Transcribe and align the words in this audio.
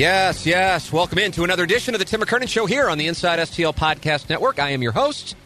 Yes, 0.00 0.46
yes. 0.46 0.90
Welcome 0.90 1.18
into 1.18 1.44
another 1.44 1.62
edition 1.62 1.94
of 1.94 1.98
the 1.98 2.06
Tim 2.06 2.22
McKernan 2.22 2.48
Show 2.48 2.64
here 2.64 2.88
on 2.88 2.96
the 2.96 3.06
Inside 3.06 3.38
STL 3.38 3.76
Podcast 3.76 4.30
Network. 4.30 4.58
I 4.58 4.70
am 4.70 4.80
your 4.80 4.92
host, 4.92 5.36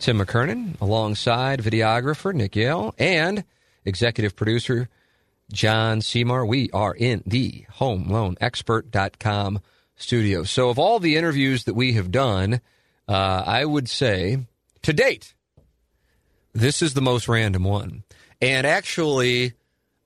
Tim 0.00 0.18
McKernan, 0.20 0.80
alongside 0.80 1.60
videographer 1.60 2.32
Nick 2.32 2.56
Yale 2.56 2.94
and 2.96 3.44
executive 3.84 4.34
producer 4.34 4.88
John 5.52 6.00
Seymour. 6.00 6.46
We 6.46 6.70
are 6.70 6.94
in 6.94 7.22
the 7.26 7.66
HomeLoanExpert.com 7.74 9.60
studio. 9.96 10.44
So, 10.44 10.70
of 10.70 10.78
all 10.78 10.98
the 10.98 11.16
interviews 11.16 11.64
that 11.64 11.74
we 11.74 11.92
have 11.92 12.10
done, 12.10 12.62
uh, 13.06 13.42
I 13.46 13.66
would 13.66 13.90
say 13.90 14.46
to 14.80 14.94
date, 14.94 15.34
this 16.54 16.80
is 16.80 16.94
the 16.94 17.02
most 17.02 17.28
random 17.28 17.64
one. 17.64 18.04
And 18.40 18.66
actually, 18.66 19.52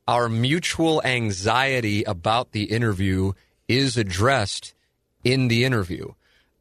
our 0.09 0.29
mutual 0.29 1.01
anxiety 1.05 2.03
about 2.03 2.51
the 2.51 2.65
interview 2.65 3.35
is 3.77 3.97
addressed 3.97 4.75
in 5.25 5.49
the 5.49 5.65
interview. 5.65 6.13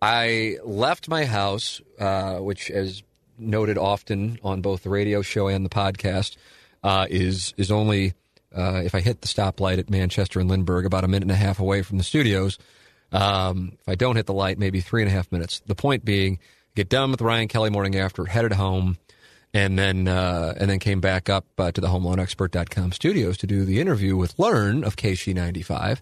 I 0.01 0.57
left 0.63 1.07
my 1.07 1.25
house, 1.25 1.81
uh, 1.99 2.37
which, 2.37 2.71
as 2.71 3.03
noted 3.37 3.77
often 3.77 4.39
on 4.43 4.61
both 4.61 4.83
the 4.83 4.89
radio 4.89 5.21
show 5.21 5.47
and 5.47 5.65
the 5.65 5.69
podcast, 5.69 6.37
uh, 6.83 7.05
is 7.09 7.53
is 7.57 7.71
only 7.71 8.13
uh, 8.55 8.81
if 8.83 8.95
I 8.95 9.01
hit 9.01 9.21
the 9.21 9.27
stoplight 9.27 9.77
at 9.77 9.89
Manchester 9.89 10.39
and 10.39 10.49
Lindbergh, 10.49 10.85
about 10.85 11.03
a 11.03 11.07
minute 11.07 11.23
and 11.23 11.31
a 11.31 11.35
half 11.35 11.59
away 11.59 11.81
from 11.83 11.97
the 11.97 12.03
studios. 12.03 12.57
Um, 13.11 13.73
if 13.79 13.89
I 13.89 13.95
don't 13.95 14.15
hit 14.15 14.25
the 14.25 14.33
light, 14.33 14.57
maybe 14.57 14.79
three 14.81 15.01
and 15.01 15.11
a 15.11 15.13
half 15.13 15.31
minutes. 15.31 15.61
The 15.65 15.75
point 15.75 16.05
being, 16.05 16.39
get 16.75 16.89
done 16.89 17.11
with 17.11 17.21
Ryan 17.21 17.47
Kelley 17.47 17.69
morning 17.69 17.97
after, 17.97 18.25
headed 18.25 18.53
home 18.53 18.97
and 19.53 19.77
then 19.77 20.07
uh, 20.07 20.53
and 20.57 20.69
then 20.69 20.79
came 20.79 21.01
back 21.01 21.29
up 21.29 21.45
uh, 21.57 21.71
to 21.71 21.81
the 21.81 21.87
homeloanexpert.com 21.87 22.91
studios 22.93 23.37
to 23.37 23.47
do 23.47 23.65
the 23.65 23.79
interview 23.79 24.15
with 24.15 24.37
Lern 24.39 24.83
of 24.83 24.95
KSHE95. 24.95 25.99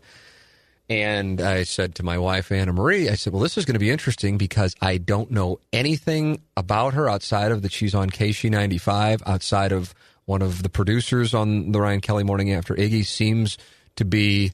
And 0.89 1.39
I 1.39 1.63
said 1.63 1.95
to 1.95 2.03
my 2.03 2.17
wife 2.17 2.51
Anna 2.51 2.73
Marie, 2.73 3.09
I 3.09 3.15
said, 3.15 3.31
"Well, 3.31 3.43
this 3.43 3.57
is 3.57 3.65
going 3.65 3.75
to 3.75 3.79
be 3.79 3.91
interesting 3.91 4.37
because 4.37 4.75
I 4.81 4.97
don't 4.97 5.29
know 5.29 5.59
anything 5.71 6.41
about 6.57 6.95
her 6.95 7.07
outside 7.07 7.51
of 7.51 7.61
that 7.61 7.71
she's 7.71 7.93
on 7.93 8.09
KSHE95, 8.09 9.21
outside 9.27 9.71
of 9.71 9.93
one 10.25 10.41
of 10.41 10.63
the 10.63 10.69
producers 10.69 11.33
on 11.33 11.71
the 11.71 11.79
Ryan 11.79 12.01
Kelley 12.01 12.23
Morning 12.23 12.51
After. 12.53 12.75
Iggy 12.75 13.05
seems 13.05 13.57
to 13.95 14.05
be." 14.05 14.51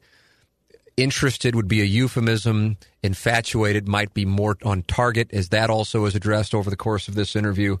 interested 0.96 1.54
would 1.54 1.68
be 1.68 1.82
a 1.82 1.84
euphemism. 1.84 2.76
Infatuated 3.02 3.86
might 3.86 4.14
be 4.14 4.24
more 4.24 4.56
on 4.64 4.82
target, 4.82 5.30
as 5.32 5.50
that 5.50 5.70
also 5.70 6.06
is 6.06 6.14
addressed 6.14 6.54
over 6.54 6.70
the 6.70 6.76
course 6.76 7.08
of 7.08 7.14
this 7.14 7.36
interview. 7.36 7.76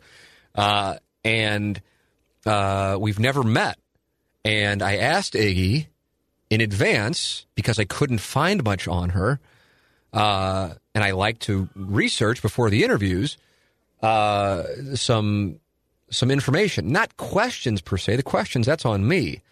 Uh, 0.54 0.96
and 1.24 1.80
uh, 2.44 2.96
we've 3.00 3.18
never 3.18 3.42
met. 3.42 3.78
And 4.44 4.82
I 4.82 4.96
asked 4.96 5.34
Iggy 5.34 5.86
in 6.50 6.60
advance 6.60 7.46
because 7.54 7.78
I 7.78 7.84
couldn't 7.84 8.18
find 8.18 8.62
much 8.64 8.86
on 8.88 9.10
her, 9.10 9.40
uh, 10.12 10.74
and 10.94 11.04
I 11.04 11.10
like 11.12 11.40
to 11.40 11.68
research 11.74 12.42
before 12.42 12.70
the 12.70 12.84
interviews 12.84 13.36
uh, 14.02 14.64
some 14.94 15.58
some 16.10 16.30
information, 16.30 16.92
not 16.92 17.16
questions 17.16 17.80
per 17.80 17.96
se. 17.96 18.16
The 18.16 18.22
questions 18.22 18.66
that's 18.66 18.84
on 18.84 19.06
me, 19.08 19.42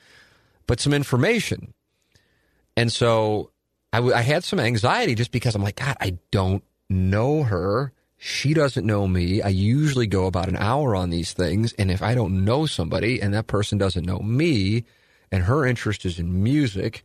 but 0.67 0.81
some 0.81 0.93
information. 0.95 1.75
And 2.77 2.93
so 2.93 3.51
I, 3.93 3.99
w- 3.99 4.15
I 4.15 4.21
had 4.21 4.45
some 4.45 4.61
anxiety 4.61 5.15
just 5.15 5.33
because 5.33 5.55
I'm 5.55 5.63
like, 5.63 5.77
God, 5.77 5.97
I 6.01 6.19
don't 6.31 6.63
know 6.89 7.43
her. 7.43 7.93
She 8.17 8.55
doesn't 8.55 8.87
know 8.87 9.09
me. 9.09 9.43
I 9.43 9.49
usually 9.49 10.07
go 10.07 10.27
about 10.27 10.49
an 10.49 10.57
hour 10.57 10.95
on 10.95 11.11
these 11.11 11.33
things. 11.33 11.73
And 11.75 11.91
if 11.91 12.03
I 12.03 12.15
don't 12.15 12.45
know 12.45 12.67
somebody 12.67 13.21
and 13.21 13.35
that 13.35 13.49
person 13.49 13.77
doesn't 13.77 14.07
know 14.07 14.21
me 14.21 14.85
and 15.35 15.43
her 15.43 15.67
interest 15.67 16.07
is 16.07 16.21
in 16.21 16.45
music 16.45 17.05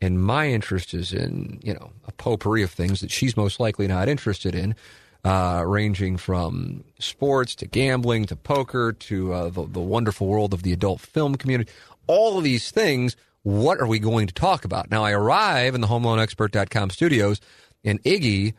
and 0.00 0.20
my 0.20 0.48
interest 0.48 0.94
is 0.94 1.12
in, 1.12 1.60
you 1.62 1.72
know, 1.72 1.92
a 2.08 2.12
potpourri 2.12 2.64
of 2.64 2.72
things 2.72 3.00
that 3.00 3.12
she's 3.12 3.36
most 3.36 3.60
likely 3.60 3.86
not 3.86 4.08
interested 4.08 4.52
in, 4.52 4.74
uh, 5.22 5.62
ranging 5.64 6.16
from 6.16 6.82
sports 6.98 7.54
to 7.54 7.66
gambling 7.66 8.24
to 8.24 8.34
poker 8.34 8.92
to 8.92 9.32
uh, 9.32 9.48
the, 9.48 9.64
the 9.64 9.78
wonderful 9.78 10.26
world 10.26 10.52
of 10.52 10.64
the 10.64 10.72
adult 10.72 11.00
film 11.00 11.36
community, 11.36 11.70
all 12.08 12.36
of 12.36 12.42
these 12.42 12.72
things, 12.72 13.14
what 13.44 13.80
are 13.80 13.86
we 13.86 14.00
going 14.00 14.26
to 14.26 14.34
talk 14.34 14.64
about? 14.64 14.90
Now, 14.90 15.04
I 15.04 15.12
arrive 15.12 15.76
in 15.76 15.80
the 15.80 15.86
homeloanexpert.com 15.86 16.90
studios 16.90 17.40
and 17.84 18.02
Iggy, 18.02 18.54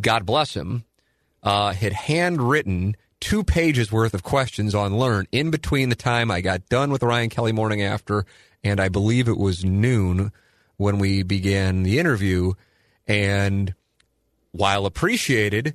God 0.00 0.24
bless 0.24 0.54
him, 0.54 0.84
uh, 1.42 1.72
had 1.72 1.94
handwritten 1.94 2.94
two 3.20 3.44
pages 3.44 3.92
worth 3.92 4.14
of 4.14 4.22
questions 4.22 4.74
on 4.74 4.94
Lern 4.94 5.26
in 5.30 5.50
between 5.50 5.88
the 5.88 5.94
time 5.94 6.30
I 6.30 6.40
got 6.40 6.68
done 6.68 6.90
with 6.90 7.02
Ryan 7.02 7.28
Kelley 7.28 7.52
morning 7.52 7.82
after, 7.82 8.24
and 8.64 8.80
I 8.80 8.88
believe 8.88 9.28
it 9.28 9.38
was 9.38 9.64
noon 9.64 10.32
when 10.76 10.98
we 10.98 11.22
began 11.22 11.82
the 11.82 11.98
interview. 11.98 12.54
And 13.06 13.74
while 14.52 14.86
appreciated, 14.86 15.74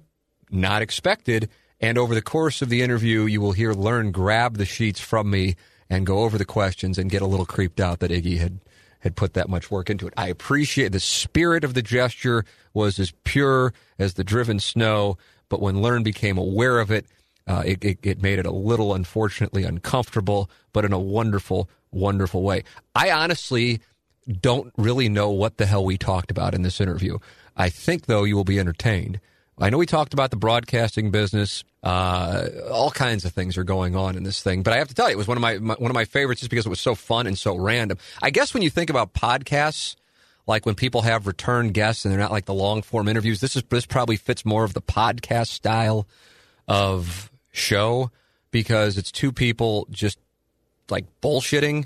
not 0.49 0.81
expected, 0.81 1.49
and 1.79 1.97
over 1.97 2.15
the 2.15 2.21
course 2.21 2.61
of 2.61 2.69
the 2.69 2.81
interview, 2.81 3.25
you 3.25 3.41
will 3.41 3.51
hear 3.51 3.73
Lern 3.73 4.11
grab 4.11 4.57
the 4.57 4.65
sheets 4.65 4.99
from 4.99 5.29
me 5.29 5.55
and 5.89 6.05
go 6.05 6.19
over 6.19 6.37
the 6.37 6.45
questions 6.45 6.97
and 6.97 7.11
get 7.11 7.21
a 7.21 7.27
little 7.27 7.45
creeped 7.45 7.79
out 7.79 7.99
that 7.99 8.11
Iggy 8.11 8.39
had 8.39 8.59
had 8.99 9.15
put 9.15 9.35
that 9.35 9.47
much 9.47 9.69
work 9.69 9.91
into 9.91 10.07
it. 10.07 10.13
I 10.17 10.29
appreciate 10.29 10.91
the 10.91 10.99
spirit 10.99 11.63
of 11.63 11.75
the 11.75 11.83
gesture 11.83 12.43
was 12.73 12.97
as 12.97 13.13
pure 13.23 13.71
as 13.99 14.15
the 14.15 14.23
driven 14.23 14.59
snow 14.59 15.17
but 15.49 15.61
when 15.61 15.81
Lern 15.81 16.03
became 16.03 16.37
aware 16.37 16.79
of 16.79 16.91
it, 16.91 17.05
uh, 17.47 17.63
it, 17.65 17.83
it, 17.83 17.99
it, 18.03 18.21
made 18.21 18.39
it 18.39 18.45
a 18.45 18.51
little, 18.51 18.93
unfortunately, 18.93 19.63
uncomfortable, 19.63 20.49
but 20.73 20.85
in 20.85 20.93
a 20.93 20.99
wonderful, 20.99 21.69
wonderful 21.91 22.41
way. 22.41 22.63
I 22.95 23.11
honestly 23.11 23.81
don't 24.41 24.73
really 24.77 25.09
know 25.09 25.29
what 25.29 25.57
the 25.57 25.65
hell 25.65 25.85
we 25.85 25.97
talked 25.97 26.31
about 26.31 26.55
in 26.55 26.63
this 26.63 26.81
interview. 26.81 27.19
I 27.55 27.69
think, 27.69 28.07
though, 28.07 28.23
you 28.23 28.35
will 28.35 28.43
be 28.43 28.59
entertained. 28.59 29.19
I 29.57 29.69
know 29.69 29.77
we 29.77 29.85
talked 29.85 30.13
about 30.13 30.31
the 30.31 30.37
broadcasting 30.37 31.11
business. 31.11 31.63
Uh, 31.81 32.47
all 32.71 32.91
kinds 32.91 33.23
of 33.23 33.31
things 33.31 33.57
are 33.57 33.63
going 33.63 33.95
on 33.95 34.17
in 34.17 34.23
this 34.23 34.41
thing, 34.41 34.63
but 34.63 34.73
I 34.73 34.77
have 34.77 34.89
to 34.89 34.95
tell 34.95 35.07
you, 35.07 35.13
it 35.13 35.17
was 35.17 35.27
one 35.27 35.37
of 35.37 35.41
my, 35.41 35.59
my 35.59 35.75
one 35.75 35.91
of 35.91 35.95
my 35.95 36.03
favorites 36.03 36.41
just 36.41 36.49
because 36.49 36.65
it 36.65 36.69
was 36.69 36.81
so 36.81 36.95
fun 36.95 37.25
and 37.27 37.37
so 37.37 37.55
random. 37.55 37.97
I 38.21 38.31
guess 38.31 38.53
when 38.53 38.63
you 38.63 38.69
think 38.69 38.89
about 38.89 39.13
podcasts, 39.13 39.95
like 40.47 40.65
when 40.65 40.75
people 40.75 41.03
have 41.03 41.27
return 41.27 41.69
guests 41.69 42.05
and 42.05 42.11
they're 42.11 42.19
not 42.19 42.31
like 42.31 42.45
the 42.45 42.53
long 42.53 42.81
form 42.81 43.07
interviews. 43.07 43.39
This 43.39 43.55
is 43.55 43.63
this 43.69 43.85
probably 43.85 44.17
fits 44.17 44.45
more 44.45 44.63
of 44.63 44.73
the 44.73 44.81
podcast 44.81 45.47
style 45.47 46.07
of 46.67 47.31
show 47.55 48.11
because 48.51 48.97
it's 48.97 49.11
two 49.11 49.31
people 49.31 49.87
just 49.89 50.19
like 50.89 51.05
bullshitting 51.21 51.85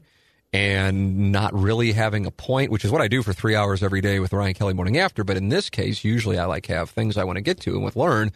and 0.52 1.32
not 1.32 1.54
really 1.54 1.92
having 1.92 2.26
a 2.26 2.32
point, 2.32 2.72
which 2.72 2.84
is 2.84 2.92
what 2.92 3.02
I 3.02 3.08
do 3.08 3.22
for 3.22 3.34
three 3.34 3.56
hours 3.56 3.84
every 3.84 4.02
day 4.02 4.20
with 4.20 4.34
Ryan 4.34 4.54
Kelley 4.54 4.74
morning 4.74 4.98
after. 4.98 5.24
But 5.24 5.38
in 5.38 5.50
this 5.50 5.70
case, 5.70 6.04
usually 6.04 6.40
I 6.40 6.46
like 6.46 6.66
have 6.68 6.90
things 6.90 7.18
I 7.18 7.24
want 7.24 7.38
to 7.38 7.42
get 7.42 7.60
to 7.62 7.76
and 7.76 7.84
with 7.84 7.96
Lern 7.96 8.32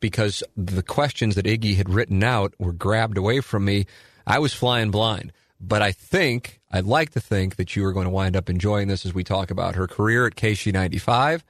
because 0.00 0.42
the 0.56 0.82
questions 0.82 1.34
that 1.36 1.46
Iggy 1.46 1.76
had 1.76 1.88
written 1.88 2.22
out 2.22 2.52
were 2.58 2.72
grabbed 2.72 3.16
away 3.16 3.40
from 3.40 3.64
me. 3.64 3.86
I 4.26 4.38
was 4.38 4.52
flying 4.52 4.90
blind. 4.90 5.32
But 5.60 5.80
I 5.80 5.92
think, 5.92 6.60
I'd 6.70 6.84
like 6.84 7.10
to 7.10 7.20
think 7.20 7.56
that 7.56 7.74
you 7.74 7.86
are 7.86 7.92
going 7.92 8.04
to 8.04 8.10
wind 8.10 8.36
up 8.36 8.50
enjoying 8.50 8.88
this 8.88 9.06
as 9.06 9.14
we 9.14 9.24
talk 9.24 9.50
about 9.50 9.76
her 9.76 9.86
career 9.86 10.26
at 10.26 10.34
KSHE95. 10.34 11.42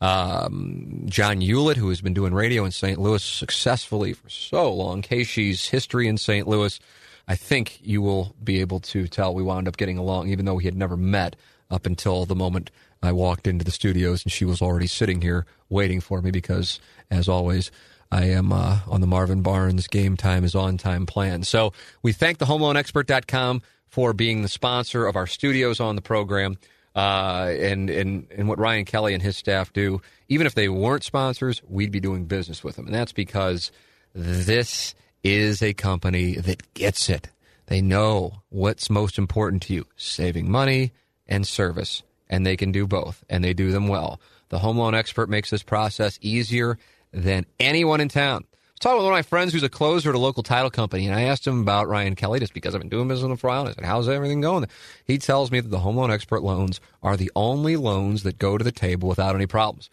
Um, 0.00 1.02
John 1.06 1.40
Ulett, 1.40 1.76
who 1.76 1.90
has 1.90 2.00
been 2.00 2.14
doing 2.14 2.32
radio 2.32 2.64
in 2.64 2.70
St. 2.70 2.98
Louis 2.98 3.22
successfully 3.22 4.14
for 4.14 4.28
so 4.30 4.72
long, 4.72 5.02
KSHE's 5.02 5.68
history 5.68 6.08
in 6.08 6.16
St. 6.16 6.48
Louis. 6.48 6.80
I 7.28 7.36
think 7.36 7.78
you 7.82 8.00
will 8.02 8.34
be 8.42 8.60
able 8.60 8.80
to 8.80 9.06
tell 9.06 9.34
we 9.34 9.42
wound 9.42 9.68
up 9.68 9.76
getting 9.76 9.98
along, 9.98 10.30
even 10.30 10.46
though 10.46 10.54
we 10.54 10.64
had 10.64 10.76
never 10.76 10.96
met 10.96 11.36
up 11.70 11.86
until 11.86 12.26
the 12.26 12.34
moment 12.34 12.70
I 13.02 13.12
walked 13.12 13.46
into 13.46 13.64
the 13.64 13.70
studios 13.70 14.24
and 14.24 14.32
she 14.32 14.44
was 14.44 14.60
already 14.60 14.86
sitting 14.86 15.20
here 15.20 15.46
waiting 15.68 16.00
for 16.00 16.20
me 16.20 16.30
because, 16.30 16.80
as 17.10 17.28
always, 17.28 17.70
I 18.10 18.24
am 18.24 18.52
uh, 18.52 18.80
on 18.88 19.00
the 19.00 19.06
Marvin 19.06 19.42
Barnes 19.42 19.86
Game 19.86 20.16
Time 20.16 20.44
is 20.44 20.54
On 20.54 20.76
Time 20.76 21.06
plan. 21.06 21.44
So 21.44 21.72
we 22.02 22.12
thank 22.12 22.38
the 22.38 22.46
HomeLoanExpert.com 22.46 23.62
for 23.86 24.12
being 24.12 24.42
the 24.42 24.48
sponsor 24.48 25.06
of 25.06 25.16
our 25.16 25.26
studios 25.26 25.80
on 25.80 25.96
the 25.96 26.02
program. 26.02 26.58
Uh, 26.94 27.52
and, 27.58 27.88
and, 27.88 28.26
and 28.36 28.48
what 28.48 28.58
Ryan 28.58 28.84
Kelley 28.84 29.14
and 29.14 29.22
his 29.22 29.36
staff 29.36 29.72
do, 29.72 30.02
even 30.28 30.46
if 30.46 30.54
they 30.54 30.68
weren't 30.68 31.04
sponsors, 31.04 31.62
we'd 31.68 31.92
be 31.92 32.00
doing 32.00 32.24
business 32.26 32.64
with 32.64 32.76
them. 32.76 32.86
And 32.86 32.94
that's 32.94 33.12
because 33.12 33.70
this 34.12 34.94
is 35.22 35.62
a 35.62 35.72
company 35.72 36.34
that 36.34 36.74
gets 36.74 37.08
it. 37.08 37.28
They 37.66 37.80
know 37.80 38.42
what's 38.48 38.90
most 38.90 39.18
important 39.18 39.62
to 39.64 39.74
you 39.74 39.86
saving 39.96 40.50
money 40.50 40.92
and 41.28 41.46
service. 41.46 42.02
And 42.28 42.46
they 42.46 42.56
can 42.56 42.70
do 42.70 42.86
both, 42.86 43.24
and 43.28 43.42
they 43.42 43.54
do 43.54 43.72
them 43.72 43.88
well. 43.88 44.20
The 44.50 44.60
home 44.60 44.78
loan 44.78 44.94
expert 44.94 45.28
makes 45.28 45.50
this 45.50 45.64
process 45.64 46.18
easier 46.22 46.78
than 47.12 47.44
anyone 47.58 48.00
in 48.00 48.08
town. 48.08 48.44
Talking 48.80 48.96
with 48.96 49.04
one 49.04 49.12
of 49.12 49.18
my 49.18 49.22
friends 49.22 49.52
who's 49.52 49.62
a 49.62 49.68
closer 49.68 50.08
at 50.08 50.14
a 50.14 50.18
local 50.18 50.42
title 50.42 50.70
company, 50.70 51.06
and 51.06 51.14
I 51.14 51.24
asked 51.24 51.46
him 51.46 51.60
about 51.60 51.86
Ryan 51.86 52.16
Kelley 52.16 52.40
just 52.40 52.54
because 52.54 52.74
I've 52.74 52.80
been 52.80 52.88
doing 52.88 53.08
business 53.08 53.38
for 53.38 53.48
a 53.48 53.50
while. 53.50 53.60
And 53.60 53.68
I 53.68 53.72
said, 53.74 53.84
How's 53.84 54.08
everything 54.08 54.40
going? 54.40 54.64
He 55.04 55.18
tells 55.18 55.50
me 55.50 55.60
that 55.60 55.68
the 55.68 55.80
home 55.80 55.98
loan 55.98 56.10
expert 56.10 56.42
loans 56.42 56.80
are 57.02 57.14
the 57.14 57.30
only 57.36 57.76
loans 57.76 58.22
that 58.22 58.38
go 58.38 58.56
to 58.56 58.64
the 58.64 58.72
table 58.72 59.06
without 59.06 59.34
any 59.34 59.46
problems. 59.46 59.90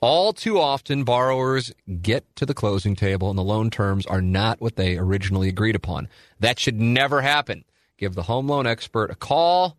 All 0.00 0.32
too 0.32 0.58
often, 0.58 1.04
borrowers 1.04 1.70
get 2.00 2.34
to 2.36 2.46
the 2.46 2.54
closing 2.54 2.96
table 2.96 3.28
and 3.28 3.38
the 3.38 3.44
loan 3.44 3.68
terms 3.68 4.06
are 4.06 4.22
not 4.22 4.58
what 4.58 4.76
they 4.76 4.96
originally 4.96 5.50
agreed 5.50 5.76
upon. 5.76 6.08
That 6.38 6.58
should 6.58 6.80
never 6.80 7.20
happen. 7.20 7.66
Give 7.98 8.14
the 8.14 8.22
home 8.22 8.48
loan 8.48 8.66
expert 8.66 9.10
a 9.10 9.14
call 9.14 9.76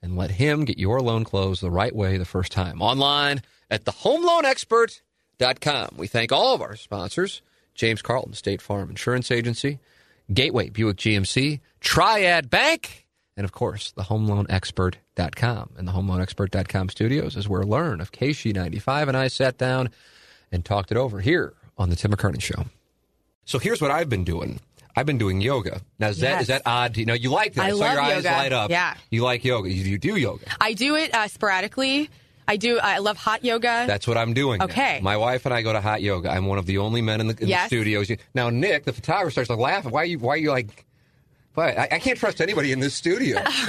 and 0.00 0.16
let 0.16 0.30
him 0.30 0.64
get 0.64 0.78
your 0.78 1.02
loan 1.02 1.24
closed 1.24 1.60
the 1.60 1.70
right 1.70 1.94
way 1.94 2.16
the 2.16 2.24
first 2.24 2.52
time. 2.52 2.80
Online 2.80 3.42
at 3.70 3.84
thehomeloanexpert.com. 3.84 5.88
We 5.98 6.06
thank 6.06 6.32
all 6.32 6.54
of 6.54 6.62
our 6.62 6.74
sponsors 6.74 7.42
James 7.78 8.02
Carlton, 8.02 8.34
State 8.34 8.60
Farm 8.60 8.90
Insurance 8.90 9.30
Agency, 9.30 9.78
Gateway 10.34 10.68
Buick 10.68 10.96
GMC, 10.98 11.60
Triad 11.80 12.50
Bank, 12.50 13.06
and 13.36 13.44
of 13.44 13.52
course, 13.52 13.94
thehomeloanexpert.com. 13.96 15.70
And 15.78 15.86
the 15.88 15.92
homeloanexpert.com 15.92 16.88
studios 16.90 17.36
is 17.36 17.48
where 17.48 17.62
Lern 17.62 18.00
of 18.00 18.10
KSHE95 18.12 19.08
and 19.08 19.16
I 19.16 19.28
sat 19.28 19.56
down 19.56 19.90
and 20.50 20.64
talked 20.64 20.90
it 20.90 20.96
over 20.96 21.20
here 21.20 21.54
on 21.78 21.88
the 21.88 21.96
Tim 21.96 22.10
McKernan 22.10 22.42
Show. 22.42 22.66
So 23.44 23.58
here's 23.60 23.80
what 23.80 23.92
I've 23.92 24.08
been 24.08 24.24
doing. 24.24 24.60
I've 24.96 25.06
been 25.06 25.18
doing 25.18 25.40
yoga. 25.40 25.80
Now, 26.00 26.08
is 26.08 26.18
that 26.18 26.30
Yes. 26.30 26.40
is 26.42 26.48
that 26.48 26.62
odd? 26.66 26.96
You 26.96 27.06
know, 27.06 27.14
you 27.14 27.30
like 27.30 27.54
that. 27.54 27.66
I 27.66 27.70
saw 27.70 27.76
love 27.76 27.92
your 27.92 28.02
eyes 28.02 28.24
light 28.24 28.52
up. 28.52 28.70
Yeah. 28.72 28.94
You 29.10 29.22
like 29.22 29.44
yoga. 29.44 29.70
You, 29.70 29.84
you 29.84 29.98
do 29.98 30.16
yoga. 30.16 30.46
I 30.60 30.72
do 30.72 30.96
it 30.96 31.14
uh, 31.14 31.28
sporadically. 31.28 32.10
I 32.48 32.56
do. 32.56 32.78
I 32.78 32.98
love 32.98 33.16
hot 33.18 33.44
yoga. 33.44 33.84
That's 33.86 34.08
what 34.08 34.16
I'm 34.16 34.32
doing. 34.34 34.58
now. 34.58 34.64
Okay. 34.64 34.98
My 35.02 35.16
wife 35.16 35.44
and 35.46 35.54
I 35.54 35.62
go 35.62 35.72
to 35.72 35.80
hot 35.80 36.02
yoga. 36.02 36.30
I'm 36.30 36.46
one 36.46 36.58
of 36.58 36.66
the 36.66 36.78
only 36.78 37.02
men 37.02 37.20
in 37.20 37.26
the, 37.28 37.36
in 37.40 37.46
Yes. 37.48 37.68
the 37.70 37.76
studios. 37.76 38.10
Now, 38.34 38.50
Nick, 38.50 38.84
the 38.84 38.92
photographer, 38.92 39.30
starts 39.30 39.50
like 39.50 39.58
laughing. 39.58 39.92
Why 39.92 40.02
are 40.02 40.06
you? 40.06 40.18
Why 40.18 40.34
are 40.34 40.36
you 40.38 40.50
like? 40.50 40.84
Why? 41.54 41.70
I, 41.72 41.82
I 41.92 41.98
can't 41.98 42.18
trust 42.18 42.40
anybody 42.40 42.72
in 42.72 42.80
this 42.80 42.94
studio. 42.94 43.40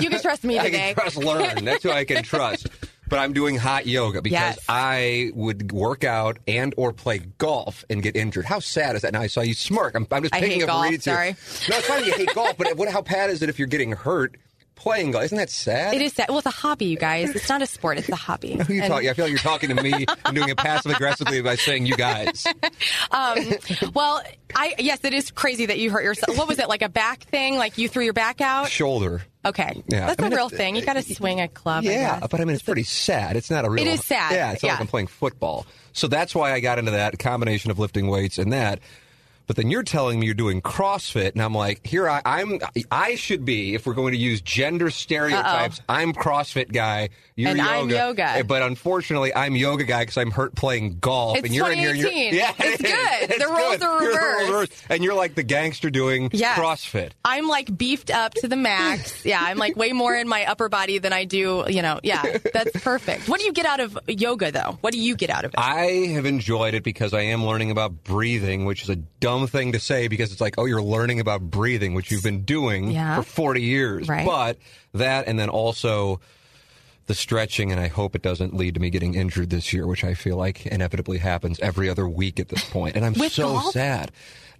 you 0.00 0.10
can 0.10 0.20
trust 0.20 0.44
me 0.44 0.58
I 0.58 0.64
today. 0.66 0.94
can 0.94 0.94
trust 0.94 1.16
Lern. 1.16 1.64
That's 1.64 1.82
who 1.82 1.90
I 1.90 2.04
can 2.04 2.22
trust. 2.22 2.68
But 3.08 3.18
I'm 3.18 3.32
doing 3.34 3.56
hot 3.56 3.86
yoga 3.86 4.22
because 4.22 4.32
Yes. 4.56 4.58
I 4.68 5.30
would 5.34 5.72
work 5.72 6.04
out 6.04 6.38
and 6.48 6.72
or 6.78 6.92
play 6.92 7.18
golf 7.38 7.84
and 7.90 8.02
get 8.02 8.16
injured. 8.16 8.46
How 8.46 8.60
sad 8.60 8.96
is 8.96 9.02
that? 9.02 9.12
Now 9.12 9.20
I 9.20 9.26
saw 9.26 9.42
you 9.42 9.54
smirk. 9.54 9.94
I'm, 9.94 10.06
I'm 10.10 10.22
just 10.22 10.34
I 10.34 10.40
picking 10.40 10.62
up 10.62 10.68
golf, 10.68 10.88
reads 10.88 11.04
here. 11.04 11.14
sorry. 11.14 11.30
No, 11.68 11.76
it's 11.78 11.86
funny 11.86 12.06
you 12.06 12.12
hate 12.14 12.34
golf, 12.34 12.56
but 12.56 12.74
what, 12.76 12.88
how 12.88 13.02
bad 13.02 13.28
is 13.30 13.42
it 13.42 13.48
if 13.50 13.58
you're 13.58 13.68
getting 13.68 13.92
hurt 13.92 14.36
playing 14.74 15.12
golf? 15.12 15.24
Isn't 15.24 15.38
that 15.38 15.50
sad? 15.50 15.94
It 15.94 16.02
is 16.02 16.12
sad. 16.12 16.28
Well, 16.28 16.38
it's 16.38 16.46
a 16.46 16.50
hobby, 16.50 16.86
you 16.86 16.96
guys. 16.96 17.34
It's 17.34 17.48
not 17.48 17.62
a 17.62 17.66
sport. 17.66 17.98
It's 17.98 18.08
a 18.08 18.16
hobby. 18.16 18.56
Who 18.66 18.72
you 18.74 18.82
And- 18.82 18.90
talking? 18.90 19.08
I 19.08 19.12
feel 19.14 19.24
like 19.26 19.30
you're 19.30 19.38
talking 19.38 19.74
to 19.74 19.82
me 19.82 20.06
and 20.24 20.34
doing 20.34 20.48
it 20.48 20.56
passive 20.56 20.92
aggressively 20.92 21.40
by 21.42 21.56
saying 21.56 21.86
"you 21.86 21.96
guys." 21.96 22.46
Um, 23.10 23.38
well, 23.94 24.22
I 24.54 24.74
yes, 24.78 24.98
it 25.04 25.14
is 25.14 25.30
crazy 25.30 25.66
that 25.66 25.78
you 25.78 25.90
hurt 25.90 26.02
yourself. 26.02 26.36
What 26.36 26.48
was 26.48 26.58
it 26.58 26.68
like 26.68 26.82
a 26.82 26.88
back 26.88 27.22
thing? 27.24 27.56
Like 27.56 27.78
you 27.78 27.88
threw 27.88 28.02
your 28.04 28.12
back 28.12 28.40
out? 28.40 28.68
Shoulder. 28.68 29.22
Okay, 29.44 29.82
Yeah. 29.88 30.06
that's 30.06 30.20
I 30.20 30.24
mean, 30.24 30.32
a 30.32 30.36
real 30.36 30.48
thing. 30.48 30.74
You 30.74 30.82
got 30.84 30.94
to 30.94 31.02
swing 31.02 31.40
a 31.40 31.48
club. 31.48 31.84
Yeah, 31.84 32.18
but 32.28 32.40
I 32.40 32.44
mean, 32.44 32.54
it's 32.54 32.62
pretty 32.64 32.82
sad. 32.82 33.36
It's 33.36 33.50
not 33.50 33.64
a 33.64 33.70
real. 33.70 33.86
It 33.86 33.90
is 33.90 34.04
sad, 34.04 34.32
Yeah, 34.32 34.52
it's 34.52 34.62
not 34.62 34.70
like. 34.70 34.80
I'm 34.80 34.86
playing 34.86 35.06
football. 35.08 35.66
So 35.92 36.08
that's 36.08 36.34
why 36.34 36.52
I 36.52 36.60
got 36.60 36.78
into 36.78 36.92
that 36.92 37.18
combination 37.18 37.70
of 37.70 37.78
lifting 37.78 38.08
weights 38.08 38.38
and 38.38 38.52
that. 38.52 38.80
But 39.46 39.56
then 39.56 39.70
you're 39.70 39.82
telling 39.82 40.18
me 40.20 40.26
you're 40.26 40.34
doing 40.34 40.62
CrossFit, 40.62 41.32
and 41.32 41.42
I'm 41.42 41.54
like, 41.54 41.86
here 41.86 42.08
I, 42.08 42.22
I'm. 42.24 42.58
I 42.90 43.14
should 43.16 43.44
be 43.44 43.74
if 43.74 43.86
we're 43.86 43.92
going 43.94 44.12
to 44.12 44.18
use 44.18 44.40
gender 44.40 44.88
stereotypes. 44.90 45.80
I'm 45.88 46.12
CrossFit 46.14 46.72
guy. 46.72 47.10
You're 47.36 47.50
And 47.50 47.58
yoga. 47.58 47.70
I'm 47.70 47.90
yoga. 47.90 48.22
Eh, 48.38 48.42
But 48.42 48.62
unfortunately, 48.62 49.34
I'm 49.34 49.54
yoga 49.56 49.84
guy 49.84 50.02
because 50.02 50.16
I'm 50.16 50.30
hurt 50.30 50.54
playing 50.54 50.98
golf. 51.00 51.36
It's 51.38 51.46
and 51.46 51.54
you're 51.54 51.70
in 51.70 51.78
here. 51.78 51.94
You're, 51.94 52.08
2018. 52.10 52.34
yeah, 52.34 52.52
It's 52.58 52.80
it 52.80 52.86
good. 52.86 53.30
It's 53.30 53.44
The 53.44 53.50
roles 53.52 53.76
good. 53.76 53.82
are 53.82 54.02
You're 54.02 54.12
the 54.12 54.18
roles 54.18 54.40
reversed. 54.48 54.50
reversed. 54.72 54.86
and 54.90 55.04
you're 55.04 55.14
like 55.14 55.34
the 55.34 55.42
gangster 55.42 55.90
doing 55.90 56.30
Yes. 56.32 56.56
CrossFit. 56.58 57.10
I'm 57.24 57.48
like 57.48 57.76
beefed 57.76 58.10
up 58.10 58.34
to 58.34 58.48
the 58.48 58.56
max. 58.56 59.12
Yeah, 59.24 59.40
I'm 59.42 59.58
like 59.58 59.74
way 59.76 59.92
more 59.92 60.14
in 60.14 60.28
my 60.28 60.44
upper 60.46 60.68
body 60.68 60.98
than 60.98 61.12
I 61.12 61.24
do. 61.24 61.64
You 61.68 61.82
know, 61.82 61.98
yeah, 62.02 62.38
that's 62.52 62.70
perfect. 62.84 63.28
What 63.28 63.40
do 63.40 63.46
you 63.46 63.52
get 63.52 63.66
out 63.66 63.80
of 63.80 63.98
yoga, 64.06 64.52
though? 64.52 64.78
What 64.80 64.92
do 64.92 65.00
you 65.00 65.16
get 65.16 65.28
out 65.30 65.44
of 65.44 65.52
it? 65.54 65.58
I 65.58 66.12
have 66.14 66.24
enjoyed 66.26 66.74
it 66.74 66.82
because 66.84 67.12
I 67.14 67.22
am 67.22 67.44
learning 67.44 67.70
about 67.72 68.04
breathing, 68.04 68.64
which 68.64 68.82
is 68.82 68.90
a 68.90 68.96
dumb 68.96 69.33
thing 69.46 69.72
to 69.72 69.80
say 69.80 70.08
because 70.08 70.32
it's 70.32 70.40
like, 70.40 70.54
oh, 70.58 70.64
you're 70.64 70.82
learning 70.82 71.20
about 71.20 71.42
breathing, 71.42 71.94
which 71.94 72.10
you've 72.10 72.22
been 72.22 72.42
doing 72.42 72.90
Yeah. 72.90 73.16
for 73.16 73.22
40 73.22 73.62
years. 73.62 74.08
Right. 74.08 74.26
But 74.26 74.58
that, 74.94 75.26
and 75.28 75.38
then 75.38 75.48
also 75.48 76.20
the 77.06 77.14
stretching, 77.14 77.70
and 77.70 77.80
I 77.80 77.88
hope 77.88 78.14
it 78.14 78.22
doesn't 78.22 78.54
lead 78.54 78.74
to 78.74 78.80
me 78.80 78.88
getting 78.90 79.14
injured 79.14 79.50
this 79.50 79.72
year, 79.72 79.86
which 79.86 80.04
I 80.04 80.14
feel 80.14 80.36
like 80.36 80.64
inevitably 80.66 81.18
happens 81.18 81.60
every 81.60 81.88
other 81.90 82.08
week 82.08 82.40
at 82.40 82.48
this 82.48 82.64
point. 82.70 82.96
And 82.96 83.04
I'm 83.04 83.14
so 83.14 83.48
golf? 83.54 83.72
sad. 83.72 84.10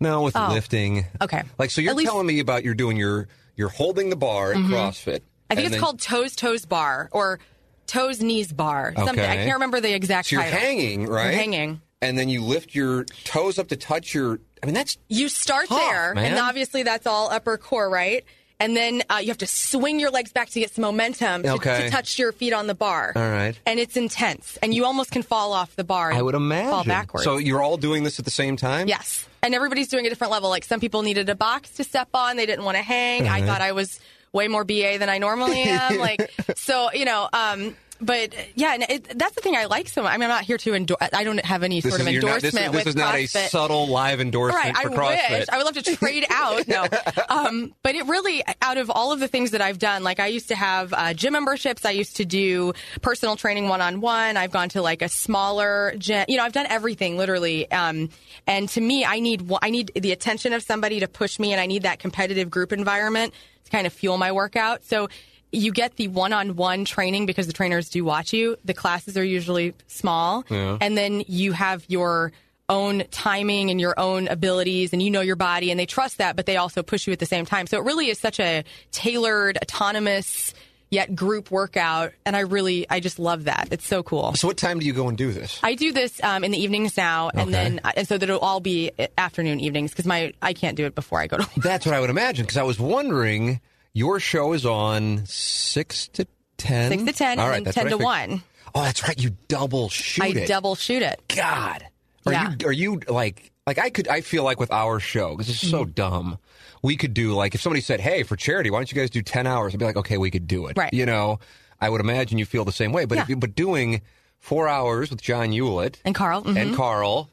No, 0.00 0.22
with 0.22 0.36
Oh. 0.36 0.50
lifting. 0.52 1.06
Okay. 1.22 1.42
Like, 1.58 1.70
so 1.70 1.80
you're 1.80 1.94
least- 1.94 2.08
Mm-hmm. 2.08 2.12
telling 2.14 2.26
me 2.26 2.40
about 2.40 2.64
you're 2.64 2.74
doing 2.74 2.96
your, 2.98 3.28
you're 3.56 3.70
holding 3.70 4.10
the 4.10 4.16
bar 4.16 4.50
at 4.52 4.58
CrossFit. 4.58 5.20
I 5.48 5.54
think 5.54 5.66
it's 5.66 5.70
then- 5.76 5.80
called 5.80 6.00
toes 6.00 6.36
toes 6.36 6.66
bar 6.66 7.08
or 7.12 7.38
toes 7.86 8.20
knees 8.22 8.52
bar. 8.52 8.92
Something 8.96 9.20
I 9.20 9.36
can't 9.36 9.52
remember 9.54 9.80
the 9.80 9.94
exact 9.94 10.28
So 10.28 10.36
you're 10.36 10.42
title. 10.42 10.58
hanging, 10.58 11.06
right? 11.06 11.24
You're 11.26 11.32
hanging. 11.32 11.80
And 12.04 12.18
then 12.18 12.28
you 12.28 12.42
lift 12.42 12.74
your 12.74 13.04
toes 13.24 13.58
up 13.58 13.68
to 13.68 13.76
touch 13.76 14.14
your. 14.14 14.40
I 14.62 14.66
mean, 14.66 14.74
that's 14.74 14.96
You 15.08 15.28
start 15.28 15.68
Tough, 15.68 15.78
there, 15.78 16.14
man. 16.14 16.24
and 16.32 16.38
obviously 16.38 16.82
that's 16.82 17.06
all 17.06 17.30
upper 17.30 17.58
core, 17.58 17.88
right? 17.90 18.24
And 18.60 18.76
then 18.76 19.02
uh, 19.10 19.16
you 19.20 19.28
have 19.28 19.38
to 19.38 19.46
swing 19.48 19.98
your 19.98 20.10
legs 20.10 20.32
back 20.32 20.48
to 20.50 20.60
get 20.60 20.70
some 20.72 20.82
momentum 20.82 21.42
to, 21.42 21.54
Okay. 21.54 21.82
to 21.84 21.90
touch 21.90 22.18
your 22.20 22.30
feet 22.32 22.52
on 22.52 22.66
the 22.68 22.74
bar. 22.74 23.12
All 23.14 23.22
right. 23.30 23.58
And 23.66 23.80
it's 23.80 23.96
intense, 23.96 24.56
and 24.62 24.72
you 24.72 24.84
almost 24.84 25.10
can 25.10 25.22
fall 25.22 25.52
off 25.52 25.74
the 25.76 25.82
bar. 25.84 26.10
And 26.10 26.18
I 26.18 26.22
would 26.22 26.36
imagine. 26.36 26.70
fall 26.70 26.84
backwards. 26.84 27.24
So 27.24 27.36
you're 27.36 27.60
all 27.60 27.76
doing 27.76 28.04
this 28.04 28.18
at 28.20 28.24
the 28.24 28.30
same 28.30 28.56
time? 28.56 28.86
Yes. 28.88 29.26
And 29.42 29.54
everybody's 29.54 29.88
doing 29.88 30.06
a 30.06 30.08
different 30.08 30.30
level. 30.30 30.48
Like 30.50 30.64
some 30.64 30.80
people 30.80 31.02
needed 31.02 31.28
a 31.28 31.34
box 31.34 31.70
to 31.72 31.84
step 31.84 32.08
on. 32.14 32.36
They 32.36 32.46
didn't 32.46 32.64
want 32.64 32.76
to 32.76 32.82
hang. 32.82 33.28
I 33.28 33.42
thought 33.44 33.60
I 33.60 33.72
was 33.72 33.98
way 34.32 34.48
more 34.48 34.64
BA 34.64 34.96
than 34.98 35.08
I 35.08 35.18
normally 35.18 35.62
am. 35.62 35.98
like, 36.08 36.30
so, 36.56 36.90
you 36.92 37.04
know, 37.04 37.28
um, 37.32 37.76
but 38.00 38.34
yeah, 38.56 38.74
and 38.74 38.82
it, 38.88 39.18
that's 39.18 39.34
the 39.34 39.40
thing 39.40 39.56
I 39.56 39.66
like 39.66 39.88
so 39.88 40.02
much. 40.02 40.12
I 40.12 40.16
mean, 40.16 40.24
I'm 40.24 40.28
not 40.30 40.44
here 40.44 40.58
to 40.58 40.74
endorse. 40.74 40.98
I 41.12 41.24
don't 41.24 41.44
have 41.44 41.62
any 41.62 41.80
This 41.80 41.92
sort 41.92 42.00
is, 42.00 42.06
of 42.06 42.12
you're 42.12 42.22
not- 42.22 42.36
endorsement 42.44 42.72
this 42.72 42.80
is, 42.80 42.84
this 42.84 42.86
is 42.88 42.96
not 42.96 43.14
a 43.14 43.26
subtle 43.26 43.86
live 43.88 44.20
endorsement 44.20 44.64
Right, 44.64 44.74
I 44.76 44.82
for 44.82 44.90
CrossFit. 44.90 45.30
wish. 45.30 45.48
I 45.50 45.56
would 45.56 45.64
love 45.64 45.74
to 45.82 45.96
trade 45.96 46.26
out. 46.30 46.66
No, 46.68 46.86
um, 47.28 47.74
but 47.82 47.94
it 47.94 48.06
really, 48.06 48.42
out 48.60 48.78
of 48.78 48.90
all 48.90 49.12
of 49.12 49.20
the 49.20 49.28
things 49.28 49.52
that 49.52 49.60
I've 49.60 49.78
done, 49.78 50.02
like 50.02 50.18
I 50.20 50.26
used 50.26 50.48
to 50.48 50.56
have 50.56 50.92
uh, 50.92 51.14
gym 51.14 51.32
memberships. 51.34 51.84
I 51.84 51.92
used 51.92 52.16
to 52.16 52.24
do 52.24 52.72
personal 53.00 53.36
training 53.36 53.68
one 53.68 53.80
on 53.80 54.00
one. 54.00 54.36
I've 54.36 54.50
gone 54.50 54.68
to 54.70 54.82
like 54.82 55.00
a 55.02 55.08
smaller 55.08 55.94
gym. 55.98 56.24
You 56.28 56.36
know, 56.38 56.44
I've 56.44 56.52
done 56.52 56.66
everything 56.68 57.16
literally. 57.16 57.70
Um, 57.70 58.08
and 58.46 58.68
to 58.70 58.80
me, 58.80 59.04
I 59.04 59.20
need 59.20 59.48
I 59.62 59.70
need 59.70 59.92
the 59.94 60.12
attention 60.12 60.52
of 60.52 60.62
somebody 60.62 61.00
to 61.00 61.08
push 61.08 61.38
me, 61.38 61.52
and 61.52 61.60
I 61.60 61.66
need 61.66 61.82
that 61.82 61.98
competitive 62.00 62.50
group 62.50 62.72
environment 62.72 63.32
to 63.64 63.70
kind 63.70 63.86
of 63.86 63.92
fuel 63.92 64.18
my 64.18 64.32
workout. 64.32 64.84
So. 64.84 65.08
You 65.54 65.72
get 65.72 65.96
the 65.96 66.08
one-on-one 66.08 66.84
training 66.84 67.26
because 67.26 67.46
the 67.46 67.52
trainers 67.52 67.88
do 67.88 68.04
watch 68.04 68.32
you. 68.32 68.56
The 68.64 68.74
classes 68.74 69.16
are 69.16 69.24
usually 69.24 69.74
small, 69.86 70.44
and 70.50 70.96
then 70.98 71.22
you 71.28 71.52
have 71.52 71.84
your 71.88 72.32
own 72.68 73.02
timing 73.10 73.70
and 73.70 73.78
your 73.80 73.98
own 74.00 74.26
abilities 74.26 74.94
and 74.94 75.02
you 75.02 75.10
know 75.10 75.20
your 75.20 75.36
body 75.36 75.70
and 75.70 75.78
they 75.78 75.84
trust 75.84 76.16
that 76.16 76.34
but 76.34 76.46
they 76.46 76.56
also 76.56 76.82
push 76.82 77.06
you 77.06 77.12
at 77.12 77.18
the 77.18 77.26
same 77.26 77.44
time 77.44 77.66
so 77.66 77.76
it 77.76 77.84
really 77.84 78.08
is 78.08 78.18
such 78.18 78.40
a 78.40 78.64
tailored 78.90 79.58
autonomous 79.58 80.54
yet 80.90 81.14
group 81.14 81.50
workout 81.50 82.12
and 82.24 82.34
i 82.34 82.40
really 82.40 82.86
i 82.88 83.00
just 83.00 83.18
love 83.18 83.44
that 83.44 83.68
it's 83.70 83.86
so 83.86 84.02
cool 84.02 84.32
so 84.32 84.48
what 84.48 84.56
time 84.56 84.78
do 84.78 84.86
you 84.86 84.94
go 84.94 85.08
and 85.08 85.18
do 85.18 85.30
this? 85.30 85.60
i 85.62 85.74
do 85.74 85.92
this 85.92 86.22
um, 86.24 86.42
in 86.42 86.52
the 86.52 86.58
evenings 86.58 86.96
now 86.96 87.28
and 87.34 87.42
Okay. 87.42 87.52
then 87.52 87.80
and 87.96 88.08
so 88.08 88.16
that 88.16 88.26
it'll 88.30 88.40
all 88.40 88.60
be 88.60 88.90
afternoon 89.18 89.60
evenings 89.60 89.90
because 89.90 90.06
my 90.06 90.32
i 90.40 90.54
can't 90.54 90.74
do 90.78 90.86
it 90.86 90.94
before 90.94 91.20
i 91.20 91.26
go 91.26 91.36
to 91.36 91.46
That's 91.60 91.84
what 91.84 91.94
I 91.94 92.00
would 92.00 92.08
imagine 92.08 92.44
because 92.46 92.56
I 92.56 92.62
was 92.62 92.80
wondering. 92.80 93.60
Your 93.94 94.20
show 94.20 94.52
is 94.52 94.66
on 94.66 95.24
six 95.26 96.08
to 96.08 96.26
ten. 96.58 96.90
6 96.90 97.04
to 97.04 97.12
10 97.12 97.38
All 97.38 97.48
right, 97.48 97.58
and 97.58 97.66
that's 97.66 97.76
then 97.76 97.86
10 97.88 97.98
to 97.98 98.04
1 98.04 98.42
Oh, 98.74 98.82
that's 98.82 99.02
right. 99.06 99.18
You 99.20 99.30
double 99.48 99.88
shoot 99.88 100.24
i 100.24 100.28
it. 100.28 100.36
I 100.38 100.46
double 100.46 100.74
shoot 100.74 101.02
it 101.02 101.20
God. 101.28 101.84
Are 102.26 102.32
Yeah. 102.32 102.54
you 102.58 102.66
are 102.66 102.72
you 102.72 103.00
like 103.08 103.52
like 103.66 103.78
I 103.78 103.90
could 103.90 104.08
I 104.08 104.20
feel 104.20 104.42
like 104.44 104.58
with 104.58 104.72
our 104.72 104.98
show 105.00 105.30
because 105.30 105.48
it's 105.48 105.62
Mm-hmm. 105.62 105.70
so 105.70 105.84
dumb. 105.84 106.38
We 106.82 106.96
could 106.96 107.14
do 107.14 107.34
like 107.34 107.54
if 107.54 107.60
somebody 107.62 107.80
said, 107.80 108.00
"Hey, 108.00 108.24
for 108.24 108.36
charity, 108.36 108.70
why 108.70 108.78
don't 108.78 108.90
you 108.92 108.96
guys 109.00 109.10
do 109.10 109.22
10 109.22 109.46
hours?" 109.46 109.72
I'd 109.74 109.78
be 109.78 109.84
like, 109.86 109.96
"Okay, 109.96 110.18
we 110.18 110.30
could 110.30 110.46
do 110.46 110.66
it." 110.66 110.76
Right. 110.76 110.92
You 110.92 111.06
know, 111.06 111.38
I 111.80 111.88
would 111.88 112.00
imagine 112.00 112.36
you 112.38 112.44
feel 112.46 112.64
the 112.64 112.72
same 112.72 112.92
way, 112.92 113.04
but 113.06 113.18
if 113.18 113.28
you, 113.28 113.36
but 113.36 113.54
doing 113.54 114.00
4 114.40 114.68
hours 114.68 115.08
with 115.10 115.22
John 115.22 115.48
Ulett 115.50 115.96
and 116.04 116.14
carl 116.14 116.42
mhm. 116.42 116.60
and 116.60 116.74
Carl 116.76 117.30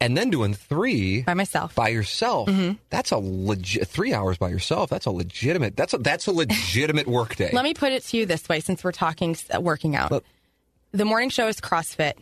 and 0.00 0.16
then 0.16 0.30
doing 0.30 0.54
three 0.54 1.22
by 1.22 1.34
myself. 1.34 1.74
by 1.74 1.88
yourself. 1.88 2.48
Mm-hmm. 2.48 2.72
That's 2.90 3.10
a 3.10 3.18
legit 3.18 3.86
three 3.88 4.12
hours 4.14 4.38
by 4.38 4.48
yourself. 4.48 4.90
That's 4.90 5.06
a 5.06 5.10
legitimate. 5.10 5.76
That's 5.76 5.92
a 5.94 5.98
that's 5.98 6.26
a 6.26 6.32
legitimate 6.32 7.06
work 7.18 7.36
day. 7.36 7.50
Let 7.52 7.64
me 7.64 7.74
put 7.74 7.92
it 7.92 8.02
to 8.04 8.16
you 8.16 8.26
this 8.26 8.48
way 8.48 8.60
since 8.60 8.82
we're 8.82 8.92
talking 8.92 9.36
uh, 9.54 9.60
working 9.60 9.96
out. 9.96 10.24
The 10.92 11.04
morning 11.04 11.30
show 11.30 11.46
is 11.48 11.60
CrossFit. 11.60 12.14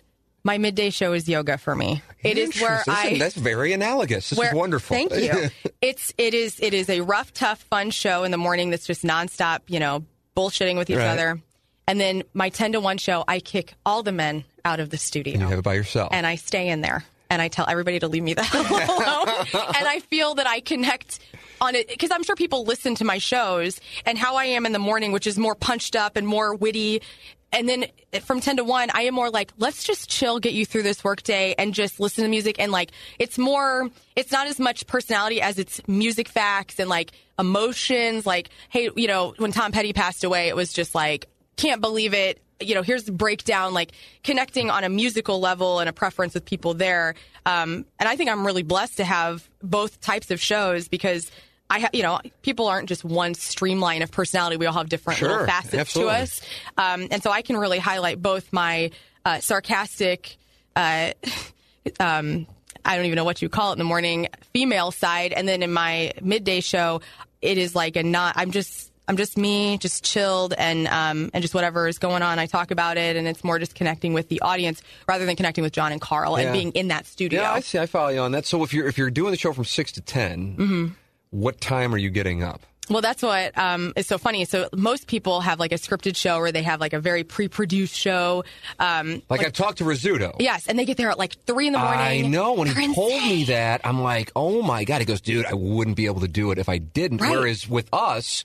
My 0.44 0.56
midday 0.56 0.90
show 0.90 1.12
is 1.14 1.28
yoga 1.28 1.58
for 1.58 1.75
me. 1.75 2.00
It 2.23 2.38
is 2.38 2.61
where 2.61 2.78
Interesting. 2.78 3.16
I 3.16 3.18
that's 3.18 3.35
very 3.35 3.73
analogous. 3.73 4.30
This 4.30 4.38
where, 4.38 4.49
is 4.50 4.54
wonderful. 4.54 4.97
Thank 4.97 5.12
you. 5.14 5.50
it's 5.82 6.12
it 6.18 6.32
is 6.35 6.58
it 6.61 6.75
is 6.75 6.88
a 6.88 7.00
rough, 7.00 7.32
tough, 7.32 7.61
fun 7.62 7.90
show 7.90 8.25
in 8.25 8.30
the 8.30 8.38
morning 8.38 8.70
that's 8.70 8.87
just 8.87 9.02
nonstop, 9.02 9.61
you 9.68 9.80
know, 9.80 10.04
bullshitting 10.37 10.76
with 10.76 10.90
each 10.90 10.97
Right. 10.97 11.06
other. 11.08 11.40
And 11.87 11.99
then 12.00 12.23
my 12.35 12.50
ten 12.50 12.73
to 12.73 12.80
one 12.80 12.99
show, 12.99 13.25
I 13.26 13.40
kick 13.40 13.75
all 13.85 14.02
the 14.02 14.12
men 14.12 14.44
out 14.64 14.78
of 14.80 14.90
the 14.90 14.99
studio. 14.99 15.32
and 15.35 15.42
you 15.42 15.49
have 15.49 15.58
it 15.58 15.62
by 15.62 15.75
yourself. 15.75 16.11
and 16.12 16.26
I 16.26 16.37
stay 16.37 16.68
in 16.68 16.82
there 16.82 17.04
and 17.30 17.42
I 17.42 17.49
tell 17.49 17.66
everybody 17.68 17.99
to 18.00 18.08
leave 18.08 18.23
me 18.23 18.35
the 18.35 18.42
hell 18.42 18.62
alone. 18.70 19.47
and 19.54 19.87
I 19.87 20.00
feel 20.08 20.35
that 20.37 20.47
I 20.47 20.61
connect 20.61 21.20
on 21.61 21.75
it 21.75 21.88
because 21.88 22.11
I'm 22.11 22.23
sure 22.23 22.37
people 22.37 22.64
listen 22.64 22.94
to 22.97 23.04
my 23.04 23.18
shows 23.18 23.80
and 24.06 24.16
how 24.16 24.37
I 24.37 24.44
am 24.47 24.66
in 24.66 24.73
the 24.73 24.78
morning, 24.78 25.12
which 25.12 25.26
is 25.26 25.38
more 25.38 25.54
punched 25.54 25.97
up 25.97 26.16
and 26.16 26.26
more 26.26 26.54
witty. 26.54 27.02
And 27.50 27.68
then 27.68 27.87
from 28.23 28.40
10 28.40 28.58
to 28.58 28.64
1, 28.64 28.90
I 28.92 29.02
am 29.02 29.14
more 29.14 29.30
like, 29.30 29.52
let's 29.56 29.82
just 29.82 30.11
chill, 30.11 30.38
get 30.38 30.52
you 30.52 30.66
through 30.66 30.82
this 30.82 31.02
workday 31.02 31.54
and 31.56 31.73
just 31.73 31.99
listen 31.99 32.25
to 32.25 32.30
music. 32.30 32.56
And 32.58 32.70
like, 32.70 32.90
it's 33.18 33.38
more, 33.38 33.88
it's 34.16 34.30
not 34.30 34.47
as 34.49 34.58
much 34.61 34.87
personality 34.87 35.40
as 35.40 35.58
it's 35.58 35.80
music 35.88 36.28
facts 36.28 36.78
and 36.78 36.90
like 36.90 37.12
emotions. 37.38 38.26
Like, 38.26 38.50
hey, 38.68 38.90
you 38.97 39.08
know, 39.08 39.35
when 39.38 39.50
Tom 39.52 39.73
Petty 39.73 39.94
passed 39.94 40.25
away, 40.25 40.49
it 40.49 40.56
was 40.56 40.73
just 40.75 40.94
like, 40.94 41.26
can't 41.56 41.80
believe 41.80 42.12
it. 42.12 42.42
You 42.60 42.74
know, 42.74 42.82
here's 42.82 43.04
the 43.04 43.12
breakdown, 43.12 43.72
like 43.72 43.92
connecting 44.24 44.70
on 44.70 44.84
a 44.84 44.88
musical 44.88 45.38
level 45.40 45.78
and 45.80 45.88
a 45.88 45.92
preference 45.92 46.34
with 46.34 46.44
people 46.44 46.74
there. 46.74 47.14
Um, 47.46 47.84
and 47.98 48.08
I 48.08 48.16
think 48.16 48.30
I'm 48.30 48.44
really 48.44 48.62
blessed 48.64 48.96
to 48.96 49.04
have 49.04 49.48
both 49.62 50.00
types 50.00 50.30
of 50.30 50.40
shows 50.40 50.88
because 50.88 51.30
I, 51.70 51.80
ha- 51.80 51.90
you 51.92 52.02
know, 52.02 52.18
people 52.42 52.66
aren't 52.66 52.88
just 52.88 53.04
one 53.04 53.34
streamline 53.34 54.02
of 54.02 54.10
personality. 54.10 54.56
We 54.56 54.66
all 54.66 54.72
have 54.72 54.88
different 54.88 55.18
Sure, 55.18 55.28
little 55.28 55.46
facets 55.46 55.74
absolutely. 55.74 56.14
to 56.14 56.20
us. 56.20 56.40
Um, 56.76 57.08
and 57.10 57.22
so 57.22 57.30
I 57.30 57.42
can 57.42 57.56
really 57.56 57.78
highlight 57.78 58.20
both 58.20 58.52
my 58.52 58.90
uh, 59.24 59.40
sarcastic, 59.40 60.36
uh, 60.74 61.12
um, 62.00 62.46
I 62.84 62.96
don't 62.96 63.04
even 63.04 63.16
know 63.16 63.24
what 63.24 63.42
you 63.42 63.48
call 63.48 63.70
it 63.70 63.72
in 63.74 63.78
the 63.78 63.84
morning, 63.84 64.28
female 64.54 64.90
side, 64.90 65.32
and 65.32 65.46
then 65.46 65.62
in 65.62 65.72
my 65.72 66.12
midday 66.22 66.60
show, 66.60 67.02
it 67.42 67.58
is 67.58 67.74
like 67.74 67.96
a 67.96 68.02
not. 68.02 68.34
I'm 68.36 68.50
just. 68.50 68.90
I'm 69.08 69.16
just 69.16 69.36
me, 69.38 69.78
just 69.78 70.04
chilled, 70.04 70.52
and 70.56 70.86
um, 70.86 71.30
and 71.34 71.42
just 71.42 71.54
whatever 71.54 71.88
is 71.88 71.98
going 71.98 72.22
on. 72.22 72.38
I 72.38 72.46
talk 72.46 72.70
about 72.70 72.96
it, 72.98 73.16
and 73.16 73.26
it's 73.26 73.42
more 73.42 73.58
just 73.58 73.74
connecting 73.74 74.12
with 74.12 74.28
the 74.28 74.40
audience 74.42 74.82
rather 75.08 75.24
than 75.26 75.34
connecting 75.34 75.64
with 75.64 75.72
John 75.72 75.90
and 75.92 76.00
Carl 76.00 76.38
Yeah. 76.38 76.44
and 76.44 76.52
being 76.52 76.72
in 76.72 76.88
that 76.88 77.06
studio. 77.06 77.40
yeah, 77.40 77.52
I 77.54 77.60
see. 77.60 77.78
I 77.78 77.86
follow 77.86 78.10
you 78.10 78.20
on 78.20 78.32
that. 78.32 78.44
So 78.46 78.62
if 78.62 78.72
you're 78.74 78.86
if 78.86 78.98
you're 78.98 79.10
doing 79.10 79.30
the 79.32 79.38
show 79.38 79.52
from 79.52 79.64
six 79.64 79.92
to 79.92 80.00
10 80.02 80.56
Mm-hmm. 80.56 80.86
what 81.30 81.60
time 81.60 81.94
are 81.94 81.98
you 81.98 82.10
getting 82.10 82.42
up? 82.42 82.60
Well, 82.90 83.02
that's 83.02 83.22
what 83.22 83.56
um, 83.58 83.92
is 83.96 84.06
so 84.06 84.16
funny. 84.16 84.46
So 84.46 84.68
most 84.74 85.08
people 85.08 85.42
have 85.42 85.58
like 85.60 85.72
a 85.72 85.76
scripted 85.76 86.16
show, 86.16 86.36
or 86.38 86.52
they 86.52 86.62
have 86.62 86.80
like 86.80 86.94
a 86.94 87.00
very 87.00 87.22
pre-produced 87.22 87.94
show. 87.94 88.44
Um, 88.78 89.20
Like, 89.28 89.44
I 89.44 89.50
talked 89.50 89.78
to 89.78 89.84
Rizzuto. 89.84 90.36
yes, 90.40 90.66
and 90.66 90.78
they 90.78 90.86
get 90.86 90.96
there 90.96 91.10
at 91.10 91.18
like 91.18 91.34
three 91.44 91.66
in 91.66 91.74
the 91.74 91.78
morning. 91.78 92.00
I 92.00 92.20
know. 92.22 92.54
When 92.54 92.66
he 92.68 92.94
told 92.94 93.12
me 93.24 93.44
that, 93.44 93.82
I'm 93.84 94.02
like, 94.02 94.32
oh 94.34 94.62
my 94.62 94.84
God. 94.84 95.00
He 95.00 95.04
goes, 95.04 95.20
dude, 95.20 95.44
I 95.44 95.52
wouldn't 95.52 95.96
be 95.98 96.06
able 96.06 96.20
to 96.20 96.28
do 96.28 96.50
it 96.50 96.56
if 96.58 96.70
I 96.70 96.78
didn't. 96.78 97.18
Right. 97.20 97.30
Whereas 97.32 97.68
with 97.68 97.88
us, 97.92 98.44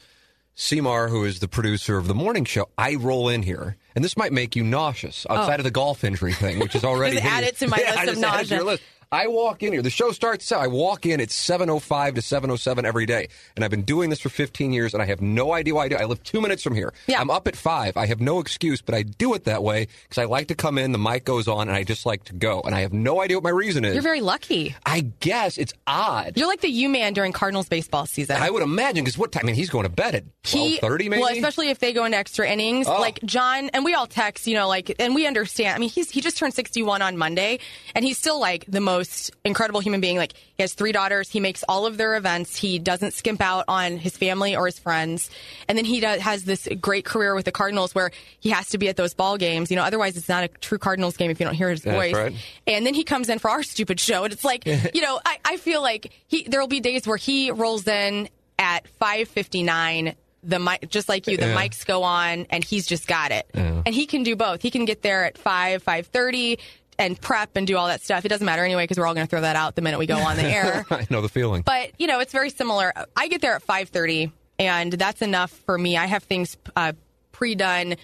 Seymour, 0.55 1.07
who 1.07 1.25
is 1.25 1.39
the 1.39 1.47
producer 1.47 1.97
of 1.97 2.07
the 2.07 2.13
morning 2.13 2.45
show, 2.45 2.69
I 2.77 2.95
roll 2.95 3.27
in 3.29 3.43
here. 3.43 3.77
And 3.95 4.03
this 4.03 4.15
might 4.15 4.31
make 4.31 4.55
you 4.55 4.63
nauseous 4.63 5.25
oh. 5.29 5.35
outside 5.35 5.59
of 5.59 5.63
the 5.63 5.71
golf 5.71 6.03
injury 6.03 6.33
thing, 6.33 6.59
which 6.59 6.75
is 6.75 6.83
already. 6.83 7.17
Oh. 7.17 7.21
Just 7.21 7.33
add 7.33 7.43
it 7.43 7.57
to 7.57 7.67
my 7.67 7.77
Yeah, 7.81 7.89
list 7.89 7.99
of 7.99 8.05
just 8.05 8.23
add 8.23 8.41
it 8.41 8.47
to 8.47 8.55
your 8.55 8.63
nausea. 8.65 8.79
I 9.13 9.27
walk 9.27 9.61
in 9.63 9.73
here. 9.73 9.81
The 9.81 9.89
show 9.89 10.11
starts. 10.11 10.51
I 10.51 10.67
walk 10.67 11.05
in. 11.05 11.19
It's 11.19 11.35
seven 11.35 11.69
oh 11.69 11.79
five 11.79 12.15
to 12.15 12.21
seven 12.21 12.49
oh 12.51 12.55
seven 12.55 12.85
every 12.85 13.05
day, 13.05 13.27
and 13.55 13.63
I've 13.63 13.71
been 13.71 13.83
doing 13.83 14.09
this 14.09 14.19
for 14.19 14.29
fifteen 14.29 14.73
years, 14.73 14.93
and 14.93 15.03
I 15.03 15.05
have 15.05 15.21
no 15.21 15.53
idea 15.53 15.75
why 15.75 15.85
I 15.85 15.87
do. 15.89 15.95
I 15.95 16.05
live 16.05 16.23
two 16.23 16.41
minutes 16.41 16.63
from 16.63 16.75
here. 16.75 16.93
Yeah. 17.07 17.21
I'm 17.21 17.29
up 17.29 17.47
at 17.47 17.55
five. 17.55 17.95
I 17.95 18.07
have 18.07 18.19
no 18.19 18.39
excuse, 18.39 18.81
but 18.81 18.95
I 18.95 19.03
do 19.03 19.33
it 19.35 19.43
that 19.45 19.61
way 19.63 19.87
because 20.03 20.17
I 20.17 20.25
like 20.25 20.47
to 20.47 20.55
come 20.55 20.77
in. 20.77 20.91
The 20.91 20.97
mic 20.97 21.25
goes 21.25 21.47
on, 21.47 21.67
and 21.67 21.77
I 21.77 21.83
just 21.83 22.05
like 22.05 22.23
to 22.25 22.33
go, 22.33 22.61
and 22.61 22.73
I 22.73 22.81
have 22.81 22.91
no 22.93 23.21
idea 23.21 23.37
what 23.37 23.43
my 23.43 23.51
reason 23.51 23.85
is. 23.85 23.93
You're 23.93 24.01
very 24.03 24.21
lucky. 24.21 24.75
I 24.85 25.01
guess 25.19 25.57
it's 25.59 25.73
odd. 25.85 26.33
You're 26.35 26.47
like 26.47 26.61
the 26.61 26.69
U 26.71 26.89
man 26.89 27.13
during 27.13 27.33
Cardinals 27.33 27.69
baseball 27.69 28.07
season. 28.07 28.37
I 28.41 28.49
would 28.49 28.63
imagine 28.63 29.03
because 29.03 29.17
what 29.17 29.31
time? 29.31 29.43
I 29.43 29.45
mean, 29.47 29.55
he's 29.55 29.69
going 29.69 29.83
to 29.83 29.89
bed 29.89 30.15
at 30.15 30.23
twelve 30.43 30.79
thirty, 30.79 31.07
maybe. 31.07 31.21
Well, 31.21 31.31
especially 31.33 31.69
if 31.69 31.77
they 31.77 31.93
go 31.93 32.05
into 32.05 32.17
extra 32.17 32.49
innings, 32.49 32.87
Oh. 32.87 32.99
like 32.99 33.19
John, 33.25 33.69
and 33.73 33.85
we 33.85 33.93
all 33.93 34.07
text, 34.07 34.47
you 34.47 34.55
know, 34.55 34.67
like, 34.67 34.95
and 34.99 35.13
we 35.13 35.27
understand. 35.27 35.75
I 35.75 35.79
mean, 35.79 35.89
he's 35.89 36.09
he 36.09 36.19
just 36.19 36.37
turned 36.37 36.53
61 36.55 37.01
on 37.03 37.15
Monday, 37.17 37.59
and 37.93 38.03
he's 38.03 38.17
still 38.17 38.39
like 38.39 38.65
the 38.67 38.81
most 38.81 39.02
incredible 39.43 39.79
human 39.79 40.01
being. 40.01 40.17
Like, 40.17 40.33
he 40.33 40.63
has 40.63 40.73
three 40.73 40.91
daughters. 40.91 41.29
He 41.29 41.39
makes 41.39 41.63
all 41.67 41.85
of 41.85 41.97
their 41.97 42.15
events. 42.15 42.55
He 42.55 42.79
doesn't 42.79 43.13
skimp 43.13 43.41
out 43.41 43.65
on 43.67 43.97
his 43.97 44.15
family 44.17 44.55
or 44.55 44.65
his 44.65 44.79
friends, 44.79 45.29
and 45.67 45.77
then 45.77 45.85
he 45.85 45.99
does, 45.99 46.21
has 46.21 46.43
this 46.43 46.67
great 46.81 47.05
career 47.05 47.35
with 47.35 47.45
the 47.45 47.51
Cardinals 47.51 47.93
where 47.95 48.11
he 48.39 48.49
has 48.51 48.69
to 48.69 48.77
be 48.77 48.89
at 48.89 48.95
those 48.95 49.13
ball 49.13 49.37
games. 49.37 49.69
You 49.71 49.77
know, 49.77 49.83
otherwise 49.83 50.17
it's 50.17 50.29
not 50.29 50.43
a 50.43 50.47
true 50.47 50.77
Cardinals 50.77 51.17
game 51.17 51.31
if 51.31 51.39
you 51.39 51.45
don't 51.45 51.55
hear 51.55 51.69
his 51.69 51.81
That's 51.83 51.95
voice. 51.95 52.13
right. 52.13 52.35
And 52.67 52.85
then 52.85 52.93
he 52.93 53.03
comes 53.03 53.29
in 53.29 53.39
for 53.39 53.49
our 53.49 53.63
stupid 53.63 53.99
show, 53.99 54.23
and 54.23 54.33
it's 54.33 54.43
like, 54.45 54.65
you 54.93 55.01
know, 55.01 55.19
I, 55.25 55.37
I 55.45 55.57
feel 55.57 55.81
like 55.81 56.11
he 56.27 56.43
there 56.43 56.59
will 56.59 56.67
be 56.67 56.79
days 56.79 57.07
where 57.07 57.17
he 57.17 57.51
rolls 57.51 57.87
in 57.87 58.29
at 58.59 58.85
5:59. 59.01 60.15
The 60.45 60.59
mic, 60.59 60.89
just 60.89 61.07
like 61.07 61.27
you, 61.27 61.37
the 61.37 61.47
Yeah. 61.47 61.55
mics 61.55 61.85
go 61.85 62.03
on, 62.03 62.47
and 62.49 62.65
he's 62.65 62.85
just 62.85 63.07
got 63.07 63.31
it. 63.31 63.47
And 63.53 63.87
he 63.95 64.05
can 64.05 64.23
do 64.23 64.35
both. 64.35 64.61
He 64.61 64.71
can 64.71 64.83
get 64.83 65.01
there 65.01 65.23
at 65.23 65.37
five, 65.37 65.81
five 65.83 66.07
thirty, 66.07 66.59
and 66.97 67.19
prep 67.19 67.55
and 67.55 67.65
do 67.65 67.77
all 67.77 67.87
that 67.87 68.01
stuff. 68.01 68.25
It 68.25 68.29
doesn't 68.29 68.45
matter 68.45 68.63
anyway 68.63 68.83
because 68.83 68.97
we're 68.97 69.07
all 69.07 69.13
going 69.13 69.25
to 69.25 69.29
throw 69.29 69.41
that 69.41 69.55
out 69.55 69.75
the 69.75 69.81
minute 69.81 69.99
we 69.99 70.05
go 70.05 70.17
on 70.17 70.35
the 70.37 70.43
air. 70.43 70.85
I 70.91 71.07
know 71.09 71.21
the 71.21 71.29
feeling. 71.29 71.61
But 71.63 71.91
you 71.99 72.07
know, 72.07 72.19
it's 72.19 72.31
very 72.33 72.49
similar. 72.49 72.93
I 73.15 73.27
get 73.27 73.41
there 73.41 73.55
at 73.55 73.63
five 73.63 73.89
thirty, 73.89 74.31
and 74.59 74.93
that's 74.93 75.21
enough 75.21 75.51
for 75.65 75.77
me. 75.77 75.97
I 75.97 76.05
have 76.05 76.23
things 76.23 76.57
uh, 76.75 76.93
pre-done 77.31 77.95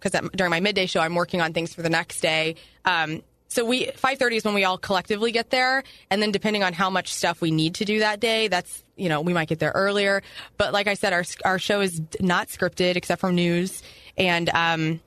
because 0.00 0.28
during 0.34 0.50
my 0.50 0.60
midday 0.60 0.86
show, 0.86 1.00
I'm 1.00 1.14
working 1.14 1.40
on 1.40 1.52
things 1.52 1.74
for 1.74 1.82
the 1.82 1.90
next 1.90 2.20
day. 2.20 2.56
Um, 2.84 3.22
so 3.48 3.64
we 3.64 3.86
five 3.92 4.18
thirty 4.18 4.36
is 4.36 4.44
when 4.44 4.54
we 4.54 4.64
all 4.64 4.78
collectively 4.78 5.32
get 5.32 5.50
there, 5.50 5.82
and 6.10 6.20
then 6.20 6.32
depending 6.32 6.62
on 6.62 6.72
how 6.72 6.90
much 6.90 7.12
stuff 7.12 7.40
we 7.40 7.50
need 7.50 7.76
to 7.76 7.84
do 7.84 8.00
that 8.00 8.20
day, 8.20 8.48
that's 8.48 8.84
you 8.96 9.08
know 9.08 9.20
we 9.20 9.32
might 9.32 9.48
get 9.48 9.58
there 9.60 9.72
earlier. 9.74 10.22
But 10.56 10.72
like 10.72 10.88
I 10.88 10.94
said, 10.94 11.12
our 11.12 11.24
our 11.44 11.58
show 11.58 11.80
is 11.80 12.00
not 12.20 12.48
scripted 12.48 12.96
except 12.96 13.20
for 13.20 13.32
news, 13.32 13.82
and 14.16 14.48
um, 14.50 15.00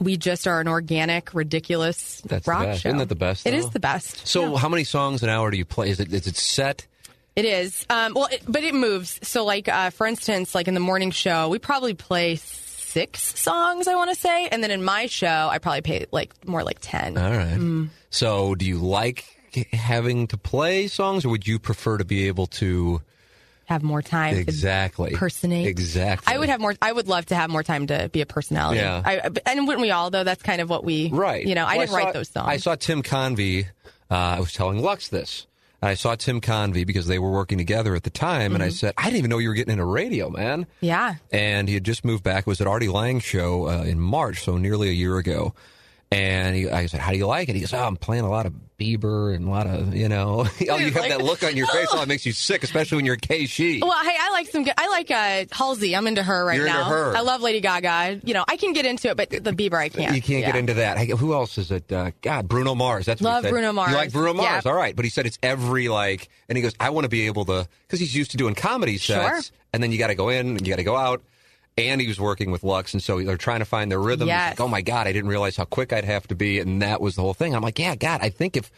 we 0.00 0.16
just 0.16 0.46
are 0.46 0.60
an 0.60 0.68
organic, 0.68 1.34
ridiculous 1.34 2.20
That's 2.26 2.46
rock 2.46 2.76
show. 2.78 2.88
Isn't 2.88 2.98
that 2.98 3.08
the 3.08 3.14
best, 3.14 3.46
It 3.46 3.50
though? 3.52 3.56
is 3.58 3.70
the 3.70 3.80
best. 3.80 4.26
so, 4.26 4.56
how 4.56 4.68
many 4.68 4.84
songs 4.84 5.22
an 5.22 5.28
hour 5.28 5.50
do 5.50 5.56
you 5.56 5.64
play? 5.64 5.90
Is 5.90 6.00
it 6.00 6.12
is 6.12 6.26
it 6.26 6.36
set? 6.36 6.86
It 7.34 7.44
is. 7.44 7.84
Um, 7.90 8.14
well, 8.14 8.28
it, 8.32 8.42
but 8.48 8.64
it 8.64 8.74
moves. 8.74 9.18
So, 9.22 9.44
like, 9.44 9.68
uh, 9.68 9.90
for 9.90 10.06
instance, 10.06 10.54
like 10.54 10.68
in 10.68 10.74
the 10.74 10.80
morning 10.80 11.10
show, 11.10 11.48
we 11.50 11.58
probably 11.58 11.92
play 11.92 12.36
six 12.36 13.38
songs, 13.38 13.86
I 13.88 13.94
want 13.94 14.08
to 14.08 14.16
say. 14.16 14.48
And 14.48 14.62
then 14.64 14.70
in 14.70 14.82
my 14.82 15.04
show, 15.06 15.48
I 15.50 15.58
probably 15.58 15.82
play 15.82 16.06
like 16.12 16.32
more 16.46 16.64
like 16.64 16.78
10. 16.80 17.18
All 17.18 17.30
right. 17.30 17.58
Mm. 17.58 17.88
So, 18.08 18.54
do 18.54 18.64
you 18.64 18.78
like 18.78 19.26
having 19.72 20.26
to 20.28 20.38
play 20.38 20.88
songs, 20.88 21.24
or 21.26 21.28
would 21.28 21.46
you 21.46 21.58
prefer 21.58 21.98
to 21.98 22.04
be 22.04 22.28
able 22.28 22.46
to 22.46 23.02
have 23.66 23.82
more 23.82 24.00
time 24.02 24.34
to 24.34 24.40
exactly 24.40 25.12
personate. 25.12 25.66
Exactly. 25.66 26.34
I 26.34 26.38
would 26.38 26.48
have 26.48 26.60
more. 26.60 26.74
I 26.80 26.90
would 26.92 27.06
love 27.08 27.26
to 27.26 27.34
have 27.34 27.50
more 27.50 27.62
time 27.62 27.86
to 27.88 28.08
be 28.12 28.20
a 28.22 28.26
personality. 28.26 28.80
Yeah. 28.80 29.02
I, 29.04 29.30
and 29.46 29.66
wouldn't 29.66 29.82
we 29.82 29.90
all? 29.90 30.10
Though 30.10 30.24
that's 30.24 30.42
kind 30.42 30.60
of 30.60 30.70
what 30.70 30.84
we. 30.84 31.10
Right. 31.10 31.44
You 31.46 31.54
know, 31.54 31.66
I 31.66 31.76
didn't 31.78 31.90
saw- 31.90 31.96
write 31.96 32.14
those 32.14 32.28
songs. 32.30 32.48
I 32.48 32.56
saw 32.56 32.74
Tim 32.74 33.02
Convy. 33.02 33.66
Uh, 34.10 34.14
I 34.14 34.40
was 34.40 34.52
telling 34.52 34.78
Lux 34.78 35.08
this. 35.08 35.46
I 35.82 35.94
saw 35.94 36.14
Tim 36.14 36.40
Convy 36.40 36.84
because 36.84 37.06
they 37.06 37.18
were 37.18 37.30
working 37.30 37.58
together 37.58 37.94
at 37.94 38.02
the 38.02 38.10
time, 38.10 38.54
and 38.54 38.62
I 38.62 38.68
Mm-hmm. 38.68 38.74
said, 38.76 38.94
I 38.96 39.04
didn't 39.04 39.18
even 39.18 39.30
know 39.30 39.38
you 39.38 39.48
were 39.50 39.54
getting 39.54 39.72
into 39.72 39.84
radio, 39.84 40.30
man. 40.30 40.66
yeah. 40.80 41.16
and 41.30 41.68
he 41.68 41.74
had 41.74 41.84
just 41.84 42.02
moved 42.04 42.24
back. 42.24 42.40
It 42.40 42.46
was 42.46 42.60
at 42.62 42.66
Artie 42.66 42.88
Lange 42.88 43.20
show 43.20 43.68
uh, 43.68 43.82
in 43.82 44.00
March, 44.00 44.42
so 44.42 44.56
nearly 44.56 44.88
a 44.88 44.92
year 44.92 45.18
ago. 45.18 45.54
And 46.12 46.54
he, 46.54 46.70
I 46.70 46.86
said, 46.86 47.00
"How 47.00 47.10
do 47.10 47.18
you 47.18 47.26
like 47.26 47.48
it?" 47.48 47.54
He 47.56 47.60
goes, 47.60 47.74
"Oh, 47.74 47.82
I'm 47.82 47.96
playing 47.96 48.22
a 48.22 48.30
lot 48.30 48.46
of 48.46 48.54
Bieber 48.78 49.34
and 49.34 49.48
a 49.48 49.50
lot 49.50 49.66
of, 49.66 49.92
you 49.92 50.08
know." 50.08 50.46
oh, 50.70 50.76
you 50.76 50.92
have 50.92 51.08
that 51.08 51.20
look 51.20 51.42
on 51.42 51.56
your 51.56 51.66
face. 51.66 51.88
Oh, 51.90 52.00
it 52.00 52.06
makes 52.06 52.24
you 52.24 52.30
sick, 52.30 52.62
especially 52.62 52.96
when 52.96 53.06
you're 53.06 53.16
KSHE. 53.16 53.80
Well, 53.82 54.04
hey, 54.04 54.14
I 54.16 54.30
like 54.30 54.46
some 54.46 54.62
good. 54.62 54.74
I 54.78 54.86
like 54.88 55.10
uh, 55.10 55.46
Halsey. 55.50 55.96
I'm 55.96 56.06
into 56.06 56.22
her 56.22 56.44
right 56.44 56.56
You're 56.56 56.68
into 56.68 56.78
now. 56.78 56.84
her. 56.88 57.16
I 57.16 57.22
love 57.22 57.40
Lady 57.42 57.60
Gaga. 57.60 58.20
You 58.22 58.34
know, 58.34 58.44
I 58.46 58.56
can 58.56 58.72
get 58.72 58.86
into 58.86 59.08
it, 59.08 59.16
but 59.16 59.30
the 59.30 59.50
Bieber 59.50 59.74
I 59.78 59.88
can't. 59.88 60.14
you 60.14 60.22
can't 60.22 60.46
get 60.46 60.54
into 60.54 60.74
that. 60.74 60.96
Hey, 60.96 61.08
who 61.08 61.34
else 61.34 61.58
is 61.58 61.72
it? 61.72 61.90
Uh, 61.90 62.12
God, 62.22 62.46
Bruno 62.46 62.76
Mars. 62.76 63.06
That's 63.06 63.20
what 63.20 63.42
Love. 63.42 63.50
Bruno 63.50 63.72
Mars. 63.72 63.90
You 63.90 63.96
like 63.96 64.12
Bruno 64.12 64.34
Mars? 64.34 64.64
Yeah. 64.64 64.70
All 64.70 64.76
right, 64.76 64.94
but 64.94 65.04
he 65.04 65.10
said 65.10 65.26
it's 65.26 65.40
every 65.42 65.88
like, 65.88 66.28
and 66.48 66.56
he 66.56 66.62
goes, 66.62 66.74
"I 66.78 66.90
want 66.90 67.04
to 67.04 67.08
be 67.08 67.26
able 67.26 67.46
to," 67.46 67.66
because 67.88 67.98
he's 67.98 68.14
used 68.14 68.30
to 68.30 68.36
doing 68.36 68.54
comedy 68.54 68.96
sets, 68.98 69.46
Sure. 69.48 69.56
and 69.72 69.82
then 69.82 69.90
you 69.90 69.98
got 69.98 70.06
to 70.08 70.14
go 70.14 70.28
in, 70.28 70.56
and 70.56 70.64
you 70.64 70.72
got 70.72 70.76
to 70.76 70.84
go 70.84 70.96
out. 70.96 71.22
And 71.78 72.00
he 72.00 72.08
was 72.08 72.18
working 72.18 72.50
with 72.50 72.62
Lux, 72.62 72.94
and 72.94 73.02
so 73.02 73.20
they're 73.22 73.36
trying 73.36 73.58
to 73.58 73.66
find 73.66 73.90
their 73.90 74.00
rhythm. 74.00 74.28
Yes. 74.28 74.52
like, 74.52 74.60
oh 74.62 74.68
my 74.68 74.80
God, 74.80 75.06
I 75.06 75.12
didn't 75.12 75.28
realize 75.28 75.56
how 75.58 75.66
quick 75.66 75.92
I'd 75.92 76.06
have 76.06 76.26
to 76.28 76.34
be, 76.34 76.58
and 76.58 76.80
that 76.80 77.02
was 77.02 77.16
the 77.16 77.20
whole 77.22 77.34
thing. 77.34 77.54
I'm 77.54 77.60
like, 77.62 77.78
yeah, 77.78 77.94
God, 77.96 78.20
I 78.22 78.30
think 78.30 78.56
if 78.56 78.72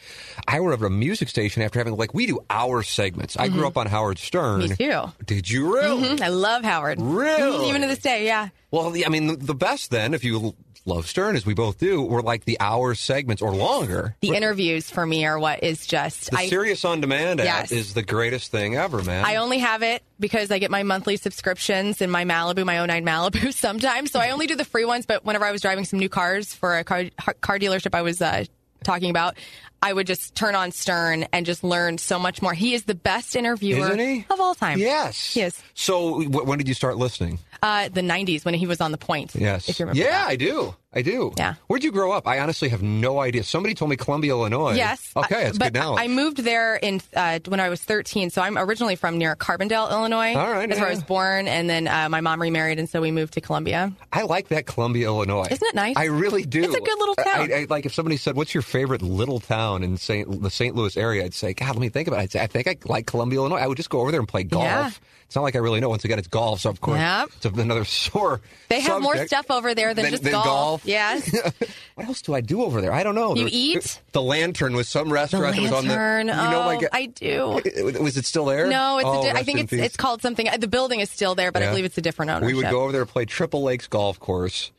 I 0.49 0.59
were 0.59 0.73
at 0.73 0.83
a 0.83 0.91
music 0.91 1.29
station 1.29 1.63
after 1.63 1.79
having 1.79 1.97
like 1.97 2.13
we 2.13 2.27
do 2.27 2.41
hour 2.51 2.83
segments. 2.83 3.37
I 3.37 3.47
grew 3.49 3.69
up 3.69 3.77
on 3.77 3.87
Howard 3.87 4.19
Stern. 4.19 4.63
Mm-hmm. 4.63 4.83
Me 4.83 4.91
too. 4.91 5.13
Did 5.27 5.49
you 5.49 5.73
really? 5.73 6.09
Mhm, 6.09 6.21
I 6.21 6.29
love 6.29 6.65
Howard. 6.65 7.01
Really? 7.01 7.69
Even 7.69 7.83
to 7.83 7.87
this 7.87 8.01
day, 8.01 8.27
yeah. 8.27 8.49
Well, 8.73 8.93
I 9.07 9.09
mean, 9.09 9.39
the- 9.39 9.55
best 9.55 9.91
then, 9.93 10.13
if 10.13 10.25
you 10.25 10.55
love 10.89 11.07
Stern 11.07 11.37
as 11.37 11.47
we 11.47 11.55
both 11.55 11.79
do, 11.79 12.03
were 12.03 12.23
like 12.23 12.45
the 12.45 12.59
hour 12.61 12.95
segments 12.95 13.43
or 13.43 13.55
longer. 13.55 14.17
The 14.21 14.31
interviews 14.35 14.91
for 14.91 15.07
me 15.07 15.25
are 15.27 15.39
what 15.39 15.63
is 15.63 15.87
just. 15.87 16.31
The 16.31 16.39
I, 16.39 16.49
Sirius 16.49 16.85
on 16.85 17.01
Demand 17.01 17.39
Yes. 17.41 17.71
is 17.71 17.95
the 17.95 18.03
greatest 18.03 18.51
thing 18.51 18.75
ever, 18.75 19.03
man. 19.03 19.25
I 19.25 19.37
only 19.37 19.59
have 19.59 19.83
it 19.83 20.03
because 20.19 20.51
I 20.51 20.59
get 20.59 20.71
my 20.71 20.83
monthly 20.83 21.17
subscriptions 21.17 22.01
in 22.03 22.11
my 22.11 22.25
Malibu, 22.25 22.65
my 22.65 22.85
09 22.85 23.05
Malibu 23.05 23.53
sometimes. 23.55 24.11
So 24.11 24.19
I 24.19 24.31
only 24.31 24.47
do 24.47 24.57
the 24.57 24.65
free 24.65 24.85
ones. 24.85 25.07
But 25.07 25.25
whenever 25.25 25.45
I 25.45 25.53
was 25.53 25.61
driving 25.61 25.85
some 25.85 25.99
new 25.99 26.09
cars 26.09 26.55
for 26.55 26.79
a 26.79 26.85
car, 26.85 27.05
car 27.41 27.59
dealership 27.59 27.95
I 27.95 28.03
was 28.03 28.21
uh, 28.21 28.45
talking 28.83 29.11
about, 29.11 29.37
I 29.83 29.93
would 29.93 30.07
just 30.07 30.35
turn 30.35 30.55
on 30.55 30.73
Stern 30.73 31.27
and 31.33 31.47
just 31.47 31.63
learn 31.63 31.99
so 31.99 32.19
much 32.19 32.43
more. 32.43 32.53
He 32.53 32.75
is 32.75 32.85
the 32.85 32.95
best 32.95 33.37
interviewer 33.37 33.87
Isn't 33.87 33.99
he? 33.99 34.27
of 34.31 34.41
all 34.41 34.55
time. 34.55 34.79
yes. 34.79 35.37
Yes. 35.37 35.63
So 35.75 36.21
wh- 36.23 36.47
when 36.47 36.59
did 36.59 36.69
you 36.69 36.75
start 36.75 36.97
listening? 36.97 37.39
Uh, 37.63 37.89
the 37.89 38.03
90s 38.03 38.45
when 38.45 38.55
he 38.55 38.67
was 38.69 38.81
on 38.81 38.93
the 38.93 38.99
point. 38.99 39.35
Yes. 39.35 39.69
If 39.69 39.79
you 39.81 39.87
remember. 39.87 40.01
yeah, 40.01 40.21
that. 40.23 40.29
I 40.29 40.37
do. 40.37 40.75
I 40.93 41.03
do. 41.03 41.33
Yeah. 41.37 41.55
Where'd 41.67 41.85
you 41.85 41.93
grow 41.93 42.13
up? 42.13 42.27
I 42.27 42.39
honestly 42.39 42.69
have 42.71 42.83
no 42.83 43.19
idea. 43.21 43.43
Somebody 43.43 43.75
told 43.75 43.91
me 43.91 43.97
Columbia, 43.97 44.31
Illinois. 44.33 44.75
Yes. 44.75 45.13
Okay, 45.15 45.45
that's 45.45 45.59
but 45.59 45.73
good 45.73 45.81
knowledge. 45.81 46.03
I 46.03 46.09
moved 46.09 46.39
there 46.39 46.77
in 46.77 47.03
uh, 47.15 47.41
when 47.47 47.61
I 47.61 47.69
was 47.69 47.83
13. 47.83 48.31
So 48.31 48.41
I'm 48.41 48.57
originally 48.57 48.97
from 48.97 49.19
near 49.19 49.37
Carbondale, 49.37 49.91
Illinois. 49.91 50.35
All 50.35 50.51
right, 50.51 50.69
That's 50.69 50.81
where 50.81 50.89
I 50.89 50.93
was 50.95 51.03
born. 51.03 51.47
And 51.47 51.69
then 51.69 51.89
uh, 51.89 52.09
my 52.09 52.21
mom 52.21 52.41
remarried, 52.41 52.79
and 52.79 52.89
so 52.89 53.01
we 53.03 53.11
moved 53.11 53.35
to 53.35 53.41
Columbia. 53.41 53.93
I 54.13 54.23
like 54.23 54.49
that 54.49 54.67
Columbia, 54.67 55.07
Illinois. 55.07 55.49
Isn't 55.51 55.69
it 55.69 55.75
nice? 55.75 55.97
I 55.97 56.05
really 56.05 56.45
do. 56.45 56.63
It's 56.63 56.75
a 56.75 56.81
good 56.81 56.99
little 56.99 57.15
town. 57.17 57.53
I, 57.53 57.55
I, 57.63 57.67
like 57.69 57.85
if 57.85 57.93
somebody 57.93 58.17
said, 58.17 58.35
"What's 58.37 58.55
your 58.55 58.63
favorite 58.63 59.03
little 59.03 59.41
town 59.41 59.68
in 59.77 59.97
Saint 59.97 60.43
the 60.43 60.51
St. 60.51 60.75
Louis 60.75 60.97
area?" 60.97 61.25
I'd 61.25 61.35
say, 61.35 61.55
"God, 61.55 61.69
let 61.71 61.79
me 61.79 61.89
think 61.89 62.09
about 62.09 62.21
it." 62.21 62.23
I'd 62.25 62.33
say, 62.33 62.41
"I 62.43 62.47
think 62.47 62.67
I 62.69 62.77
like 62.85 63.07
Columbia, 63.07 63.39
Illinois." 63.39 63.57
I 63.59 63.67
would 63.67 63.77
just 63.77 63.91
go 63.91 64.01
over 64.01 64.11
there 64.11 64.21
and 64.21 64.29
play 64.29 64.43
golf. 64.45 64.65
Yeah. 64.65 64.91
It's 65.27 65.37
not 65.37 65.43
like 65.43 65.57
I 65.57 65.59
really 65.59 65.79
know. 65.81 65.91
Once 65.91 66.07
again, 66.07 66.19
it's 66.19 66.27
golf, 66.29 66.61
so 66.61 66.71
of 66.71 66.81
course 66.81 66.99
Yep. 67.01 67.29
it's 67.37 67.45
another 67.45 67.85
sore. 67.85 68.41
They 68.71 68.81
have 68.81 69.03
more 69.03 69.27
stuff 69.27 69.51
over 69.51 69.75
there 69.75 69.93
than, 69.93 70.05
Than- 70.05 70.13
just 70.13 70.23
than 70.23 70.33
golf. 70.33 70.45
golf? 70.47 70.83
Yes. 70.87 71.31
What 71.97 72.07
else 72.07 72.23
do 72.23 72.33
I 72.33 72.41
do 72.41 72.63
over 72.63 72.81
there? 72.81 72.93
I 72.93 73.03
don't 73.03 73.17
know. 73.17 73.35
You 73.35 73.49
eat? 73.51 74.01
The 74.13 74.23
Lantern 74.23 74.75
was 74.77 74.89
some 74.89 75.13
restaurant 75.13 75.57
that 75.57 75.63
was 75.63 75.73
on 75.73 75.85
the. 75.89 75.95
lantern. 75.95 76.29
You 76.29 76.33
know, 76.35 76.71
oh, 76.71 76.79
ga- 76.81 76.89
I 76.93 77.07
do. 77.07 77.61
was 78.01 78.17
it 78.17 78.25
still 78.25 78.45
there? 78.45 78.69
No, 78.69 78.99
it's 78.99 79.07
oh, 79.09 79.23
di- 79.25 79.31
I 79.33 79.43
think 79.43 79.59
it's 79.59 79.73
it's 79.73 79.97
called 79.97 80.23
something. 80.23 80.47
The 80.61 80.69
building 80.69 81.01
is 81.01 81.11
still 81.11 81.35
there, 81.35 81.51
but 81.51 81.63
I 81.65 81.69
believe 81.71 81.85
it's 81.85 81.99
a 81.99 82.01
different 82.01 82.31
ownership. 82.31 82.47
We 82.57 82.63
would 82.63 82.71
go 82.71 82.83
over 82.83 82.93
there 82.93 83.05
to 83.05 83.11
play 83.13 83.25
Triple 83.25 83.65
Lakes 83.65 83.89
Golf 83.89 84.21
Course, 84.21 84.71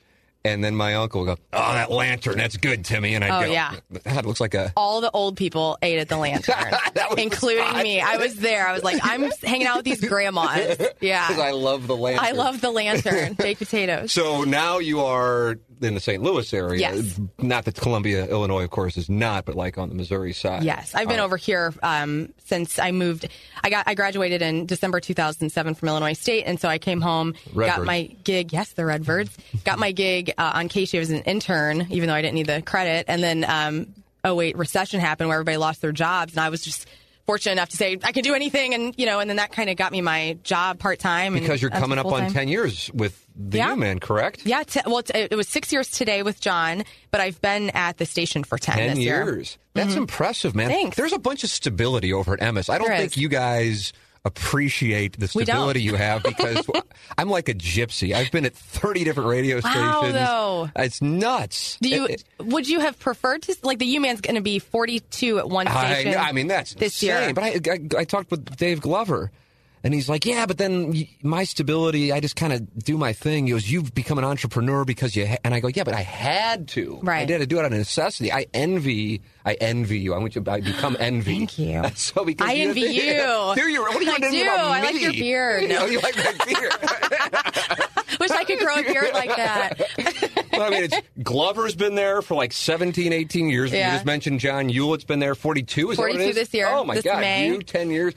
and 0.46 0.64
then 0.64 0.76
my 0.76 0.96
uncle 0.96 1.22
would 1.22 1.28
go, 1.28 1.38
"Oh, 1.54 1.74
that 1.74 1.92
lantern, 1.92 2.38
that's 2.38 2.58
good, 2.58 2.86
Timmy." 2.86 3.14
And 3.16 3.24
I'd 3.24 3.32
Oh, 3.44 3.46
go, 3.48 3.52
yeah. 3.52 3.76
"That 4.06 4.26
looks 4.26 4.40
like 4.40 4.54
a." 4.54 4.72
All 4.78 5.02
the 5.02 5.12
old 5.12 5.36
people 5.38 5.78
ate 5.82 6.00
at 6.00 6.08
the 6.10 6.18
lantern, 6.26 6.56
including 7.18 7.72
me. 7.84 8.02
I 8.02 8.18
was 8.18 8.36
there. 8.36 8.68
I 8.68 8.74
was 8.74 8.84
like, 8.84 9.00
I'm 9.04 9.30
hanging 9.44 9.68
out 9.68 9.78
with 9.78 9.86
these 9.86 10.02
grandmas. 10.08 10.78
Yeah, 11.02 11.28
Because 11.28 11.42
I 11.42 11.52
love 11.52 11.88
the 11.88 11.96
lantern. 11.96 12.26
I 12.26 12.32
love 12.32 12.62
the 12.62 12.72
lantern, 12.72 13.34
baked 13.34 13.60
potatoes. 13.60 14.12
So 14.12 14.44
now 14.44 14.80
you 14.80 15.02
are 15.02 15.56
in 15.82 15.94
the 15.94 16.00
St. 16.00 16.22
Louis 16.22 16.54
area. 16.54 16.80
Yes. 16.80 17.20
Not 17.38 17.66
that 17.66 17.76
Columbia, 17.76 18.28
Illinois, 18.28 18.64
of 18.64 18.70
course, 18.70 18.98
is 18.98 19.10
not, 19.10 19.46
but 19.46 19.56
like 19.56 19.78
on 19.78 19.90
the 19.90 19.96
Missouri 19.96 20.34
side. 20.34 20.64
Yes, 20.64 20.94
I've 20.94 21.08
been 21.08 21.18
right. 21.18 21.24
over 21.24 21.38
here 21.38 21.74
um, 21.84 22.34
since 22.46 22.80
I 22.80 22.92
moved. 22.92 23.28
I 23.64 23.70
got 23.70 23.88
I 23.88 23.94
graduated 23.94 24.42
in 24.42 24.66
December 24.66 25.00
2007 25.00 25.76
from 25.76 25.88
Illinois 25.88 26.14
State, 26.14 26.44
and 26.44 26.60
so 26.60 26.68
I 26.68 26.78
came 26.78 27.02
home, 27.02 27.36
got 27.56 27.84
my 27.84 28.04
gig. 28.24 28.54
Yes, 28.54 28.74
the 28.74 28.86
Redbirds 28.86 29.36
got 29.64 29.80
my 29.80 29.92
gig 29.92 30.34
uh, 30.38 30.52
on 30.56 30.70
KSHE 30.70 31.00
as 31.00 31.10
an 31.12 31.24
intern, 31.24 31.88
even 31.90 32.08
though 32.08 32.16
I 32.16 32.22
didn't 32.22 32.36
need 32.36 32.48
the 32.48 32.62
credit. 32.62 33.06
And 33.08 33.24
then 33.24 33.46
um, 33.48 33.94
oh 34.24 34.36
wait, 34.36 34.58
recession 34.58 35.00
happened 35.00 35.30
where 35.30 35.38
everybody 35.38 35.58
lost 35.58 35.82
their 35.82 35.92
jobs, 35.92 36.34
and 36.34 36.40
I 36.40 36.50
was 36.50 36.62
just 36.62 36.88
fortunate 37.30 37.52
enough 37.52 37.70
to 37.70 37.78
say 37.78 37.96
I 38.04 38.12
can 38.12 38.24
do 38.24 38.34
anything, 38.34 38.74
and 38.74 38.96
you 38.98 39.06
know, 39.06 39.20
and 39.20 39.30
then 39.30 39.38
that 39.38 39.52
kind 39.52 39.70
of 39.70 39.76
got 39.76 39.92
me 39.92 40.02
my 40.02 40.40
job 40.44 40.80
part 40.80 40.98
time. 40.98 41.34
Because 41.34 41.62
you're 41.62 41.70
coming 41.70 42.00
up 42.00 42.08
on 42.08 42.32
10 42.32 42.48
years 42.48 42.90
with 42.92 43.24
the 43.36 43.60
Yeah. 43.60 43.70
U-Man, 43.70 44.00
correct? 44.00 44.48
Yeah, 44.48 44.64
t- 44.64 44.82
well, 44.88 45.04
t- 45.04 45.14
it 45.14 45.36
was 45.36 45.48
six 45.48 45.72
years 45.72 45.92
today 45.92 46.24
with 46.24 46.42
John, 46.42 46.84
but 47.12 47.22
I've 47.22 47.40
been 47.40 47.70
at 47.70 47.98
the 47.98 48.08
station 48.08 48.44
for 48.44 48.58
ten. 48.58 48.78
10 48.78 48.90
this 48.90 48.98
year. 48.98 49.24
years. 49.24 49.60
That's 49.76 49.92
mm-hmm. 49.92 50.00
impressive, 50.00 50.56
man. 50.56 50.70
Thanks. 50.70 50.98
There's 50.98 51.14
a 51.14 51.20
bunch 51.20 51.44
of 51.44 51.52
stability 51.52 52.12
over 52.14 52.34
at 52.34 52.40
Emmis. 52.40 52.68
I 52.68 52.80
don't 52.80 52.88
There 52.88 52.98
think 52.98 53.12
is. 53.12 53.18
you 53.18 53.30
guys 53.30 53.94
appreciate 54.26 55.20
the 55.20 55.28
stability 55.28 55.82
you 55.82 55.96
have 55.96 56.24
because 56.24 56.66
I'm 57.18 57.30
like 57.30 57.50
a 57.50 57.54
gypsy. 57.54 58.14
I've 58.14 58.32
been 58.32 58.46
at 58.46 58.54
30 58.54 59.04
different 59.04 59.30
radio 59.30 59.60
stations. 59.60 59.82
Wow, 59.84 60.12
though. 60.12 60.70
It's 60.76 61.02
nuts. 61.02 61.78
Do 61.82 61.90
you? 61.90 62.06
It- 62.06 62.12
it- 62.40 62.46
would 62.46 62.68
you 62.68 62.80
have 62.80 62.98
preferred 63.00 63.42
to 63.44 63.56
like 63.64 63.80
the 63.80 63.86
U 63.86 64.00
Man's 64.02 64.22
going 64.22 64.36
to 64.36 64.42
be 64.42 64.60
forty 64.60 65.00
two 65.02 65.40
at 65.40 65.50
one 65.50 65.68
station? 65.68 66.16
I? 66.16 66.30
I 66.30 66.32
mean, 66.32 66.48
that's 66.48 66.74
this 66.74 67.02
insane. 67.04 67.24
year. 67.24 67.34
But 67.34 67.44
I, 67.44 67.72
I, 67.98 68.02
I 68.02 68.04
talked 68.06 68.32
with 68.32 68.56
Dave 68.58 68.82
Glover, 68.82 69.32
and 69.84 69.94
he's 69.94 70.10
like, 70.10 70.26
"Yeah, 70.26 70.46
but 70.46 70.58
then 70.58 71.08
my 71.22 71.44
stability, 71.44 72.12
I 72.12 72.20
just 72.20 72.36
kind 72.36 72.54
of 72.54 72.84
do 72.84 72.98
my 72.98 73.14
thing." 73.14 73.46
He 73.48 73.52
goes, 73.54 73.70
"You've 73.70 73.94
become 73.94 74.18
an 74.18 74.24
entrepreneur 74.26 74.86
because 74.86 75.16
you," 75.16 75.26
ha-. 75.28 75.38
and 75.44 75.54
I 75.54 75.60
go, 75.60 75.68
"Yeah, 75.68 75.84
but 75.84 75.94
I 75.94 76.02
had 76.02 76.68
to. 76.70 77.00
Right. 77.02 77.22
I 77.22 77.26
did. 77.26 77.42
I 77.42 77.46
do 77.46 77.58
it 77.58 77.66
out 77.66 77.72
of 77.72 77.78
necessity. 77.78 78.32
I 78.32 78.46
envy. 78.54 79.22
I 79.46 79.54
envy 79.54 80.00
you. 80.00 80.14
I 80.14 80.18
want 80.18 80.36
you. 80.36 80.44
I 80.48 80.62
become 80.62 80.96
envy. 81.00 81.38
Thank 81.38 81.58
you. 81.60 81.84
so 81.96 82.26
because 82.26 82.48
I 82.50 82.54
you- 82.54 82.68
envy 82.70 82.82
you. 82.82 83.02
do 83.56 83.68
you? 83.70 83.82
What 83.90 83.96
are 83.98 84.04
you 84.04 84.12
I 84.12 84.20
do. 84.20 84.42
about 84.42 84.60
I 84.60 84.82
like 84.84 85.02
your 85.02 85.12
beard. 85.14 85.70
No. 85.70 85.86
You 85.86 86.00
like 86.00 86.16
my 86.18 86.34
beard? 86.46 86.74
Wish 88.20 88.32
I 88.32 88.44
could 88.44 88.60
grow 88.60 88.76
a 88.76 88.84
beard 88.84 89.14
like 89.14 89.36
that. 89.36 89.80
well, 90.52 90.64
I 90.64 90.70
mean, 90.70 90.84
it's 90.84 90.98
Glover's 91.24 91.76
been 91.76 91.96
there 91.96 92.22
for 92.22 92.36
like 92.36 92.52
17, 92.54 93.14
18 93.14 93.50
years. 93.50 93.72
Yeah. 93.72 93.88
You 93.92 93.96
just 93.96 94.06
mentioned 94.06 94.40
John 94.42 94.70
Ulett's 94.70 95.06
been 95.06 95.20
there 95.20 95.36
42. 95.36 95.92
Is 95.92 95.98
that 95.98 96.02
what 96.04 96.12
it 96.12 96.16
42 96.16 96.34
this 96.34 96.54
year, 96.54 96.68
Oh, 96.70 96.84
my 96.84 96.96
this 96.96 97.04
God. 97.06 97.22
May. 97.22 97.48
You, 97.48 97.62
10 97.62 97.90
years. 97.92 98.14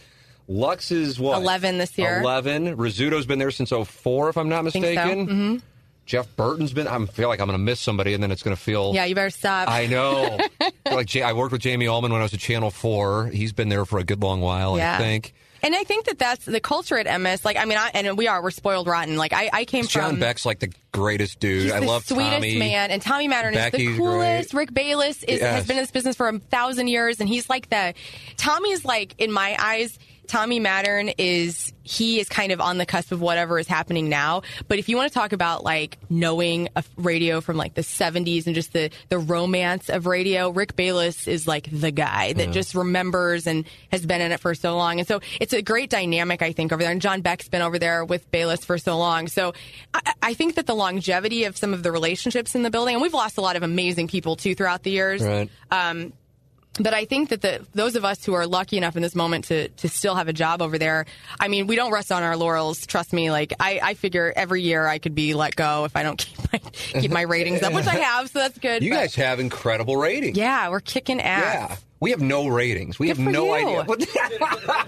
Lux 0.48 0.90
is 0.90 1.18
what? 1.20 1.40
11 1.40 1.78
this 1.78 1.96
year. 1.98 2.20
11. 2.20 2.76
Rizzuto's 2.76 3.26
been 3.26 3.38
there 3.38 3.50
since 3.50 3.70
04, 3.70 4.28
if 4.31 4.37
I'm 4.37 4.48
not 4.48 4.62
Think 4.64 4.72
so. 4.72 4.81
mistaken. 4.81 5.26
Mm-hmm. 5.26 5.57
Jeff 6.05 6.35
Burton's 6.37 6.72
been. 6.72 6.88
I 6.88 7.05
feel 7.07 7.28
like 7.28 7.40
I'm 7.40 7.46
going 7.46 7.59
to 7.59 7.62
miss 7.64 7.78
somebody, 7.78 8.12
and 8.12 8.20
then 8.22 8.33
it's 8.33 8.42
going 8.42 8.57
to 8.57 8.61
feel. 8.61 8.92
Yeah, 8.94 9.05
you 9.05 9.14
better 9.14 9.31
stop. 9.31 9.68
I 9.68 9.87
know. 9.87 10.37
like 10.90 11.07
J- 11.07 11.22
I 11.22 11.33
worked 11.33 11.52
with 11.52 11.61
Jamie 11.62 11.87
Allman 11.87 12.11
when 12.11 12.20
I 12.20 12.24
was 12.24 12.35
at 12.35 12.40
Channel 12.40 12.70
4. 12.72 13.26
He's 13.28 13.52
been 13.52 13.68
there 13.68 13.85
for 13.85 13.98
a 14.00 14.05
good 14.05 14.20
long 14.20 14.40
while, 14.40 14.76
Yeah. 14.76 14.96
I 14.96 14.98
think. 14.98 15.33
and 15.62 15.76
I 15.76 15.85
think 15.85 16.07
that 16.07 16.18
that's 16.18 16.44
the 16.44 16.59
culture 16.59 16.98
at 16.98 17.07
Emmis. 17.07 17.44
Like, 17.44 17.57
I 17.57 17.64
mean, 17.66 17.78
I, 17.78 17.92
and 17.94 18.18
we 18.18 18.26
are 18.26 18.42
we're 18.42 18.50
spoiled 18.50 18.88
rotten. 18.88 19.16
Like, 19.16 19.33
I, 19.33 19.48
I 19.52 19.64
came 19.64 19.87
John 19.87 20.11
from. 20.11 20.20
Beck's 20.20 20.44
like 20.44 20.59
the 20.59 20.72
greatest 20.90 21.38
dude. 21.38 21.62
He's 21.62 21.72
I 21.72 21.78
the 21.78 21.87
love 21.87 22.05
sweetest 22.05 22.33
Tommy. 22.35 22.59
man, 22.59 22.90
and 22.90 23.00
Tommy 23.00 23.28
Mattern 23.28 23.55
is 23.55 23.70
the 23.70 23.96
coolest. 23.96 24.50
great. 24.50 24.59
Rick 24.59 24.72
Balis 24.74 25.22
is, 25.22 25.40
Yes. 25.40 25.55
has 25.55 25.66
been 25.68 25.76
in 25.76 25.85
this 25.85 25.92
business 25.92 26.16
for 26.16 26.28
a 26.28 26.37
thousand 26.40 26.88
years, 26.88 27.20
and 27.20 27.28
he's 27.28 27.48
like 27.48 27.70
the 27.70 27.94
Tommy's 28.37 28.85
like 28.85 29.14
in 29.18 29.31
my 29.31 29.55
eyes. 29.57 29.98
Tommy 30.26 30.61
Mattern 30.61 31.12
is 31.18 31.72
he 31.82 32.20
is 32.20 32.28
kind 32.28 32.52
of 32.52 32.61
on 32.61 32.78
the 32.78 32.87
cusp 32.87 33.12
of 33.12 33.20
whatever 33.20 33.58
is 33.58 33.66
happening 33.66 34.08
now. 34.08 34.42
But 34.68 34.78
if 34.78 34.88
you 34.88 34.96
want 34.96 35.12
to 35.12 35.18
talk 35.18 35.32
about 35.32 35.64
like 35.64 35.98
knowing 36.08 36.68
a 36.76 36.85
radio 36.96 37.40
from 37.40 37.56
like 37.56 37.74
the 37.74 37.82
70s 37.82 38.46
and 38.46 38.54
just 38.54 38.72
the 38.72 38.90
the 39.08 39.18
romance 39.18 39.88
of 39.88 40.06
radio, 40.06 40.50
Rick 40.50 40.76
Balis 40.76 41.26
is 41.26 41.46
like 41.46 41.68
the 41.70 41.90
guy 41.90 42.32
that 42.35 42.52
just 42.52 42.74
remembers 42.74 43.46
and 43.46 43.64
has 43.90 44.06
been 44.06 44.20
in 44.20 44.32
it 44.32 44.40
for 44.40 44.54
so 44.54 44.76
long. 44.76 45.00
And 45.00 45.08
so 45.08 45.20
it's 45.40 45.52
a 45.52 45.62
great 45.62 45.90
dynamic, 45.90 46.40
I 46.42 46.52
think, 46.52 46.72
over 46.72 46.82
there. 46.82 46.92
And 46.92 47.02
John 47.02 47.20
Beck's 47.20 47.48
been 47.48 47.62
over 47.62 47.78
there 47.78 48.04
with 48.04 48.30
Balis 48.30 48.64
for 48.64 48.78
so 48.78 48.96
long. 48.96 49.28
So 49.28 49.52
I, 49.92 50.14
I 50.22 50.35
think 50.35 50.54
that 50.54 50.66
the 50.66 50.74
longevity 50.74 51.44
of 51.44 51.56
some 51.56 51.74
of 51.74 51.82
the 51.82 51.90
relationships 51.90 52.54
in 52.54 52.62
the 52.62 52.70
building, 52.70 52.94
and 52.94 53.02
we've 53.02 53.14
lost 53.14 53.38
a 53.38 53.40
lot 53.40 53.56
of 53.56 53.62
amazing 53.62 54.08
people 54.08 54.37
too 54.37 54.54
throughout 54.54 54.82
the 54.82 54.90
years. 54.90 55.22
Right. 55.22 55.50
Um, 55.70 56.12
But 56.80 56.94
I 56.94 57.04
think 57.04 57.28
that 57.28 57.42
the 57.42 57.66
those 57.74 57.96
of 57.96 58.04
us 58.04 58.24
who 58.24 58.32
are 58.32 58.46
lucky 58.46 58.78
enough 58.78 58.96
in 58.96 59.02
this 59.02 59.14
moment 59.14 59.44
to 59.46 59.68
to 59.68 59.88
still 59.90 60.14
have 60.14 60.28
a 60.28 60.32
job 60.32 60.62
over 60.62 60.78
there, 60.78 61.04
I 61.38 61.48
mean, 61.48 61.66
we 61.66 61.76
don't 61.76 61.92
rest 61.92 62.11
on 62.11 62.22
our 62.22 62.35
laurels. 62.37 62.87
Trust 62.87 63.12
me. 63.12 63.30
Like 63.30 63.52
I, 63.61 63.78
I 63.82 63.94
figure 63.94 64.32
every 64.35 64.62
year 64.62 64.87
I 64.87 64.98
could 64.98 65.14
be 65.14 65.35
let 65.35 65.54
go 65.54 65.85
if 65.85 65.94
I 65.96 66.02
don't 66.02 66.16
keep 66.24 66.38
my 66.52 66.58
keep 67.00 67.11
my 67.11 67.22
ratings 67.22 67.62
up, 67.62 67.74
which 67.74 67.87
I 67.87 67.96
have, 67.96 68.30
so 68.30 68.38
that's 68.38 68.58
good. 68.58 68.82
You 68.82 68.90
but- 68.90 68.96
guys 68.96 69.14
have 69.16 69.38
incredible 69.38 69.96
ratings. 69.98 70.37
yeah, 70.38 70.68
we're 70.70 70.80
kicking 70.80 71.20
ass. 71.20 71.70
Yeah. 71.70 71.76
We 72.00 72.11
have 72.11 72.20
no 72.20 72.48
ratings. 72.48 72.98
We 72.98 73.06
Good 73.08 73.18
have 73.18 73.26
no 73.32 73.44
you. 73.56 73.78
idea. 73.78 73.85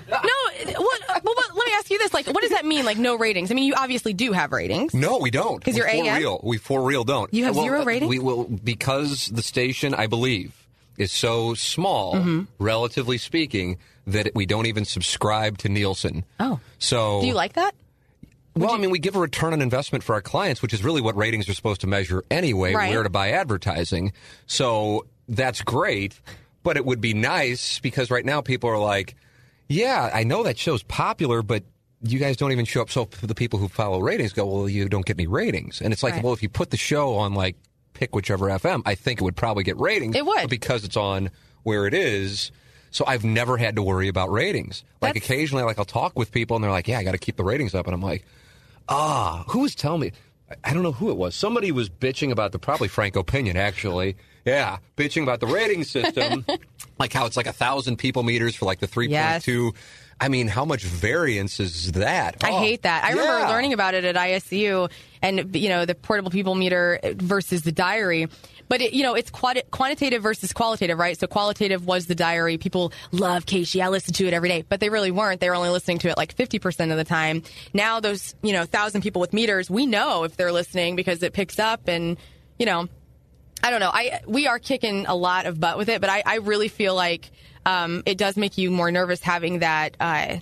No, 0.08 0.80
what, 0.82 1.00
well, 1.24 1.34
what, 1.34 1.54
let 1.56 1.66
me 1.66 1.72
ask 1.76 1.90
you 1.90 1.98
this: 1.98 2.12
like, 2.14 2.26
what 2.26 2.40
does 2.42 2.50
that 2.50 2.64
mean? 2.64 2.84
Like, 2.84 2.98
no 2.98 3.16
ratings? 3.16 3.50
I 3.50 3.54
mean, 3.54 3.64
you 3.66 3.74
obviously 3.76 4.12
do 4.14 4.32
have 4.32 4.50
ratings. 4.52 4.94
No, 4.94 5.18
we 5.18 5.30
don't. 5.30 5.58
Because 5.58 5.76
you're 5.76 5.86
for 5.86 5.92
AM? 5.94 6.18
real. 6.18 6.40
We 6.42 6.58
for 6.58 6.82
real 6.82 7.04
don't. 7.04 7.32
You 7.32 7.44
have 7.44 7.54
Well, 7.56 7.64
zero 7.64 7.82
uh, 7.82 7.84
ratings? 7.84 8.08
We 8.08 8.18
will 8.18 8.44
because 8.44 9.26
the 9.26 9.42
station, 9.42 9.94
I 9.94 10.06
believe, 10.08 10.52
is 10.98 11.12
so 11.12 11.54
small, 11.54 12.14
Mm-hmm. 12.14 12.42
relatively 12.58 13.18
speaking, 13.18 13.78
that 14.06 14.30
we 14.34 14.46
don't 14.46 14.66
even 14.66 14.84
subscribe 14.84 15.58
to 15.58 15.68
Nielsen. 15.68 16.24
Oh. 16.40 16.60
so 16.78 17.20
Do 17.22 17.26
you 17.26 17.34
like 17.34 17.54
that? 17.54 17.74
Well, 18.56 18.70
I 18.72 18.78
mean, 18.78 18.90
we 18.90 18.98
give 19.00 19.16
a 19.16 19.20
return 19.20 19.52
on 19.52 19.60
investment 19.62 20.04
for 20.04 20.14
our 20.14 20.20
clients, 20.22 20.62
which 20.62 20.72
is 20.72 20.84
really 20.84 21.00
what 21.00 21.16
ratings 21.16 21.48
are 21.48 21.54
supposed 21.54 21.80
to 21.80 21.86
measure 21.88 22.22
anyway. 22.30 22.72
Right. 22.74 22.90
Where 22.90 23.02
to 23.02 23.10
buy 23.10 23.30
advertising, 23.32 24.12
so 24.46 25.06
that's 25.28 25.62
great. 25.62 26.20
But 26.62 26.76
it 26.76 26.84
would 26.86 27.00
be 27.00 27.14
nice 27.14 27.78
because 27.80 28.10
right 28.10 28.24
now 28.24 28.40
people 28.40 28.70
are 28.70 28.78
like, 28.78 29.16
"Yeah, 29.68 30.08
I 30.14 30.22
know 30.24 30.42
that 30.44 30.58
show's 30.58 30.82
popular, 30.82 31.42
but." 31.42 31.64
You 32.06 32.18
guys 32.18 32.36
don't 32.36 32.52
even 32.52 32.66
show 32.66 32.82
up. 32.82 32.90
So 32.90 33.08
the 33.22 33.34
people 33.34 33.58
who 33.58 33.66
follow 33.66 33.98
ratings 33.98 34.34
go, 34.34 34.44
well, 34.44 34.68
you 34.68 34.90
don't 34.90 35.06
get 35.06 35.16
any 35.16 35.26
ratings. 35.26 35.80
And 35.80 35.90
it's 35.90 36.02
like, 36.02 36.12
Right. 36.12 36.22
well, 36.22 36.34
if 36.34 36.42
you 36.42 36.50
put 36.50 36.68
the 36.68 36.76
show 36.76 37.14
on 37.14 37.32
like 37.32 37.56
pick 37.94 38.14
whichever 38.14 38.48
FM, 38.48 38.82
I 38.84 38.94
think 38.94 39.20
it 39.20 39.24
would 39.24 39.36
probably 39.36 39.64
get 39.64 39.78
ratings. 39.78 40.14
It 40.14 40.26
would. 40.26 40.42
But 40.42 40.50
because 40.50 40.84
it's 40.84 40.96
on 40.96 41.30
where 41.62 41.86
it 41.86 41.94
is. 41.94 42.52
So 42.90 43.04
I've 43.08 43.24
never 43.24 43.56
had 43.56 43.74
to 43.76 43.82
worry 43.82 44.08
about 44.08 44.30
ratings. 44.30 44.84
Like 45.00 45.14
That's- 45.14 45.28
occasionally, 45.28 45.64
like 45.64 45.78
I'll 45.78 45.84
talk 45.84 46.16
with 46.18 46.30
people 46.30 46.56
and 46.56 46.62
they're 46.62 46.70
like, 46.70 46.86
yeah, 46.86 46.98
I 46.98 47.02
got 47.04 47.12
to 47.12 47.18
keep 47.18 47.36
the 47.36 47.42
ratings 47.44 47.74
up. 47.74 47.86
And 47.86 47.94
I'm 47.94 48.02
like, 48.02 48.24
Ah, 48.88 49.44
who 49.48 49.60
was 49.60 49.74
telling 49.74 50.00
me? 50.00 50.12
I 50.62 50.74
don't 50.74 50.82
know 50.82 50.92
who 50.92 51.10
it 51.10 51.16
was. 51.16 51.34
Somebody 51.34 51.72
was 51.72 51.88
bitching 51.88 52.30
about 52.30 52.52
the 52.52 52.58
probably 52.58 52.88
Frank 52.88 53.16
O. 53.16 53.22
Pinion 53.22 53.56
actually. 53.56 54.16
Yeah, 54.44 54.76
bitching 54.96 55.22
about 55.22 55.40
the 55.40 55.46
rating 55.46 55.84
system, 55.84 56.44
like 56.98 57.14
how 57.14 57.24
it's 57.24 57.36
like 57.38 57.46
a 57.46 57.52
thousand 57.52 57.96
people 57.96 58.22
meters 58.22 58.54
for 58.54 58.66
like 58.66 58.78
the 58.78 58.86
three 58.86 59.08
point 59.08 59.42
two. 59.42 59.72
I 60.20 60.28
mean, 60.28 60.48
how 60.48 60.64
much 60.64 60.84
variance 60.84 61.60
is 61.60 61.92
that? 61.92 62.42
I 62.42 62.50
Oh, 62.52 62.58
hate 62.58 62.82
that. 62.82 63.04
I 63.04 63.10
remember 63.10 63.48
learning 63.48 63.72
about 63.72 63.94
it 63.94 64.04
at 64.04 64.14
ISU 64.14 64.90
and, 65.20 65.54
you 65.56 65.68
know, 65.68 65.84
the 65.84 65.94
portable 65.94 66.30
people 66.30 66.54
meter 66.54 66.98
versus 67.16 67.62
the 67.62 67.72
diary. 67.72 68.28
But, 68.68 68.80
it, 68.80 68.92
you 68.94 69.02
know, 69.02 69.14
it's 69.14 69.30
quantitative 69.30 70.22
versus 70.22 70.52
qualitative, 70.52 70.98
right? 70.98 71.18
So 71.18 71.26
qualitative 71.26 71.84
was 71.84 72.06
the 72.06 72.14
diary. 72.14 72.56
People 72.56 72.92
love 73.12 73.44
KSHE. 73.44 73.82
I 73.82 73.88
listen 73.88 74.14
to 74.14 74.26
it 74.26 74.32
every 74.32 74.48
day. 74.48 74.64
But 74.66 74.80
they 74.80 74.88
really 74.88 75.10
weren't. 75.10 75.40
They 75.40 75.50
were 75.50 75.56
only 75.56 75.68
listening 75.68 75.98
to 75.98 76.08
it 76.08 76.16
like 76.16 76.34
50% 76.34 76.90
of 76.90 76.96
the 76.96 77.04
time. 77.04 77.42
Now 77.74 78.00
those, 78.00 78.34
you 78.42 78.52
know, 78.52 78.64
thousand 78.64 79.02
people 79.02 79.20
with 79.20 79.32
meters, 79.32 79.68
we 79.68 79.84
know 79.84 80.24
if 80.24 80.36
they're 80.36 80.52
listening 80.52 80.96
because 80.96 81.22
it 81.22 81.32
picks 81.34 81.58
up 81.58 81.88
and, 81.88 82.16
you 82.58 82.66
know, 82.66 82.88
I 83.62 83.70
don't 83.70 83.80
know. 83.80 83.90
I 83.92 84.20
we 84.26 84.46
are 84.46 84.58
kicking 84.58 85.06
a 85.06 85.14
lot 85.14 85.46
of 85.46 85.58
butt 85.58 85.78
with 85.78 85.88
it, 85.88 86.00
but 86.02 86.10
I, 86.10 86.22
I 86.26 86.36
really 86.36 86.68
feel 86.68 86.94
like 86.94 87.30
um, 87.66 88.02
it 88.06 88.18
does 88.18 88.36
make 88.36 88.58
you 88.58 88.70
more 88.70 88.90
nervous 88.90 89.20
having 89.22 89.60
that 89.60 89.96
uh, 90.00 90.36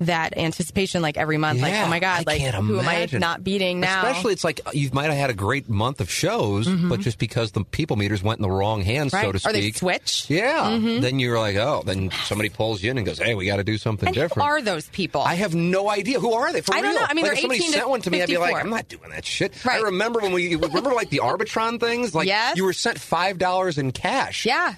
that 0.00 0.36
anticipation 0.36 1.02
like 1.02 1.16
every 1.16 1.38
month. 1.38 1.60
like, 1.60 1.74
oh 1.74 1.88
my 1.88 1.98
god, 1.98 2.20
I 2.20 2.30
like 2.30 2.40
can't 2.40 2.54
who 2.54 2.78
am 2.78 2.86
I 2.88 3.08
not 3.12 3.42
beating 3.42 3.80
now? 3.80 4.06
Especially, 4.06 4.32
it's 4.32 4.44
like 4.44 4.60
you 4.72 4.90
might 4.92 5.04
have 5.06 5.14
had 5.14 5.30
a 5.30 5.34
great 5.34 5.68
month 5.68 6.00
of 6.00 6.08
shows, 6.10 6.68
but 6.68 7.00
just 7.00 7.18
because 7.18 7.50
the 7.52 7.64
people 7.64 7.96
meters 7.96 8.22
went 8.22 8.38
in 8.38 8.42
the 8.42 8.50
wrong 8.50 8.82
hands, 8.82 9.12
Mm-hmm. 9.12 9.16
right? 9.16 9.24
so 9.26 9.32
to 9.32 9.36
or 9.36 9.52
speak. 9.52 9.74
they 9.74 9.78
switch. 9.78 10.26
Yeah. 10.30 10.78
Then 11.00 11.18
you're 11.18 11.38
like, 11.38 11.56
oh, 11.56 11.82
then 11.84 12.10
somebody 12.24 12.48
pulls 12.48 12.82
you 12.82 12.90
in 12.92 12.98
and 12.98 13.06
goes, 13.06 13.18
hey, 13.18 13.34
we 13.34 13.46
got 13.46 13.56
to 13.56 13.64
do 13.64 13.76
something 13.78 14.08
And 14.08 14.16
who 14.16 14.22
different. 14.22 14.48
are 14.48 14.62
those 14.62 14.88
people? 14.90 15.22
I 15.22 15.34
have 15.34 15.54
no 15.54 15.88
idea. 15.90 16.20
Who 16.20 16.32
are 16.32 16.52
they? 16.52 16.60
For 16.60 16.74
I 16.74 16.80
don't 16.80 16.90
real? 16.92 17.00
know. 17.00 17.06
I 17.08 17.14
mean, 17.14 17.24
like 17.24 17.32
if 17.34 17.40
somebody 17.40 17.58
18 17.60 17.72
to 17.72 17.78
sent 17.78 17.88
one 17.90 18.00
to 18.02 18.10
me, 18.10 18.22
I'd 18.22 18.28
be 18.28 18.36
like, 18.38 18.54
54. 18.54 18.60
I'm 18.60 18.70
not 18.70 18.88
doing 18.88 19.10
that 19.10 19.24
shit. 19.24 19.64
Right. 19.64 19.80
I 19.80 19.84
remember 19.84 20.20
when 20.20 20.32
we 20.32 20.54
remember 20.56 20.92
like 20.94 21.10
the 21.10 21.20
Arbitron 21.24 21.80
things. 21.80 22.14
Like 22.14 22.26
Yes. 22.28 22.56
you 22.56 22.64
were 22.64 22.72
sent 22.72 22.98
five 23.00 23.38
dollars 23.38 23.78
in 23.78 23.90
cash. 23.92 24.44
yeah. 24.46 24.74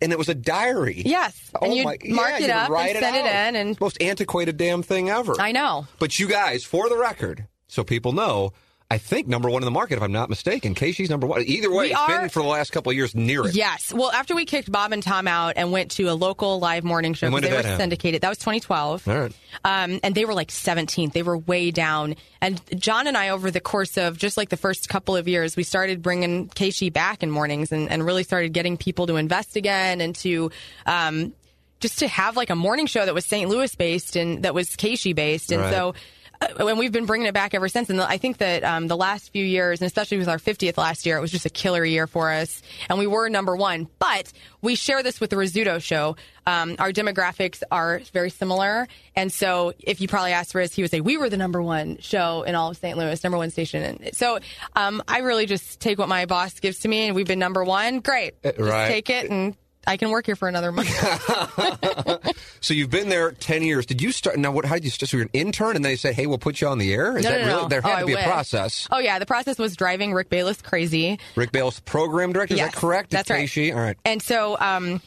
And 0.00 0.12
it 0.12 0.18
was 0.18 0.28
a 0.28 0.34
diary. 0.34 1.02
Yes. 1.04 1.50
Oh 1.54 1.66
And 1.66 1.74
you'd 1.74 1.84
my, 1.84 1.98
mark 2.08 2.40
yeah, 2.40 2.44
it 2.44 2.50
up 2.50 2.70
and 2.70 2.98
send 2.98 3.16
it 3.16 3.24
out. 3.26 3.48
in 3.48 3.56
and- 3.56 3.80
most 3.80 4.00
antiquated 4.02 4.56
damn 4.56 4.82
thing 4.82 5.08
ever. 5.10 5.34
I 5.40 5.52
know. 5.52 5.86
But 5.98 6.18
you 6.18 6.28
guys, 6.28 6.64
for 6.64 6.88
the 6.88 6.96
record, 6.96 7.46
so 7.66 7.84
people 7.84 8.12
know, 8.12 8.52
I 8.90 8.96
think 8.96 9.28
number 9.28 9.50
one 9.50 9.60
in 9.60 9.66
the 9.66 9.70
market, 9.70 9.98
if 9.98 10.02
I'm 10.02 10.12
not 10.12 10.30
mistaken. 10.30 10.74
KSHE's 10.74 11.10
number 11.10 11.26
one. 11.26 11.42
Either 11.42 11.70
way, 11.70 11.88
We 11.88 11.90
it's 11.90 12.00
are- 12.00 12.20
been 12.20 12.28
for 12.30 12.42
the 12.42 12.48
last 12.48 12.72
couple 12.72 12.88
of 12.88 12.96
years 12.96 13.14
near 13.14 13.46
it. 13.46 13.54
Yes. 13.54 13.92
Well, 13.92 14.10
after 14.10 14.34
we 14.34 14.46
kicked 14.46 14.72
Bob 14.72 14.92
and 14.92 15.02
Tom 15.02 15.28
out 15.28 15.54
and 15.56 15.70
went 15.70 15.90
to 15.92 16.04
a 16.04 16.14
local 16.14 16.58
live 16.58 16.84
morning 16.84 17.12
show 17.12 17.28
they 17.28 17.40
that 17.40 17.50
were 17.50 17.56
happen? 17.56 17.76
syndicated, 17.76 18.22
that 18.22 18.30
was 18.30 18.38
2012. 18.38 19.06
All 19.06 19.14
right. 19.14 19.32
Um, 19.62 20.00
and 20.02 20.14
they 20.14 20.24
were 20.24 20.32
like 20.32 20.48
17th. 20.48 21.12
They 21.12 21.22
were 21.22 21.36
way 21.36 21.70
down. 21.70 22.14
And 22.40 22.62
John 22.80 23.06
and 23.06 23.14
I, 23.14 23.28
over 23.28 23.50
the 23.50 23.60
course 23.60 23.98
of 23.98 24.16
just 24.16 24.38
like 24.38 24.48
the 24.48 24.56
first 24.56 24.88
couple 24.88 25.16
of 25.16 25.28
years, 25.28 25.54
we 25.54 25.64
started 25.64 26.00
bringing 26.00 26.48
KSHE 26.48 26.90
back 26.94 27.22
in 27.22 27.30
mornings 27.30 27.72
and, 27.72 27.90
and 27.90 28.06
really 28.06 28.22
started 28.22 28.54
getting 28.54 28.78
people 28.78 29.06
to 29.08 29.16
invest 29.16 29.56
again 29.56 30.00
and 30.00 30.14
to 30.16 30.50
um, 30.86 31.34
just 31.80 31.98
to 31.98 32.08
have 32.08 32.38
like 32.38 32.48
a 32.48 32.56
morning 32.56 32.86
show 32.86 33.04
that 33.04 33.12
was 33.14 33.26
St. 33.26 33.50
Louis 33.50 33.74
based 33.74 34.16
and 34.16 34.44
that 34.44 34.54
was 34.54 34.70
KSHE 34.70 35.14
based. 35.14 35.52
And 35.52 35.60
Right. 35.60 35.74
so. 35.74 35.94
Uh, 36.40 36.66
and 36.66 36.78
we've 36.78 36.92
been 36.92 37.06
bringing 37.06 37.26
it 37.26 37.34
back 37.34 37.54
ever 37.54 37.68
since. 37.68 37.90
And 37.90 38.00
I 38.00 38.18
think 38.18 38.38
that 38.38 38.64
um, 38.64 38.86
the 38.86 38.96
last 38.96 39.32
few 39.32 39.44
years, 39.44 39.80
and 39.80 39.86
especially 39.86 40.18
with 40.18 40.28
our 40.28 40.38
50th 40.38 40.76
last 40.76 41.06
year, 41.06 41.16
it 41.16 41.20
was 41.20 41.30
just 41.30 41.46
a 41.46 41.50
killer 41.50 41.84
year 41.84 42.06
for 42.06 42.30
us. 42.30 42.62
And 42.88 42.98
we 42.98 43.06
were 43.06 43.28
number 43.28 43.56
one. 43.56 43.88
But 43.98 44.32
we 44.62 44.74
share 44.74 45.02
this 45.02 45.20
with 45.20 45.30
the 45.30 45.36
Rizzuto 45.36 45.82
show. 45.82 46.16
Um, 46.46 46.76
our 46.78 46.92
demographics 46.92 47.62
are 47.70 48.00
very 48.12 48.30
similar. 48.30 48.88
And 49.14 49.32
so 49.32 49.74
if 49.78 50.00
you 50.00 50.08
probably 50.08 50.32
asked 50.32 50.54
Riz, 50.54 50.74
he 50.74 50.82
would 50.82 50.90
say, 50.90 51.00
we 51.00 51.16
were 51.16 51.28
the 51.28 51.36
number 51.36 51.62
one 51.62 51.98
show 52.00 52.42
in 52.42 52.54
all 52.54 52.70
of 52.70 52.76
St. 52.76 52.96
Louis, 52.96 53.22
number 53.22 53.36
one 53.36 53.50
station. 53.50 53.82
And 53.82 54.16
so 54.16 54.38
um, 54.74 55.02
I 55.06 55.18
really 55.18 55.46
just 55.46 55.80
take 55.80 55.98
what 55.98 56.08
my 56.08 56.26
boss 56.26 56.58
gives 56.60 56.80
to 56.80 56.88
me, 56.88 57.06
and 57.06 57.14
we've 57.16 57.26
been 57.26 57.38
number 57.38 57.64
one. 57.64 58.00
Great. 58.00 58.42
Just 58.42 58.58
right. 58.58 58.88
take 58.88 59.10
it, 59.10 59.30
and 59.30 59.56
I 59.88 59.96
can 59.96 60.10
work 60.10 60.26
here 60.26 60.36
for 60.36 60.46
another 60.48 60.70
month. 60.70 60.88
So 62.60 62.74
you've 62.74 62.90
been 62.90 63.08
there 63.08 63.30
ten 63.30 63.62
years. 63.62 63.86
Did 63.86 64.02
you 64.02 64.10
start? 64.10 64.36
Now, 64.36 64.50
what? 64.50 64.64
How 64.64 64.74
did 64.74 64.84
you 64.84 64.90
start? 64.90 65.10
So 65.10 65.16
you're 65.16 65.24
an 65.24 65.30
intern, 65.32 65.76
and 65.76 65.84
they 65.84 65.94
said, 65.94 66.14
"Hey, 66.14 66.26
we'll 66.26 66.38
put 66.38 66.60
you 66.60 66.66
on 66.66 66.78
the 66.78 66.92
air." 66.92 67.16
Is 67.16 67.24
No, 67.24 67.30
that 67.30 67.40
no, 67.42 67.46
really? 67.46 67.62
no. 67.62 67.68
There 67.68 67.80
Oh, 67.84 67.88
had 67.88 67.98
I 67.98 68.00
to 68.00 68.06
be 68.06 68.12
a 68.14 68.22
process. 68.24 68.88
oh, 68.90 68.98
yeah. 68.98 69.18
The 69.20 69.26
process 69.26 69.58
was 69.58 69.76
driving 69.76 70.12
Rick 70.12 70.28
Balis 70.28 70.60
crazy. 70.62 71.18
Rick 71.36 71.52
Balis, 71.52 71.82
program 71.84 72.32
director. 72.32 72.54
Is 72.54 72.60
that 72.60 72.74
correct? 72.74 73.10
that's 73.10 73.30
right. 73.30 73.48
All 73.72 73.78
right. 73.78 73.96
And 74.04 74.20
so 74.20 74.58
um, 74.58 75.00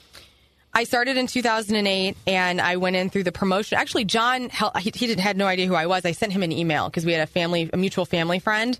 I 0.73 0.85
started 0.85 1.17
in 1.17 1.27
2008, 1.27 2.15
and 2.25 2.61
I 2.61 2.77
went 2.77 2.95
in 2.95 3.09
through 3.09 3.23
the 3.23 3.33
promotion. 3.33 3.77
Actually, 3.77 4.05
John, 4.05 4.49
he, 4.79 4.91
he 4.95 5.07
didn't, 5.07 5.19
had 5.19 5.35
no 5.35 5.45
idea 5.45 5.67
who 5.67 5.75
I 5.75 5.87
was. 5.87 6.05
I 6.05 6.13
sent 6.13 6.31
him 6.31 6.41
an 6.41 6.53
email 6.53 6.87
because 6.87 7.05
we 7.05 7.11
had 7.11 7.21
a 7.21 7.27
family, 7.27 7.69
a 7.73 7.77
mutual 7.77 8.05
family 8.05 8.39
friend. 8.39 8.79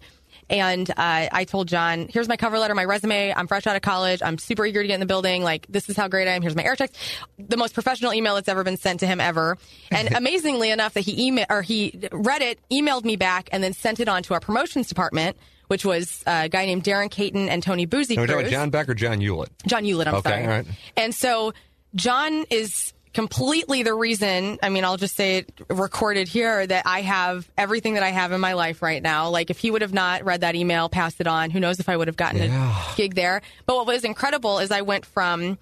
And 0.51 0.87
uh, 0.91 0.93
I 0.97 1.45
told 1.45 1.69
John, 1.69 2.07
here's 2.09 2.27
my 2.27 2.35
cover 2.35 2.59
letter, 2.59 2.75
my 2.75 2.83
resume. 2.83 3.33
I'm 3.33 3.47
fresh 3.47 3.65
out 3.65 3.77
of 3.77 3.81
college. 3.81 4.21
I'm 4.21 4.37
super 4.37 4.65
eager 4.65 4.81
to 4.81 4.87
get 4.87 4.93
in 4.95 4.99
the 4.99 5.05
building. 5.05 5.43
Like, 5.43 5.65
this 5.69 5.87
is 5.89 5.95
how 5.95 6.09
great 6.09 6.27
I 6.27 6.31
am. 6.31 6.41
Here's 6.41 6.57
my 6.57 6.63
air 6.63 6.75
checks. 6.75 6.91
The 7.39 7.55
most 7.55 7.73
professional 7.73 8.13
email 8.13 8.35
that's 8.35 8.49
ever 8.49 8.63
been 8.65 8.75
sent 8.77 8.99
to 8.99 9.07
him 9.07 9.21
ever. 9.21 9.57
And 9.91 10.11
amazingly 10.15 10.69
enough, 10.69 10.93
that 10.95 11.01
he 11.01 11.27
email 11.27 11.45
or 11.49 11.61
he 11.61 11.97
read 12.11 12.41
it, 12.41 12.59
emailed 12.69 13.05
me 13.05 13.15
back, 13.15 13.47
and 13.53 13.63
then 13.63 13.71
sent 13.71 14.01
it 14.01 14.09
on 14.09 14.23
to 14.23 14.33
our 14.33 14.41
promotions 14.41 14.87
department, 14.89 15.37
which 15.67 15.85
was 15.85 16.21
uh, 16.27 16.41
a 16.43 16.49
guy 16.49 16.65
named 16.65 16.83
Darren 16.83 17.09
Caton 17.09 17.47
and 17.47 17.63
Tony 17.63 17.85
Boozy. 17.85 18.17
Are 18.17 18.21
we 18.21 18.27
talking 18.27 18.41
Cruz. 18.41 18.51
about 18.51 18.59
John 18.59 18.69
Beck 18.71 18.89
or 18.89 18.93
John 18.93 19.19
Ulett? 19.19 19.47
John 19.67 19.85
Ulett, 19.85 20.07
I'm 20.07 20.15
Okay, 20.15 20.29
sorry. 20.31 20.43
all 20.43 20.49
right. 20.49 20.65
And 20.97 21.15
so 21.15 21.53
John 21.95 22.43
is 22.49 22.93
completely 23.13 23.83
the 23.83 23.93
reason, 23.93 24.57
I 24.63 24.69
mean, 24.69 24.83
I'll 24.85 24.97
just 24.97 25.15
say 25.15 25.37
it 25.37 25.51
recorded 25.69 26.27
here 26.27 26.65
that 26.65 26.83
I 26.85 27.01
have 27.01 27.49
everything 27.57 27.95
that 27.95 28.03
I 28.03 28.09
have 28.09 28.31
in 28.31 28.39
my 28.41 28.53
life 28.53 28.81
right 28.81 29.01
now. 29.01 29.29
Like 29.29 29.49
if 29.49 29.59
he 29.59 29.69
would 29.71 29.81
have 29.81 29.93
not 29.93 30.23
read 30.23 30.41
that 30.41 30.55
email, 30.55 30.87
passed 30.89 31.19
it 31.19 31.27
on, 31.27 31.49
who 31.51 31.59
knows 31.59 31.79
if 31.79 31.89
I 31.89 31.97
would 31.97 32.07
have 32.07 32.17
gotten 32.17 32.41
Yeah. 32.43 32.91
a 32.93 32.95
gig 32.95 33.15
there. 33.15 33.41
But 33.65 33.75
what 33.75 33.85
was 33.87 34.03
incredible 34.03 34.59
is 34.59 34.71
I 34.71 34.81
went 34.81 35.05
from 35.05 35.57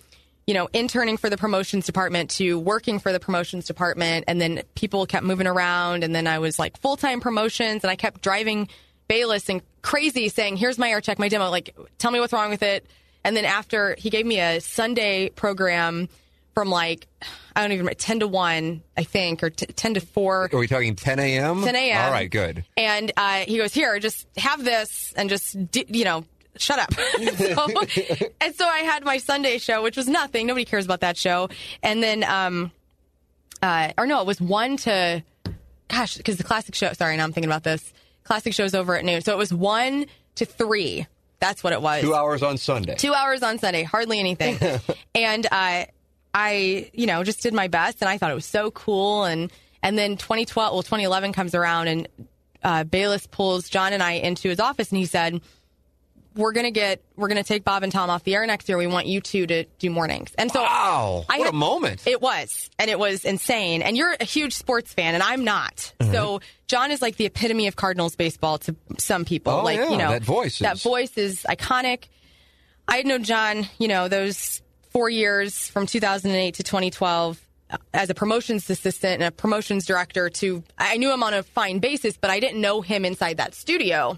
you 0.48 0.56
know, 0.56 0.68
interning 0.74 1.16
for 1.16 1.30
the 1.30 1.38
promotions 1.38 1.86
department 1.86 2.32
to 2.32 2.58
working 2.58 2.98
for 2.98 3.12
the 3.12 3.20
promotions 3.20 3.68
department. 3.68 4.26
And 4.28 4.42
then 4.42 4.64
people 4.74 5.06
kept 5.06 5.24
moving 5.24 5.46
around. 5.46 6.04
And 6.04 6.16
then 6.16 6.26
I 6.26 6.40
was 6.40 6.58
like 6.58 6.76
full 6.80 6.98
time 6.98 7.20
promotions 7.20 7.84
and 7.84 7.92
I 7.92 7.96
kept 7.96 8.22
driving 8.24 8.68
Balis 9.08 9.48
and 9.50 9.62
crazy 9.84 10.28
saying, 10.28 10.58
here's 10.58 10.80
my 10.80 10.90
air 10.90 11.02
check, 11.02 11.20
my 11.20 11.30
demo. 11.30 11.52
Like, 11.52 11.78
tell 12.00 12.10
me 12.10 12.20
what's 12.20 12.34
wrong 12.34 12.50
with 12.50 12.64
it. 12.64 12.88
And 13.24 13.38
then 13.38 13.46
after 13.46 13.94
he 14.00 14.10
gave 14.10 14.26
me 14.26 14.40
a 14.40 14.60
Sunday 14.60 15.30
program 15.30 16.10
from 16.54 16.70
like, 16.70 17.08
I 17.56 17.62
don't 17.62 17.72
even 17.72 17.86
remember, 17.86 17.94
10 18.00 18.20
to 18.22 18.28
1, 18.28 18.82
I 18.98 19.04
think, 19.04 19.44
or 19.44 19.50
t- 19.50 19.66
10 19.68 19.94
to 19.96 20.00
4. 20.02 20.50
Are 20.52 20.58
we 20.58 20.68
talking 20.68 20.96
10 20.96 21.20
a.m.? 21.20 21.64
10 21.64 21.76
a.m. 21.76 22.06
All 22.06 22.12
right, 22.12 22.30
good. 22.30 22.66
And 22.76 23.12
uh, 23.18 23.40
he 23.40 23.58
goes, 23.58 23.74
here, 23.74 23.98
just 24.00 24.28
have 24.38 24.64
this 24.64 25.14
and 25.16 25.30
just, 25.30 25.72
d- 25.72 25.86
you 25.88 26.04
know, 26.06 26.26
shut 26.58 26.80
up. 26.80 26.94
so, 27.38 27.68
and 28.42 28.56
so 28.56 28.66
I 28.66 28.80
had 28.80 29.04
my 29.06 29.18
Sunday 29.20 29.58
show, 29.58 29.82
which 29.84 29.96
was 29.98 30.08
nothing. 30.08 30.48
Nobody 30.48 30.66
cares 30.66 30.86
about 30.86 31.02
that 31.02 31.18
show. 31.18 31.50
And 31.84 32.02
then, 32.04 32.24
um, 32.24 32.72
uh, 33.62 33.92
or 33.98 34.06
no, 34.06 34.22
it 34.22 34.28
was 34.28 34.42
one 34.42 34.78
to, 34.78 35.24
gosh, 35.88 36.18
because 36.18 36.38
the 36.38 36.44
classic 36.44 36.76
show, 36.76 36.92
sorry, 36.94 37.16
now 37.18 37.24
I'm 37.24 37.34
thinking 37.34 37.50
about 37.50 37.64
this. 37.64 37.94
Classic 38.24 38.54
show's 38.54 38.74
over 38.76 38.96
at 38.96 39.06
noon. 39.06 39.22
So 39.22 39.32
it 39.34 39.38
was 39.38 39.54
one 39.54 40.06
to 40.36 40.46
three. 40.46 41.08
That's 41.40 41.64
what 41.64 41.72
it 41.74 41.82
was 41.82 42.02
Two 42.02 42.14
hours 42.14 42.44
on 42.44 42.58
Sunday. 42.58 42.96
two 42.96 43.14
hours 43.14 43.44
on 43.44 43.60
Sunday, 43.60 43.84
hardly 43.84 44.20
anything. 44.20 44.58
and 45.16 45.48
uh, 45.50 45.86
I, 46.34 46.90
you 46.94 47.08
know, 47.08 47.24
just 47.24 47.42
did 47.42 47.54
my 47.54 47.68
best, 47.68 47.98
and 48.02 48.10
I 48.10 48.18
thought 48.18 48.32
it 48.32 48.36
was 48.36 48.46
so 48.46 48.72
cool. 48.72 49.24
And 49.24 49.52
and 49.82 49.98
then 49.98 50.18
2012, 50.18 50.74
well, 50.74 50.84
2011 50.84 51.34
comes 51.34 51.56
around, 51.56 51.88
and 51.88 52.08
uh, 52.64 52.84
Balis 52.84 53.30
pulls 53.30 53.70
John 53.70 53.94
and 53.94 54.04
I 54.04 54.14
into 54.14 54.50
his 54.50 54.60
office, 54.60 54.90
and 54.92 54.98
he 55.00 55.06
said, 55.06 55.42
"We're 56.36 56.52
gonna 56.52 56.70
get, 56.72 57.02
we're 57.16 57.30
gonna 57.30 57.44
take 57.44 57.64
Bob 57.64 57.82
and 57.84 57.92
Tom 57.92 58.10
off 58.10 58.24
the 58.24 58.36
air 58.36 58.46
next 58.46 58.70
year. 58.70 58.78
We 58.78 58.86
want 58.88 59.08
you 59.08 59.22
two 59.22 59.48
to 59.48 59.64
do 59.80 59.90
mornings." 59.90 60.32
And 60.38 60.52
so, 60.52 60.62
Wow, 60.62 61.26
I 61.30 61.40
what 61.40 61.46
had- 61.46 61.54
a 61.54 61.58
moment. 61.58 62.06
It 62.06 62.22
was, 62.22 62.70
and 62.78 62.90
it 62.92 63.00
was 63.00 63.26
insane. 63.26 63.82
And 63.82 63.98
you're 63.98 64.16
a 64.20 64.26
huge 64.26 64.54
sports 64.56 64.94
fan, 64.94 65.16
and 65.16 65.24
I'm 65.24 65.44
not. 65.44 65.94
Uh-huh. 66.00 66.12
So 66.12 66.42
John 66.68 66.92
is 66.92 67.02
like 67.02 67.16
the 67.16 67.26
epitome 67.26 67.68
of 67.68 67.76
Cardinals 67.76 68.16
baseball 68.16 68.58
to 68.60 68.76
some 69.00 69.26
people. 69.26 69.54
Oh, 69.54 69.64
like 69.64 69.78
yeah, 69.78 69.90
you 69.90 69.98
know, 69.98 70.12
that 70.12 70.24
voice 70.24 70.60
That 70.60 70.76
is- 70.76 70.84
voice 70.84 71.18
is 71.18 71.44
iconic. 71.50 72.04
I 72.88 72.98
had 72.98 73.06
known 73.06 73.24
John, 73.24 73.68
you 73.78 73.88
know, 73.88 74.08
those 74.08 74.62
four 74.90 75.10
years 75.10 75.68
from 75.70 75.86
2008 75.86 76.56
to 76.56 76.64
2012 76.64 77.40
uh, 77.72 77.78
as 77.94 78.10
a 78.10 78.14
promotions 78.14 78.70
assistant 78.70 79.22
and 79.22 79.24
a 79.24 79.32
promotions 79.32 79.86
director. 79.86 80.30
To 80.30 80.64
I 80.78 80.98
knew 80.98 81.12
him 81.12 81.24
on 81.24 81.34
a 81.34 81.44
fine 81.44 81.80
basis, 81.80 82.18
but 82.18 82.30
I 82.30 82.40
didn't 82.40 82.62
know 82.62 82.82
him 82.82 83.06
inside 83.06 83.38
that 83.38 83.54
studio. 83.54 84.18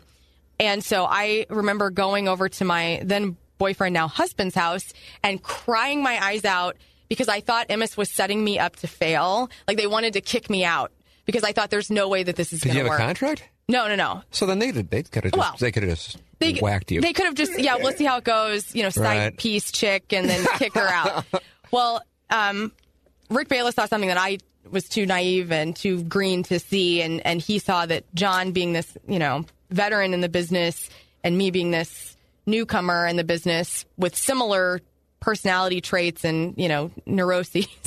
And 0.60 0.84
so 0.84 1.06
I 1.06 1.46
remember 1.50 1.90
going 1.90 2.28
over 2.28 2.48
to 2.50 2.66
my 2.66 3.02
then 3.04 3.38
boyfriend, 3.58 3.94
now 3.94 4.08
husband's 4.08 4.56
house, 4.56 4.94
and 5.24 5.42
crying 5.42 6.02
my 6.04 6.24
eyes 6.24 6.46
out 6.46 6.78
because 7.10 7.28
I 7.28 7.42
thought 7.42 7.68
Emmis 7.70 7.98
was 7.98 8.10
setting 8.10 8.44
me 8.44 8.58
up 8.58 8.78
to 8.78 8.88
fail. 8.88 9.50
Like 9.68 9.78
they 9.78 9.88
wanted 9.88 10.14
to 10.14 10.22
kick 10.22 10.50
me 10.50 10.64
out 10.64 10.92
because 11.26 11.44
I 11.44 11.52
thought 11.52 11.70
there's 11.70 11.90
no 11.92 12.08
way 12.08 12.24
that 12.24 12.36
this 12.36 12.54
is 12.54 12.62
Did 12.62 12.70
going 12.70 12.78
you 12.78 12.84
to 12.84 12.90
have 12.90 13.00
work. 13.00 13.02
a 13.02 13.06
contract? 13.06 13.50
No, 13.68 13.88
no, 13.88 13.96
no. 13.96 14.24
So 14.32 14.46
then 14.46 14.60
they 14.60 14.72
did. 14.72 14.90
They 14.90 15.04
could 15.04 15.24
have 15.24 15.34
just. 15.34 15.38
Well, 15.38 15.56
they 15.60 15.72
could 15.72 15.84
have 15.84 15.92
just 15.98 16.18
They, 16.42 16.60
whacked 16.60 16.92
you. 16.92 17.02
They 17.02 17.14
could 17.14 17.26
have 17.26 17.36
just, 17.36 17.58
yeah, 17.60 17.78
we'll 17.78 17.94
see 17.94 18.06
how 18.06 18.18
it 18.18 18.24
goes, 18.24 18.76
you 18.76 18.84
know, 18.84 18.90
side 18.90 19.04
Right. 19.04 19.38
piece 19.38 19.72
chick 19.72 20.12
and 20.14 20.30
then 20.30 20.46
kick 20.58 20.74
her 20.76 20.88
out. 20.88 21.26
Well, 21.72 22.02
um, 22.30 22.72
Rick 23.30 23.48
Balis 23.50 23.76
saw 23.76 23.86
something 23.86 24.10
that 24.10 24.18
I 24.18 24.40
was 24.70 24.88
too 24.90 25.06
naive 25.06 25.52
and 25.52 25.76
too 25.76 26.04
green 26.04 26.44
to 26.44 26.60
see. 26.60 27.02
And, 27.02 27.26
and 27.26 27.42
he 27.42 27.60
saw 27.60 27.86
that 27.86 28.04
John 28.14 28.52
being 28.52 28.74
this, 28.74 28.98
you 29.08 29.20
know, 29.20 29.46
veteran 29.70 30.14
in 30.14 30.22
the 30.22 30.30
business 30.30 30.90
and 31.24 31.38
me 31.38 31.52
being 31.52 31.72
this 31.72 32.18
newcomer 32.46 33.08
in 33.08 33.16
the 33.16 33.24
business 33.24 33.86
with 33.98 34.16
similar 34.16 34.82
personality 35.20 35.82
traits 35.82 36.26
and 36.26 36.56
you 36.58 36.68
know 36.68 36.90
neuroses 37.06 37.68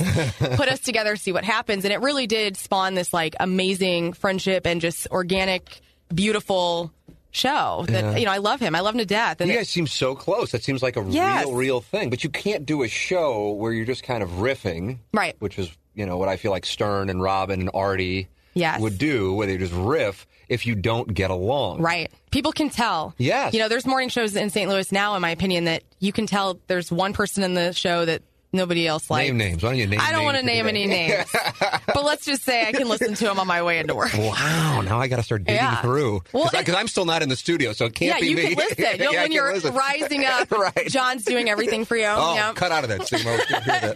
put 0.55 0.69
us 0.69 0.79
together 0.79 1.17
see 1.17 1.33
what 1.33 1.43
happens 1.43 1.83
and 1.83 1.93
it 1.93 1.99
really 1.99 2.27
did 2.27 2.55
spawn 2.55 2.93
this 2.93 3.13
like 3.13 3.35
amazing 3.41 4.13
friendship 4.13 4.65
and 4.65 4.79
just 4.79 5.05
organic 5.11 5.81
beautiful 6.13 6.93
show 7.35 7.85
that 7.89 8.03
Yeah. 8.03 8.17
you 8.17 8.25
know 8.25 8.31
i 8.31 8.37
love 8.37 8.59
him 8.59 8.75
i 8.75 8.79
love 8.79 8.95
him 8.95 8.99
to 8.99 9.05
death 9.05 9.41
and 9.41 9.49
You 9.49 9.55
it- 9.55 9.59
guys 9.59 9.69
seem 9.69 9.87
so 9.87 10.15
close. 10.15 10.51
That 10.51 10.63
seems 10.63 10.81
like 10.81 10.95
a 10.97 11.05
Yes. 11.07 11.45
real, 11.45 11.53
real 11.55 11.81
thing. 11.81 12.09
But 12.09 12.23
you 12.23 12.29
can't 12.29 12.65
do 12.65 12.83
a 12.83 12.87
show 12.87 13.51
where 13.51 13.71
you're 13.73 13.85
just 13.85 14.03
kind 14.03 14.23
of 14.23 14.29
riffing, 14.31 14.99
Right. 15.13 15.35
Which 15.39 15.59
is, 15.59 15.69
you 15.93 16.05
know, 16.05 16.17
what 16.17 16.29
I 16.29 16.37
feel 16.37 16.51
like 16.51 16.65
Stern 16.65 17.09
and 17.09 17.21
Robin 17.21 17.59
and 17.59 17.69
Artie 17.73 18.27
Yes. 18.53 18.79
would 18.79 18.97
do, 18.97 19.33
where 19.33 19.47
they 19.47 19.57
just 19.57 19.73
riff 19.73 20.25
if 20.47 20.65
you 20.65 20.75
don't 20.75 21.13
get 21.13 21.29
along. 21.29 21.81
Right. 21.81 22.09
People 22.31 22.51
can 22.53 22.69
tell. 22.69 23.13
Yes. 23.17 23.53
You 23.53 23.59
know, 23.59 23.67
there's 23.67 23.85
morning 23.85 24.09
shows 24.09 24.35
in 24.35 24.49
St. 24.49 24.69
Louis 24.69 24.91
now, 24.91 25.15
in 25.15 25.21
my 25.21 25.31
opinion, 25.31 25.65
that 25.65 25.83
you 25.99 26.11
can 26.13 26.25
tell 26.27 26.59
there's 26.67 26.91
one 26.91 27.13
person 27.13 27.43
in 27.43 27.53
the 27.53 27.73
show 27.73 28.05
that 28.05 28.21
nobody 28.55 28.87
else 28.87 29.09
like 29.09 29.27
Name 29.27 29.37
names. 29.37 29.63
Why 29.63 29.69
don't 29.69 29.79
you 29.79 29.87
name 29.87 29.99
I 30.01 30.11
don't 30.11 30.23
want 30.23 30.37
to 30.37 30.43
name 30.43 30.67
any 30.67 30.85
names. 30.87 31.25
but 31.87 32.03
let's 32.03 32.25
just 32.25 32.43
say 32.43 32.65
I 32.67 32.71
can 32.71 32.87
listen 32.89 33.13
to 33.15 33.23
them 33.25 33.39
on 33.39 33.47
my 33.47 33.61
way 33.63 33.79
into 33.79 33.93
work. 33.95 34.13
Wow, 34.17 34.81
now 34.81 34.99
I 34.99 35.07
got 35.07 35.17
to 35.17 35.23
start 35.23 35.43
digging 35.43 35.55
Yeah. 35.61 35.81
through 35.81 36.21
because 36.31 36.53
and- 36.53 36.75
I'm 36.75 36.87
still 36.87 37.05
not 37.05 37.21
in 37.21 37.29
the 37.29 37.35
studio, 37.35 37.73
so 37.73 37.85
it 37.85 37.95
can't 37.95 38.15
Yeah, 38.15 38.19
be 38.21 38.27
you 38.27 38.35
me. 38.35 38.55
can 38.55 38.55
listen. 38.57 38.85
You'll, 38.99 39.13
Yeah, 39.13 39.21
when 39.23 39.31
you're 39.31 39.53
listen. 39.53 39.73
rising 39.75 40.25
up, 40.25 40.51
Right. 40.51 40.87
John's 40.87 41.23
doing 41.25 41.49
everything 41.49 41.85
for 41.85 41.95
you. 41.97 42.05
Oh, 42.07 42.35
yeah. 42.35 42.53
cut 42.53 42.71
out 42.71 42.83
of 42.83 42.89
that, 42.89 43.01
Sigmo. 43.01 43.37
Can't 43.47 43.63
hear 43.63 43.93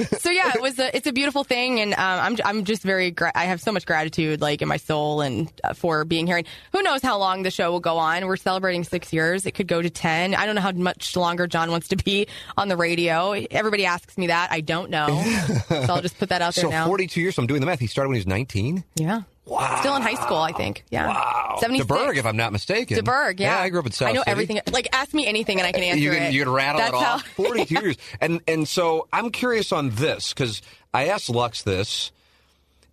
that. 0.00 0.20
so 0.20 0.30
yeah, 0.30 0.52
it 0.54 0.60
was 0.62 0.78
a, 0.78 0.94
it's 0.96 1.06
a 1.06 1.12
beautiful 1.12 1.44
thing, 1.44 1.80
and 1.80 1.92
um, 1.94 1.98
I'm 1.98 2.36
I'm 2.44 2.64
just 2.64 2.82
very 2.82 3.10
gra- 3.10 3.32
I 3.34 3.44
have 3.44 3.60
so 3.60 3.72
much 3.72 3.86
gratitude 3.86 4.40
like 4.40 4.62
in 4.62 4.68
my 4.68 4.76
soul 4.76 5.20
and 5.20 5.50
uh, 5.64 5.72
for 5.74 6.04
being 6.04 6.26
here. 6.26 6.36
And 6.38 6.46
who 6.72 6.82
knows 6.82 7.02
how 7.02 7.18
long 7.18 7.42
the 7.42 7.50
show 7.50 7.70
will 7.72 7.80
go 7.80 7.98
on? 7.98 8.26
We're 8.26 8.36
celebrating 8.36 8.84
six 8.84 9.12
years. 9.12 9.46
It 9.46 9.52
could 9.52 9.66
go 9.66 9.80
to 9.82 9.90
ten. 9.90 10.34
I 10.34 10.46
don't 10.46 10.54
know 10.54 10.60
how 10.60 10.72
much 10.72 11.16
longer 11.16 11.46
John 11.46 11.70
wants 11.70 11.88
to 11.88 11.96
be 11.96 12.26
on 12.56 12.68
the 12.68 12.76
radio. 12.76 13.32
Everybody 13.50 13.86
asks 13.86 14.16
me 14.18 14.28
that. 14.28 14.50
I 14.52 14.60
don't 14.60 14.90
know, 14.90 15.06
so 15.68 15.84
I'll 15.88 16.02
just 16.02 16.18
put 16.18 16.28
that 16.30 16.42
out 16.42 16.54
there 16.54 16.62
So 16.64 16.70
now. 16.70 16.86
42 16.86 17.20
years. 17.20 17.34
So 17.36 17.42
I'm 17.42 17.46
doing 17.46 17.60
the 17.60 17.66
math. 17.66 17.80
He 17.80 17.86
started 17.86 18.08
when 18.08 18.16
he 18.16 18.20
was 18.20 18.26
19. 18.26 18.84
yeah. 18.96 19.22
Wow. 19.46 19.76
Still 19.78 19.94
in 19.94 20.02
high 20.02 20.14
school, 20.14 20.38
I 20.38 20.50
think. 20.50 20.82
Yeah. 20.90 21.06
Wow. 21.06 21.58
76. 21.60 21.86
DuBourg, 21.88 22.16
if 22.16 22.26
I'm 22.26 22.36
not 22.36 22.50
mistaken. 22.52 22.98
DuBourg, 22.98 23.38
yeah. 23.38 23.56
I 23.60 23.68
grew 23.68 23.78
up 23.78 23.86
in 23.86 23.92
South 23.92 24.08
I 24.08 24.12
know 24.12 24.22
City. 24.22 24.30
everything. 24.32 24.60
Like, 24.72 24.88
ask 24.92 25.14
me 25.14 25.24
anything 25.24 25.58
and 25.60 25.66
I 25.68 25.70
can 25.70 25.84
answer 25.84 26.00
you 26.02 26.10
can, 26.10 26.22
it. 26.24 26.32
You 26.32 26.42
can 26.42 26.52
rattle 26.52 26.80
That's 26.80 26.92
it 26.94 27.00
how- 27.00 27.14
off. 27.14 27.26
42 27.36 27.74
years. 27.80 27.96
And 28.20 28.40
and 28.48 28.66
so 28.66 29.06
I'm 29.12 29.30
curious 29.30 29.70
on 29.70 29.90
this 29.90 30.34
because 30.34 30.62
I 30.92 31.06
asked 31.10 31.30
Lux 31.30 31.62
this, 31.62 32.10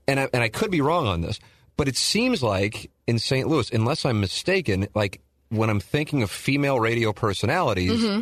and 0.08 0.20
I, 0.20 0.30
and 0.32 0.44
I 0.44 0.50
could 0.50 0.70
be 0.70 0.82
wrong 0.82 1.08
on 1.08 1.22
this, 1.22 1.40
but 1.76 1.88
it 1.88 1.98
seems 1.98 2.44
like 2.44 2.92
in 3.08 3.18
St. 3.18 3.48
Louis, 3.48 3.72
unless 3.72 4.06
I'm 4.06 4.20
mistaken, 4.22 4.88
like 4.94 5.22
when 5.50 5.72
I'm 5.72 5.80
thinking 5.80 6.22
of 6.22 6.30
female 6.30 6.80
radio 6.80 7.14
personalities, 7.14 8.00
Mm-hmm. 8.00 8.22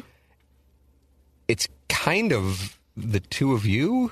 it's 1.50 1.68
kind 1.92 2.32
of 2.32 2.78
the 2.98 3.20
two 3.20 3.54
of 3.54 3.66
you. 3.66 4.12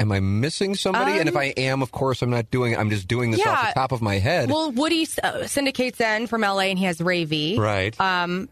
Am 0.00 0.12
I 0.12 0.20
missing 0.20 0.74
somebody? 0.76 1.18
and 1.18 1.28
if 1.28 1.36
I 1.36 1.46
am, 1.56 1.82
of 1.82 1.90
course, 1.92 2.22
I'm 2.22 2.30
not 2.30 2.50
doing. 2.50 2.76
I'm 2.76 2.88
just 2.90 3.08
doing 3.08 3.30
this 3.32 3.44
off 3.44 3.58
Um, 3.58 3.66
the 3.66 3.72
top 3.74 3.92
of 3.92 4.00
my 4.00 4.18
head. 4.18 4.48
Well, 4.50 4.70
Woody 4.70 5.06
uh, 5.22 5.46
syndicates 5.48 6.00
in 6.00 6.26
from 6.28 6.42
LA 6.42 6.70
and 6.70 6.78
he 6.78 6.84
has 6.84 7.00
Ray 7.00 7.24
V. 7.24 7.56
right. 7.58 7.98
Um, 8.00 8.48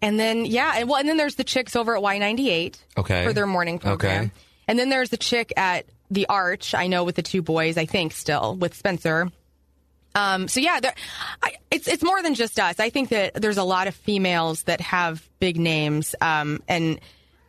And 0.00 0.20
then 0.20 0.46
yeah, 0.46 0.74
and 0.76 0.88
well, 0.88 0.98
and 1.00 1.08
then 1.08 1.16
there's 1.16 1.34
the 1.34 1.44
chicks 1.44 1.74
over 1.74 1.96
at 1.96 2.02
Y98 2.02 2.76
Okay. 2.98 3.24
for 3.24 3.32
their 3.32 3.46
morning 3.46 3.78
program. 3.80 4.24
Okay. 4.26 4.30
And 4.68 4.78
then 4.78 4.88
there's 4.90 5.10
the 5.10 5.16
chick 5.16 5.52
at 5.56 5.86
the 6.10 6.26
Arch. 6.28 6.74
I 6.74 6.86
know 6.86 7.02
with 7.04 7.16
the 7.16 7.22
two 7.22 7.42
boys. 7.42 7.76
I 7.76 7.86
think 7.86 8.12
still 8.12 8.54
with 8.54 8.74
Spencer. 8.74 9.28
Um, 10.14 10.46
so 10.48 10.60
yeah, 10.60 10.80
there, 10.80 10.94
I, 11.42 11.56
it's 11.70 11.88
it's 11.88 12.02
more 12.04 12.22
than 12.22 12.34
just 12.34 12.58
us. 12.60 12.78
I 12.80 12.90
think 12.90 13.08
that 13.10 13.34
there's 13.34 13.58
a 13.58 13.64
lot 13.64 13.86
of 13.88 13.94
females 13.94 14.62
that 14.64 14.80
have 14.80 15.28
big 15.40 15.58
names. 15.58 16.14
Um, 16.20 16.62
and 16.68 17.00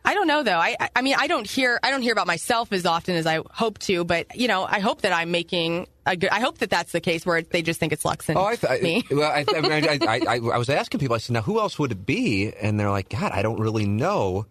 I 0.08 0.14
don't 0.14 0.26
know 0.26 0.42
though. 0.42 0.58
I 0.58 0.76
I- 0.96 1.02
mean 1.02 1.14
I 1.18 1.26
don't 1.26 1.46
hear 1.46 1.78
I 1.82 1.90
don't 1.90 2.00
hear 2.00 2.12
about 2.12 2.26
myself 2.26 2.72
as 2.72 2.86
often 2.86 3.14
as 3.14 3.26
I 3.26 3.40
hope 3.50 3.78
to. 3.80 4.04
But 4.04 4.34
you 4.34 4.48
know 4.48 4.64
I 4.64 4.78
hope 4.80 5.02
that 5.02 5.12
I'm 5.12 5.30
making 5.30 5.86
a 6.06 6.16
good. 6.16 6.30
I 6.30 6.40
hope 6.40 6.58
that 6.58 6.70
that's 6.70 6.92
the 6.92 7.00
case 7.00 7.26
where 7.26 7.42
they 7.42 7.60
just 7.60 7.78
think 7.78 7.92
it's 7.92 8.06
Lux 8.06 8.28
and 8.30 8.38
Oh, 8.38 8.44
I, 8.46 8.56
th- 8.56 8.82
me. 8.82 9.04
Well, 9.10 9.30
I, 9.30 9.44
I, 9.54 9.60
mean, 9.60 9.72
I, 9.72 9.98
I, 10.00 10.20
I, 10.26 10.34
I 10.54 10.56
was 10.56 10.70
asking 10.70 11.00
people. 11.00 11.14
I 11.14 11.18
said, 11.18 11.34
"Now, 11.34 11.42
who 11.42 11.60
else 11.60 11.78
would 11.78 11.92
it 11.92 12.06
be?" 12.06 12.50
And 12.54 12.80
they're 12.80 12.90
like, 12.90 13.10
"God, 13.10 13.32
I 13.32 13.42
don't 13.42 13.60
really 13.60 13.86
know." 13.86 14.46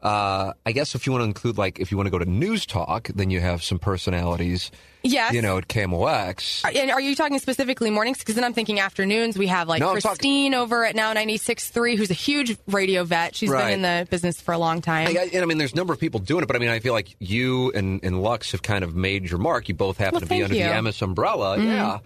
Uh, 0.00 0.52
I 0.64 0.72
guess 0.72 0.94
if 0.94 1.06
you 1.06 1.12
want 1.12 1.22
to 1.22 1.26
include, 1.26 1.58
like, 1.58 1.80
if 1.80 1.90
you 1.90 1.96
want 1.96 2.06
to 2.06 2.10
go 2.12 2.18
to 2.18 2.24
news 2.24 2.64
talk, 2.66 3.08
then 3.14 3.30
you 3.30 3.40
have 3.40 3.64
some 3.64 3.78
personalities. 3.80 4.70
Yes. 5.02 5.32
You 5.32 5.42
know, 5.42 5.58
at 5.58 5.68
KMOX. 5.68 6.64
And 6.74 6.90
are 6.90 7.00
you 7.00 7.14
talking 7.16 7.38
specifically 7.38 7.90
mornings? 7.90 8.18
Because 8.18 8.34
then 8.36 8.44
I'm 8.44 8.52
thinking 8.52 8.78
afternoons. 8.80 9.36
We 9.38 9.46
have 9.48 9.66
like 9.68 9.80
No, 9.80 9.92
Christine 9.92 10.54
over 10.54 10.84
at 10.84 10.94
Now 10.94 11.14
96.3, 11.14 11.96
who's 11.96 12.10
a 12.10 12.14
huge 12.14 12.56
radio 12.68 13.04
vet. 13.04 13.34
She's 13.34 13.48
Right. 13.48 13.64
been 13.66 13.72
in 13.74 13.82
the 13.82 14.06
business 14.10 14.40
for 14.40 14.52
a 14.52 14.58
long 14.58 14.80
time. 14.82 15.08
I, 15.08 15.30
and 15.32 15.42
I 15.42 15.46
mean, 15.46 15.58
there's 15.58 15.72
a 15.72 15.76
number 15.76 15.92
of 15.92 16.00
people 16.00 16.20
doing 16.20 16.42
it, 16.42 16.46
but 16.46 16.56
I 16.56 16.58
mean, 16.58 16.68
I 16.68 16.78
feel 16.80 16.92
like 16.92 17.14
you 17.20 17.70
and, 17.72 18.00
and 18.04 18.22
Lux 18.22 18.52
have 18.52 18.62
kind 18.62 18.84
of 18.84 18.94
made 18.94 19.28
your 19.28 19.38
mark. 19.38 19.68
You 19.68 19.74
both 19.74 19.98
happen 19.98 20.14
Well, 20.14 20.20
to 20.22 20.26
be 20.26 20.42
under 20.42 20.54
you. 20.54 20.62
Mm-hmm. 20.62 20.84
the 20.84 20.90
Emmis 20.90 21.02
umbrella. 21.02 21.58
Yeah. 21.58 21.98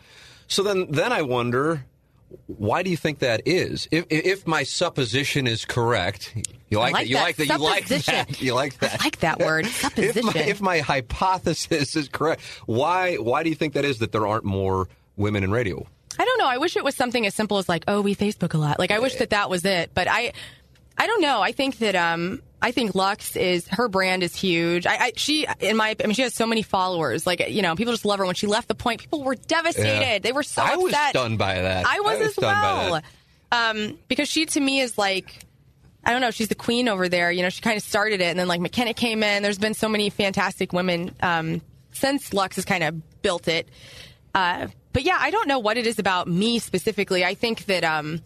So 0.48 0.62
then, 0.62 0.86
then 0.90 1.12
I 1.12 1.22
wonder, 1.22 1.84
why 2.46 2.82
do 2.82 2.90
you 2.90 2.96
think 2.96 3.20
that 3.20 3.42
is? 3.46 3.88
If, 3.90 4.06
if 4.10 4.46
my 4.46 4.62
supposition 4.62 5.46
is 5.46 5.64
correct, 5.64 6.34
you 6.68 6.78
like, 6.78 6.94
like 6.94 7.06
that. 7.06 7.08
You 7.08 7.16
like 7.16 7.36
that. 7.36 7.48
You 7.50 7.58
like 7.58 7.86
that. 7.88 8.42
You 8.42 8.54
like 8.54 8.78
that. 8.78 9.00
I 9.00 9.04
like 9.04 9.18
that 9.20 9.38
word, 9.38 9.66
if 9.66 9.74
supposition. 9.76 10.26
my, 10.26 10.32
if 10.34 10.60
my 10.60 10.78
hypothesis 10.80 11.96
is 11.96 12.08
correct, 12.08 12.42
why 12.66 13.16
why 13.16 13.42
do 13.42 13.50
you 13.50 13.54
think 13.54 13.74
that 13.74 13.84
is 13.84 13.98
that 13.98 14.12
there 14.12 14.26
aren't 14.26 14.44
more 14.44 14.88
women 15.16 15.44
in 15.44 15.50
radio? 15.50 15.86
I 16.18 16.24
don't 16.24 16.38
know. 16.38 16.46
I 16.46 16.58
wish 16.58 16.76
it 16.76 16.84
was 16.84 16.94
something 16.94 17.26
as 17.26 17.34
simple 17.34 17.58
as 17.58 17.68
like, 17.68 17.84
oh, 17.88 18.00
we 18.00 18.14
Facebook 18.14 18.54
a 18.54 18.58
lot. 18.58 18.78
Like, 18.78 18.90
I 18.90 18.98
wish 18.98 19.16
that 19.16 19.30
that 19.30 19.48
was 19.48 19.64
it. 19.64 19.90
But 19.94 20.08
I, 20.08 20.32
I 20.96 21.06
don't 21.06 21.20
know. 21.20 21.40
I 21.40 21.52
think 21.52 21.78
that 21.78 21.94
um, 21.94 22.42
I 22.60 22.70
think 22.70 22.94
Lux 22.94 23.34
is 23.36 23.66
her 23.68 23.88
brand 23.88 24.22
is 24.22 24.34
huge. 24.34 24.86
I, 24.86 24.96
I 24.96 25.12
she 25.16 25.46
in 25.60 25.76
my 25.76 25.96
I 26.02 26.06
mean 26.06 26.14
she 26.14 26.22
has 26.22 26.34
so 26.34 26.46
many 26.46 26.62
followers. 26.62 27.26
Like 27.26 27.48
you 27.50 27.62
know, 27.62 27.74
people 27.74 27.92
just 27.92 28.04
love 28.04 28.18
her. 28.18 28.26
When 28.26 28.34
she 28.34 28.46
left 28.46 28.68
the 28.68 28.74
point, 28.74 29.00
people 29.00 29.22
were 29.24 29.34
devastated. 29.34 30.00
Yeah. 30.00 30.18
They 30.18 30.32
were 30.32 30.42
so 30.42 30.62
I 30.62 30.74
upset. 30.74 30.82
was 30.82 30.94
stunned 31.10 31.38
by 31.38 31.60
that. 31.60 31.86
I 31.86 32.00
was, 32.00 32.20
as 32.20 32.32
stunned 32.32 32.60
by 32.60 32.62
well. 32.62 33.00
that. 33.50 33.76
Um, 33.76 33.98
because 34.08 34.28
she 34.28 34.46
to 34.46 34.60
me 34.60 34.80
is 34.80 34.96
like. 34.96 35.46
I 36.04 36.10
don't 36.10 36.20
know. 36.20 36.32
She's 36.32 36.48
the 36.48 36.56
queen 36.56 36.88
over 36.88 37.08
there. 37.08 37.30
You 37.30 37.42
know, 37.42 37.48
she 37.48 37.60
kind 37.60 37.76
of 37.76 37.82
started 37.84 38.20
it, 38.20 38.24
and 38.24 38.36
then 38.36 38.48
like 38.48 38.60
McKenna 38.60 38.92
came 38.92 39.22
in. 39.22 39.44
There's 39.44 39.58
been 39.58 39.74
so 39.74 39.88
many 39.88 40.10
fantastic 40.10 40.72
women 40.72 41.14
um, 41.20 41.62
since 41.92 42.34
Lux 42.34 42.56
has 42.56 42.64
kind 42.64 42.82
of 42.82 43.22
built 43.22 43.46
it. 43.46 43.68
Uh, 44.34 44.66
but 44.92 45.04
yeah, 45.04 45.16
I 45.20 45.30
don't 45.30 45.46
know 45.46 45.60
what 45.60 45.76
it 45.76 45.86
is 45.86 46.00
about 46.00 46.26
me 46.26 46.58
specifically. 46.58 47.24
I 47.24 47.34
think 47.34 47.66
that 47.66 47.84
um, 47.84 48.20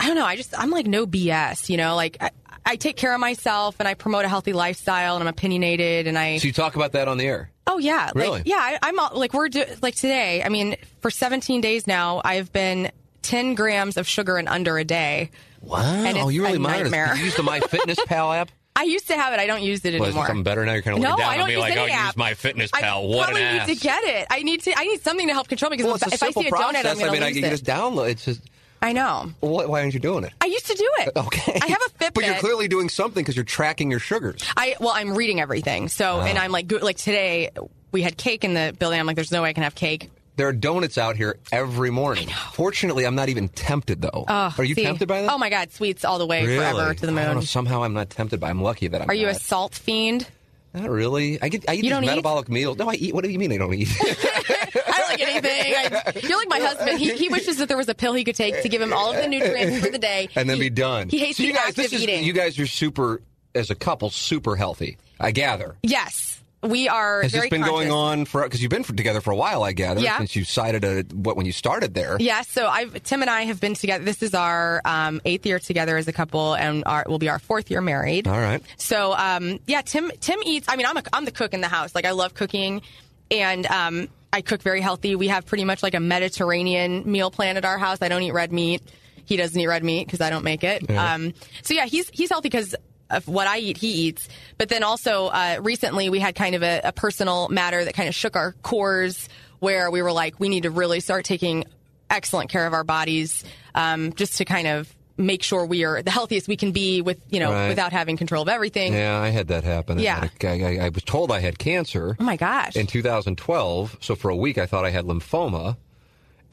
I 0.00 0.06
don't 0.06 0.16
know. 0.16 0.24
I 0.24 0.36
just 0.36 0.58
I'm 0.58 0.70
like 0.70 0.86
no 0.86 1.06
BS. 1.06 1.68
You 1.68 1.76
know, 1.76 1.96
like 1.96 2.16
I, 2.20 2.30
I 2.64 2.76
take 2.76 2.96
care 2.96 3.14
of 3.14 3.20
myself 3.20 3.76
and 3.78 3.88
I 3.88 3.94
promote 3.94 4.24
a 4.24 4.28
healthy 4.28 4.52
lifestyle 4.52 5.16
and 5.16 5.22
I'm 5.22 5.28
opinionated 5.28 6.06
and 6.06 6.18
I. 6.18 6.38
So 6.38 6.46
you 6.46 6.52
talk 6.52 6.76
about 6.76 6.92
that 6.92 7.08
on 7.08 7.18
the 7.18 7.26
air. 7.26 7.50
Oh 7.66 7.78
yeah, 7.78 8.10
Really? 8.14 8.30
like 8.30 8.46
yeah. 8.46 8.56
I, 8.56 8.78
I'm 8.82 8.98
all, 8.98 9.10
like 9.14 9.34
we're 9.34 9.48
do, 9.48 9.64
like 9.82 9.94
today. 9.94 10.42
I 10.42 10.48
mean, 10.48 10.76
for 11.00 11.10
17 11.10 11.60
days 11.60 11.86
now, 11.86 12.22
I've 12.24 12.50
been 12.52 12.90
10 13.22 13.54
grams 13.54 13.96
of 13.98 14.06
sugar 14.06 14.38
and 14.38 14.48
under 14.48 14.78
a 14.78 14.84
day. 14.84 15.30
Wow. 15.60 15.80
And 15.82 16.16
it's 16.16 16.24
oh, 16.24 16.28
you 16.28 16.42
really 16.42 16.56
a 16.56 16.58
nightmare. 16.60 17.14
You 17.16 17.24
use 17.24 17.36
the 17.36 17.42
MyFitnessPal 17.42 18.36
app? 18.36 18.50
I 18.76 18.84
used 18.84 19.08
to 19.08 19.16
have 19.16 19.34
it. 19.34 19.40
I 19.40 19.46
don't 19.46 19.62
use 19.62 19.84
it 19.84 19.88
anymore. 19.88 20.06
it 20.06 20.10
anymore. 20.10 20.26
something 20.28 20.42
better 20.44 20.64
now? 20.64 20.72
You're 20.72 20.82
kind 20.82 20.96
of 20.96 21.02
no, 21.02 21.10
looking 21.10 21.24
down 21.24 21.32
I 21.34 21.36
don't 21.36 21.50
use 21.50 21.58
like, 21.58 21.76
any 21.76 21.90
oh, 21.90 21.94
app. 21.94 22.06
use 22.06 22.16
my 22.16 22.34
fitness 22.34 22.70
I 22.72 22.80
pal. 22.80 23.08
What 23.08 23.28
an 23.28 23.34
probably 23.34 23.42
ass. 23.42 23.68
need 23.68 23.74
to 23.74 23.80
get 23.82 24.04
it. 24.04 24.26
I 24.30 24.42
need 24.42 24.62
to. 24.62 24.78
I 24.78 24.84
need 24.84 25.02
something 25.02 25.26
to 25.26 25.32
help 25.34 25.48
control 25.48 25.70
me 25.70 25.78
because 25.78 25.86
well, 25.86 25.96
it's 25.96 26.14
if 26.14 26.22
I 26.22 26.30
see 26.30 26.46
a 26.46 26.50
process. 26.50 26.84
donut, 26.84 26.90
I'm 26.90 26.98
going 26.98 26.98
to 26.98 27.08
I 27.08 27.10
mean, 27.10 27.20
to 27.20 27.26
I 27.26 27.32
can 27.32 27.44
it. 27.44 27.50
just 27.50 27.64
download. 27.64 28.10
It's 28.10 28.24
just 28.24 28.40
I 28.80 28.92
know. 28.92 29.32
why, 29.40 29.66
why 29.66 29.80
aren't 29.80 29.94
you 29.94 30.00
doing 30.00 30.24
it? 30.24 30.32
I 30.40 30.46
used 30.46 30.66
to 30.66 30.74
do 30.74 30.90
it. 31.00 31.12
Okay. 31.18 31.58
I 31.60 31.66
have 31.66 31.80
a 31.86 31.90
Fitbit. 32.04 32.14
But 32.14 32.26
you're 32.26 32.36
clearly 32.36 32.68
doing 32.68 32.88
something 32.88 33.22
because 33.22 33.34
you're 33.36 33.44
tracking 33.44 33.90
your 33.90 34.00
sugars. 34.00 34.42
I 34.56 34.76
well, 34.80 34.92
I'm 34.94 35.14
reading 35.14 35.40
everything. 35.40 35.88
So, 35.88 36.20
ah. 36.20 36.24
and 36.24 36.38
I'm 36.38 36.52
like, 36.52 36.68
go- 36.68 36.78
like 36.78 36.96
today 36.96 37.50
we 37.92 38.02
had 38.02 38.16
cake 38.16 38.44
in 38.44 38.54
the 38.54 38.74
building. 38.78 38.98
I'm 39.00 39.06
like, 39.06 39.16
there's 39.16 39.32
no 39.32 39.42
way 39.42 39.50
I 39.50 39.52
can 39.52 39.64
have 39.64 39.74
cake. 39.74 40.10
There 40.36 40.46
are 40.46 40.52
donuts 40.52 40.96
out 40.98 41.16
here 41.16 41.36
every 41.50 41.90
morning. 41.90 42.28
Fortunately, 42.52 43.04
I'm 43.04 43.16
not 43.16 43.28
even 43.28 43.48
tempted 43.48 44.00
though. 44.00 44.24
Oh, 44.28 44.54
are 44.56 44.64
you 44.64 44.76
see. 44.76 44.84
tempted 44.84 45.08
by 45.08 45.22
that? 45.22 45.32
Oh 45.32 45.38
my 45.38 45.50
God, 45.50 45.72
sweets 45.72 46.04
all 46.04 46.18
the 46.18 46.26
way 46.26 46.46
really? 46.46 46.58
forever 46.58 46.94
to 46.94 47.06
the 47.06 47.12
I 47.12 47.14
don't 47.16 47.26
know, 47.26 47.34
moon. 47.34 47.42
somehow 47.42 47.82
I'm 47.82 47.94
not 47.94 48.10
tempted 48.10 48.38
by. 48.38 48.48
I'm 48.48 48.62
lucky 48.62 48.86
that 48.86 49.02
I'm. 49.02 49.10
Are 49.10 49.14
you 49.14 49.26
a 49.26 49.32
not. 49.32 49.40
salt 49.40 49.74
fiend? 49.74 50.28
Not 50.72 50.88
really. 50.88 51.42
I 51.42 51.48
get. 51.48 51.68
I 51.68 51.72
eat 51.72 51.76
You 51.78 51.82
these 51.82 51.90
don't 51.90 52.04
eat? 52.04 52.08
metabolic 52.08 52.48
meals. 52.48 52.78
No, 52.78 52.88
I 52.88 52.94
eat. 52.94 53.12
What 53.14 53.24
do 53.24 53.30
you 53.30 53.38
mean 53.38 53.52
I 53.52 53.56
don't 53.56 53.74
eat? 53.74 53.88
I 55.26 55.30
anything. 55.30 55.74
I, 55.74 56.12
you're 56.26 56.38
like 56.38 56.48
my 56.48 56.60
husband. 56.60 56.98
He, 56.98 57.14
he 57.16 57.28
wishes 57.28 57.58
that 57.58 57.68
there 57.68 57.76
was 57.76 57.88
a 57.88 57.94
pill 57.94 58.14
he 58.14 58.24
could 58.24 58.36
take 58.36 58.62
to 58.62 58.68
give 58.68 58.80
him 58.82 58.92
all 58.92 59.10
of 59.12 59.16
the 59.16 59.28
nutrients 59.28 59.84
for 59.84 59.90
the 59.90 59.98
day 59.98 60.28
and 60.36 60.48
then 60.48 60.56
He- 60.56 60.64
be 60.64 60.70
done. 60.70 61.08
He 61.08 61.18
hates 61.18 61.38
so 61.38 61.44
you 61.44 61.52
the 61.52 61.58
guys, 61.58 61.74
this 61.74 61.92
is, 61.92 62.02
eating. 62.02 62.24
You 62.24 62.32
guys 62.32 62.58
are 62.58 62.66
super, 62.66 63.22
as 63.54 63.70
a 63.70 63.74
couple, 63.74 64.10
super 64.10 64.56
healthy. 64.56 64.98
I 65.20 65.30
gather. 65.32 65.76
yes, 65.82 66.40
we 66.62 66.88
are. 66.88 67.22
Has 67.22 67.32
this 67.32 67.48
been 67.48 67.62
going 67.62 67.92
on 67.92 68.24
for? 68.24 68.42
Because 68.42 68.60
you've 68.60 68.70
been 68.70 68.82
for, 68.82 68.92
together 68.92 69.20
for 69.20 69.30
a 69.30 69.36
while, 69.36 69.62
I 69.62 69.72
gather. 69.72 70.00
Yeah. 70.00 70.18
Since 70.18 70.34
you 70.34 70.42
cited 70.42 70.84
a 70.84 71.02
what 71.14 71.36
when 71.36 71.46
you 71.46 71.52
started 71.52 71.94
there. 71.94 72.16
Yes, 72.18 72.48
so 72.48 72.66
I've 72.66 73.00
Tim 73.04 73.22
and 73.22 73.30
I 73.30 73.42
have 73.42 73.60
been 73.60 73.74
together. 73.74 74.04
This 74.04 74.24
is 74.24 74.34
our 74.34 74.82
um, 74.84 75.20
eighth 75.24 75.46
year 75.46 75.60
together 75.60 75.96
as 75.96 76.08
a 76.08 76.12
couple, 76.12 76.54
and 76.54 76.82
our, 76.84 77.04
will 77.06 77.20
be 77.20 77.28
our 77.28 77.38
fourth 77.38 77.70
year 77.70 77.80
married. 77.80 78.26
All 78.26 78.38
right. 78.38 78.60
So 78.76 79.14
um, 79.14 79.60
yeah, 79.66 79.82
Tim 79.82 80.10
Tim 80.20 80.40
eats. 80.44 80.68
I 80.68 80.74
mean, 80.74 80.86
I'm 80.86 80.96
a, 80.96 81.02
I'm 81.12 81.24
the 81.24 81.30
cook 81.30 81.54
in 81.54 81.60
the 81.60 81.68
house. 81.68 81.94
Like 81.94 82.04
I 82.04 82.10
love 82.10 82.34
cooking, 82.34 82.82
and 83.30 83.64
um, 83.66 84.08
I 84.32 84.42
cook 84.42 84.62
very 84.62 84.80
healthy. 84.80 85.16
We 85.16 85.28
have 85.28 85.46
pretty 85.46 85.64
much 85.64 85.82
like 85.82 85.94
a 85.94 86.00
Mediterranean 86.00 87.10
meal 87.10 87.30
plan 87.30 87.56
at 87.56 87.64
our 87.64 87.78
house. 87.78 87.98
I 88.02 88.08
don't 88.08 88.22
eat 88.22 88.32
red 88.32 88.52
meat. 88.52 88.82
He 89.24 89.36
doesn't 89.36 89.58
eat 89.58 89.66
red 89.66 89.84
meat 89.84 90.06
because 90.06 90.20
I 90.20 90.30
don't 90.30 90.44
make 90.44 90.64
it. 90.64 90.88
Um, 90.90 91.34
so 91.62 91.74
yeah, 91.74 91.86
he's 91.86 92.08
he's 92.10 92.30
healthy 92.30 92.48
because 92.48 92.74
of 93.10 93.26
what 93.26 93.46
I 93.46 93.58
eat, 93.58 93.78
he 93.78 93.90
eats. 93.90 94.28
But 94.58 94.68
then 94.68 94.82
also 94.82 95.28
uh, 95.28 95.58
recently 95.62 96.10
we 96.10 96.18
had 96.18 96.34
kind 96.34 96.54
of 96.54 96.62
a, 96.62 96.80
a 96.84 96.92
personal 96.92 97.48
matter 97.48 97.84
that 97.84 97.94
kind 97.94 98.08
of 98.08 98.14
shook 98.14 98.36
our 98.36 98.52
cores, 98.62 99.28
where 99.60 99.90
we 99.90 100.02
were 100.02 100.12
like, 100.12 100.38
we 100.38 100.48
need 100.48 100.64
to 100.64 100.70
really 100.70 101.00
start 101.00 101.24
taking 101.24 101.64
excellent 102.10 102.50
care 102.50 102.66
of 102.66 102.72
our 102.72 102.84
bodies, 102.84 103.44
um, 103.74 104.12
just 104.12 104.36
to 104.38 104.44
kind 104.44 104.66
of 104.66 104.94
make 105.18 105.42
sure 105.42 105.66
we 105.66 105.84
are 105.84 106.00
the 106.02 106.10
healthiest 106.10 106.46
we 106.48 106.56
can 106.56 106.70
be 106.72 107.02
with 107.02 107.20
you 107.28 107.40
know 107.40 107.50
Right. 107.50 107.68
without 107.68 107.92
having 107.92 108.16
control 108.16 108.42
of 108.42 108.48
everything. 108.48 108.92
Yeah, 108.94 109.18
I 109.18 109.28
had 109.30 109.48
that 109.48 109.64
happen. 109.64 109.98
Yeah. 109.98 110.28
I, 110.42 110.46
I, 110.46 110.78
I 110.86 110.88
was 110.90 111.02
told 111.02 111.30
I 111.32 111.40
had 111.40 111.58
cancer. 111.58 112.16
Oh 112.18 112.24
my 112.24 112.36
gosh. 112.36 112.76
in 112.76 112.86
2012. 112.86 113.96
So 114.00 114.14
for 114.14 114.30
a 114.30 114.36
week, 114.36 114.58
I 114.58 114.66
thought 114.66 114.84
I 114.84 114.90
had 114.90 115.04
lymphoma, 115.06 115.76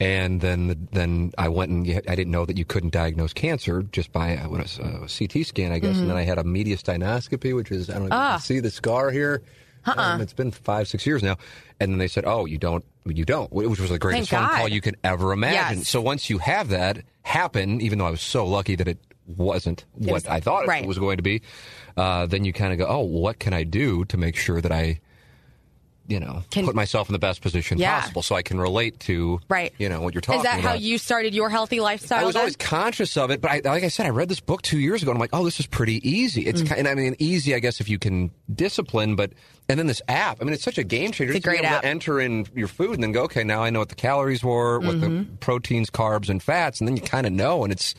and 0.00 0.40
then 0.40 0.88
then 0.92 1.32
I 1.38 1.48
went 1.48 1.70
and 1.70 1.86
I 2.08 2.14
didn't 2.14 2.30
know 2.32 2.44
that 2.44 2.58
you 2.58 2.64
couldn't 2.64 2.92
diagnose 2.92 3.32
cancer 3.32 3.82
just 3.82 4.12
by 4.12 4.34
what 4.48 4.60
is, 4.64 4.78
uh, 4.78 5.04
a 5.04 5.08
CT 5.08 5.46
scan, 5.46 5.72
I 5.72 5.78
guess. 5.78 5.96
And 5.98 6.10
then 6.10 6.16
I 6.16 6.22
had 6.22 6.38
a 6.38 6.42
mediastinoscopy, 6.44 7.54
which 7.54 7.70
is 7.70 7.88
I 7.88 7.94
don't 7.94 8.02
know 8.02 8.06
if 8.08 8.10
you 8.12 8.16
Mm-hmm. 8.16 8.22
Ah. 8.26 8.32
can 8.36 8.40
see 8.42 8.60
the 8.60 8.70
scar 8.70 9.10
here. 9.10 9.42
Uh-uh. 9.86 10.02
Um, 10.02 10.20
it's 10.20 10.32
been 10.32 10.50
five 10.50 10.88
six 10.88 11.06
years 11.06 11.22
now, 11.22 11.36
and 11.80 11.90
then 11.92 11.98
they 11.98 12.08
said, 12.08 12.24
"Oh, 12.26 12.44
you 12.44 12.58
don't, 12.58 12.84
you 13.04 13.24
don't," 13.24 13.52
which 13.52 13.80
was 13.80 13.90
the 13.90 13.98
greatest 13.98 14.30
Thank 14.30 14.48
phone 14.48 14.56
call 14.58 14.68
you 14.68 14.80
could 14.80 14.96
ever 15.04 15.32
imagine. 15.32 15.78
Yes. 15.78 15.88
So 15.88 16.00
once 16.00 16.28
you 16.30 16.38
have 16.38 16.68
that 16.70 17.02
happen, 17.22 17.80
even 17.80 17.98
though 17.98 18.06
I 18.06 18.10
was 18.10 18.20
so 18.20 18.46
lucky 18.46 18.76
that 18.76 18.88
it 18.88 18.98
wasn't 19.26 19.84
what 19.94 20.12
was- 20.12 20.26
I 20.26 20.40
thought 20.40 20.66
right. 20.66 20.82
it 20.84 20.88
was 20.88 20.98
going 20.98 21.16
to 21.16 21.22
be, 21.22 21.42
uh, 21.96 22.26
then 22.26 22.44
you 22.44 22.52
kind 22.52 22.72
of 22.72 22.78
go, 22.78 22.86
"Oh, 22.86 23.00
what 23.00 23.38
can 23.38 23.52
I 23.52 23.62
do 23.64 24.04
to 24.06 24.16
make 24.16 24.36
sure 24.36 24.60
that 24.60 24.72
I." 24.72 25.00
you 26.08 26.20
know, 26.20 26.42
Can- 26.50 26.64
put 26.64 26.74
myself 26.74 27.08
in 27.08 27.12
the 27.12 27.18
best 27.18 27.40
position 27.42 27.78
Yeah. 27.78 28.00
possible 28.00 28.22
so 28.22 28.34
I 28.34 28.42
can 28.42 28.58
relate 28.60 29.00
to, 29.00 29.40
Right. 29.48 29.72
you 29.78 29.88
know, 29.88 30.00
what 30.00 30.14
you're 30.14 30.20
talking 30.20 30.40
about. 30.40 30.50
Is 30.50 30.54
that 30.56 30.60
about. 30.60 30.78
how 30.78 30.84
you 30.84 30.98
started 30.98 31.34
your 31.34 31.50
healthy 31.50 31.80
lifestyle? 31.80 32.20
I 32.20 32.24
was 32.24 32.34
then? 32.34 32.40
always 32.40 32.56
conscious 32.56 33.16
of 33.16 33.30
it, 33.30 33.40
but 33.40 33.50
I, 33.50 33.60
like 33.64 33.84
I 33.84 33.88
said, 33.88 34.06
I 34.06 34.10
read 34.10 34.28
this 34.28 34.40
book 34.40 34.62
two 34.62 34.78
years 34.78 35.02
ago, 35.02 35.10
and 35.10 35.16
I'm 35.16 35.20
like, 35.20 35.30
oh, 35.32 35.44
this 35.44 35.58
is 35.60 35.66
pretty 35.66 36.06
easy. 36.08 36.46
It's 36.46 36.62
Mm. 36.62 36.68
kind, 36.68 36.88
I 36.88 36.94
mean, 36.94 37.16
easy, 37.18 37.54
I 37.54 37.58
guess, 37.58 37.80
if 37.80 37.88
you 37.88 37.98
can 37.98 38.30
discipline, 38.54 39.16
but 39.16 39.32
and 39.68 39.78
then 39.80 39.88
this 39.88 40.00
app, 40.06 40.38
I 40.40 40.44
mean, 40.44 40.54
it's 40.54 40.62
such 40.62 40.78
a 40.78 40.84
game 40.84 41.10
changer. 41.10 41.32
It's 41.32 41.38
a 41.38 41.40
Just 41.40 41.44
to 41.44 41.50
be 41.50 41.56
great 41.56 41.64
able 41.66 41.74
app. 41.76 41.82
To 41.82 41.88
enter 41.88 42.20
in 42.20 42.46
your 42.54 42.68
food 42.68 42.94
and 42.94 43.02
then 43.02 43.10
go, 43.10 43.22
okay, 43.24 43.42
now 43.42 43.64
I 43.64 43.70
know 43.70 43.80
what 43.80 43.88
the 43.88 43.96
calories 43.96 44.44
were, 44.44 44.78
what 44.78 44.94
Mm-hmm. 44.94 45.16
the 45.18 45.24
proteins, 45.40 45.90
carbs, 45.90 46.28
and 46.28 46.40
fats, 46.40 46.80
and 46.80 46.86
then 46.86 46.94
you 46.96 47.02
kind 47.02 47.26
of 47.26 47.32
know, 47.32 47.64
and 47.64 47.72
it's 47.72 47.94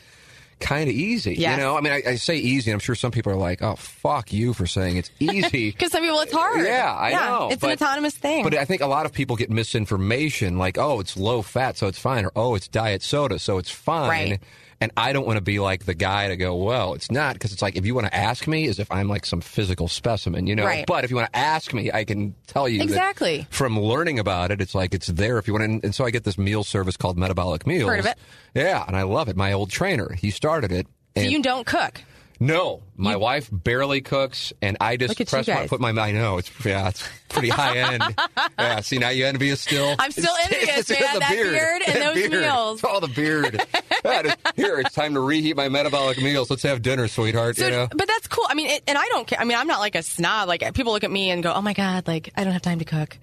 kind 0.60 0.88
of 0.88 0.94
easy. 0.94 1.34
Yes. 1.34 1.56
You 1.56 1.64
know, 1.64 1.76
I 1.76 1.80
mean, 1.80 1.92
I, 1.92 2.02
I 2.06 2.14
say 2.16 2.36
easy, 2.36 2.70
and 2.70 2.76
I'm 2.76 2.80
sure 2.80 2.94
some 2.94 3.10
people 3.10 3.32
are 3.32 3.36
like, 3.36 3.62
oh, 3.62 3.76
fuck 3.76 4.32
you 4.32 4.52
for 4.52 4.66
saying 4.66 4.96
it's 4.96 5.10
easy. 5.20 5.70
Because 5.70 5.92
some 5.92 6.02
people, 6.02 6.20
it's 6.20 6.32
hard. 6.32 6.64
Yeah, 6.64 6.94
I 6.96 7.12
know. 7.12 7.48
It's 7.50 7.62
an 7.62 7.70
autonomous 7.70 8.14
thing. 8.14 8.44
But 8.44 8.54
I 8.54 8.64
think 8.64 8.82
a 8.82 8.86
lot 8.86 9.06
of 9.06 9.12
people 9.12 9.36
get 9.36 9.50
misinformation 9.50 10.58
like, 10.58 10.78
oh, 10.78 11.00
it's 11.00 11.16
low 11.16 11.42
fat, 11.42 11.76
so 11.76 11.86
it's 11.86 11.98
fine, 11.98 12.24
or 12.24 12.32
oh, 12.36 12.54
it's 12.54 12.68
diet 12.68 13.02
soda, 13.02 13.38
so 13.38 13.58
it's 13.58 13.70
fine. 13.70 14.30
Right. 14.30 14.40
And 14.80 14.92
I 14.96 15.12
don't 15.12 15.26
want 15.26 15.38
to 15.38 15.40
be 15.42 15.58
like 15.58 15.86
the 15.86 15.94
guy 15.94 16.28
to 16.28 16.36
go, 16.36 16.54
well, 16.54 16.94
it's 16.94 17.10
not, 17.10 17.34
because 17.34 17.52
it's 17.52 17.62
like, 17.62 17.74
if 17.74 17.84
you 17.84 17.96
want 17.96 18.06
to 18.06 18.14
ask 18.14 18.46
me, 18.46 18.68
as 18.68 18.78
if 18.78 18.88
I'm 18.92 19.08
like 19.08 19.26
some 19.26 19.40
physical 19.40 19.88
specimen, 19.88 20.46
you 20.46 20.54
know? 20.54 20.64
Right. 20.64 20.86
But 20.86 21.02
if 21.02 21.10
you 21.10 21.16
want 21.16 21.32
to 21.32 21.36
ask 21.38 21.74
me, 21.74 21.90
I 21.90 22.04
can 22.04 22.36
tell 22.46 22.68
you 22.68 22.80
Exactly. 22.82 23.46
from 23.50 23.78
learning 23.78 24.20
about 24.20 24.52
it, 24.52 24.60
it's 24.60 24.76
like 24.76 24.94
it's 24.94 25.08
there 25.08 25.38
if 25.38 25.48
you 25.48 25.54
want 25.54 25.82
to. 25.82 25.86
And 25.86 25.94
so 25.94 26.04
I 26.04 26.10
get 26.10 26.22
this 26.22 26.38
meal 26.38 26.62
service 26.62 26.96
called 26.96 27.18
Metabolic 27.18 27.66
Meals. 27.66 27.88
Heard 27.90 27.98
of 27.98 28.06
it. 28.06 28.18
Yeah, 28.54 28.84
and 28.86 28.96
I 28.96 29.02
love 29.02 29.28
it. 29.28 29.36
My 29.36 29.52
old 29.52 29.70
trainer, 29.70 30.12
he 30.12 30.30
started 30.30 30.70
it. 30.70 30.86
so 31.16 31.22
you 31.24 31.42
don't 31.42 31.66
cook. 31.66 32.00
No, 32.40 32.82
my 32.96 33.16
wife 33.16 33.48
barely 33.50 34.00
cooks, 34.00 34.52
and 34.62 34.76
I 34.80 34.96
just 34.96 35.18
you 35.18 35.26
press 35.26 35.48
my 35.48 35.66
put 35.66 35.80
my. 35.80 35.90
I 35.90 36.12
know 36.12 36.38
it's 36.38 36.50
yeah, 36.64 36.88
it's 36.88 37.02
pretty 37.28 37.48
high 37.48 37.76
end. 37.78 38.02
yeah, 38.58 38.80
see 38.80 38.98
now 38.98 39.08
you 39.08 39.26
envious 39.26 39.60
still. 39.60 39.96
I'm 39.98 40.10
still 40.12 40.24
It's- 40.44 40.52
envious, 40.52 40.90
it's 40.90 41.00
man. 41.00 41.14
the 41.14 41.18
That 41.20 41.30
beard 41.30 41.82
and 41.86 41.96
That 41.96 42.14
those 42.14 42.28
beard. 42.28 42.42
meals. 42.42 42.74
It's 42.76 42.84
all 42.84 43.00
the 43.00 43.08
beard. 43.08 43.60
Yeah, 44.04 44.34
here, 44.54 44.78
it's 44.80 44.94
time 44.94 45.14
to 45.14 45.20
reheat 45.20 45.56
my 45.56 45.68
metabolic 45.68 46.18
meals. 46.22 46.48
Let's 46.50 46.62
have 46.62 46.82
dinner, 46.82 47.08
sweetheart. 47.08 47.56
So, 47.56 47.64
you 47.64 47.70
know. 47.72 47.88
but 47.90 48.06
that's 48.06 48.28
cool. 48.28 48.46
I 48.48 48.54
mean, 48.54 48.68
it, 48.70 48.82
and 48.86 48.96
I 48.96 49.04
don't 49.06 49.26
care. 49.26 49.40
I 49.40 49.44
mean, 49.44 49.58
I'm 49.58 49.66
not 49.66 49.80
like 49.80 49.96
a 49.96 50.02
snob. 50.02 50.46
Like 50.48 50.62
people 50.74 50.92
look 50.92 51.04
at 51.04 51.10
me 51.10 51.30
and 51.30 51.42
go, 51.42 51.52
"Oh 51.52 51.60
my 51.62 51.72
god, 51.72 52.06
like 52.06 52.30
I 52.36 52.44
don't 52.44 52.52
have 52.52 52.62
time 52.62 52.78
to 52.78 52.84
cook." 52.84 53.18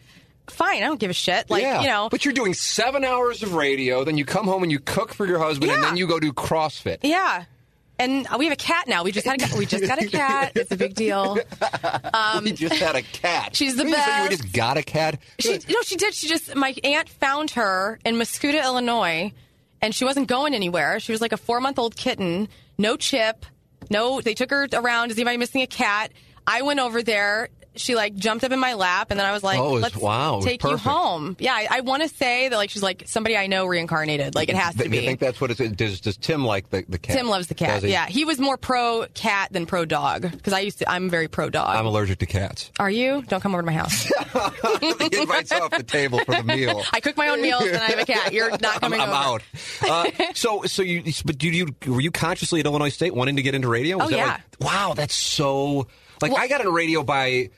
Fine, 0.47 0.84
I 0.84 0.86
don't 0.86 0.99
give 0.99 1.10
a 1.10 1.13
shit. 1.13 1.49
Like 1.49 1.63
yeah, 1.63 1.82
you 1.82 1.88
know, 1.88 2.08
but 2.12 2.23
you're 2.25 2.34
doing 2.34 2.54
seven 2.54 3.04
hours 3.04 3.41
of 3.41 3.54
radio, 3.56 4.04
then 4.04 4.17
you 4.17 4.25
come 4.25 4.45
home 4.45 4.62
and 4.62 4.71
you 4.71 4.80
cook 4.80 5.13
for 5.13 5.25
your 5.25 5.39
husband, 5.39 5.71
and 5.71 5.82
then 5.84 5.97
you 5.97 6.06
go 6.06 6.19
do 6.19 6.34
CrossFit. 6.34 6.97
yeah. 7.01 7.45
And 7.97 8.27
we 8.38 8.45
have 8.45 8.53
a 8.53 8.58
cat 8.58 8.88
now. 8.88 9.03
We 9.03 9.12
just 9.12 9.25
had 9.25 9.41
a 9.41 9.45
cat. 9.45 9.58
We 9.58 9.65
just 9.65 9.86
got 9.86 10.01
a 10.01 10.08
cat. 10.08 10.51
It's 10.55 10.71
a 10.71 10.75
big 10.77 10.95
deal. 10.95 11.36
we 12.43 12.51
just 12.51 12.75
had 12.75 12.95
a 12.95 13.01
cat. 13.01 13.47
Um, 13.47 13.53
she's 13.53 13.75
the 13.77 13.86
You 13.86 13.93
said 13.93 14.23
You 14.23 14.29
best. 14.29 14.41
just 14.41 14.53
got 14.53 14.77
a 14.77 14.84
cat. 14.84 15.19
She, 15.39 15.60
no, 15.69 15.81
she 15.84 15.95
did. 15.95 16.13
She 16.13 16.27
just 16.27 16.55
my 16.55 16.75
aunt 16.84 17.08
found 17.10 17.51
her 17.51 17.99
in 18.05 18.15
Mascoutah, 18.15 18.63
Illinois, 18.63 19.31
and 19.81 19.95
she 19.95 20.03
wasn't 20.03 20.27
going 20.27 20.53
anywhere. 20.53 20.99
She 20.99 21.12
was 21.13 21.21
like 21.21 21.31
a 21.31 21.38
four 21.38 21.62
month 21.62 21.79
old 21.79 21.95
kitten, 21.95 22.49
no 22.77 22.97
chip, 22.97 23.45
no. 23.89 24.19
They 24.19 24.34
took 24.34 24.49
her 24.49 24.67
around. 24.73 25.12
Is 25.12 25.17
anybody 25.17 25.38
missing 25.38 25.62
a 25.62 25.67
cat? 25.67 26.12
I 26.47 26.62
went 26.63 26.79
over 26.79 27.01
there. 27.01 27.49
She 27.78 27.96
like 27.96 28.16
jumped 28.16 28.44
up 28.44 28.52
in 28.52 28.60
my 28.60 28.74
lap, 28.74 29.12
and 29.12 29.20
then 29.20 29.26
I 29.28 29.32
was 29.32 29.44
like, 29.44 29.60
Oh, 29.60 29.74
was- 29.74 29.84
"Let's 29.84 29.96
wow, 29.98 30.40
take 30.42 30.64
you 30.64 30.78
home." 30.78 31.36
Yeah, 31.40 31.54
I, 31.54 31.68
I 31.72 31.82
want 31.82 32.04
to 32.04 32.10
say 32.10 32.50
that 32.50 32.56
like 32.56 32.70
she's 32.70 32.84
like 32.84 33.04
somebody 33.06 33.36
I 33.38 33.48
know 33.48 33.66
reincarnated. 33.66 34.36
Like 34.36 34.50
it 34.50 34.56
has 34.56 34.76
to 34.76 34.90
be. 34.90 34.98
You 34.98 35.04
think 35.04 35.20
that's 35.20 35.40
what 35.42 35.52
it 35.52 35.60
is? 35.60 35.72
Does, 35.74 36.00
does 36.02 36.18
Tim 36.18 36.46
like 36.46 36.70
the, 36.70 36.86
the 36.88 36.98
cat? 36.98 37.18
Tim 37.18 37.28
loves 37.28 37.48
the 37.48 37.56
cat. 37.56 37.84
He? 37.84 37.90
Yeah, 37.92 38.08
he 38.08 38.26
was 38.26 38.40
more 38.40 38.58
pro 38.58 39.06
cat 39.14 39.52
than 39.52 39.66
pro 39.66 39.86
dog 39.86 40.24
because 40.32 40.54
I 40.54 40.60
used 40.62 40.80
to. 40.80 40.90
I'm 40.90 41.10
very 41.10 41.28
pro 41.28 41.50
dog. 41.50 41.76
I'm 41.76 41.86
allergic 41.86 42.20
to 42.20 42.26
cats. 42.26 42.72
Are 42.80 42.90
you? 42.90 43.24
Don't 43.28 43.42
come 43.42 43.54
over 43.54 43.62
to 43.62 43.66
my 43.66 43.74
house. 43.74 44.04
he 44.80 45.18
invites 45.22 45.52
off 45.52 45.72
the 45.72 45.84
table 45.84 46.20
for 46.26 46.36
the 46.36 46.44
meal. 46.44 46.84
I 46.94 47.00
cook 47.00 47.18
my 47.18 47.30
own 47.30 47.42
meals 47.42 47.64
and 47.64 47.78
I 47.78 47.88
have 47.92 48.00
a 48.00 48.06
cat. 48.06 48.34
You're 48.34 48.50
not 48.52 48.76
I'm, 48.76 48.80
coming 48.80 49.02
I'm 49.02 49.10
over. 49.10 49.16
out. 49.18 49.42
Uh, 49.82 50.12
so, 50.34 50.64
so 50.64 50.82
you, 50.82 51.04
but 51.26 51.38
did 51.38 51.56
you 51.56 51.68
were 51.88 52.02
you 52.02 52.12
consciously 52.12 52.60
at 52.60 52.66
Illinois 52.66 52.90
State 52.90 53.14
wanting 53.14 53.36
to 53.38 53.42
get 53.42 53.56
into 53.56 53.68
radio? 53.68 53.98
Was 53.98 54.08
Oh, 54.08 54.10
that 54.12 54.18
yeah. 54.18 54.26
like- 54.28 54.42
wow, 54.74 54.94
that's 54.96 55.16
so. 55.16 55.88
Like 56.22 56.32
Well- 56.32 56.42
I 56.42 56.48
got 56.48 56.62
into 56.62 56.72
radio 56.72 57.04
by. 57.04 57.50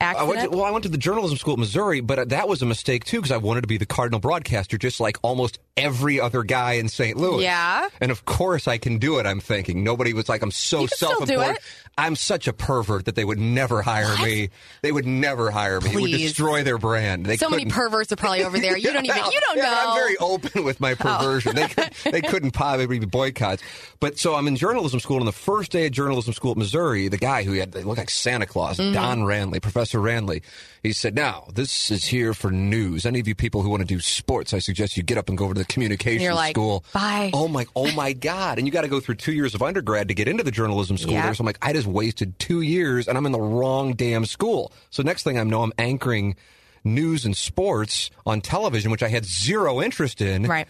I 0.00 0.22
went 0.22 0.40
to, 0.42 0.50
well, 0.56 0.64
I 0.64 0.70
went 0.70 0.84
to 0.84 0.88
the 0.88 0.98
journalism 0.98 1.36
school 1.38 1.54
at 1.54 1.58
Missouri, 1.58 2.00
but 2.00 2.18
uh, 2.18 2.24
that 2.26 2.48
was 2.48 2.62
a 2.62 2.66
mistake 2.66 3.04
too 3.04 3.18
because 3.18 3.32
I 3.32 3.38
wanted 3.38 3.62
to 3.62 3.66
be 3.66 3.78
the 3.78 3.86
Cardinal 3.86 4.20
broadcaster, 4.20 4.78
just 4.78 5.00
like 5.00 5.16
almost 5.22 5.58
every 5.76 6.20
other 6.20 6.44
guy 6.44 6.74
in 6.74 6.88
St. 6.88 7.16
Louis. 7.16 7.42
Yeah. 7.42 7.88
and 8.00 8.10
of 8.12 8.24
course 8.24 8.68
I 8.68 8.78
can 8.78 8.98
do 8.98 9.18
it. 9.18 9.26
I'm 9.26 9.40
thinking 9.40 9.82
nobody 9.82 10.12
was 10.12 10.28
like, 10.28 10.42
I'm 10.42 10.50
so 10.52 10.82
You 10.82 10.88
can 10.88 10.96
still 10.96 11.08
do 11.10 11.16
self-important. 11.16 11.58
I'm 11.98 12.16
such 12.16 12.46
a 12.48 12.52
pervert 12.52 13.04
that 13.06 13.16
they 13.16 13.24
would 13.24 13.38
never 13.40 13.82
hire 13.82 14.16
me. 14.24 14.50
They 14.82 14.92
would 14.92 15.04
never 15.06 15.50
hire 15.50 15.80
me. 15.80 15.90
It 15.90 16.00
would 16.00 16.10
destroy 16.12 16.62
their 16.62 16.78
brand. 16.78 17.26
They 17.26 17.36
so 17.36 17.50
many 17.50 17.64
couldn't- 17.64 17.76
perverts 17.76 18.12
are 18.12 18.16
probably 18.16 18.44
over 18.44 18.58
there. 18.58 18.76
You 18.78 18.92
don't 18.92 19.04
even. 19.04 19.18
You 19.32 19.40
don't 19.40 19.56
yeah, 19.58 19.62
know. 19.64 19.74
Oh. 19.78 19.90
I'm 19.90 19.98
very 19.98 20.16
open 20.18 20.64
with 20.64 20.80
my 20.80 20.94
perversion. 20.94 21.54
They 21.56 21.68
could, 21.68 21.90
they 22.12 22.20
couldn't 22.22 22.52
possibly 22.52 22.98
be 23.00 23.06
boycotts. 23.06 23.62
But 24.00 24.18
so 24.18 24.34
I'm 24.36 24.46
in 24.46 24.56
journalism 24.56 25.00
school, 25.00 25.18
and 25.18 25.26
the 25.26 25.32
first 25.32 25.70
day 25.72 25.86
of 25.86 25.92
journalism 25.92 26.32
school 26.32 26.52
at 26.52 26.56
Missouri, 26.56 27.08
the 27.08 27.18
guy 27.18 27.42
who 27.42 27.52
had 27.54 27.72
they 27.72 27.82
looked 27.82 27.98
like 27.98 28.10
Santa 28.10 28.46
Claus, 28.46 28.78
Mm-hmm. 28.78 28.94
Don 28.94 29.24
Ranly, 29.24 29.58
Professor 29.60 30.00
Ranly, 30.00 30.42
he 30.82 30.92
said, 30.92 31.14
"Now 31.16 31.48
this 31.52 31.90
is 31.90 32.04
here 32.04 32.32
for 32.32 32.50
news. 32.52 33.04
Any 33.04 33.18
of 33.20 33.26
you 33.26 33.34
people 33.34 33.62
who 33.62 33.70
want 33.70 33.80
to 33.80 33.86
do 33.86 33.98
sports, 34.00 34.54
I 34.54 34.60
suggest 34.60 34.96
you 34.96 35.02
get 35.02 35.18
up 35.18 35.28
and 35.28 35.36
go 35.36 35.44
over 35.46 35.54
to 35.54 35.60
the 35.60 35.66
communications 35.66 36.22
You're 36.22 36.34
like, 36.34 36.54
school. 36.54 36.84
"Bye." 36.92 37.30
Oh 37.34 37.48
my, 37.48 37.66
oh 37.74 37.90
my 37.92 38.12
God! 38.12 38.58
And 38.58 38.66
you 38.66 38.72
got 38.72 38.82
to 38.82 38.88
go 38.88 39.00
through 39.00 39.16
two 39.16 39.32
years 39.32 39.54
of 39.54 39.62
undergrad 39.62 40.08
to 40.08 40.14
get 40.14 40.28
into 40.28 40.44
the 40.44 40.52
journalism 40.52 40.96
school 40.96 41.14
Yeah. 41.14 41.24
there. 41.24 41.34
So 41.34 41.42
I'm 41.42 41.46
like, 41.46 41.58
I 41.60 41.72
just 41.72 41.87
wasted 41.92 42.38
two 42.38 42.60
years, 42.60 43.08
and 43.08 43.16
I'm 43.18 43.26
in 43.26 43.32
the 43.32 43.40
wrong 43.40 43.94
damn 43.94 44.24
school. 44.26 44.72
So 44.90 45.02
next 45.02 45.22
thing 45.22 45.38
I 45.38 45.42
know, 45.44 45.62
I'm 45.62 45.72
anchoring 45.78 46.36
news 46.84 47.24
and 47.24 47.36
sports 47.36 48.10
on 48.24 48.40
television, 48.40 48.90
which 48.90 49.02
I 49.02 49.08
had 49.08 49.24
zero 49.24 49.80
interest 49.82 50.20
in. 50.20 50.44
Right. 50.44 50.68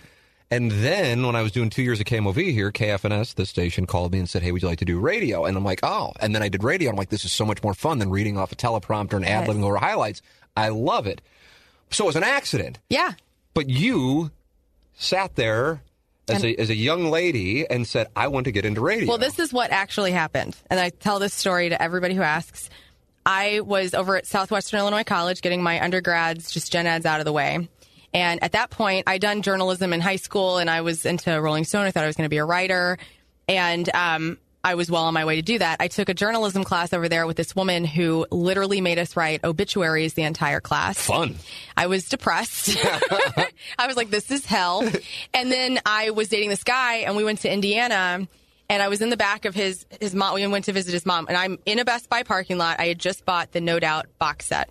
And 0.50 0.70
then 0.70 1.26
when 1.26 1.36
I 1.36 1.42
was 1.42 1.52
doing 1.52 1.68
two 1.68 1.82
years 1.82 2.00
of 2.00 2.06
KMOV 2.06 2.52
here, 2.52 2.72
KFNS, 2.72 3.34
the 3.34 3.44
station 3.44 3.84
called 3.86 4.12
me 4.12 4.18
and 4.18 4.28
said, 4.28 4.42
Hey, 4.42 4.50
would 4.50 4.62
you 4.62 4.68
like 4.68 4.78
to 4.78 4.86
do 4.86 4.98
radio? 4.98 5.44
And 5.44 5.54
I'm 5.56 5.64
like, 5.64 5.80
Oh. 5.82 6.12
And 6.20 6.34
then 6.34 6.42
I 6.42 6.48
did 6.48 6.64
radio. 6.64 6.88
I'm 6.88 6.96
like, 6.96 7.10
This 7.10 7.26
is 7.26 7.32
so 7.32 7.44
much 7.44 7.62
more 7.62 7.74
fun 7.74 7.98
than 7.98 8.08
reading 8.08 8.38
off 8.38 8.50
a 8.50 8.56
teleprompter 8.56 9.12
and 9.14 9.26
ad 9.26 9.46
libbing 9.46 9.62
over 9.62 9.76
highlights. 9.76 10.22
I 10.56 10.70
love 10.70 11.06
it. 11.06 11.20
So 11.90 12.04
it 12.04 12.06
was 12.06 12.16
an 12.16 12.22
accident. 12.24 12.78
yeah. 12.88 13.12
But 13.52 13.68
you 13.68 14.30
sat 14.94 15.34
there 15.36 15.82
as, 16.30 16.44
a, 16.44 16.54
as 16.56 16.70
a 16.70 16.74
young 16.74 17.10
lady 17.10 17.68
and 17.68 17.86
said, 17.86 18.08
I 18.14 18.28
want 18.28 18.44
to 18.44 18.52
get 18.52 18.64
into 18.64 18.80
radio. 18.80 19.08
Well, 19.08 19.18
this 19.18 19.38
is 19.38 19.52
what 19.52 19.70
actually 19.70 20.12
happened, 20.12 20.56
and 20.70 20.78
I 20.78 20.90
tell 20.90 21.18
this 21.18 21.34
story 21.34 21.68
to 21.70 21.80
everybody 21.80 22.14
who 22.14 22.22
asks. 22.22 22.70
I 23.26 23.60
was 23.60 23.92
over 23.92 24.16
at 24.16 24.26
Southwestern 24.26 24.80
Illinois 24.80 25.04
College 25.04 25.42
getting 25.42 25.62
my 25.62 25.82
undergrads, 25.82 26.50
just 26.50 26.72
gen 26.72 26.86
eds 26.86 27.04
out 27.04 27.20
of 27.20 27.26
the 27.26 27.32
way. 27.32 27.68
And 28.14 28.42
at 28.42 28.52
that 28.52 28.70
point, 28.70 29.04
I'd 29.06 29.20
done 29.20 29.42
journalism 29.42 29.92
in 29.92 30.00
high 30.00 30.16
school 30.16 30.56
and 30.56 30.70
I 30.70 30.80
was 30.80 31.04
into 31.04 31.30
Rolling 31.38 31.64
Stone. 31.64 31.84
I 31.84 31.90
thought 31.90 32.04
I 32.04 32.06
was 32.06 32.16
going 32.16 32.24
to 32.24 32.30
be 32.30 32.38
a 32.38 32.44
writer. 32.44 32.96
And 33.46 33.88
um, 33.94 34.38
I 34.68 34.74
was 34.74 34.90
well 34.90 35.04
on 35.04 35.14
my 35.14 35.24
way 35.24 35.36
to 35.36 35.42
do 35.42 35.58
that. 35.60 35.78
I 35.80 35.88
took 35.88 36.10
a 36.10 36.14
journalism 36.14 36.62
class 36.62 36.92
over 36.92 37.08
there 37.08 37.26
with 37.26 37.38
this 37.38 37.56
woman 37.56 37.86
who 37.86 38.26
literally 38.30 38.82
made 38.82 38.98
us 38.98 39.16
write 39.16 39.42
obituaries 39.42 40.12
the 40.12 40.24
entire 40.24 40.60
class. 40.60 41.00
fun. 41.00 41.36
I 41.74 41.86
was 41.86 42.06
depressed. 42.06 42.76
I 43.78 43.86
was 43.86 43.96
like, 43.96 44.10
this 44.10 44.30
is 44.30 44.44
hell. 44.44 44.86
And 45.32 45.50
then 45.50 45.78
I 45.86 46.10
was 46.10 46.28
dating 46.28 46.50
this 46.50 46.64
guy, 46.64 46.96
and 46.96 47.16
we 47.16 47.24
went 47.24 47.38
to 47.40 47.50
Indiana, 47.50 48.28
and 48.68 48.82
I 48.82 48.88
was 48.88 49.00
in 49.00 49.08
the 49.08 49.16
back 49.16 49.46
of 49.46 49.54
his 49.54 49.86
his 50.02 50.14
mom. 50.14 50.34
We 50.34 50.46
went 50.46 50.66
to 50.66 50.74
visit 50.74 50.92
his 50.92 51.06
mom, 51.06 51.28
and 51.28 51.36
I'm 51.38 51.58
in 51.64 51.78
a 51.78 51.86
Best 51.86 52.10
Buy 52.10 52.22
parking 52.22 52.58
lot. 52.58 52.78
I 52.78 52.88
had 52.88 52.98
just 52.98 53.24
bought 53.24 53.52
the 53.52 53.62
No 53.62 53.80
Doubt 53.80 54.04
box 54.18 54.44
set. 54.44 54.68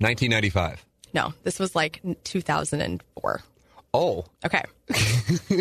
1995. 0.00 0.84
no, 1.14 1.32
this 1.42 1.58
was 1.58 1.74
like 1.74 2.02
2004. 2.24 3.40
Oh, 3.94 4.24
Okay. 4.44 4.62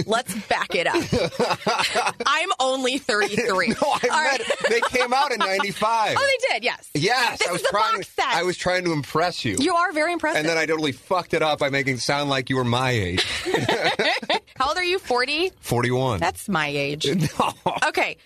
Let's 0.06 0.34
back 0.48 0.74
it 0.76 0.88
up. 0.88 2.16
I'm 2.26 2.50
only 2.60 2.98
33. 2.98 3.68
no, 3.70 3.76
I 3.82 4.00
right. 4.10 4.42
they 4.70 4.82
came 4.82 5.14
out 5.14 5.32
in 5.32 5.40
'95. 5.40 6.16
Oh, 6.18 6.28
they 6.50 6.54
did, 6.54 6.64
yes. 6.64 6.90
yes, 6.94 7.40
This 7.40 7.48
I 7.48 7.52
was 7.52 7.62
trying. 7.64 7.96
box 7.98 8.08
to, 8.08 8.14
set. 8.14 8.26
I 8.34 8.44
was 8.44 8.58
trying 8.58 8.84
to 8.86 8.92
impress 8.94 9.44
you, 9.46 9.56
You 9.60 9.76
are 9.76 9.92
very 9.94 10.14
impressive. 10.14 10.40
and 10.40 10.48
then 10.50 10.58
I 10.58 10.66
totally 10.66 10.92
fucked 10.92 11.34
it 11.34 11.42
up 11.42 11.60
by 11.60 11.70
making 11.70 11.96
it 11.96 12.00
sound 12.02 12.30
like 12.30 12.50
you 12.50 12.56
were 12.58 12.64
my 12.66 12.92
age, 12.92 13.24
How 14.58 14.68
old 14.70 14.78
are 14.78 14.84
you? 14.84 15.00
40? 15.00 15.52
41. 15.60 16.20
That's 16.20 16.48
my 16.50 16.68
age. 16.68 17.06
no. 17.40 17.54
Okay. 17.88 18.18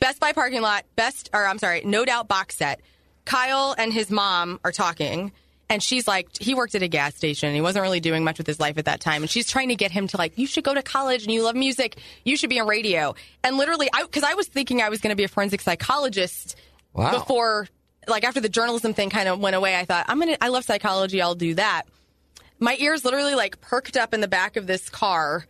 Best 0.00 0.18
Buy 0.20 0.32
parking 0.32 0.62
lot, 0.62 0.84
best, 0.96 1.30
or 1.32 1.46
I'm 1.46 1.58
sorry, 1.58 1.82
no 1.84 2.04
doubt 2.04 2.26
box 2.28 2.56
set. 2.56 2.80
Kyle 3.24 3.74
and 3.78 3.92
his 3.92 4.10
mom 4.10 4.58
are 4.64 4.72
talking, 4.72 5.30
and 5.72 5.82
she's 5.82 6.06
like, 6.06 6.28
he 6.38 6.54
worked 6.54 6.74
at 6.74 6.82
a 6.82 6.88
gas 6.88 7.14
station. 7.14 7.54
He 7.54 7.60
wasn't 7.60 7.82
really 7.82 8.00
doing 8.00 8.22
much 8.24 8.38
with 8.38 8.46
his 8.46 8.60
life 8.60 8.78
at 8.78 8.84
that 8.84 9.00
time. 9.00 9.22
And 9.22 9.30
she's 9.30 9.48
trying 9.48 9.68
to 9.70 9.74
get 9.74 9.90
him 9.90 10.06
to, 10.08 10.16
like, 10.16 10.36
you 10.38 10.46
should 10.46 10.64
go 10.64 10.74
to 10.74 10.82
college 10.82 11.22
and 11.24 11.32
you 11.32 11.42
love 11.42 11.56
music. 11.56 11.96
You 12.24 12.36
should 12.36 12.50
be 12.50 12.58
in 12.58 12.66
radio. 12.66 13.14
And 13.42 13.56
literally, 13.56 13.88
I, 13.92 14.02
because 14.02 14.22
I 14.22 14.34
was 14.34 14.46
thinking 14.46 14.82
I 14.82 14.88
was 14.90 15.00
going 15.00 15.10
to 15.10 15.16
be 15.16 15.24
a 15.24 15.28
forensic 15.28 15.60
psychologist 15.62 16.56
Wow. 16.92 17.12
before, 17.12 17.68
like, 18.06 18.22
after 18.24 18.40
the 18.40 18.48
journalism 18.50 18.92
thing 18.94 19.08
kind 19.10 19.28
of 19.28 19.40
went 19.40 19.56
away, 19.56 19.74
I 19.76 19.84
thought, 19.86 20.04
I'm 20.08 20.18
going 20.20 20.34
to, 20.34 20.44
I 20.44 20.48
love 20.48 20.64
psychology. 20.64 21.22
I'll 21.22 21.34
do 21.34 21.54
that. 21.54 21.84
My 22.60 22.76
ears 22.78 23.04
literally, 23.04 23.34
like, 23.34 23.60
perked 23.60 23.96
up 23.96 24.12
in 24.14 24.20
the 24.20 24.28
back 24.28 24.56
of 24.56 24.66
this 24.66 24.88
car. 24.90 25.46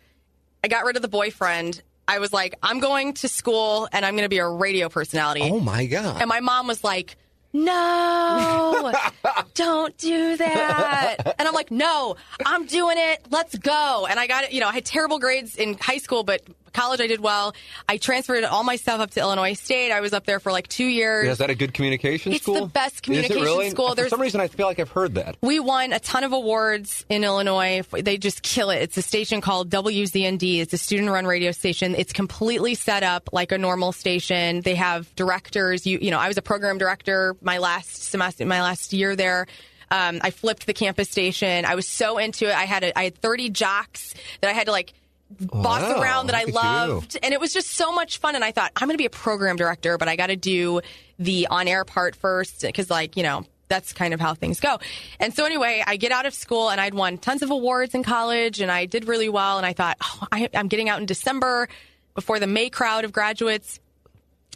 I 0.64 0.68
got 0.68 0.84
rid 0.84 0.96
of 0.96 1.02
the 1.02 1.08
boyfriend. 1.08 1.82
I 2.08 2.18
was 2.20 2.32
like, 2.32 2.56
I'm 2.62 2.80
going 2.80 3.14
to 3.14 3.28
school 3.28 3.88
and 3.92 4.04
I'm 4.04 4.14
going 4.14 4.24
to 4.24 4.28
be 4.28 4.38
a 4.38 4.48
radio 4.48 4.88
personality. 4.88 5.42
Oh 5.42 5.60
my 5.60 5.86
god. 5.86 6.20
And 6.20 6.28
my 6.28 6.40
mom 6.40 6.66
was 6.66 6.82
like, 6.84 7.16
no, 7.52 8.92
don't 9.54 9.96
do 9.98 10.36
that. 10.36 11.34
And 11.38 11.46
I'm 11.48 11.54
like, 11.54 11.70
no, 11.70 12.16
I'm 12.44 12.66
doing 12.66 12.96
it. 12.98 13.26
Let's 13.30 13.56
go. 13.56 14.06
And 14.08 14.18
I 14.18 14.26
got 14.26 14.44
it. 14.44 14.52
You 14.52 14.60
know, 14.60 14.68
I 14.68 14.72
had 14.72 14.84
terrible 14.84 15.18
grades 15.18 15.56
in 15.56 15.76
high 15.78 15.98
school, 15.98 16.24
but 16.24 16.42
college 16.72 17.00
I 17.00 17.06
did 17.06 17.20
well. 17.20 17.54
I 17.88 17.96
transferred 17.96 18.44
all 18.44 18.64
my 18.64 18.76
stuff 18.76 19.00
up 19.00 19.10
to 19.12 19.20
Illinois 19.20 19.54
State. 19.54 19.92
I 19.92 20.00
was 20.00 20.12
up 20.12 20.24
there 20.26 20.40
for 20.40 20.52
like 20.52 20.68
two 20.68 20.84
years. 20.86 21.28
Is 21.28 21.38
that 21.38 21.50
a 21.50 21.54
good 21.54 21.74
communication 21.74 22.32
It's 22.32 22.42
school? 22.42 22.56
It's 22.56 22.64
the 22.66 22.70
best 22.70 23.02
communication 23.02 23.42
really? 23.42 23.70
school. 23.70 23.90
For 23.90 23.94
There's- 23.96 24.10
some 24.10 24.20
reason, 24.20 24.40
I 24.40 24.48
feel 24.48 24.66
like 24.66 24.78
I've 24.80 24.90
heard 24.90 25.14
that. 25.16 25.36
We 25.42 25.60
won 25.60 25.92
a 25.92 25.98
ton 26.00 26.24
of 26.24 26.32
awards 26.32 27.04
in 27.08 27.24
Illinois. 27.24 27.82
They 27.92 28.16
just 28.18 28.42
kill 28.42 28.70
it. 28.70 28.82
It's 28.82 28.96
a 28.96 29.02
station 29.02 29.40
called 29.40 29.70
WZND. 29.70 30.60
It's 30.60 30.72
a 30.72 30.78
student 30.78 31.10
run 31.10 31.26
radio 31.26 31.52
station. 31.52 31.94
It's 31.96 32.12
completely 32.12 32.74
set 32.74 33.02
up 33.02 33.28
like 33.32 33.52
a 33.52 33.58
normal 33.58 33.92
station. 33.92 34.60
They 34.62 34.74
have 34.74 35.14
directors. 35.16 35.86
You, 35.86 35.98
you 36.00 36.10
know, 36.10 36.18
I 36.18 36.28
was 36.28 36.36
a 36.36 36.42
program 36.42 36.78
director 36.78 37.36
my 37.42 37.58
last 37.58 38.04
semester, 38.04 38.44
my 38.46 38.62
last 38.62 38.92
year 38.92 39.14
there. 39.16 39.46
Um, 39.90 40.20
I 40.22 40.30
flipped 40.30 40.66
the 40.66 40.72
campus 40.72 41.10
station. 41.10 41.66
I 41.66 41.74
was 41.74 41.86
so 41.86 42.16
into 42.16 42.48
it. 42.48 42.54
I 42.54 42.64
had 42.64 42.82
a, 42.82 42.98
I 42.98 43.04
had 43.04 43.14
30 43.18 43.50
jocks 43.50 44.14
that 44.40 44.48
I 44.48 44.54
had 44.54 44.64
to 44.66 44.72
like 44.72 44.94
boss 45.40 45.82
Wow, 45.82 46.00
around 46.00 46.26
that 46.28 46.36
I 46.36 46.44
you. 46.44 46.52
loved. 46.52 47.18
And 47.22 47.32
it 47.34 47.40
was 47.40 47.52
just 47.52 47.68
so 47.70 47.92
much 47.92 48.18
fun. 48.18 48.34
And 48.34 48.44
i 48.44 48.50
thought 48.52 48.72
i'm 48.76 48.88
going 48.88 48.94
to 48.94 48.98
be 49.02 49.06
a 49.06 49.10
program 49.10 49.56
director 49.56 49.98
but 49.98 50.08
i 50.08 50.16
got 50.16 50.28
to 50.28 50.36
do 50.36 50.80
the 51.18 51.46
on-air 51.48 51.84
part 51.84 52.16
first 52.16 52.62
because 52.62 52.90
like 52.90 53.16
you 53.16 53.22
know 53.22 53.44
that's 53.68 53.94
kind 53.94 54.12
of 54.12 54.20
how 54.20 54.34
things 54.34 54.60
go. 54.60 54.78
And 55.18 55.34
so 55.34 55.44
anyway 55.46 55.82
i 55.86 55.96
get 55.96 56.12
out 56.12 56.26
of 56.26 56.34
school 56.34 56.70
and 56.70 56.80
i'd 56.80 56.94
won 56.94 57.18
tons 57.18 57.42
of 57.42 57.50
awards 57.50 57.94
in 57.94 58.02
college 58.02 58.60
and 58.60 58.70
i 58.70 58.86
did 58.86 59.06
really 59.08 59.28
well. 59.28 59.56
And 59.58 59.66
i 59.66 59.72
thought 59.72 59.96
oh, 60.02 60.26
I, 60.30 60.48
i'm 60.54 60.68
getting 60.68 60.88
out 60.88 61.00
in 61.00 61.06
december 61.06 61.68
before 62.14 62.38
the 62.38 62.46
may 62.46 62.68
crowd 62.68 63.04
of 63.04 63.12
graduates. 63.12 63.80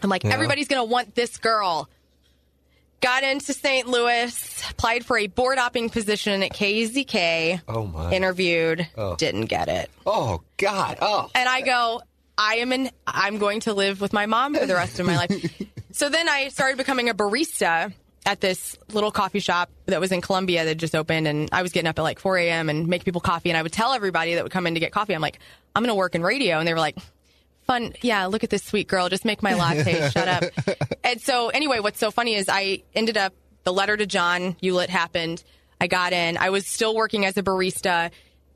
I'm 0.02 0.10
like 0.10 0.24
everybody's 0.26 0.68
going 0.68 0.80
to 0.86 0.90
want 0.92 1.14
this 1.14 1.38
girl 1.38 1.88
got 3.00 3.22
into 3.22 3.52
st 3.52 3.86
louis 3.86 4.62
applied 4.70 5.04
for 5.04 5.18
a 5.18 5.26
board 5.26 5.58
hopping 5.58 5.90
position 5.90 6.42
at 6.42 6.52
kzk 6.52 7.60
Oh, 7.68 7.86
my. 7.86 8.12
interviewed 8.12 8.86
oh. 8.96 9.16
didn't 9.16 9.46
get 9.46 9.68
it 9.68 9.90
Oh 10.06 10.42
God. 10.56 10.98
Oh. 11.00 11.30
and 11.34 11.48
I 11.48 11.60
go, 11.62 12.00
I 12.38 12.56
am 12.56 12.72
in. 12.72 12.90
I'm 13.06 13.38
going 13.38 13.60
to 13.60 13.72
live 13.74 14.00
with 14.00 14.12
my 14.12 14.26
mom 14.26 14.54
for 14.54 14.66
the 14.66 14.74
rest 14.74 15.00
of 15.00 15.06
my 15.06 15.16
life. 15.16 15.62
So 15.92 16.10
then 16.10 16.28
I 16.28 16.48
started 16.48 16.76
becoming 16.76 17.08
a 17.08 17.14
barista 17.14 17.90
at 18.26 18.42
this 18.42 18.76
little 18.92 19.10
coffee 19.10 19.38
shop 19.40 19.70
that 19.86 19.98
was 19.98 20.12
in 20.12 20.20
Columbia 20.20 20.66
that 20.66 20.74
just 20.74 20.94
opened, 20.94 21.26
and 21.26 21.48
I 21.52 21.62
was 21.62 21.72
getting 21.72 21.88
up 21.88 21.98
at 21.98 22.02
like 22.02 22.18
4 22.18 22.36
a.m. 22.36 22.68
and 22.68 22.86
make 22.86 23.02
people 23.04 23.22
coffee, 23.22 23.48
and 23.48 23.56
I 23.56 23.62
would 23.62 23.72
tell 23.72 23.94
everybody 23.94 24.34
that 24.34 24.42
would 24.42 24.52
come 24.52 24.66
in 24.66 24.74
to 24.74 24.80
get 24.80 24.92
coffee, 24.92 25.14
I'm 25.14 25.22
like, 25.22 25.38
I'm 25.74 25.82
going 25.82 25.88
to 25.88 25.94
work 25.94 26.14
in 26.14 26.22
radio, 26.22 26.58
and 26.58 26.68
they 26.68 26.74
were 26.74 26.78
like. 26.80 26.98
Fun, 27.66 27.94
yeah. 28.02 28.26
Look 28.26 28.44
at 28.44 28.50
this 28.50 28.62
sweet 28.62 28.86
girl. 28.86 29.08
Just 29.08 29.24
make 29.24 29.42
my 29.42 29.54
latte. 29.54 30.08
Shut 30.10 30.28
up. 30.28 30.44
And 31.02 31.20
so, 31.20 31.48
anyway, 31.48 31.80
what's 31.80 31.98
so 31.98 32.10
funny 32.10 32.34
is 32.34 32.48
I 32.48 32.82
ended 32.94 33.16
up 33.16 33.32
the 33.64 33.72
letter 33.72 33.96
to 33.96 34.06
John 34.06 34.54
Ulett 34.62 34.88
happened. 34.88 35.42
I 35.80 35.88
got 35.88 36.12
in. 36.12 36.36
I 36.36 36.50
was 36.50 36.66
still 36.66 36.94
working 36.94 37.24
as 37.24 37.36
a 37.36 37.42
barista, 37.42 38.10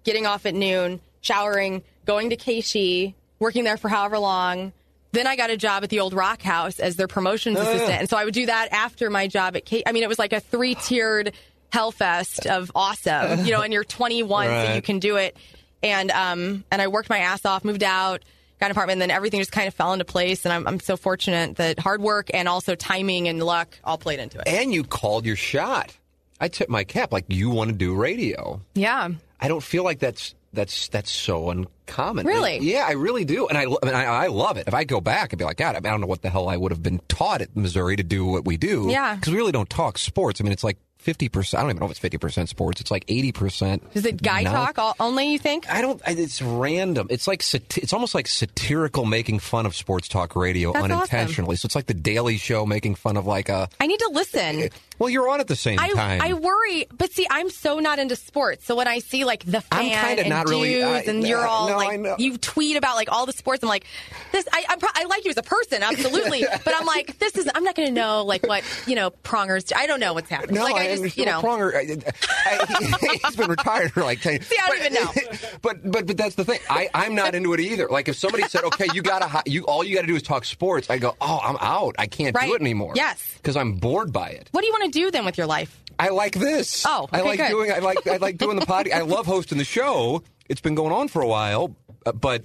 getting 0.04 0.26
off 0.26 0.46
at 0.46 0.54
noon, 0.54 1.00
showering, 1.20 1.82
going 2.06 2.30
to 2.30 2.36
KSHE, 2.36 3.14
working 3.40 3.64
there 3.64 3.76
for 3.76 3.88
however 3.88 4.18
long. 4.18 4.72
Then 5.12 5.26
I 5.26 5.34
got 5.34 5.50
a 5.50 5.56
job 5.56 5.82
at 5.82 5.90
the 5.90 6.00
old 6.00 6.14
Rock 6.14 6.40
House 6.40 6.78
as 6.78 6.94
their 6.94 7.08
promotions 7.08 7.58
assistant. 7.58 7.90
And 8.00 8.08
so 8.08 8.16
I 8.16 8.24
would 8.24 8.34
do 8.34 8.46
that 8.46 8.68
after 8.70 9.10
my 9.10 9.26
job 9.26 9.56
at 9.56 9.64
K. 9.64 9.82
I 9.84 9.90
mean, 9.90 10.04
it 10.04 10.08
was 10.08 10.20
like 10.20 10.32
a 10.32 10.38
three 10.38 10.76
tiered 10.76 11.32
hellfest 11.72 12.46
of 12.46 12.70
awesome, 12.76 13.44
you 13.44 13.50
know, 13.52 13.60
and 13.62 13.72
you're 13.72 13.84
21, 13.84 14.46
so 14.46 14.74
you 14.74 14.82
can 14.82 15.00
do 15.00 15.16
it. 15.16 15.36
And, 15.82 16.10
um, 16.12 16.64
and 16.70 16.80
I 16.80 16.86
worked 16.88 17.10
my 17.10 17.18
ass 17.18 17.44
off, 17.44 17.64
moved 17.64 17.82
out, 17.82 18.22
got 18.60 18.66
an 18.66 18.72
apartment, 18.72 18.96
and 18.96 19.02
then 19.02 19.10
everything 19.10 19.40
just 19.40 19.52
kind 19.52 19.66
of 19.66 19.74
fell 19.74 19.92
into 19.92 20.04
place. 20.04 20.44
And 20.44 20.52
I'm, 20.52 20.66
I'm 20.66 20.80
so 20.80 20.96
fortunate 20.96 21.56
that 21.56 21.78
hard 21.78 22.00
work 22.00 22.30
and 22.32 22.48
also 22.48 22.74
timing 22.74 23.28
and 23.28 23.42
luck 23.42 23.78
all 23.82 23.98
played 23.98 24.20
into 24.20 24.38
it. 24.38 24.46
And 24.46 24.72
you 24.72 24.84
called 24.84 25.26
your 25.26 25.36
shot. 25.36 25.96
I 26.40 26.48
tip 26.48 26.68
my 26.68 26.84
cap. 26.84 27.12
Like 27.12 27.24
you 27.28 27.50
want 27.50 27.70
to 27.70 27.76
do 27.76 27.94
radio. 27.94 28.60
Yeah. 28.74 29.10
I 29.40 29.48
don't 29.48 29.62
feel 29.62 29.84
like 29.84 29.98
that's 29.98 30.34
that's 30.52 30.88
that's 30.88 31.10
so 31.10 31.50
uncommon. 31.50 32.26
Really? 32.26 32.58
Yeah, 32.58 32.84
I 32.86 32.92
really 32.92 33.24
do, 33.24 33.46
and 33.46 33.56
I, 33.56 33.62
I, 33.62 33.66
mean, 33.84 33.94
I, 33.94 34.04
I 34.04 34.26
love 34.26 34.56
it. 34.56 34.66
If 34.66 34.74
I 34.74 34.84
go 34.84 35.00
back, 35.00 35.32
I'd 35.32 35.38
be 35.38 35.44
like, 35.44 35.56
God, 35.56 35.76
I 35.76 35.80
don't 35.80 36.00
know 36.00 36.06
what 36.06 36.22
the 36.22 36.30
hell 36.30 36.48
I 36.48 36.56
would 36.56 36.72
have 36.72 36.82
been 36.82 37.00
taught 37.08 37.40
at 37.40 37.56
Missouri 37.56 37.96
to 37.96 38.02
do 38.02 38.24
what 38.26 38.44
we 38.44 38.56
do. 38.56 38.88
Yeah. 38.90 39.14
because 39.14 39.32
we 39.32 39.38
really 39.38 39.52
don't 39.52 39.70
talk 39.70 39.96
sports. 39.96 40.40
I 40.40 40.44
mean, 40.44 40.52
it's 40.52 40.64
like 40.64 40.78
fifty 41.00 41.28
percent. 41.28 41.58
I 41.58 41.62
don't 41.62 41.70
even 41.70 41.80
know 41.80 41.86
if 41.86 41.92
it's 41.92 42.00
fifty 42.00 42.18
percent 42.18 42.48
sports. 42.48 42.80
It's 42.80 42.90
like 42.90 43.04
eighty 43.08 43.32
percent. 43.32 43.82
Is 43.94 44.04
it 44.06 44.22
guy 44.22 44.44
talk 44.44 44.78
all, 44.78 44.94
only, 45.00 45.32
you 45.32 45.38
think? 45.38 45.68
I 45.70 45.80
don't. 45.80 46.00
It's 46.06 46.40
random. 46.42 47.06
It's 47.10 47.26
like 47.26 47.42
sati- 47.42 47.80
it's 47.82 47.92
almost 47.92 48.14
like 48.14 48.26
satirical 48.28 49.04
making 49.06 49.38
fun 49.40 49.66
of 49.66 49.74
sports 49.74 50.08
talk 50.08 50.36
radio 50.36 50.72
That's 50.72 50.84
awesome. 50.84 50.92
unintentionally. 50.98 51.56
So 51.56 51.66
it's 51.66 51.74
like 51.74 51.86
the 51.86 51.94
Daily 51.94 52.36
Show 52.36 52.66
making 52.66 52.94
fun 52.96 53.16
of 53.16 53.26
like 53.26 53.48
a. 53.48 53.68
I 53.80 53.86
need 53.86 54.00
to 54.00 54.10
listen. 54.12 54.62
Eh, 54.62 54.68
well, 54.98 55.08
you're 55.08 55.28
on 55.30 55.40
at 55.40 55.48
the 55.48 55.56
same 55.56 55.78
I, 55.78 55.88
time. 55.90 56.20
I 56.20 56.34
worry, 56.34 56.86
but 56.96 57.10
see, 57.10 57.26
I'm 57.30 57.48
so 57.48 57.78
not 57.78 57.98
into 57.98 58.16
sports. 58.16 58.66
So 58.66 58.76
when 58.76 58.86
I 58.86 58.98
see 58.98 59.24
like 59.24 59.44
the 59.44 59.62
I'm 59.72 59.88
kinda 59.88 60.20
and 60.22 60.28
not 60.28 60.46
dudes, 60.46 60.50
really- 60.60 60.82
I- 60.84 61.00
and 61.00 61.26
you're 61.26 61.40
uh, 61.40 61.48
all 61.48 61.68
no, 61.68 61.74
I 61.74 61.86
like, 61.86 62.00
know. 62.00 62.16
you 62.18 62.36
tweet 62.36 62.76
about 62.76 62.96
like 62.96 63.10
all 63.10 63.24
the 63.26 63.32
sports. 63.32 63.62
I'm 63.62 63.68
like, 63.68 63.84
this. 64.32 64.46
I 64.52 64.64
I'm, 64.68 64.78
pro- 64.78 64.90
I 64.94 65.04
like 65.04 65.24
you 65.24 65.30
as 65.30 65.36
a 65.38 65.42
person, 65.42 65.82
absolutely. 65.82 66.44
but 66.64 66.74
I'm 66.76 66.84
like, 66.86 67.18
this 67.18 67.34
is. 67.36 67.48
I'm 67.54 67.64
not 67.64 67.74
going 67.74 67.88
to 67.88 67.94
know 67.94 68.24
like 68.24 68.46
what 68.46 68.62
you 68.86 68.94
know 68.94 69.10
prongers. 69.10 69.64
Do. 69.64 69.74
I 69.78 69.86
don't 69.86 70.00
know 70.00 70.12
what's 70.12 70.28
happening. 70.28 70.56
No, 70.56 70.64
like 70.64 70.76
I, 70.76 70.88
I 70.92 70.96
just 71.04 71.16
you 71.16 71.24
know. 71.26 71.40
Pronger, 71.40 71.74
uh, 71.74 71.78
uh, 71.78 72.08
uh, 72.08 72.12
I, 72.46 72.66
I, 73.12 73.18
he's 73.26 73.36
been 73.36 73.50
retired 73.50 73.92
for 73.92 74.02
like 74.02 74.20
ten. 74.20 74.34
years. 74.34 74.46
See, 74.48 74.56
I 74.62 74.66
don't 74.68 74.78
but, 74.78 74.92
even 74.92 75.04
know. 75.04 75.48
But 75.62 75.90
but 75.90 76.06
but 76.06 76.16
that's 76.16 76.34
the 76.36 76.44
thing. 76.44 76.60
I 76.70 76.88
I'm 76.94 77.14
not 77.14 77.34
into 77.34 77.52
it 77.54 77.60
either. 77.60 77.88
Like 77.88 78.08
if 78.08 78.16
somebody 78.16 78.44
said, 78.44 78.64
okay, 78.64 78.86
you 78.94 79.02
gotta 79.02 79.42
you 79.46 79.64
all 79.64 79.84
you 79.84 79.94
got 79.94 80.02
to 80.02 80.06
do 80.06 80.16
is 80.16 80.22
talk 80.22 80.44
sports. 80.44 80.88
I 80.90 80.98
go, 80.98 81.14
oh, 81.20 81.40
I'm 81.42 81.56
out. 81.60 81.94
I 81.98 82.06
can't 82.06 82.34
Right. 82.34 82.48
do 82.48 82.54
it 82.54 82.60
anymore. 82.60 82.92
Yes. 82.96 83.34
because 83.36 83.56
I'm 83.56 83.74
bored 83.74 84.12
by 84.12 84.28
it. 84.30 84.48
What 84.52 84.60
do 84.62 84.66
you 84.66 84.72
want 84.72 84.84
to 84.92 84.98
do 84.98 85.10
then 85.10 85.24
with 85.24 85.36
your 85.38 85.46
life? 85.46 85.78
I 85.98 86.08
like 86.08 86.32
this. 86.34 86.84
Oh, 86.86 87.08
I 87.12 87.20
like 87.20 87.38
good. 87.38 87.50
doing. 87.50 87.72
I 87.72 87.78
like 87.80 88.06
I 88.06 88.16
like 88.16 88.38
doing 88.38 88.58
the 88.58 88.64
podcast. 88.66 88.92
I 88.94 89.00
love 89.02 89.26
hosting 89.26 89.58
the 89.58 89.64
show. 89.64 90.22
It's 90.48 90.60
been 90.62 90.74
going 90.74 90.92
on 90.92 91.08
for 91.08 91.20
a 91.20 91.28
while, 91.28 91.76
uh, 92.06 92.12
but 92.12 92.44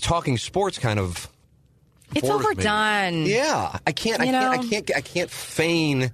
talking 0.00 0.36
sports 0.38 0.78
kind 0.78 0.98
of 0.98 1.28
It's 2.16 2.26
bores 2.26 2.40
me. 2.40 2.46
overdone. 2.46 3.26
Yeah, 3.26 3.78
I 3.86 3.92
can't. 3.92 4.20
I 4.20 4.24
can't. 4.26 4.36
I 4.36 4.58
can't. 4.68 4.90
I 4.96 5.00
can't 5.02 5.30
feign 5.30 6.10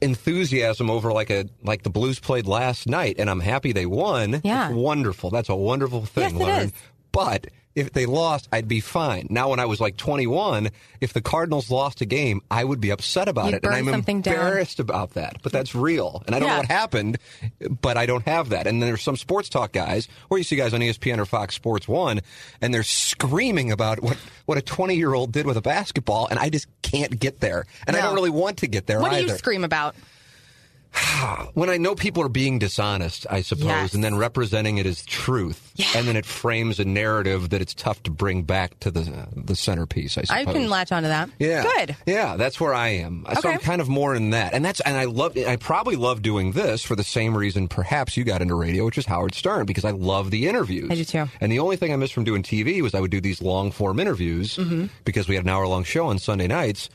enthusiasm 0.00 0.90
over 0.90 1.12
like 1.12 1.30
a 1.30 1.46
like 1.62 1.82
the 1.82 1.90
Blues 1.90 2.18
played 2.18 2.46
last 2.46 2.86
night, 2.88 3.16
and 3.18 3.28
I'm 3.30 3.40
happy 3.40 3.72
they 3.72 3.86
won. 3.86 4.40
Yeah. 4.44 4.68
It's 4.68 4.74
wonderful. 4.74 5.30
That's 5.30 5.48
a 5.48 5.56
wonderful 5.56 6.04
thing, 6.06 6.22
Yes, 6.24 6.32
it 6.32 6.38
Lauren. 6.38 6.60
is. 6.66 6.72
But 7.12 7.46
if 7.74 7.92
they 7.92 8.06
lost, 8.06 8.48
I'd 8.52 8.68
be 8.68 8.80
fine. 8.80 9.26
Now, 9.30 9.50
when 9.50 9.58
I 9.60 9.64
was 9.66 9.80
like 9.80 9.96
21, 9.96 10.68
if 11.00 11.12
the 11.12 11.22
Cardinals 11.22 11.70
lost 11.70 12.00
a 12.00 12.04
game, 12.04 12.40
I 12.50 12.64
would 12.64 12.80
be 12.80 12.90
upset 12.90 13.28
about 13.28 13.46
You'd 13.46 13.54
it, 13.56 13.64
and 13.64 13.74
I'm 13.74 13.86
something 13.88 14.20
down. 14.20 14.34
embarrassed 14.34 14.78
about 14.80 15.14
that. 15.14 15.36
But 15.42 15.52
that's 15.52 15.74
real, 15.74 16.22
and 16.26 16.34
I 16.36 16.38
don't 16.38 16.48
know 16.48 16.56
what 16.58 16.66
happened, 16.66 17.18
but 17.80 17.96
I 17.96 18.06
don't 18.06 18.24
have 18.26 18.50
that. 18.50 18.66
And 18.66 18.82
then 18.82 18.88
there's 18.88 19.02
some 19.02 19.16
sports 19.16 19.48
talk 19.48 19.72
guys, 19.72 20.08
or 20.30 20.38
you 20.38 20.44
see 20.44 20.56
guys 20.56 20.74
on 20.74 20.80
ESPN 20.80 21.18
or 21.18 21.24
Fox 21.26 21.54
Sports 21.54 21.88
One, 21.88 22.20
and 22.60 22.74
they're 22.74 22.82
screaming 22.82 23.72
about 23.72 24.02
what 24.02 24.16
what 24.46 24.58
a 24.58 24.62
20 24.62 24.94
year 24.94 25.14
old 25.14 25.32
did 25.32 25.46
with 25.46 25.56
a 25.56 25.62
basketball, 25.62 26.26
and 26.28 26.38
I 26.38 26.48
just 26.50 26.66
can't 26.82 27.18
get 27.18 27.40
there, 27.40 27.64
and 27.86 27.96
I 27.96 28.00
don't 28.02 28.14
really 28.14 28.30
want 28.30 28.58
to 28.58 28.66
get 28.66 28.86
there 28.86 29.00
What 29.00 29.12
either. 29.12 29.26
do 29.26 29.32
you 29.32 29.38
scream 29.38 29.64
about? 29.64 29.94
when 31.54 31.70
I 31.70 31.76
know 31.78 31.94
people 31.94 32.22
are 32.22 32.28
being 32.28 32.58
dishonest, 32.58 33.26
I 33.30 33.42
suppose, 33.42 33.66
Yes. 33.66 33.94
and 33.94 34.02
then 34.04 34.16
representing 34.16 34.78
it 34.78 34.86
as 34.86 35.04
truth, 35.04 35.72
Yeah. 35.76 35.86
and 35.96 36.06
then 36.06 36.16
it 36.16 36.26
frames 36.26 36.78
a 36.78 36.84
narrative 36.84 37.50
that 37.50 37.60
it's 37.62 37.74
tough 37.74 38.02
to 38.04 38.10
bring 38.10 38.42
back 38.42 38.78
to 38.80 38.90
the 38.90 39.26
the 39.34 39.56
centerpiece. 39.56 40.18
I 40.18 40.22
suppose. 40.22 40.46
I 40.48 40.52
can 40.52 40.68
latch 40.68 40.92
onto 40.92 41.08
that. 41.08 41.30
Yeah. 41.38 41.62
Good. 41.62 41.96
Yeah, 42.06 42.36
that's 42.36 42.60
where 42.60 42.74
I 42.74 42.88
am. 42.88 43.24
Okay. 43.28 43.40
So 43.40 43.48
I'm 43.50 43.58
kind 43.58 43.80
of 43.80 43.88
more 43.88 44.14
in 44.14 44.30
that. 44.30 44.52
And 44.54 44.64
that's 44.64 44.80
and 44.80 44.96
I 44.96 45.04
love 45.04 45.36
I 45.36 45.56
probably 45.56 45.96
love 45.96 46.22
doing 46.22 46.52
this 46.52 46.82
for 46.82 46.96
the 46.96 47.04
same 47.04 47.36
reason 47.36 47.68
perhaps 47.68 48.16
you 48.16 48.24
got 48.24 48.42
into 48.42 48.54
radio, 48.54 48.84
which 48.84 48.98
is 48.98 49.06
Howard 49.06 49.34
Stern, 49.34 49.66
because 49.66 49.84
I 49.84 49.90
love 49.90 50.30
the 50.30 50.48
interviews. 50.48 50.90
I 50.90 50.94
do 50.96 51.04
too. 51.04 51.28
And 51.40 51.50
the 51.50 51.58
only 51.58 51.76
thing 51.76 51.92
I 51.92 51.96
missed 51.96 52.12
from 52.14 52.24
doing 52.24 52.42
TV 52.42 52.82
was 52.82 52.94
I 52.94 53.00
would 53.00 53.10
do 53.10 53.20
these 53.20 53.40
long 53.42 53.70
form 53.70 53.98
interviews 53.98 54.56
Mm-hmm. 54.56 54.86
because 55.04 55.28
we 55.28 55.34
had 55.36 55.44
an 55.44 55.50
hour 55.50 55.66
long 55.66 55.84
show 55.84 56.06
on 56.06 56.18
Sunday 56.18 56.46
nights 56.46 56.88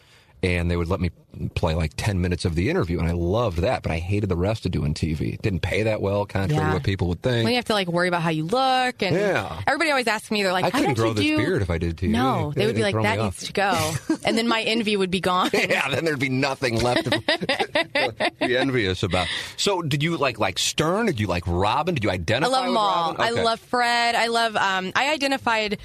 and 0.43 0.69
they 0.69 0.77
would 0.77 0.87
let 0.87 0.99
me 0.99 1.09
play 1.55 1.75
like 1.75 1.91
10 1.97 2.19
minutes 2.19 2.45
of 2.45 2.55
the 2.55 2.67
interview 2.69 2.97
and 2.97 3.07
I 3.07 3.11
loved 3.11 3.59
that, 3.59 3.83
but 3.83 3.91
I 3.91 3.99
hated 3.99 4.27
the 4.27 4.35
rest 4.35 4.65
of 4.65 4.71
doing 4.71 4.93
TV. 4.95 5.33
It 5.35 5.41
didn't 5.43 5.59
pay 5.59 5.83
that 5.83 6.01
well, 6.01 6.25
contrary 6.25 6.61
Yeah. 6.63 6.69
to 6.69 6.73
what 6.75 6.83
people 6.83 7.07
would 7.09 7.21
think. 7.21 7.43
When 7.43 7.53
you 7.53 7.57
have 7.57 7.65
to 7.65 7.73
like 7.73 7.87
worry 7.87 8.07
about 8.07 8.23
how 8.23 8.29
you 8.31 8.43
look, 8.45 9.01
and 9.03 9.15
Yeah. 9.15 9.61
everybody 9.67 9.91
always 9.91 10.07
asks 10.07 10.31
me, 10.31 10.41
they're 10.41 10.51
like, 10.51 10.65
I 10.65 10.69
"How 10.69 10.79
couldn't 10.79 10.95
grow 10.95 11.13
this 11.13 11.25
do?" 11.25 11.37
beard 11.37 11.61
if 11.61 11.69
I 11.69 11.77
did 11.77 11.97
TV. 11.97 12.09
No, 12.09 12.53
they 12.55 12.65
would 12.65 12.75
be 12.75 12.81
like, 12.81 12.95
"That 12.95 13.19
needs 13.19 13.45
to 13.47 13.53
go," 13.53 13.93
and 14.25 14.35
then 14.37 14.47
my 14.47 14.61
envy 14.63 14.97
would 14.97 15.11
be 15.11 15.19
gone. 15.19 15.49
yeah, 15.53 15.89
then 15.89 16.05
there'd 16.05 16.17
be 16.19 16.29
nothing 16.29 16.81
left 16.81 17.03
to 17.05 18.33
be 18.39 18.57
envious 18.57 19.03
about. 19.03 19.27
So, 19.57 19.81
did 19.81 20.01
you 20.03 20.17
like 20.17 20.39
like 20.39 20.57
Stern? 20.59 21.05
Did 21.05 21.19
you 21.19 21.27
like 21.27 21.43
Robin? 21.45 21.93
Did 21.95 22.03
you 22.03 22.09
identify? 22.09 22.49
I 22.51 22.57
love 22.59 22.65
them 22.65 22.77
all. 22.77 23.11
Robin? 23.13 23.21
I 23.25 23.29
love 23.43 23.59
Fred. 23.59 24.15
I 24.15 24.27
love. 24.27 24.55
Um, 24.55 24.91
I 24.95 25.11
identified. 25.13 25.77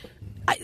I, 0.49 0.59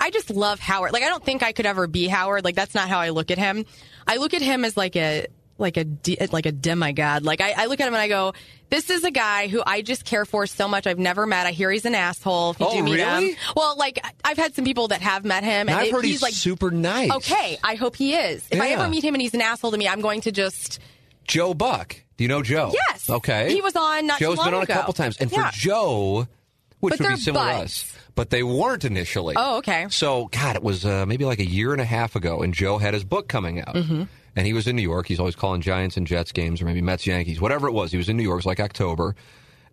I 0.00 0.10
just 0.10 0.30
love 0.30 0.58
Howard. 0.60 0.92
Like 0.92 1.02
I 1.02 1.08
don't 1.08 1.24
think 1.24 1.42
I 1.42 1.52
could 1.52 1.66
ever 1.66 1.86
be 1.86 2.06
Howard. 2.08 2.44
Like 2.44 2.54
that's 2.54 2.74
not 2.74 2.88
how 2.88 2.98
I 3.00 3.10
look 3.10 3.30
at 3.30 3.38
him. 3.38 3.64
I 4.06 4.16
look 4.16 4.34
at 4.34 4.42
him 4.42 4.64
as 4.64 4.76
like 4.76 4.96
a 4.96 5.26
like 5.58 5.76
a 5.76 5.86
like 6.32 6.46
a 6.46 6.52
demigod. 6.52 7.24
Like 7.24 7.40
I, 7.40 7.54
I 7.56 7.66
look 7.66 7.80
at 7.80 7.86
him 7.86 7.94
and 7.94 8.00
I 8.02 8.08
go, 8.08 8.32
this 8.70 8.90
is 8.90 9.04
a 9.04 9.10
guy 9.10 9.48
who 9.48 9.62
I 9.64 9.82
just 9.82 10.04
care 10.04 10.24
for 10.24 10.46
so 10.46 10.66
much. 10.66 10.86
I've 10.86 10.98
never 10.98 11.26
met. 11.26 11.46
I 11.46 11.52
hear 11.52 11.70
he's 11.70 11.84
an 11.84 11.94
asshole. 11.94 12.52
If 12.52 12.60
you 12.60 12.66
Oh, 12.66 12.72
do 12.78 12.82
meet 12.82 12.94
really? 12.96 13.28
him, 13.32 13.36
well, 13.54 13.76
like 13.76 14.04
I've 14.24 14.38
had 14.38 14.54
some 14.54 14.64
people 14.64 14.88
that 14.88 15.02
have 15.02 15.24
met 15.24 15.44
him, 15.44 15.68
and 15.68 15.70
I've 15.70 15.84
they- 15.86 15.90
heard 15.90 16.04
he's, 16.04 16.14
he's, 16.14 16.22
like 16.22 16.32
super 16.34 16.70
nice. 16.70 17.10
Okay, 17.12 17.58
I 17.62 17.74
hope 17.76 17.96
he 17.96 18.14
is. 18.14 18.46
If 18.50 18.60
I 18.60 18.70
ever 18.70 18.88
meet 18.88 19.04
him 19.04 19.14
and 19.14 19.22
he's 19.22 19.34
an 19.34 19.40
asshole 19.42 19.70
to 19.72 19.76
me, 19.78 19.86
I'm 19.88 20.00
going 20.00 20.22
to 20.22 20.32
just 20.32 20.80
Joe 21.24 21.54
Buck. 21.54 21.96
Do 22.16 22.24
you 22.24 22.28
know 22.28 22.42
Joe? 22.42 22.72
Yes. 22.74 23.08
Okay. 23.08 23.52
He 23.54 23.60
was 23.60 23.74
on 23.76 24.06
not 24.06 24.18
Joe's 24.20 24.38
been 24.38 24.54
on 24.54 24.62
ago. 24.62 24.72
a 24.72 24.76
couple 24.76 24.94
times, 24.94 25.16
and 25.18 25.30
Yeah. 25.30 25.50
for 25.50 25.56
Joe, 25.56 26.28
which 26.80 26.92
But 26.98 27.00
would 27.00 27.08
be 27.14 27.20
similar 27.20 27.44
to 27.52 27.58
buds. 27.58 27.64
us, 27.72 27.98
but 28.14 28.30
they 28.30 28.42
weren't 28.42 28.84
initially. 28.84 29.34
Oh, 29.36 29.58
okay. 29.58 29.86
So, 29.90 30.26
God, 30.26 30.56
it 30.56 30.62
was 30.62 30.84
uh, 30.84 31.06
maybe 31.06 31.24
like 31.24 31.38
a 31.38 31.46
year 31.48 31.72
and 31.72 31.80
a 31.80 31.84
half 31.84 32.16
ago, 32.16 32.42
and 32.42 32.52
Joe 32.52 32.78
had 32.78 32.94
his 32.94 33.04
book 33.04 33.28
coming 33.28 33.60
out. 33.60 33.74
Mm-hmm. 33.74 34.04
And 34.34 34.46
he 34.46 34.54
was 34.54 34.66
in 34.66 34.76
New 34.76 34.82
York. 34.82 35.06
He's 35.06 35.18
always 35.18 35.36
calling 35.36 35.60
Giants 35.60 35.98
and 35.98 36.06
Jets 36.06 36.32
games, 36.32 36.62
or 36.62 36.64
maybe 36.64 36.80
Mets, 36.80 37.06
Yankees, 37.06 37.38
whatever 37.40 37.68
it 37.68 37.72
was. 37.72 37.90
He 37.90 37.98
was 37.98 38.08
in 38.08 38.16
New 38.16 38.22
York. 38.22 38.36
It 38.36 38.38
was 38.38 38.46
like 38.46 38.60
October. 38.60 39.14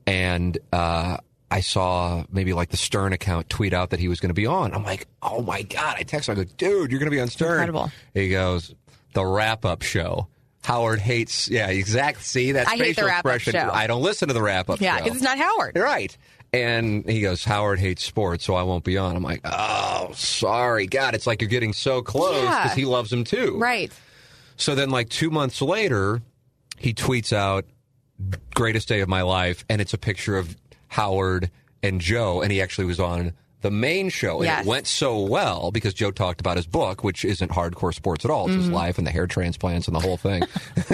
And 0.06 0.58
uh, 0.74 1.18
I 1.50 1.62
saw 1.62 2.26
maybe 2.32 2.52
like 2.54 2.70
the 2.70 2.78
Stern 2.78 3.14
account 3.14 3.50
tweet 3.50 3.74
out 3.74 3.92
that 3.92 4.02
he 4.02 4.10
was 4.10 4.20
going 4.20 4.30
to 4.30 4.34
be 4.34 4.46
on. 4.46 4.74
I'm 4.74 4.84
like, 4.84 5.08
oh 5.22 5.42
my 5.42 5.62
God. 5.62 5.96
I 5.98 6.04
text 6.04 6.28
him, 6.28 6.34
I 6.34 6.44
go, 6.44 6.50
dude, 6.58 6.92
you're 6.92 7.00
going 7.00 7.10
to 7.10 7.16
be 7.16 7.22
on 7.22 7.30
Stern. 7.30 7.52
Incredible. 7.54 7.92
He 8.14 8.30
goes, 8.30 8.76
the 9.14 9.26
wrap 9.26 9.64
up 9.64 9.82
show. 9.82 10.28
Howard 10.62 11.00
hates, 11.00 11.48
yeah, 11.48 11.70
exactly. 11.70 12.22
See 12.22 12.52
that 12.52 12.68
I 12.68 12.72
hate 12.72 12.80
the 12.98 13.04
facial 13.04 13.08
expression. 13.08 13.54
show. 13.54 13.70
I 13.72 13.88
don't 13.88 14.02
listen 14.02 14.28
to 14.28 14.34
the 14.34 14.42
wrap 14.42 14.70
up 14.70 14.80
show. 14.80 14.84
yeah, 14.86 14.98
because 14.98 15.16
it's 15.16 15.24
not 15.24 15.38
Howard. 15.38 15.78
Right. 15.78 16.16
And 16.52 17.08
he 17.08 17.22
goes, 17.22 17.44
Howard 17.44 17.80
hates 17.80 18.04
sports, 18.04 18.44
so 18.44 18.56
I 18.56 18.64
won't 18.64 18.84
be 18.84 18.98
on. 18.98 19.16
I'm 19.16 19.22
like, 19.24 19.42
oh, 19.44 20.12
sorry. 20.16 20.88
God, 20.88 21.14
it's 21.14 21.28
like 21.28 21.42
you're 21.42 21.50
getting 21.50 21.74
so 21.74 22.02
close 22.02 22.44
Yeah. 22.44 22.64
because 22.64 22.76
he 22.78 22.86
loves 22.86 23.14
him 23.14 23.24
too. 23.24 23.58
Right. 23.60 23.92
So 24.58 24.74
then, 24.76 24.90
like 24.90 25.10
two 25.10 25.30
months 25.30 25.62
later, 25.62 26.22
he 26.78 26.94
tweets 26.94 27.32
out, 27.34 27.66
greatest 28.56 28.88
day 28.88 29.02
of 29.02 29.08
my 29.10 29.22
life. 29.22 29.64
And 29.70 29.80
it's 29.80 29.94
a 29.94 29.98
picture 29.98 30.38
of 30.38 30.56
Howard 30.88 31.52
and 31.84 32.02
Joe. 32.02 32.42
And 32.42 32.52
he 32.52 32.62
actually 32.62 32.86
was 32.86 33.00
on 33.00 33.34
the 33.62 33.70
main 33.72 34.10
show. 34.10 34.38
And 34.38 34.46
Yes. 34.46 34.66
it 34.66 34.68
went 34.68 34.88
so 34.88 35.20
well 35.22 35.70
because 35.72 35.94
Joe 35.94 36.12
talked 36.12 36.40
about 36.40 36.56
his 36.58 36.66
book, 36.66 37.04
which 37.04 37.26
isn't 37.26 37.52
hardcore 37.52 37.94
sports 37.94 38.24
at 38.24 38.32
all. 38.32 38.46
It's 38.46 38.54
Mm-hmm. 38.54 38.62
his 38.64 38.70
life 38.72 38.98
and 38.98 39.06
the 39.06 39.12
hair 39.12 39.28
transplants 39.28 39.88
and 39.88 39.96
the 39.96 40.00
whole 40.00 40.16
thing. 40.18 40.44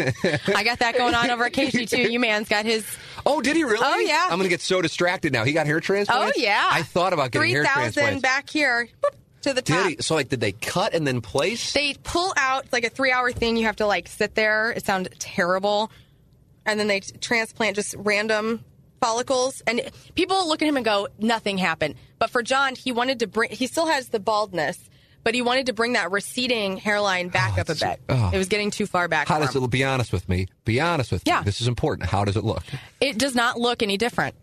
I 0.56 0.64
got 0.64 0.80
that 0.80 0.96
going 0.98 1.14
on 1.16 1.30
over 1.30 1.46
at 1.46 1.54
KG 1.54 1.88
too. 1.90 2.02
You 2.12 2.20
man's 2.20 2.50
got 2.50 2.66
his. 2.66 2.86
Oh, 3.26 3.42
did 3.42 3.56
he 3.56 3.64
really? 3.64 3.78
Oh, 3.82 3.98
yeah. 4.00 4.24
I'm 4.26 4.38
going 4.38 4.44
to 4.44 4.50
get 4.50 4.62
so 4.62 4.82
distracted 4.82 5.32
now. 5.34 5.44
He 5.44 5.54
got 5.54 5.66
hair 5.68 5.80
transplants. 5.80 6.38
Oh 6.38 6.42
yeah. 6.42 6.68
I 6.72 6.82
thought 6.84 7.14
about 7.14 7.32
getting 7.32 7.42
three 7.50 7.52
hair 7.54 7.66
transplants. 7.66 8.22
back 8.22 8.50
here 8.50 8.90
to 9.42 9.54
the 9.54 9.62
top. 9.62 9.84
Did 9.88 9.98
he? 9.98 10.04
So, 10.04 10.16
like, 10.16 10.30
did 10.30 10.40
they 10.40 10.52
cut 10.54 10.94
and 10.96 11.06
then 11.06 11.22
place? 11.22 11.74
They 11.74 11.96
pull 12.04 12.34
out 12.38 12.66
like 12.74 12.84
a 12.84 12.90
three-hour 12.90 13.32
thing. 13.32 13.58
You 13.58 13.66
have 13.66 13.76
to 13.78 13.86
like 13.86 14.08
sit 14.08 14.34
there. 14.36 14.72
It 14.72 14.86
sounds 14.86 15.08
terrible, 15.20 15.92
and 16.66 16.80
then 16.80 16.88
they 16.88 17.00
transplant 17.00 17.76
just 17.76 17.94
random 17.98 18.64
follicles. 19.06 19.62
And 19.68 19.82
people 20.16 20.48
look 20.48 20.62
at 20.62 20.68
him 20.68 20.78
and 20.78 20.86
go, 20.86 21.08
"Nothing 21.20 21.58
happened." 21.58 21.96
But 22.20 22.30
for 22.30 22.42
John, 22.42 22.76
he 22.76 22.92
wanted 22.92 23.20
to 23.20 23.28
bring. 23.28 23.52
He 23.52 23.68
still 23.68 23.88
has 23.88 24.10
the 24.10 24.20
baldness, 24.20 24.78
but 25.24 25.36
he 25.36 25.42
wanted 25.42 25.68
to 25.68 25.74
bring 25.74 25.94
that 25.94 26.12
receding 26.12 26.78
hairline 26.78 27.30
back 27.30 27.54
oh, 27.58 27.62
up 27.62 27.70
a 27.70 27.76
bit. 27.76 28.00
oh. 28.10 28.32
It 28.34 28.38
was 28.38 28.48
getting 28.48 28.72
too 28.72 28.88
far 28.88 29.08
back. 29.08 29.28
How 29.28 29.40
for 29.40 29.46
does 29.46 29.56
it? 29.56 29.70
Be 29.70 29.84
honest 29.84 30.14
with 30.14 30.28
me. 30.30 30.48
Be 30.66 30.82
honest 30.82 31.12
with 31.12 31.22
Yeah. 31.26 31.40
me. 31.40 31.46
This 31.46 31.62
is 31.62 31.68
important. 31.68 32.10
How 32.10 32.26
does 32.26 32.36
it 32.36 32.44
look? 32.44 32.64
It 33.00 33.18
does 33.18 33.36
not 33.36 33.60
look 33.60 33.84
any 33.84 33.98
different. 33.98 34.36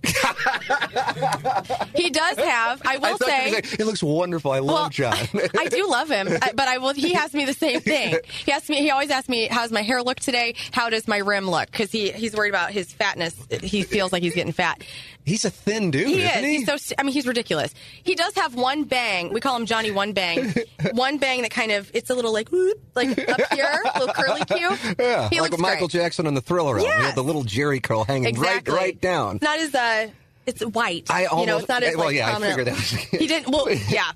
he 1.95 2.11
does 2.11 2.39
have. 2.39 2.81
I 2.85 2.95
I 2.95 2.97
will 2.99 3.16
thought 3.18 3.45
you 3.47 3.53
say. 3.53 3.59
it 3.79 3.85
looks 3.87 4.03
wonderful. 4.03 4.53
I 4.53 4.61
love 4.61 4.75
Well, 4.75 4.89
John. 4.89 5.16
I 5.59 5.68
do 5.68 5.89
love 5.89 6.09
him, 6.11 6.29
but 6.29 6.61
I 6.68 6.79
will. 6.79 6.93
He 6.95 7.14
asks 7.14 7.35
me 7.35 7.45
the 7.45 7.53
same 7.55 7.81
thing. 7.81 8.16
He 8.45 8.53
asks 8.53 8.68
me. 8.68 8.77
He 8.77 8.91
always 8.91 9.11
asks 9.11 9.29
me, 9.29 9.49
"How's 9.51 9.73
my 9.73 9.83
hair 9.83 10.03
look 10.03 10.20
today? 10.20 10.55
How 10.73 10.91
does 10.91 11.09
my 11.09 11.18
rim 11.18 11.51
look?" 11.51 11.70
Because 11.70 11.91
he 11.91 12.12
he's 12.12 12.35
worried 12.37 12.51
about 12.51 12.70
his 12.70 12.93
fatness. 12.93 13.35
He 13.62 13.83
feels 13.83 14.12
like 14.12 14.23
he's 14.23 14.35
getting 14.35 14.53
fat. 14.53 14.83
He's 15.25 15.45
a 15.45 15.51
thin 15.51 15.93
dude, 15.93 16.09
He 16.09 16.23
isn't 16.23 16.27
is. 16.39 16.45
he? 16.45 16.57
He's 16.64 16.89
so. 16.89 16.95
I 16.99 17.03
mean, 17.05 17.12
he's 17.12 17.27
ridiculous. 17.27 17.73
He 18.03 18.14
does 18.14 18.35
have 18.35 18.55
one 18.55 18.85
bang. 18.85 19.33
We 19.33 19.41
call 19.41 19.57
him 19.57 19.66
Johnny 19.66 19.91
One 19.91 20.12
Bang. 20.12 20.53
one 20.93 21.18
bang 21.18 21.43
that 21.43 21.51
kind 21.53 21.73
of 21.73 21.91
it's 21.95 22.11
a 22.11 22.14
little 22.14 22.33
like 22.33 22.49
whoop, 22.51 22.79
like 22.95 23.11
up 23.29 23.41
here, 23.53 23.83
a 23.95 23.99
little 24.01 24.14
curly 24.14 24.45
cue. 24.45 24.77
yeah, 24.99 25.29
he 25.31 25.41
like 25.41 25.51
looks 25.53 25.62
Michael 25.62 25.89
great. 25.89 26.03
Jackson 26.03 26.11
on 26.20 26.34
the 26.34 26.40
Thriller 26.40 26.78
album. 26.78 26.92
He 26.98 27.02
had 27.04 27.14
the 27.14 27.22
little 27.24 27.44
Jerry 27.44 27.80
curl 27.80 28.04
hanging 28.04 28.26
Exactly. 28.28 28.74
right, 28.74 28.80
right 28.82 29.00
down. 29.00 29.38
Not 29.42 29.58
as 29.58 29.74
uh, 29.74 30.08
it's 30.46 30.62
white. 30.64 31.06
I 31.10 31.22
you 31.22 31.26
know, 31.26 31.32
almost- 31.32 31.60
it's 31.60 31.68
not 31.68 31.82
as 31.82 31.96
well, 31.96 32.06
like 32.06 32.16
yeah, 32.16 32.36
I 32.36 32.40
figured 32.40 32.66
that 32.66 32.74
was- 32.74 32.90
he 32.90 33.26
didn't. 33.26 33.50
Well, 33.52 33.70
yeah. 33.88 34.12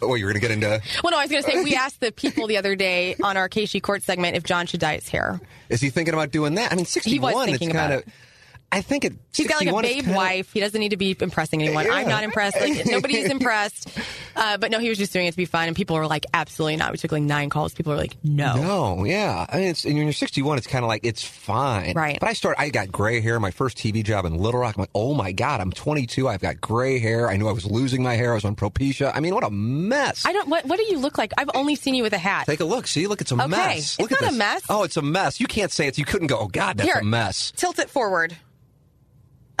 Oh, 0.00 0.14
you're 0.14 0.30
going 0.32 0.40
to 0.40 0.46
get 0.48 0.50
into? 0.50 0.80
Well, 1.02 1.10
no, 1.10 1.18
I 1.18 1.22
was 1.24 1.30
going 1.30 1.42
to 1.42 1.50
say 1.50 1.62
we 1.62 1.74
asked 1.76 2.00
the 2.00 2.12
people 2.12 2.46
the 2.46 2.56
other 2.56 2.74
day 2.76 3.14
on 3.22 3.36
our 3.36 3.48
KC 3.48 3.82
Court 3.82 4.02
segment 4.02 4.36
if 4.36 4.42
John 4.44 4.66
should 4.66 4.80
dye 4.80 4.94
his 4.94 5.08
hair. 5.08 5.40
Is 5.68 5.80
he 5.80 5.90
thinking 5.90 6.14
about 6.14 6.30
doing 6.30 6.54
that? 6.54 6.72
I 6.72 6.76
mean, 6.76 6.86
61. 6.86 7.46
thinking 7.46 7.68
it's 7.68 7.74
about 7.74 7.80
kind 7.90 7.92
of. 7.94 8.00
it. 8.00 8.08
I 8.74 8.80
think 8.80 9.04
it. 9.04 9.12
He's 9.34 9.46
got 9.46 9.60
like 9.60 9.68
a 9.68 9.82
babe 9.82 10.04
kinda- 10.04 10.16
wife. 10.16 10.50
He 10.52 10.60
doesn't 10.60 10.80
need 10.80 10.88
to 10.90 10.96
be 10.96 11.14
impressing 11.20 11.62
anyone. 11.62 11.86
I'm 11.90 12.08
not 12.08 12.24
impressed. 12.24 12.58
Like 12.58 12.86
nobody's 12.86 13.26
impressed. 13.30 13.90
Uh, 14.34 14.56
but 14.56 14.70
no, 14.70 14.78
he 14.78 14.88
was 14.88 14.96
just 14.96 15.12
doing 15.12 15.26
it 15.26 15.32
to 15.32 15.36
be 15.36 15.44
fun, 15.44 15.68
and 15.68 15.76
people 15.76 15.94
were 15.96 16.06
like, 16.06 16.24
"Absolutely 16.32 16.76
not." 16.76 16.90
We 16.90 16.96
took 16.96 17.12
like 17.12 17.22
nine 17.22 17.50
calls. 17.50 17.74
People 17.74 17.92
were 17.92 17.98
like, 17.98 18.16
"No." 18.24 18.56
No, 18.56 19.04
yeah. 19.04 19.44
I 19.48 19.58
mean, 19.58 19.68
it's, 19.68 19.84
and 19.84 19.94
when 19.94 20.04
you're 20.04 20.12
61, 20.14 20.56
it's 20.56 20.66
kind 20.66 20.84
of 20.84 20.88
like 20.88 21.04
it's 21.04 21.22
fine. 21.22 21.92
Right. 21.94 22.18
But 22.18 22.30
I 22.30 22.32
started. 22.32 22.60
I 22.62 22.70
got 22.70 22.90
gray 22.90 23.20
hair. 23.20 23.38
My 23.38 23.50
first 23.50 23.76
TV 23.76 24.02
job 24.02 24.24
in 24.24 24.34
Little 24.38 24.60
Rock. 24.60 24.76
I'm 24.76 24.80
like, 24.80 24.90
oh 24.94 25.12
my 25.12 25.32
god, 25.32 25.60
I'm 25.60 25.70
22. 25.70 26.26
I've 26.26 26.40
got 26.40 26.60
gray 26.62 26.98
hair. 26.98 27.28
I 27.28 27.36
knew 27.36 27.48
I 27.48 27.52
was 27.52 27.66
losing 27.66 28.02
my 28.02 28.14
hair. 28.14 28.32
I 28.32 28.34
was 28.36 28.44
on 28.46 28.56
Propecia. 28.56 29.12
I 29.14 29.20
mean, 29.20 29.34
what 29.34 29.44
a 29.44 29.50
mess. 29.50 30.24
I 30.24 30.32
don't. 30.32 30.48
What, 30.48 30.64
what 30.64 30.78
do 30.78 30.84
you 30.84 30.98
look 30.98 31.18
like? 31.18 31.32
I've 31.36 31.50
only 31.54 31.74
seen 31.74 31.94
you 31.94 32.02
with 32.02 32.14
a 32.14 32.18
hat. 32.18 32.46
Take 32.46 32.60
a 32.60 32.64
look. 32.64 32.86
See, 32.86 33.06
look, 33.06 33.20
it's 33.20 33.32
a 33.32 33.34
Okay. 33.34 33.48
mess. 33.48 33.78
It's 33.78 34.00
Look 34.00 34.12
at 34.12 34.22
not 34.22 34.32
a 34.32 34.36
mess. 34.36 34.62
Oh, 34.70 34.82
it's 34.84 34.96
a 34.96 35.02
mess. 35.02 35.40
You 35.40 35.46
can't 35.46 35.70
say 35.70 35.88
it's. 35.88 35.98
You 35.98 36.06
couldn't 36.06 36.28
go. 36.28 36.38
Oh 36.38 36.46
God, 36.48 36.78
that's 36.78 36.88
Here. 36.90 37.00
a 37.00 37.04
mess. 37.04 37.52
Tilt 37.54 37.78
it 37.78 37.90
forward. 37.90 38.34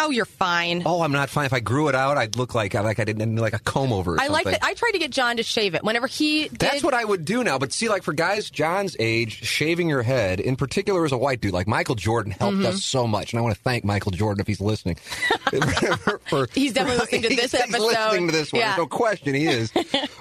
Oh, 0.04 0.10
you're 0.10 0.24
fine. 0.24 0.82
Oh, 0.84 1.02
I'm 1.02 1.12
not 1.12 1.30
fine. 1.30 1.46
If 1.46 1.52
I 1.52 1.60
grew 1.60 1.88
it 1.88 1.94
out, 1.94 2.16
I'd 2.18 2.36
look 2.36 2.54
like 2.54 2.74
like 2.74 2.98
I 2.98 3.04
didn't 3.04 3.36
like 3.36 3.52
a 3.54 3.58
comb 3.58 3.92
over. 3.92 4.20
I 4.20 4.26
like 4.28 4.44
that. 4.46 4.62
I 4.62 4.74
tried 4.74 4.92
to 4.92 4.98
get 4.98 5.10
John 5.10 5.36
to 5.36 5.42
shave 5.42 5.74
it. 5.74 5.84
Whenever 5.84 6.06
he 6.06 6.48
did, 6.48 6.58
That's 6.58 6.82
what 6.82 6.94
I 6.94 7.04
would 7.04 7.24
do 7.24 7.42
now. 7.44 7.58
But 7.58 7.72
see, 7.72 7.88
like 7.88 8.02
for 8.02 8.12
guys 8.12 8.50
John's 8.50 8.96
age, 8.98 9.42
shaving 9.44 9.88
your 9.88 10.02
head, 10.02 10.40
in 10.40 10.56
particular 10.56 11.04
as 11.04 11.12
a 11.12 11.16
white 11.18 11.40
dude, 11.40 11.52
like 11.52 11.66
Michael 11.66 11.94
Jordan 11.94 12.32
helped 12.32 12.56
Mm-hmm. 12.58 12.66
us 12.66 12.84
so 12.84 13.06
much. 13.06 13.32
And 13.32 13.38
I 13.40 13.42
want 13.42 13.54
to 13.54 13.60
thank 13.62 13.84
Michael 13.84 14.10
Jordan 14.12 14.40
if 14.40 14.46
he's 14.46 14.60
listening. 14.60 14.96
For- 16.28 16.48
He's 16.52 16.72
definitely 16.72 16.98
listening 17.00 17.22
to 17.22 17.28
this 17.36 17.52
he's, 17.52 17.54
episode. 17.54 17.80
Listening 17.82 18.26
to 18.28 18.32
this 18.32 18.52
one. 18.52 18.60
Yeah. 18.60 18.74
No 18.76 18.86
question 18.86 19.34
he 19.34 19.46
is. 19.46 19.72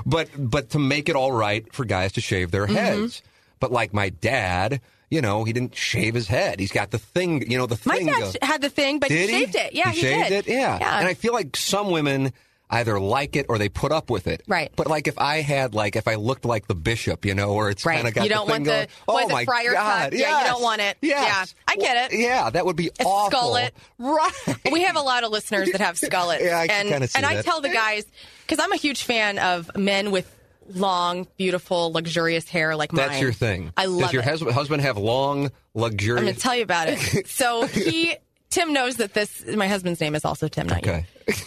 but 0.06 0.30
but 0.38 0.70
to 0.72 0.80
make 0.80 1.10
it 1.10 1.16
all 1.16 1.32
right 1.32 1.72
for 1.74 1.86
guys 1.86 2.14
to 2.14 2.22
shave 2.22 2.52
their 2.52 2.66
Mm-hmm. 2.66 2.76
heads. 2.76 3.22
But 3.60 3.72
like 3.72 3.94
my 3.94 4.10
dad, 4.10 4.82
you 5.12 5.22
know, 5.22 5.44
he 5.44 5.54
didn't 5.54 5.76
shave 5.76 6.16
his 6.16 6.28
head. 6.28 6.60
He's 6.60 6.72
got 6.72 6.90
the 6.90 6.98
thing, 6.98 7.52
you 7.52 7.58
know, 7.60 7.68
the 7.68 7.76
thing. 7.76 8.06
My 8.08 8.12
dad 8.12 8.38
had 8.42 8.62
the 8.62 8.70
thing, 8.70 8.98
but 9.00 9.10
did 9.10 9.30
he 9.30 9.40
shaved 9.42 9.56
it. 9.56 9.74
Yeah, 9.74 9.92
he, 9.92 10.02
shaved 10.02 10.30
did. 10.30 10.48
it. 10.48 10.52
Yeah. 10.54 10.80
yeah. 10.80 10.98
and 11.00 11.08
I 11.08 11.14
feel 11.14 11.34
like 11.34 11.56
some 11.56 11.92
women 11.92 12.34
either 12.74 12.98
like 13.02 13.36
it 13.36 13.46
or 13.50 13.58
they 13.58 13.68
put 13.68 13.92
up 13.92 14.10
with 14.10 14.28
it. 14.28 14.42
Right. 14.48 14.72
But 14.78 14.88
like 14.88 15.06
if 15.10 15.20
I 15.20 15.42
had 15.42 15.74
like 15.76 15.98
if 15.98 16.08
I 16.08 16.16
looked 16.16 16.46
like 16.46 16.68
the 16.68 16.74
bishop, 16.76 17.26
you 17.26 17.36
know, 17.36 17.50
or 17.50 17.70
it's 17.70 17.86
Right. 17.86 17.98
kind 17.98 18.08
of 18.08 18.14
got 18.14 18.24
You 18.24 18.30
don't 18.30 18.48
the 18.48 18.54
thing 18.54 18.64
want 18.64 18.64
the- 18.64 18.72
going, 18.72 18.88
oh 19.10 19.18
is 19.20 19.26
it, 19.30 19.34
my 19.34 19.44
friar 19.44 19.74
God, 19.74 20.02
cut? 20.04 20.14
Yeah, 20.14 20.40
you 20.40 20.48
don't 20.48 20.62
want 20.64 20.80
it. 20.80 20.96
Yes. 21.02 21.54
Yeah, 21.58 21.64
I 21.74 21.76
get 21.76 22.14
it. 22.14 22.18
Yeah, 22.18 22.50
that 22.50 22.66
would 22.66 22.78
be 22.78 22.88
A 23.00 23.04
awful. 23.04 23.38
skullet. 23.40 23.72
Right. 24.00 24.32
we 24.72 24.84
have 24.84 24.96
a 24.96 25.02
lot 25.02 25.26
of 25.26 25.32
listeners 25.32 25.70
that 25.74 25.82
have 25.82 25.96
skullets. 26.00 26.40
Yeah, 26.40 26.58
I 26.60 26.66
and, 26.72 27.10
And 27.14 27.26
I 27.26 27.42
tell 27.42 27.60
the 27.60 27.68
guys 27.68 28.06
because 28.48 28.64
I'm 28.64 28.72
a 28.72 28.78
huge 28.78 29.04
fan 29.04 29.38
of 29.38 29.70
men 29.76 30.12
with 30.12 30.34
long, 30.76 31.28
beautiful, 31.38 31.92
luxurious 31.92 32.48
hair 32.50 32.76
like 32.76 32.92
mine. 32.94 33.08
That's 33.10 33.22
your 33.22 33.34
thing. 33.34 33.72
I 33.78 33.86
love 33.86 34.12
Does 34.12 34.14
your 34.14 34.22
it. 34.24 34.54
husband, 34.54 34.82
have 34.82 34.98
long, 34.98 35.52
luxurious? 35.74 36.20
I'm 36.20 36.26
going 36.26 36.36
to 36.36 36.42
tell 36.42 36.56
you 36.56 36.64
about 36.64 36.88
it. 36.90 37.28
So 37.28 37.66
he, 37.68 38.16
Tim 38.50 38.74
knows 38.74 38.98
that 38.98 39.14
this. 39.14 39.46
My 39.48 39.68
husband's 39.68 40.02
name 40.02 40.16
is 40.16 40.26
also 40.26 40.48
Tim. 40.48 40.68
Not 40.68 40.86
you. 40.86 40.92
okay. 40.92 41.06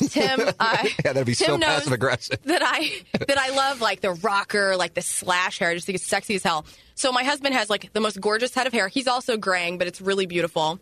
Tim. 0.09 0.41
Uh, 0.61 0.79
Yeah, 1.05 1.13
that'd 1.13 1.27
be 1.27 1.35
Tim 1.35 1.47
so 1.47 1.59
passive 1.59 1.93
aggressive. 1.93 2.43
That 2.45 2.63
I 2.65 2.91
that 3.27 3.39
I 3.39 3.51
love 3.51 3.81
like 3.81 4.01
the 4.01 4.13
rocker, 4.13 4.77
like 4.77 4.95
the 4.95 5.03
slash 5.03 5.59
hair. 5.59 5.71
I 5.71 5.75
just 5.75 5.87
think 5.87 5.97
it's 5.97 6.07
sexy 6.07 6.35
as 6.37 6.43
hell. 6.43 6.65
So 6.95 7.13
my 7.13 7.25
husband 7.25 7.55
has 7.55 7.69
like 7.69 7.93
the 7.93 8.01
most 8.01 8.21
gorgeous 8.21 8.55
head 8.55 8.67
of 8.67 8.73
hair. 8.73 8.89
He's 8.89 9.07
also 9.07 9.37
graying, 9.37 9.79
but 9.79 9.87
it's 9.87 10.01
really 10.01 10.27
beautiful. 10.27 10.79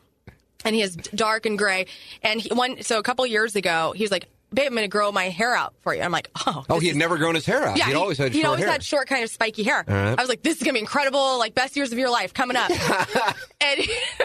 And 0.65 0.77
he 0.77 0.83
has 0.83 0.95
dark 0.95 1.45
and 1.47 1.59
gray. 1.59 1.87
And 2.23 2.41
he, 2.41 2.55
one 2.55 2.83
so 2.83 2.99
a 2.99 3.03
couple 3.03 3.27
years 3.27 3.57
ago, 3.57 3.93
he 3.97 4.05
was 4.05 4.13
like, 4.13 4.27
"Babe, 4.53 4.67
I'm 4.67 4.73
going 4.75 4.83
to 4.85 4.89
grow 4.89 5.11
my 5.13 5.29
hair 5.31 5.55
out 5.55 5.75
for 5.83 5.95
you." 5.95 6.03
I'm 6.03 6.13
like, 6.13 6.31
"Oh, 6.47 6.65
Oh, 6.69 6.79
he 6.81 6.89
had 6.89 6.93
is- 6.97 6.99
never 6.99 7.19
grown 7.19 7.35
his 7.35 7.47
hair 7.47 7.65
out. 7.67 7.77
yeah, 7.77 7.85
he'd 7.87 7.91
he- 7.93 7.97
always 7.97 8.19
had 8.19 8.33
he'd 8.33 8.41
short 8.41 8.47
always 8.47 8.63
hair. 8.65 8.73
had 8.73 8.83
short, 8.85 9.09
kind 9.09 9.25
of 9.25 9.31
spiky 9.31 9.63
hair. 9.63 9.85
right. 9.87 10.19
I 10.19 10.21
was 10.23 10.29
like, 10.29 10.43
"This 10.43 10.57
is 10.59 10.63
gonna 10.63 10.75
be 10.75 10.81
incredible! 10.81 11.39
Like 11.39 11.55
best 11.55 11.77
years 11.77 11.93
of 11.93 11.99
your 11.99 12.11
life 12.11 12.35
coming 12.35 12.57
up." 12.57 12.71
and 13.61 13.81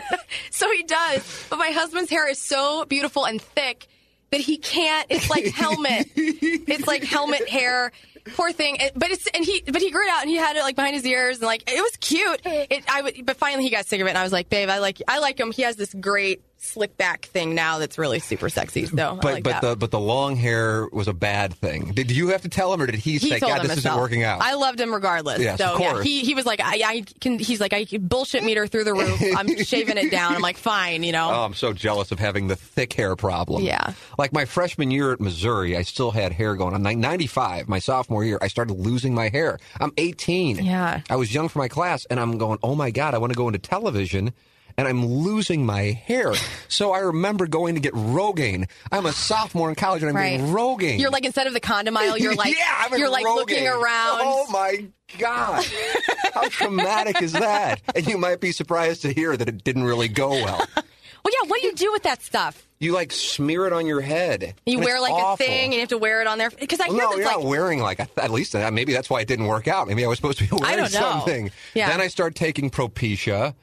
so 0.51 0.71
he 0.71 0.84
does, 0.84 1.45
but 1.49 1.57
my 1.59 1.69
husband's 1.71 2.09
hair 2.09 2.30
is 2.30 2.39
so 2.39 2.86
beautiful 2.86 3.25
and 3.25 3.41
thick 3.41 3.88
that 4.32 4.41
he 4.41 4.57
can't. 4.57 5.07
It's 5.09 5.30
like 5.30 5.45
helmet. 5.47 6.07
it's 6.15 6.86
like 6.88 7.03
helmet 7.03 7.47
hair. 7.47 7.91
Poor 8.36 8.51
thing. 8.51 8.78
But 8.93 9.11
it's 9.11 9.25
and 9.28 9.45
he 9.45 9.63
but 9.65 9.82
he 9.82 9.89
grew 9.89 10.03
it 10.05 10.09
out 10.09 10.21
and 10.21 10.30
he 10.30 10.36
had 10.36 10.57
it 10.57 10.61
like 10.61 10.75
behind 10.75 10.95
his 10.95 11.05
ears 11.05 11.38
and 11.38 11.45
like 11.45 11.63
it 11.71 11.80
was 11.82 11.95
cute. 12.01 12.41
It 12.43 12.84
I 12.89 13.01
would 13.01 13.25
but 13.25 13.38
finally 13.38 13.63
he 13.63 13.69
got 13.69 13.86
sick 13.86 14.01
of 14.01 14.07
it 14.07 14.09
and 14.09 14.17
I 14.17 14.23
was 14.23 14.34
like, 14.34 14.49
babe, 14.49 14.67
I 14.69 14.80
like 14.80 15.01
I 15.07 15.19
like 15.19 15.39
him. 15.39 15.53
He 15.53 15.61
has 15.61 15.78
this 15.78 15.93
great 15.93 16.41
slick 16.59 16.97
back 16.97 17.25
thing 17.27 17.55
now 17.55 17.79
that's 17.79 17.97
really 17.97 18.19
super 18.19 18.49
sexy. 18.49 18.85
So 18.85 18.95
but 18.95 19.23
like 19.23 19.43
but 19.43 19.49
that. 19.49 19.61
the 19.61 19.75
but 19.75 19.91
the 19.91 19.99
long 19.99 20.35
hair 20.35 20.87
was 20.91 21.07
a 21.07 21.13
bad 21.13 21.53
thing. 21.53 21.91
Did 21.93 22.11
you 22.11 22.29
have 22.29 22.41
to 22.41 22.49
tell 22.49 22.73
him, 22.73 22.81
or 22.81 22.85
did 22.85 22.95
he, 22.95 23.17
he 23.17 23.29
say, 23.29 23.39
"God, 23.39 23.61
this 23.61 23.71
himself. 23.71 23.77
isn't 23.77 23.99
working 23.99 24.23
out"? 24.23 24.41
I 24.41 24.55
loved 24.55 24.79
him 24.79 24.93
regardless. 24.93 25.39
Yes, 25.39 25.57
so 25.57 25.75
of 25.75 25.79
yeah, 25.79 25.91
course. 25.91 26.03
he 26.03 26.21
he 26.21 26.33
was 26.33 26.45
like, 26.45 26.59
I, 26.61 26.81
I 26.85 27.05
can. 27.19 27.39
He's 27.39 27.61
like, 27.61 27.73
I 27.73 27.85
can 27.85 28.07
bullshit 28.07 28.43
meter 28.43 28.67
through 28.67 28.83
the 28.83 28.93
roof. 28.93 29.21
I'm 29.37 29.55
shaving 29.63 29.97
it 29.97 30.11
down. 30.11 30.35
I'm 30.35 30.41
like, 30.41 30.57
fine, 30.57 31.03
you 31.03 31.11
know. 31.11 31.29
Oh, 31.29 31.45
I'm 31.45 31.53
so 31.53 31.73
jealous 31.73 32.11
of 32.11 32.19
having 32.19 32.47
the 32.47 32.55
thick 32.55 32.93
hair 32.93 33.15
problem. 33.15 33.63
Yeah. 33.63 33.93
Like 34.17 34.33
my 34.33 34.45
freshman 34.45 34.91
year 34.91 35.13
at 35.13 35.19
Missouri, 35.19 35.77
I 35.77 35.83
still 35.83 36.11
had 36.11 36.31
hair 36.31 36.55
going 36.55 36.73
on. 36.73 36.83
Like 36.83 36.97
95, 36.97 37.67
my 37.67 37.79
sophomore 37.79 38.23
year, 38.23 38.37
I 38.41 38.47
started 38.47 38.73
losing 38.73 39.13
my 39.13 39.29
hair. 39.29 39.59
I'm 39.79 39.91
18. 39.97 40.63
Yeah. 40.63 41.01
I 41.09 41.15
was 41.15 41.33
young 41.33 41.49
for 41.49 41.59
my 41.59 41.67
class, 41.67 42.05
and 42.05 42.19
I'm 42.19 42.37
going, 42.37 42.59
oh 42.63 42.75
my 42.75 42.91
God, 42.91 43.13
I 43.13 43.17
want 43.17 43.33
to 43.33 43.37
go 43.37 43.47
into 43.47 43.59
television. 43.59 44.33
And 44.78 44.88
I'm 44.88 45.05
losing 45.05 45.65
my 45.65 45.82
hair. 46.05 46.34
So 46.69 46.91
I 46.91 46.99
remember 46.99 47.47
going 47.47 47.75
to 47.75 47.82
get 47.82 47.93
Rogaine. 47.93 48.69
I'm 48.91 49.05
a 49.05 49.13
sophomore 49.13 49.69
in 49.69 49.75
college 49.75 50.03
and 50.03 50.09
I'm 50.09 50.15
right. 50.15 50.38
getting 50.38 50.53
Rogaine. 50.53 50.99
You're 50.99 51.09
like 51.09 51.23
instead 51.23 51.47
of 51.47 51.53
the 51.53 51.61
condom 51.61 51.95
aisle, 51.95 52.17
you're 52.17 52.36
like, 52.45 52.55
yeah, 52.55 52.86
I'm 52.86 52.99
you're 52.99 53.09
like 53.09 53.25
Rogaine. 53.25 53.36
looking 53.38 53.67
around. 53.67 54.19
Oh 54.21 54.45
my 54.51 54.86
God. 55.17 55.65
How 56.34 56.47
traumatic 56.49 57.21
is 57.21 57.32
that? 57.32 57.82
And 57.95 58.05
you 58.05 58.17
might 58.17 58.41
be 58.41 58.51
surprised 58.51 59.03
to 59.03 59.13
hear 59.13 59.36
that 59.36 59.47
it 59.47 59.63
didn't 59.63 59.86
really 59.86 60.09
go 60.09 60.30
well. 60.30 60.67
Well, 60.75 61.34
yeah. 61.41 61.49
What 61.49 61.61
do 61.61 61.67
you 61.67 61.73
do 61.73 61.91
with 61.93 62.03
that 62.03 62.21
stuff? 62.21 62.67
You 62.80 62.91
like 62.91 63.11
smear 63.13 63.65
it 63.65 63.73
on 63.73 63.88
your 63.88 64.01
head. 64.01 64.53
You 64.65 64.80
wear 64.80 64.99
like 64.99 65.13
awful. 65.13 65.34
a 65.45 65.47
thing 65.47 65.65
and 65.65 65.73
you 65.75 65.80
have 65.80 65.89
to 65.89 65.97
wear 65.97 66.21
it 66.21 66.28
on 66.28 66.38
there 66.38 66.51
because 66.51 66.80
I 66.82 66.88
hear 66.88 66.97
no, 66.97 66.99
that's 67.07 67.17
you're 67.17 67.25
like 67.25 67.38
not 67.38 67.45
wearing 67.45 67.80
like 67.80 67.99
at 67.99 68.30
least. 68.30 68.53
Uh, 68.55 68.69
maybe 68.71 68.93
that's 68.93 69.09
why 69.09 69.21
it 69.21 69.28
didn't 69.28 69.47
work 69.47 69.67
out. 69.67 69.88
Maybe 69.88 70.03
I 70.05 70.07
was 70.07 70.17
supposed 70.17 70.38
to 70.39 70.43
be 70.43 70.49
wearing 70.51 70.65
I 70.65 70.75
don't 70.75 70.93
know. 70.93 70.99
something. 70.99 71.51
Yeah. 71.73 71.89
Then 71.89 72.01
I 72.01 72.07
start 72.07 72.36
taking 72.36 72.69
Propecia. 72.69 73.55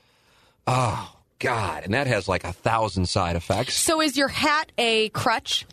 Oh 0.66 1.10
God, 1.38 1.84
and 1.84 1.94
that 1.94 2.06
has 2.06 2.28
like 2.28 2.44
a 2.44 2.52
thousand 2.52 3.06
side 3.08 3.36
effects. 3.36 3.74
So 3.74 4.00
is 4.00 4.16
your 4.16 4.28
hat 4.28 4.72
a 4.78 5.08
crutch? 5.10 5.66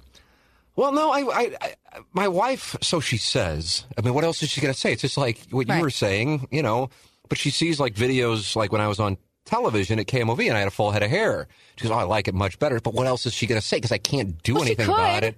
Well, 0.76 0.92
no, 0.92 1.12
I, 1.12 1.20
I, 1.20 1.52
I 1.62 1.76
my 2.14 2.28
wife. 2.28 2.76
So 2.82 3.00
she 3.00 3.18
says. 3.18 3.86
I 3.98 4.02
mean, 4.02 4.14
what 4.14 4.24
else 4.24 4.42
is 4.44 4.50
she 4.50 4.62
going 4.62 4.74
to 4.74 4.80
say? 4.80 4.94
It's 4.94 5.02
just 5.02 5.18
like 5.18 5.40
what 5.52 5.68
Right. 5.68 5.78
you 5.78 5.82
were 5.82 5.90
saying, 5.90 6.48
you 6.52 6.62
know. 6.64 6.90
But 7.30 7.38
she 7.38 7.50
sees 7.52 7.80
like 7.80 7.94
videos, 7.94 8.56
like 8.56 8.72
when 8.72 8.82
I 8.82 8.88
was 8.88 9.00
on 9.00 9.18
television 9.46 10.00
at 10.00 10.06
KMOV 10.08 10.48
and 10.48 10.56
I 10.56 10.60
had 10.60 10.68
a 10.68 10.72
full 10.72 10.92
head 10.92 11.04
of 11.04 11.10
hair. 11.10 11.48
She 11.78 11.84
goes, 11.84 11.92
"Oh, 11.92 12.00
I 12.00 12.04
like 12.04 12.28
it 12.28 12.34
much 12.36 12.60
better." 12.60 12.80
But 12.80 12.94
what 12.94 13.08
else 13.08 13.26
is 13.26 13.34
she 13.34 13.48
going 13.48 13.60
to 13.60 13.66
say? 13.66 13.78
Because 13.78 13.92
I 13.92 13.98
can't 13.98 14.42
do 14.44 14.56
Well, 14.56 14.64
anything 14.64 14.88
about 14.88 15.24
it. 15.24 15.38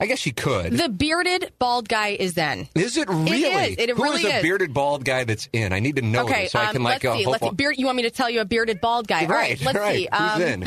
I 0.00 0.06
guess 0.06 0.18
she 0.18 0.32
could. 0.32 0.72
The 0.72 0.88
bearded 0.88 1.52
bald 1.58 1.88
guy 1.88 2.08
is 2.08 2.34
then. 2.34 2.68
Is 2.74 2.96
it 2.96 3.08
really? 3.08 3.44
It 3.44 3.78
is. 3.78 3.88
It 3.90 3.96
Who 3.96 4.02
really 4.02 4.22
is 4.22 4.26
a 4.26 4.36
is. 4.36 4.42
bearded 4.42 4.74
bald 4.74 5.04
guy 5.04 5.24
that's 5.24 5.48
in? 5.52 5.72
I 5.72 5.78
need 5.80 5.96
to 5.96 6.02
know 6.02 6.24
Okay, 6.24 6.42
this 6.44 6.52
so 6.52 6.58
I 6.58 6.66
um, 6.66 6.72
can 6.72 6.82
like 6.82 7.04
let's 7.04 7.14
uh, 7.14 7.18
see. 7.18 7.26
Let's 7.26 7.44
see. 7.44 7.50
Beard, 7.54 7.76
you 7.78 7.86
want 7.86 7.96
me 7.96 8.02
to 8.02 8.10
tell 8.10 8.28
you 8.28 8.40
a 8.40 8.44
bearded 8.44 8.80
bald 8.80 9.06
guy? 9.06 9.22
All 9.22 9.28
right, 9.28 9.60
let's 9.62 9.78
right. 9.78 9.96
see. 9.96 10.08
Um, 10.08 10.30
Who's 10.40 10.48
in? 10.48 10.64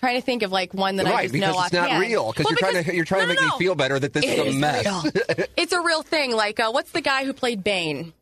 Trying 0.00 0.16
to 0.16 0.22
think 0.24 0.42
of 0.42 0.50
like 0.50 0.72
one 0.72 0.96
that 0.96 1.06
I 1.06 1.10
right, 1.10 1.22
just 1.24 1.34
because 1.34 1.54
know 1.54 1.62
it's 1.62 1.72
not 1.74 1.84
offhand. 1.84 2.00
real. 2.00 2.32
Because 2.32 2.44
Well, 2.46 2.52
you're 2.58 2.70
trying 2.72 2.84
to 2.84 2.94
you're 2.96 3.04
trying 3.04 3.28
no, 3.28 3.34
to 3.34 3.40
make 3.40 3.40
no, 3.40 3.56
me 3.56 3.58
feel 3.58 3.74
better 3.74 3.98
that 3.98 4.14
this 4.14 4.24
It 4.24 4.38
is 4.38 4.56
a 4.56 4.58
mess. 4.58 4.84
real. 5.04 5.12
it's 5.58 5.72
a 5.72 5.80
real 5.82 6.02
thing. 6.02 6.32
Like, 6.32 6.58
uh, 6.58 6.70
what's 6.70 6.90
the 6.92 7.02
guy 7.02 7.24
who 7.26 7.32
played 7.34 7.62
Bane? 7.62 8.14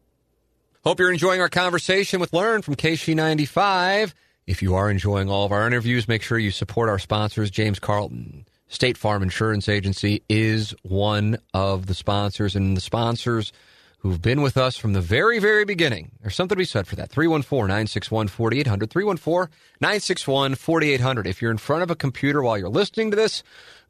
Hope 0.84 0.98
you're 0.98 1.12
enjoying 1.12 1.40
our 1.40 1.48
conversation 1.48 2.18
with 2.18 2.32
Lern 2.32 2.62
from 2.62 2.74
KSHE95. 2.76 4.12
If 4.46 4.62
you 4.62 4.74
are 4.74 4.90
enjoying 4.90 5.28
all 5.30 5.44
of 5.44 5.52
our 5.52 5.66
interviews, 5.66 6.08
make 6.08 6.22
sure 6.22 6.38
you 6.38 6.50
support 6.50 6.88
our 6.88 6.98
sponsors. 6.98 7.50
James 7.50 7.78
Carlton, 7.78 8.46
State 8.68 8.96
Farm 8.96 9.22
Insurance 9.22 9.68
Agency, 9.68 10.22
is 10.28 10.74
one 10.82 11.38
of 11.54 11.86
the 11.86 11.94
sponsors, 11.94 12.54
and 12.54 12.76
the 12.76 12.80
sponsors 12.80 13.52
who've 13.98 14.22
been 14.22 14.42
with 14.42 14.56
us 14.56 14.76
from 14.76 14.92
the 14.92 15.00
very, 15.00 15.38
very 15.38 15.64
beginning. 15.64 16.12
There's 16.20 16.36
something 16.36 16.54
to 16.54 16.60
be 16.60 16.64
said 16.64 16.86
for 16.86 16.96
that. 16.96 17.10
314 17.10 17.66
961 17.66 18.28
4800. 18.28 18.90
314 18.90 19.54
961 19.80 20.54
4800. 20.54 21.26
If 21.26 21.42
you're 21.42 21.50
in 21.50 21.58
front 21.58 21.82
of 21.82 21.90
a 21.90 21.96
computer 21.96 22.42
while 22.42 22.56
you're 22.56 22.68
listening 22.68 23.10
to 23.10 23.16
this, 23.16 23.42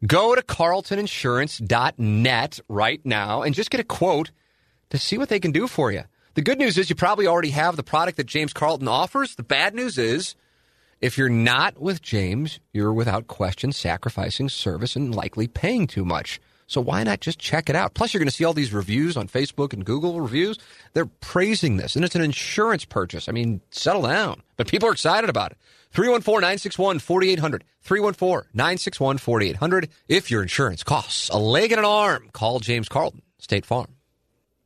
go 0.06 0.34
to 0.34 0.42
carltoninsurance.net 0.42 2.60
right 2.68 3.04
now 3.04 3.42
and 3.42 3.54
just 3.54 3.70
get 3.70 3.80
a 3.80 3.84
quote 3.84 4.30
to 4.90 4.98
see 4.98 5.18
what 5.18 5.28
they 5.28 5.40
can 5.40 5.52
do 5.52 5.68
for 5.68 5.92
you. 5.92 6.04
The 6.34 6.42
good 6.42 6.58
news 6.58 6.78
is 6.78 6.88
you 6.88 6.96
probably 6.96 7.26
already 7.26 7.50
have 7.50 7.76
the 7.76 7.82
product 7.82 8.16
that 8.16 8.26
James 8.26 8.52
Carlton 8.52 8.88
offers. 8.88 9.34
The 9.34 9.42
bad 9.42 9.74
news 9.74 9.98
is 9.98 10.36
if 11.00 11.16
you're 11.16 11.28
not 11.28 11.80
with 11.80 12.02
James, 12.02 12.58
you're 12.72 12.92
without 12.92 13.28
question 13.28 13.72
sacrificing 13.72 14.48
service 14.48 14.96
and 14.96 15.14
likely 15.14 15.46
paying 15.46 15.86
too 15.86 16.04
much. 16.04 16.40
So 16.66 16.80
why 16.80 17.02
not 17.02 17.20
just 17.20 17.38
check 17.38 17.70
it 17.70 17.76
out? 17.76 17.94
Plus, 17.94 18.12
you're 18.12 18.18
going 18.18 18.28
to 18.28 18.34
see 18.34 18.44
all 18.44 18.52
these 18.52 18.72
reviews 18.72 19.16
on 19.16 19.26
Facebook 19.26 19.72
and 19.72 19.84
Google 19.84 20.20
reviews. 20.20 20.58
They're 20.92 21.06
praising 21.06 21.78
this, 21.78 21.96
and 21.96 22.04
it's 22.04 22.14
an 22.14 22.22
insurance 22.22 22.84
purchase. 22.84 23.28
I 23.28 23.32
mean, 23.32 23.62
settle 23.70 24.02
down. 24.02 24.42
But 24.56 24.68
people 24.68 24.88
are 24.88 24.92
excited 24.92 25.30
about 25.30 25.52
it. 25.52 25.58
314 25.92 26.40
961 26.42 26.98
4800. 26.98 27.64
314 27.82 28.50
961 28.52 29.18
4800. 29.18 29.88
If 30.08 30.30
your 30.30 30.42
insurance 30.42 30.82
costs 30.82 31.30
a 31.30 31.38
leg 31.38 31.72
and 31.72 31.78
an 31.78 31.86
arm, 31.86 32.28
call 32.32 32.60
James 32.60 32.88
Carlton, 32.88 33.22
State 33.38 33.64
Farm. 33.64 33.97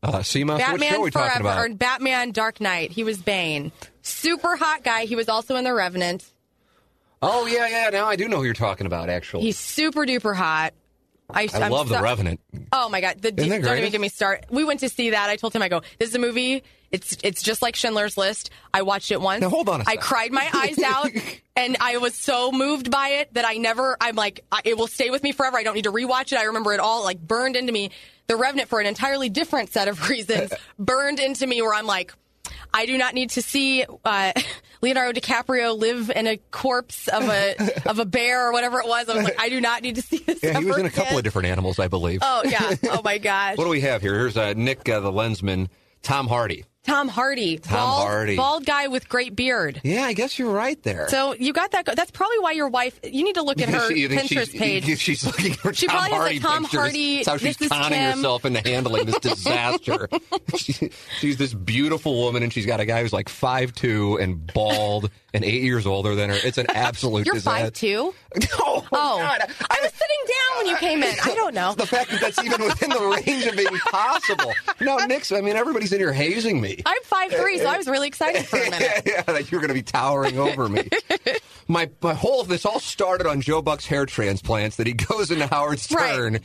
Uh, 0.02 0.10
what 0.10 0.34
are 0.34 0.58
Batman 0.58 1.00
we 1.00 1.10
talking 1.12 1.42
Forever 1.42 1.74
Batman 1.74 2.32
Dark 2.32 2.60
Knight. 2.60 2.90
He 2.90 3.04
was 3.04 3.18
Bane. 3.18 3.70
Super 4.02 4.56
hot 4.56 4.82
guy. 4.82 5.04
He 5.04 5.14
was 5.14 5.28
also 5.28 5.54
in 5.56 5.64
The 5.64 5.72
Revenant. 5.72 6.24
Oh 7.22 7.46
yeah, 7.46 7.68
yeah. 7.68 7.90
Now 7.90 8.06
I 8.06 8.16
do 8.16 8.28
know 8.28 8.38
who 8.38 8.44
you're 8.44 8.54
talking 8.54 8.86
about. 8.86 9.08
Actually, 9.08 9.44
He's 9.44 9.58
super 9.58 10.04
duper 10.04 10.34
hot. 10.34 10.74
I, 11.30 11.48
I 11.54 11.68
love 11.68 11.88
so- 11.88 11.94
the 11.94 12.02
Revenant. 12.02 12.40
Oh 12.72 12.88
my 12.88 13.00
god! 13.00 13.22
The, 13.22 13.28
Isn't 13.28 13.48
that 13.48 13.62
don't 13.62 13.78
even 13.78 13.92
get 13.92 14.00
me 14.00 14.08
start. 14.08 14.46
We 14.50 14.64
went 14.64 14.80
to 14.80 14.88
see 14.88 15.10
that. 15.10 15.30
I 15.30 15.36
told 15.36 15.54
him, 15.54 15.62
I 15.62 15.68
go, 15.68 15.82
"This 15.98 16.08
is 16.10 16.14
a 16.16 16.18
movie. 16.18 16.64
It's 16.90 17.16
it's 17.22 17.42
just 17.42 17.62
like 17.62 17.76
Schindler's 17.76 18.16
List. 18.18 18.50
I 18.74 18.82
watched 18.82 19.12
it 19.12 19.20
once. 19.20 19.40
Now, 19.40 19.48
hold 19.48 19.68
on 19.68 19.80
a 19.80 19.84
I 19.86 19.92
sec. 19.94 20.00
cried 20.00 20.32
my 20.32 20.50
eyes 20.52 20.78
out, 20.80 21.10
and 21.56 21.76
I 21.80 21.98
was 21.98 22.14
so 22.14 22.50
moved 22.50 22.90
by 22.90 23.08
it 23.20 23.32
that 23.34 23.46
I 23.46 23.54
never. 23.54 23.96
I'm 24.00 24.16
like, 24.16 24.44
I, 24.50 24.60
it 24.64 24.76
will 24.76 24.88
stay 24.88 25.10
with 25.10 25.22
me 25.22 25.30
forever. 25.32 25.56
I 25.56 25.62
don't 25.62 25.74
need 25.74 25.84
to 25.84 25.92
rewatch 25.92 26.32
it. 26.32 26.38
I 26.38 26.44
remember 26.44 26.72
it 26.74 26.80
all 26.80 27.04
like 27.04 27.20
burned 27.20 27.56
into 27.56 27.72
me. 27.72 27.92
The 28.28 28.36
Revenant, 28.36 28.68
for 28.68 28.80
an 28.80 28.86
entirely 28.86 29.28
different 29.28 29.72
set 29.72 29.88
of 29.88 30.08
reasons, 30.08 30.52
burned 30.78 31.20
into 31.20 31.46
me. 31.46 31.60
Where 31.62 31.74
I'm 31.74 31.86
like, 31.86 32.12
I 32.72 32.86
do 32.86 32.96
not 32.96 33.14
need 33.14 33.30
to 33.30 33.42
see 33.42 33.84
uh, 34.04 34.32
Leonardo 34.82 35.20
DiCaprio 35.20 35.76
live 35.78 36.10
in 36.10 36.26
a 36.26 36.38
corpse 36.50 37.08
of 37.08 37.24
a 37.24 37.88
of 37.88 37.98
a 37.98 38.04
bear 38.04 38.48
or 38.48 38.52
whatever 38.52 38.80
it 38.80 38.86
was. 38.88 39.08
I 39.08 39.14
was 39.16 39.24
like, 39.24 39.40
I 39.40 39.48
do 39.48 39.60
not 39.60 39.82
need 39.82 39.96
to 39.96 40.02
see 40.02 40.18
this. 40.18 40.42
Yeah, 40.42 40.58
he 40.58 40.64
was 40.64 40.78
in 40.78 40.86
a 40.86 40.90
couple 40.90 41.18
of 41.18 41.24
different 41.24 41.48
animals, 41.48 41.78
I 41.78 41.88
believe. 41.88 42.20
Oh 42.22 42.42
yeah! 42.44 42.74
Oh 42.84 43.02
my 43.04 43.18
gosh! 43.18 43.56
What 43.58 43.64
do 43.64 43.70
we 43.70 43.82
have 43.82 44.02
here? 44.02 44.14
Here's 44.14 44.36
uh, 44.36 44.54
Nick, 44.56 44.88
uh, 44.88 45.00
the 45.00 45.12
lensman, 45.12 45.68
Tom 46.02 46.26
Hardy. 46.28 46.64
Tom 46.84 47.06
Hardy, 47.08 47.58
Tom 47.58 47.76
bald, 47.76 48.06
Hardy. 48.08 48.36
bald 48.36 48.66
guy 48.66 48.88
with 48.88 49.08
great 49.08 49.36
beard. 49.36 49.80
Yeah, 49.84 50.02
I 50.02 50.14
guess 50.14 50.36
you're 50.36 50.50
right 50.50 50.82
there. 50.82 51.06
So 51.08 51.32
you 51.34 51.52
got 51.52 51.70
that. 51.70 51.86
That's 51.86 52.10
probably 52.10 52.40
why 52.40 52.52
your 52.52 52.68
wife. 52.68 52.98
You 53.04 53.22
need 53.22 53.36
to 53.36 53.42
look 53.42 53.60
at 53.62 53.68
her 53.70 53.86
think 53.88 54.10
Pinterest 54.10 54.28
she's, 54.28 54.48
page. 54.50 54.86
you- 54.88 54.96
She's 54.96 55.24
looking 55.24 55.52
for 55.54 55.72
She 55.72 55.86
Tom 55.86 55.96
probably 55.96 56.10
has 56.10 56.18
a 56.18 56.20
Hardy 56.20 56.38
Tom 56.40 56.62
pictures. 56.64 56.80
Hardy, 56.80 57.16
That's 57.18 57.28
how 57.28 57.36
she's 57.36 57.56
conning 57.56 57.98
Kim. 57.98 58.16
herself 58.16 58.44
into 58.44 58.60
handling 58.68 59.06
this 59.06 59.18
disaster. 59.20 60.08
she, 60.56 60.90
she's 61.20 61.36
this 61.36 61.54
beautiful 61.54 62.16
woman, 62.16 62.42
and 62.42 62.52
she's 62.52 62.66
got 62.66 62.80
a 62.80 62.84
guy 62.84 63.00
who's 63.02 63.12
like 63.12 63.28
five 63.28 63.72
two 63.74 64.18
and 64.18 64.44
bald 64.52 65.08
and 65.32 65.44
eight 65.44 65.62
years 65.62 65.86
older 65.86 66.16
than 66.16 66.30
her. 66.30 66.36
It's 66.42 66.58
an 66.58 66.66
absolute 66.74 67.24
disaster. 67.24 67.30
You're 67.30 67.34
disaster. 67.36 67.64
five 67.64 67.72
two. 67.74 68.14
Oh, 68.58 68.86
Oh, 68.94 69.18
God. 69.18 69.40
I 69.70 69.78
was 69.82 69.92
sitting 69.92 70.26
down 70.26 70.58
when 70.58 70.66
you 70.66 70.76
came 70.76 71.02
in. 71.02 71.14
I 71.24 71.34
don't 71.34 71.54
know. 71.54 71.74
The 71.74 71.86
fact 71.86 72.10
that 72.10 72.20
that's 72.20 72.42
even 72.42 72.62
within 72.62 72.90
the 72.90 73.22
range 73.26 73.46
of 73.46 73.56
being 73.56 73.78
possible. 73.90 74.52
No, 74.80 74.96
Nick's, 74.98 75.32
I 75.32 75.40
mean, 75.40 75.56
everybody's 75.56 75.92
in 75.92 76.00
here 76.00 76.12
hazing 76.12 76.60
me. 76.60 76.71
I'm 76.86 77.02
five 77.04 77.32
three, 77.32 77.58
so 77.58 77.66
I 77.66 77.76
was 77.76 77.86
really 77.86 78.08
excited 78.08 78.46
for 78.46 78.58
a 78.58 78.70
minute. 78.70 79.02
yeah, 79.06 79.22
that 79.22 79.50
you're 79.50 79.60
going 79.60 79.68
to 79.68 79.74
be 79.74 79.82
towering 79.82 80.38
over 80.38 80.68
me. 80.68 80.88
my 81.68 81.90
my 82.00 82.14
whole 82.14 82.40
of 82.40 82.48
this 82.48 82.64
all 82.64 82.80
started 82.80 83.26
on 83.26 83.40
Joe 83.40 83.62
Buck's 83.62 83.86
hair 83.86 84.06
transplants 84.06 84.76
that 84.76 84.86
he 84.86 84.92
goes 85.08 85.30
into 85.30 85.46
Howard 85.46 85.78
Stern. 85.78 86.34
Right. 86.34 86.42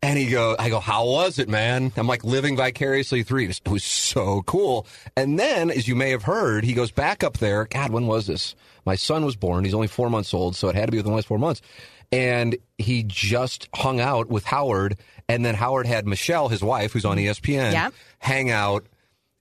And 0.00 0.16
he 0.16 0.28
go, 0.30 0.54
I 0.56 0.68
go, 0.68 0.78
how 0.78 1.04
was 1.08 1.40
it, 1.40 1.48
man? 1.48 1.90
I'm 1.96 2.06
like 2.06 2.22
living 2.22 2.56
vicariously 2.56 3.24
through 3.24 3.40
you. 3.40 3.48
It 3.48 3.68
was 3.68 3.82
so 3.82 4.42
cool. 4.42 4.86
And 5.16 5.40
then, 5.40 5.70
as 5.72 5.88
you 5.88 5.96
may 5.96 6.10
have 6.10 6.22
heard, 6.22 6.62
he 6.62 6.72
goes 6.72 6.92
back 6.92 7.24
up 7.24 7.38
there. 7.38 7.64
God, 7.64 7.90
when 7.90 8.06
was 8.06 8.28
this? 8.28 8.54
My 8.86 8.94
son 8.94 9.24
was 9.24 9.34
born. 9.34 9.64
He's 9.64 9.74
only 9.74 9.88
four 9.88 10.08
months 10.08 10.32
old, 10.32 10.54
so 10.54 10.68
it 10.68 10.76
had 10.76 10.86
to 10.86 10.92
be 10.92 10.98
within 10.98 11.10
the 11.10 11.16
last 11.16 11.26
four 11.26 11.38
months. 11.40 11.62
And 12.12 12.56
he 12.78 13.02
just 13.02 13.68
hung 13.74 13.98
out 13.98 14.28
with 14.28 14.44
Howard. 14.44 14.96
And 15.28 15.44
then 15.44 15.56
Howard 15.56 15.88
had 15.88 16.06
Michelle, 16.06 16.48
his 16.48 16.62
wife, 16.62 16.92
who's 16.92 17.04
on 17.04 17.16
ESPN, 17.16 17.72
Yeah. 17.72 17.90
hang 18.20 18.52
out. 18.52 18.86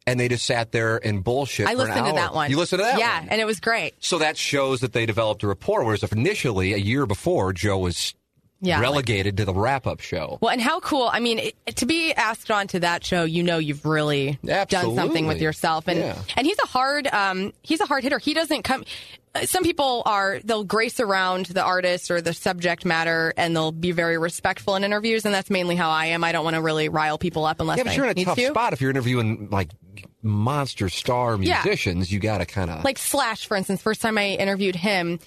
And 0.08 0.20
they 0.20 0.30
just 0.30 0.45
sat 0.45 0.72
there 0.72 0.97
and 1.05 1.24
bullshit. 1.24 1.68
I 1.68 1.74
listened 1.74 2.05
to 2.05 2.14
that 2.14 2.34
one. 2.34 2.49
You 2.49 2.58
listened 2.58 2.80
to 2.80 2.86
that 2.86 2.97
Yeah, 2.97 3.20
one? 3.20 3.30
and 3.30 3.41
it 3.41 3.45
was 3.45 3.60
great. 3.60 3.93
So 3.99 4.18
that 4.20 4.38
shows 4.38 4.80
that 4.80 4.93
they 4.93 5.05
developed 5.05 5.43
a 5.43 5.47
rapport. 5.47 5.84
Whereas 5.84 6.01
if 6.01 6.14
initially, 6.14 6.74
a 6.74 6.78
year 6.78 7.05
before, 7.05 7.51
Joe 7.53 7.78
was 7.78 8.16
Yeah. 8.60 8.80
relegated 8.82 9.38
to 9.38 9.45
the 9.45 9.53
wrap 9.53 9.86
up 9.86 9.99
show. 10.01 10.39
Well, 10.41 10.51
and 10.51 10.60
how 10.62 10.80
cool! 10.80 11.08
I 11.12 11.20
mean, 11.20 11.38
it, 11.39 11.76
to 11.76 11.86
be 11.86 12.12
asked 12.14 12.49
on 12.49 12.68
to 12.70 12.80
that 12.80 13.05
show, 13.05 13.24
you 13.24 13.43
know, 13.43 13.60
you've 13.60 13.86
really 13.86 14.39
done 14.43 14.95
something 14.95 15.28
with 15.28 15.39
yourself, 15.41 15.88
and 15.88 15.99
Yeah. 15.99 16.18
and 16.36 16.47
he's 16.47 16.58
a 16.64 16.68
hard, 16.68 17.05
um, 17.08 17.53
he's 17.62 17.82
a 17.82 17.86
hard 17.86 18.03
hitter. 18.03 18.18
He 18.18 18.34
doesn't 18.34 18.64
come. 18.64 18.84
Some 19.45 19.62
people 19.64 20.01
are 20.08 20.39
they'll 20.43 20.64
grace 20.64 20.99
around 20.99 21.45
the 21.47 21.62
artist 21.62 22.10
or 22.10 22.20
the 22.22 22.34
subject 22.34 22.84
matter, 22.86 23.32
and 23.38 23.55
they'll 23.55 23.72
be 23.72 23.91
very 23.91 24.18
respectful 24.18 24.76
in 24.76 24.84
interviews, 24.84 25.26
and 25.26 25.34
that's 25.36 25.51
mainly 25.51 25.76
how 25.76 25.91
I 25.91 26.08
am. 26.08 26.24
I 26.24 26.32
don't 26.32 26.43
want 26.43 26.55
to 26.55 26.62
really 26.64 26.89
rile 26.89 27.20
people 27.20 27.45
up 27.45 27.60
unless 27.60 27.78
Yeah, 27.78 27.84
but 27.84 27.91
I 27.91 27.95
you're 27.95 28.05
in 28.05 28.12
a 28.12 28.14
need 28.16 28.26
tough 28.26 28.38
to. 28.38 28.47
spot 28.47 28.74
if 28.74 28.82
you're 28.82 28.89
interviewing 28.89 29.49
like 29.51 29.70
monster 30.24 30.89
star 30.89 31.38
Yeah. 31.39 31.62
musicians. 31.64 32.12
You 32.12 32.20
got 32.20 32.39
to 32.39 32.45
kind 32.47 32.72
of 32.72 32.84
Like 32.84 32.97
Slash, 32.97 33.45
for 33.45 33.55
instance, 33.55 33.82
first 33.84 34.01
time 34.01 34.18
I 34.18 34.30
interviewed 34.30 34.76
him, 34.76 35.20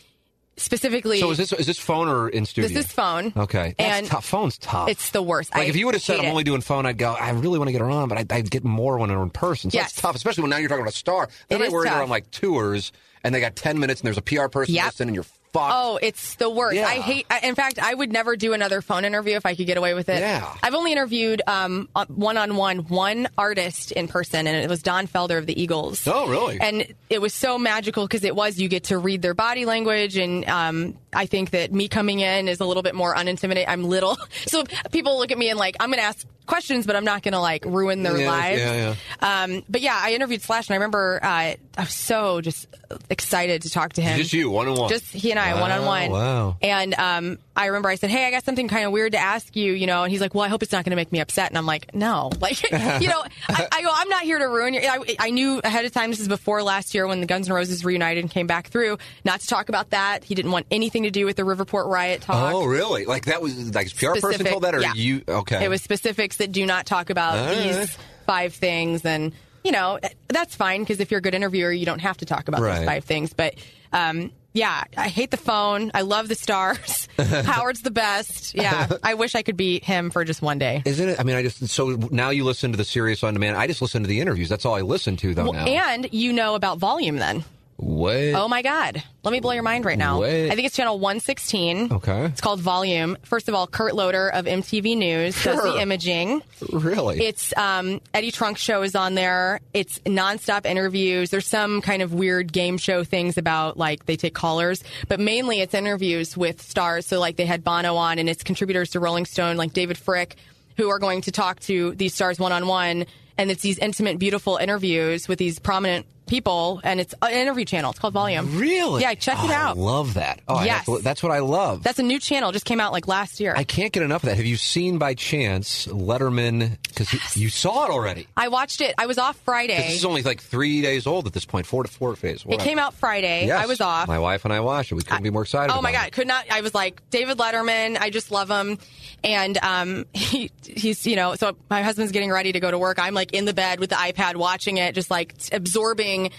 specifically, 0.60 1.20
So 1.20 1.30
is 1.30 1.38
this 1.38 1.52
is 1.52 1.66
this 1.66 1.78
phone 1.78 2.08
or 2.08 2.28
in 2.28 2.44
studio? 2.46 2.68
this 2.68 2.86
is 2.86 2.92
phone. 2.92 3.32
Okay, 3.36 3.74
that's 3.78 3.98
and 3.98 4.06
tough. 4.06 4.24
Phone's 4.24 4.58
tough. 4.58 4.88
it's 4.88 5.10
the 5.10 5.22
worst. 5.22 5.52
like 5.54 5.62
I 5.62 5.64
if 5.66 5.76
you 5.76 5.86
would 5.86 5.94
have 5.94 6.02
said 6.02 6.18
I'm 6.20 6.26
it. 6.26 6.30
only 6.30 6.44
doing 6.44 6.60
phone, 6.60 6.86
I'd 6.86 6.98
go. 6.98 7.12
I 7.12 7.30
really 7.30 7.58
want 7.58 7.68
to 7.68 7.72
get 7.72 7.80
her 7.80 7.90
on, 7.90 8.08
but 8.08 8.18
I'd, 8.18 8.32
I'd 8.32 8.50
get 8.50 8.64
more 8.64 8.98
when 8.98 9.08
they're 9.08 9.22
in 9.22 9.30
person. 9.30 9.70
So 9.70 9.76
Yes. 9.78 9.92
that's 9.92 10.02
tough, 10.02 10.16
especially 10.16 10.42
when 10.42 10.50
now 10.50 10.56
you're 10.58 10.68
talking 10.68 10.82
about 10.82 10.94
a 10.94 10.96
star. 10.96 11.28
Then 11.48 11.62
It 11.62 11.66
I 11.66 11.68
worry 11.70 11.88
they're 11.88 12.02
on 12.02 12.08
like 12.08 12.30
tours 12.30 12.92
and 13.24 13.34
they 13.34 13.40
got 13.40 13.56
ten 13.56 13.78
minutes 13.78 14.00
and 14.00 14.06
there's 14.06 14.18
a 14.18 14.22
PR 14.22 14.48
person 14.48 14.74
Yep. 14.74 14.84
listening 14.86 15.08
and 15.10 15.14
you're 15.16 15.24
Oh, 15.54 15.98
it's 16.00 16.36
the 16.36 16.48
worst. 16.48 16.76
Yeah. 16.76 16.86
I 16.86 16.96
hate. 16.96 17.26
I, 17.30 17.40
in 17.40 17.54
fact, 17.54 17.78
I 17.78 17.92
would 17.92 18.12
never 18.12 18.36
do 18.36 18.52
another 18.52 18.80
phone 18.80 19.04
interview 19.04 19.36
if 19.36 19.46
I 19.46 19.54
could 19.54 19.66
get 19.66 19.76
away 19.76 19.94
with 19.94 20.08
it. 20.08 20.20
Yeah. 20.20 20.54
I've 20.62 20.74
only 20.74 20.92
interviewed 20.92 21.42
um, 21.46 21.88
one 22.08 22.36
on 22.36 22.56
one 22.56 22.78
one 22.80 23.28
artist 23.36 23.92
in 23.92 24.08
person, 24.08 24.46
and 24.46 24.56
it 24.56 24.68
was 24.68 24.82
Don 24.82 25.06
Felder 25.06 25.38
of 25.38 25.46
the 25.46 25.60
Eagles. 25.60 26.06
Oh, 26.06 26.28
really? 26.28 26.58
And 26.60 26.86
it 27.08 27.20
was 27.20 27.34
so 27.34 27.58
magical 27.58 28.06
because 28.06 28.24
it 28.24 28.34
was 28.34 28.58
you 28.58 28.68
get 28.68 28.84
to 28.84 28.98
read 28.98 29.22
their 29.22 29.34
body 29.34 29.64
language, 29.64 30.16
and 30.16 30.48
um, 30.48 30.96
I 31.12 31.26
think 31.26 31.50
that 31.50 31.72
me 31.72 31.88
coming 31.88 32.20
in 32.20 32.48
is 32.48 32.60
a 32.60 32.64
little 32.64 32.82
bit 32.82 32.94
more 32.94 33.14
unintimidating. 33.14 33.64
I'm 33.68 33.84
little, 33.84 34.16
so 34.46 34.64
people 34.92 35.18
look 35.18 35.32
at 35.32 35.38
me 35.38 35.50
and 35.50 35.58
like 35.58 35.76
I'm 35.80 35.88
going 35.88 35.98
to 35.98 36.04
ask 36.04 36.26
questions, 36.50 36.86
but 36.86 36.96
I'm 36.96 37.04
not 37.04 37.22
going 37.22 37.32
to 37.32 37.40
like 37.40 37.64
ruin 37.64 38.02
their 38.02 38.18
Yeah, 38.18 38.30
lives. 38.30 38.60
yeah, 38.60 38.94
Um, 39.20 39.62
but 39.68 39.80
yeah, 39.80 39.98
I 39.98 40.12
interviewed 40.12 40.42
Slash, 40.42 40.68
and 40.68 40.74
I 40.74 40.76
remember 40.76 41.20
uh, 41.22 41.26
I 41.26 41.56
was 41.78 41.94
so 41.94 42.40
just 42.42 42.66
excited 43.08 43.62
to 43.62 43.70
talk 43.70 43.94
to 43.94 44.02
him. 44.02 44.18
Just 44.18 44.32
you, 44.32 44.50
one 44.50 44.68
on 44.68 44.76
one. 44.76 44.88
Just 44.90 45.06
he 45.06 45.30
and 45.30 45.40
I, 45.40 45.60
one 45.60 45.70
on 45.70 45.84
one. 45.84 46.10
Wow. 46.10 46.56
And 46.60 46.94
um, 46.94 47.38
I 47.56 47.66
remember 47.66 47.88
I 47.88 47.94
said, 47.94 48.10
"Hey, 48.10 48.26
I 48.26 48.30
got 48.30 48.44
something 48.44 48.68
kind 48.68 48.84
of 48.84 48.92
weird 48.92 49.12
to 49.12 49.18
ask 49.18 49.54
you," 49.54 49.72
you 49.72 49.86
know. 49.86 50.02
And 50.02 50.10
he's 50.10 50.20
like, 50.20 50.34
"Well, 50.34 50.44
I 50.44 50.48
hope 50.48 50.62
it's 50.62 50.72
not 50.72 50.84
going 50.84 50.90
to 50.90 50.96
make 50.96 51.12
me 51.12 51.20
upset." 51.20 51.50
And 51.50 51.56
I'm 51.56 51.66
like, 51.66 51.94
"No, 51.94 52.30
like, 52.40 52.62
you 52.72 53.08
know, 53.08 53.22
I, 53.48 53.68
I 53.72 53.82
go, 53.82 53.90
I'm 53.92 54.08
not 54.08 54.22
here 54.22 54.38
to 54.38 54.46
ruin 54.46 54.74
your." 54.74 54.82
I, 54.84 54.98
I 55.18 55.30
knew 55.30 55.60
ahead 55.62 55.84
of 55.84 55.92
time. 55.92 56.10
This 56.10 56.20
is 56.20 56.28
before 56.28 56.62
last 56.62 56.94
year 56.94 57.06
when 57.06 57.20
the 57.20 57.26
Guns 57.26 57.48
N' 57.48 57.54
Roses 57.54 57.84
reunited 57.84 58.24
and 58.24 58.30
came 58.30 58.46
back 58.46 58.68
through. 58.68 58.98
Not 59.24 59.40
to 59.40 59.46
talk 59.46 59.68
about 59.68 59.90
that. 59.90 60.24
He 60.24 60.34
didn't 60.34 60.50
want 60.50 60.66
anything 60.70 61.04
to 61.04 61.10
do 61.10 61.26
with 61.26 61.36
the 61.36 61.42
Riverport 61.44 61.86
riot 61.86 62.22
talk. 62.22 62.54
Oh, 62.54 62.64
really? 62.64 63.04
Like 63.04 63.26
that 63.26 63.40
was 63.40 63.74
like 63.74 63.94
PR 63.96 64.14
person 64.20 64.46
told 64.46 64.64
that, 64.64 64.74
or 64.74 64.80
yeah. 64.80 64.94
you? 64.94 65.22
Okay. 65.28 65.64
It 65.64 65.68
was 65.68 65.82
specifics 65.82 66.38
that 66.40 66.52
do 66.52 66.66
not 66.66 66.84
talk 66.86 67.08
about 67.10 67.38
All 67.38 67.54
these 67.54 67.76
right. 67.78 67.98
five 68.26 68.54
things, 68.54 69.04
and 69.04 69.32
you 69.64 69.72
know 69.72 69.98
that's 70.28 70.54
fine 70.56 70.80
because 70.82 71.00
if 71.00 71.10
you're 71.10 71.18
a 71.18 71.22
good 71.22 71.34
interviewer, 71.34 71.70
you 71.72 71.86
don't 71.86 72.00
have 72.00 72.16
to 72.18 72.24
talk 72.26 72.48
about 72.48 72.60
Right. 72.60 72.76
those 72.80 72.84
five 72.86 73.04
things. 73.04 73.32
But 73.32 73.54
um, 73.92 74.32
yeah, 74.52 74.82
I 74.96 75.08
hate 75.08 75.30
the 75.30 75.36
phone. 75.36 75.92
I 75.94 76.00
love 76.02 76.26
the 76.28 76.34
stars. 76.34 77.06
Howard's 77.18 77.82
the 77.82 77.90
best. 77.92 78.54
Yeah, 78.56 78.88
I 79.02 79.14
wish 79.14 79.34
I 79.36 79.42
could 79.42 79.56
be 79.56 79.78
him 79.80 80.10
for 80.10 80.24
just 80.24 80.42
one 80.42 80.58
day. 80.58 80.82
Isn't 80.84 81.08
it? 81.10 81.20
I 81.20 81.22
mean, 81.22 81.36
I 81.36 81.42
just 81.42 81.68
so 81.68 81.90
now 82.10 82.30
you 82.30 82.44
listen 82.44 82.72
to 82.72 82.76
the 82.76 82.84
Sirius 82.84 83.22
on 83.22 83.34
demand. 83.34 83.56
I 83.56 83.66
just 83.68 83.80
listen 83.80 84.02
to 84.02 84.08
the 84.08 84.20
interviews. 84.20 84.48
That's 84.48 84.64
all 84.64 84.74
I 84.74 84.80
listen 84.80 85.16
to 85.18 85.34
though 85.34 85.44
Well, 85.44 85.52
now. 85.52 85.66
and 85.66 86.08
you 86.12 86.32
know 86.32 86.56
about 86.56 86.78
volume 86.78 87.16
then. 87.16 87.44
What? 87.80 88.34
Oh 88.34 88.46
my 88.46 88.60
God. 88.60 89.02
Let 89.22 89.32
me 89.32 89.40
blow 89.40 89.52
your 89.52 89.62
mind 89.62 89.86
right 89.86 89.96
now. 89.96 90.20
Wait. 90.20 90.50
I 90.50 90.54
think 90.54 90.66
it's 90.66 90.76
channel 90.76 90.98
116. 90.98 91.92
Okay. 91.92 92.26
It's 92.26 92.40
called 92.42 92.60
Volume. 92.60 93.16
First 93.22 93.48
of 93.48 93.54
all, 93.54 93.66
Kurt 93.66 93.94
Loder 93.94 94.28
of 94.28 94.44
MTV 94.44 94.98
News 94.98 95.42
does 95.42 95.62
the 95.62 95.80
imaging. 95.80 96.42
really? 96.70 97.24
It's 97.24 97.56
um, 97.56 98.02
Eddie 98.12 98.32
Trunk's 98.32 98.60
show 98.60 98.82
is 98.82 98.94
on 98.94 99.14
there. 99.14 99.60
It's 99.72 99.98
nonstop 100.00 100.66
interviews. 100.66 101.30
There's 101.30 101.46
some 101.46 101.80
kind 101.80 102.02
of 102.02 102.12
weird 102.12 102.52
game 102.52 102.76
show 102.76 103.02
things 103.02 103.38
about 103.38 103.78
like 103.78 104.04
they 104.04 104.16
take 104.16 104.34
callers, 104.34 104.84
but 105.08 105.18
mainly 105.18 105.60
it's 105.60 105.72
interviews 105.74 106.36
with 106.36 106.60
stars. 106.60 107.06
So 107.06 107.18
like 107.18 107.36
they 107.36 107.46
had 107.46 107.64
Bono 107.64 107.96
on, 107.96 108.18
and 108.18 108.28
it's 108.28 108.42
contributors 108.42 108.90
to 108.90 109.00
Rolling 109.00 109.24
Stone 109.24 109.56
like 109.56 109.72
David 109.72 109.96
Fricke, 109.96 110.34
who 110.76 110.90
are 110.90 110.98
going 110.98 111.22
to 111.22 111.32
talk 111.32 111.60
to 111.60 111.94
these 111.94 112.14
stars 112.14 112.38
one 112.38 112.52
on 112.52 112.66
one, 112.66 113.06
and 113.38 113.50
it's 113.50 113.62
these 113.62 113.78
intimate, 113.78 114.18
beautiful 114.18 114.58
interviews 114.58 115.28
with 115.28 115.38
these 115.38 115.58
prominent 115.58 116.04
people, 116.30 116.80
and 116.84 116.98
it's 117.00 117.12
uh, 117.20 117.26
an 117.26 117.32
interview 117.32 117.64
channel. 117.66 117.90
It's 117.90 117.98
called 117.98 118.14
Volume. 118.14 118.56
really? 118.58 119.02
Yeah, 119.02 119.12
check 119.14 119.36
it 119.44 119.50
Oh, 119.50 119.52
out. 119.52 119.76
I 119.76 119.80
love 119.80 120.14
that. 120.14 120.40
Oh, 120.48 120.62
Yes. 120.64 120.86
to- 120.86 121.00
that's 121.02 121.22
what 121.22 121.32
I 121.32 121.40
love. 121.40 121.82
That's 121.82 121.98
a 121.98 122.02
new 122.02 122.18
channel. 122.18 122.52
Just 122.52 122.64
came 122.64 122.80
out 122.80 122.92
like 122.92 123.06
last 123.08 123.40
year. 123.40 123.52
I 123.56 123.64
can't 123.64 123.92
get 123.92 124.02
enough 124.02 124.22
of 124.22 124.28
that. 124.30 124.36
Have 124.36 124.46
you 124.46 124.56
seen 124.56 124.96
by 124.98 125.12
chance 125.14 125.86
Letterman? 125.88 126.78
Because 126.88 127.36
you 127.36 127.48
saw 127.50 127.84
it 127.86 127.90
already. 127.90 128.28
I 128.36 128.48
watched 128.48 128.80
it. 128.80 128.94
I 128.96 129.06
was 129.06 129.18
off 129.18 129.36
Friday. 129.44 129.76
This 129.76 129.96
is 129.96 130.04
only 130.04 130.22
like 130.22 130.40
three 130.40 130.80
days 130.80 131.06
old 131.06 131.26
at 131.26 131.32
this 131.32 131.44
point. 131.44 131.66
Four 131.66 131.82
to 131.82 131.90
four 131.90 132.14
days. 132.14 132.44
It 132.48 132.60
came 132.60 132.78
out 132.78 132.94
Friday. 132.94 133.46
Yes. 133.46 133.62
I 133.62 133.66
was 133.66 133.80
off. 133.80 134.08
My 134.08 134.18
wife 134.18 134.44
and 134.44 134.54
I 134.54 134.60
watched 134.60 134.92
it. 134.92 134.94
We 134.94 135.02
couldn't 135.02 135.22
be 135.22 135.30
more 135.30 135.42
excited. 135.42 135.72
Oh 135.74 135.82
my 135.82 135.92
god, 135.92 136.06
it. 136.08 136.12
could 136.12 136.26
not. 136.26 136.44
I 136.50 136.60
was 136.60 136.74
like 136.74 137.02
David 137.10 137.38
Letterman. 137.38 137.98
I 138.00 138.10
just 138.10 138.30
love 138.30 138.48
him, 138.48 138.78
and 139.24 139.58
um, 139.58 140.06
he 140.14 140.50
he's 140.64 141.06
you 141.06 141.16
know. 141.16 141.34
So 141.34 141.56
my 141.68 141.82
husband's 141.82 142.12
getting 142.12 142.30
ready 142.30 142.52
to 142.52 142.60
go 142.60 142.70
to 142.70 142.78
work. 142.78 142.98
I'm 142.98 143.14
like 143.14 143.32
in 143.32 143.44
the 143.44 143.54
bed 143.54 143.80
with 143.80 143.90
the 143.90 143.96
iPad 143.96 144.36
watching 144.36 144.78
it, 144.78 144.94
just 144.94 145.10
like 145.10 145.34
absorbing 145.52 146.30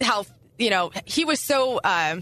how 0.00 0.26
you 0.58 0.70
know 0.70 0.90
he 1.04 1.24
was 1.24 1.40
so. 1.40 1.78
Uh, 1.82 2.20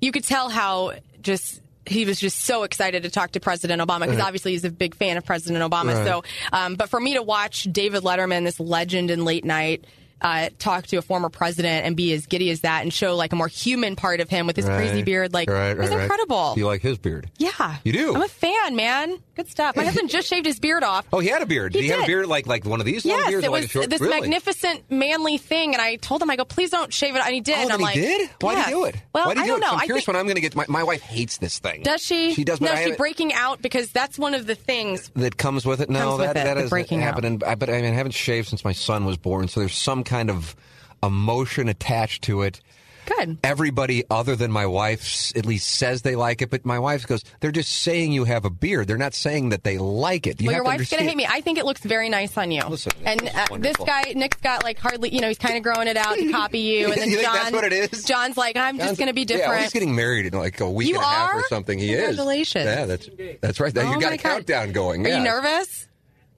you 0.00 0.12
could 0.12 0.24
tell 0.24 0.48
how 0.48 0.94
just. 1.20 1.60
He 1.84 2.04
was 2.04 2.20
just 2.20 2.42
so 2.42 2.62
excited 2.62 3.02
to 3.02 3.10
talk 3.10 3.32
to 3.32 3.40
President 3.40 3.82
Obama 3.82 4.02
because 4.02 4.20
obviously 4.20 4.52
he's 4.52 4.62
a 4.64 4.70
big 4.70 4.94
fan 4.94 5.16
of 5.16 5.26
President 5.26 5.68
Obama. 5.68 5.96
Right. 5.96 6.06
So, 6.06 6.22
um, 6.52 6.76
but 6.76 6.88
for 6.88 7.00
me 7.00 7.14
to 7.14 7.24
watch 7.24 7.64
David 7.64 8.04
Letterman, 8.04 8.44
this 8.44 8.60
legend 8.60 9.10
in 9.10 9.24
late 9.24 9.44
night, 9.44 9.84
uh, 10.22 10.48
talk 10.58 10.86
to 10.86 10.96
a 10.96 11.02
former 11.02 11.28
president 11.28 11.84
and 11.86 11.96
be 11.96 12.12
as 12.12 12.26
giddy 12.26 12.50
as 12.50 12.60
that 12.60 12.82
and 12.82 12.92
show 12.92 13.16
like 13.16 13.32
a 13.32 13.36
more 13.36 13.48
human 13.48 13.96
part 13.96 14.20
of 14.20 14.28
him 14.30 14.46
with 14.46 14.56
his 14.56 14.64
crazy 14.64 15.02
beard, 15.02 15.32
like 15.34 15.50
Right, 15.50 15.70
it 15.70 15.78
was 15.78 15.88
right, 15.90 15.96
right. 15.96 16.02
incredible. 16.04 16.54
You 16.56 16.66
like 16.66 16.80
his 16.82 16.98
beard? 16.98 17.28
Yeah. 17.38 17.76
You 17.84 17.92
do? 17.92 18.14
I'm 18.14 18.22
a 18.22 18.28
fan, 18.28 18.76
man. 18.76 19.18
Good 19.34 19.48
stuff. 19.48 19.76
My 19.76 19.84
husband 19.84 20.10
just 20.10 20.28
shaved 20.28 20.46
his 20.46 20.60
beard 20.60 20.82
off. 20.84 21.06
Oh, 21.12 21.18
he 21.18 21.28
had 21.28 21.42
a 21.42 21.46
beard. 21.46 21.74
He 21.74 21.80
Did 21.80 21.84
he 21.86 21.90
have 21.92 22.04
a 22.04 22.06
beard 22.06 22.26
like 22.26 22.46
like 22.46 22.64
one 22.64 22.80
of 22.80 22.86
these 22.86 23.04
Yes, 23.04 23.28
beards? 23.28 23.44
it 23.44 23.50
was 23.50 23.68
short? 23.70 23.90
this 23.90 24.00
really? 24.00 24.20
magnificent 24.20 24.90
manly 24.90 25.38
thing, 25.38 25.72
and 25.74 25.80
I 25.82 25.96
told 25.96 26.22
him, 26.22 26.30
I 26.30 26.36
go, 26.36 26.44
please 26.44 26.70
don't 26.70 26.92
shave 26.92 27.16
it, 27.16 27.22
and 27.24 27.34
he 27.34 27.40
did. 27.40 27.56
Oh, 27.58 27.62
and 27.62 27.72
I'm 27.72 27.78
he 27.80 27.84
like, 27.84 27.94
did? 27.94 28.30
Why 28.40 28.52
yes. 28.52 28.66
did 28.66 28.70
he 28.74 28.80
do 28.80 28.84
it? 28.84 28.96
Well, 29.14 29.28
did 29.30 29.38
I 29.38 29.42
do 29.42 29.48
don't 29.48 29.58
it? 29.58 29.60
know. 29.62 29.70
I'm 29.72 29.78
I 29.80 29.84
curious 29.86 30.04
think, 30.04 30.14
when 30.14 30.20
I'm 30.20 30.26
going 30.26 30.34
to 30.36 30.40
get. 30.42 30.54
My, 30.54 30.66
my 30.68 30.82
wife 30.84 31.00
hates 31.02 31.38
this 31.38 31.58
thing. 31.58 31.82
does 31.82 32.02
she? 32.02 32.34
She 32.34 32.44
does. 32.44 32.60
No, 32.60 32.74
she's 32.76 32.96
breaking 32.96 33.32
out 33.32 33.62
because 33.62 33.90
that's 33.90 34.18
one 34.18 34.34
of 34.34 34.46
the 34.46 34.54
things. 34.54 35.10
that 35.16 35.36
comes 35.36 35.64
with 35.66 35.80
it. 35.80 35.90
No, 35.90 36.18
that 36.18 36.34
that 36.34 36.56
has 36.58 36.70
breaking 36.70 37.02
I, 37.02 37.12
but 37.12 37.24
I 37.24 37.30
mean, 37.30 37.84
I 37.92 37.96
haven't 37.96 38.12
shaved 38.12 38.48
since 38.48 38.64
my 38.64 38.72
son 38.72 39.04
was 39.06 39.16
born, 39.16 39.48
so 39.48 39.60
there's 39.60 39.74
some 39.74 40.04
kind 40.04 40.11
of 40.30 40.54
emotion 41.02 41.68
attached 41.68 42.22
to 42.24 42.42
it. 42.42 42.60
Good. 43.04 43.38
Everybody 43.42 44.04
other 44.08 44.36
than 44.36 44.52
my 44.52 44.64
wife 44.66 45.32
at 45.36 45.44
least 45.44 45.68
says 45.72 46.02
they 46.02 46.14
like 46.14 46.40
it, 46.40 46.50
but 46.50 46.64
my 46.64 46.78
wife 46.78 47.04
goes, 47.04 47.24
"They're 47.40 47.50
just 47.50 47.72
saying 47.72 48.12
you 48.12 48.22
have 48.24 48.44
a 48.44 48.50
beard. 48.50 48.86
They're 48.86 48.96
not 48.96 49.12
saying 49.12 49.48
that 49.48 49.64
they 49.64 49.76
like 49.76 50.28
it." 50.28 50.40
You 50.40 50.46
well, 50.46 50.54
have 50.54 50.58
your 50.64 50.72
to 50.72 50.78
wife's 50.78 50.90
gonna 50.90 51.02
hate 51.02 51.16
me. 51.16 51.26
I 51.28 51.40
think 51.40 51.58
it 51.58 51.64
looks 51.64 51.80
very 51.80 52.08
nice 52.08 52.38
on 52.38 52.52
you. 52.52 52.62
Listen, 52.62 52.92
and 53.04 53.28
uh, 53.34 53.58
this 53.58 53.76
guy, 53.76 54.12
Nick's 54.14 54.36
got 54.36 54.62
like 54.62 54.78
hardly, 54.78 55.12
you 55.12 55.20
know, 55.20 55.26
he's 55.26 55.36
kind 55.36 55.56
of 55.56 55.64
growing 55.64 55.88
it 55.88 55.96
out 55.96 56.14
to 56.16 56.30
copy 56.30 56.60
you. 56.60 56.84
And 56.92 57.00
then 57.02 57.10
You 57.10 57.16
think 57.16 57.26
John, 57.26 57.34
that's 57.34 57.52
what 57.52 57.64
it 57.64 57.72
is? 57.72 58.04
John's 58.04 58.36
like, 58.36 58.56
I'm 58.56 58.78
just 58.78 59.00
gonna 59.00 59.12
be 59.12 59.22
Yeah, 59.22 59.34
well, 59.34 59.38
different. 59.40 59.62
he's 59.64 59.72
getting 59.72 59.96
married 59.96 60.26
in 60.26 60.38
like 60.38 60.60
a 60.60 60.70
week 60.70 60.90
You 60.90 60.94
and 60.94 61.02
a 61.02 61.06
half 61.06 61.34
or 61.34 61.42
something. 61.48 61.80
He 61.80 61.88
Congratulations. 61.88 62.66
is. 62.66 62.72
Congratulations. 62.72 63.18
Yeah, 63.18 63.30
that's 63.32 63.40
that's 63.40 63.60
right. 63.60 63.76
Oh 63.78 63.92
you 63.94 64.00
got 64.00 64.12
a 64.12 64.16
God. 64.16 64.22
countdown 64.22 64.70
going. 64.70 65.04
Are 65.06 65.08
yeah. 65.08 65.18
you 65.18 65.24
nervous? 65.24 65.88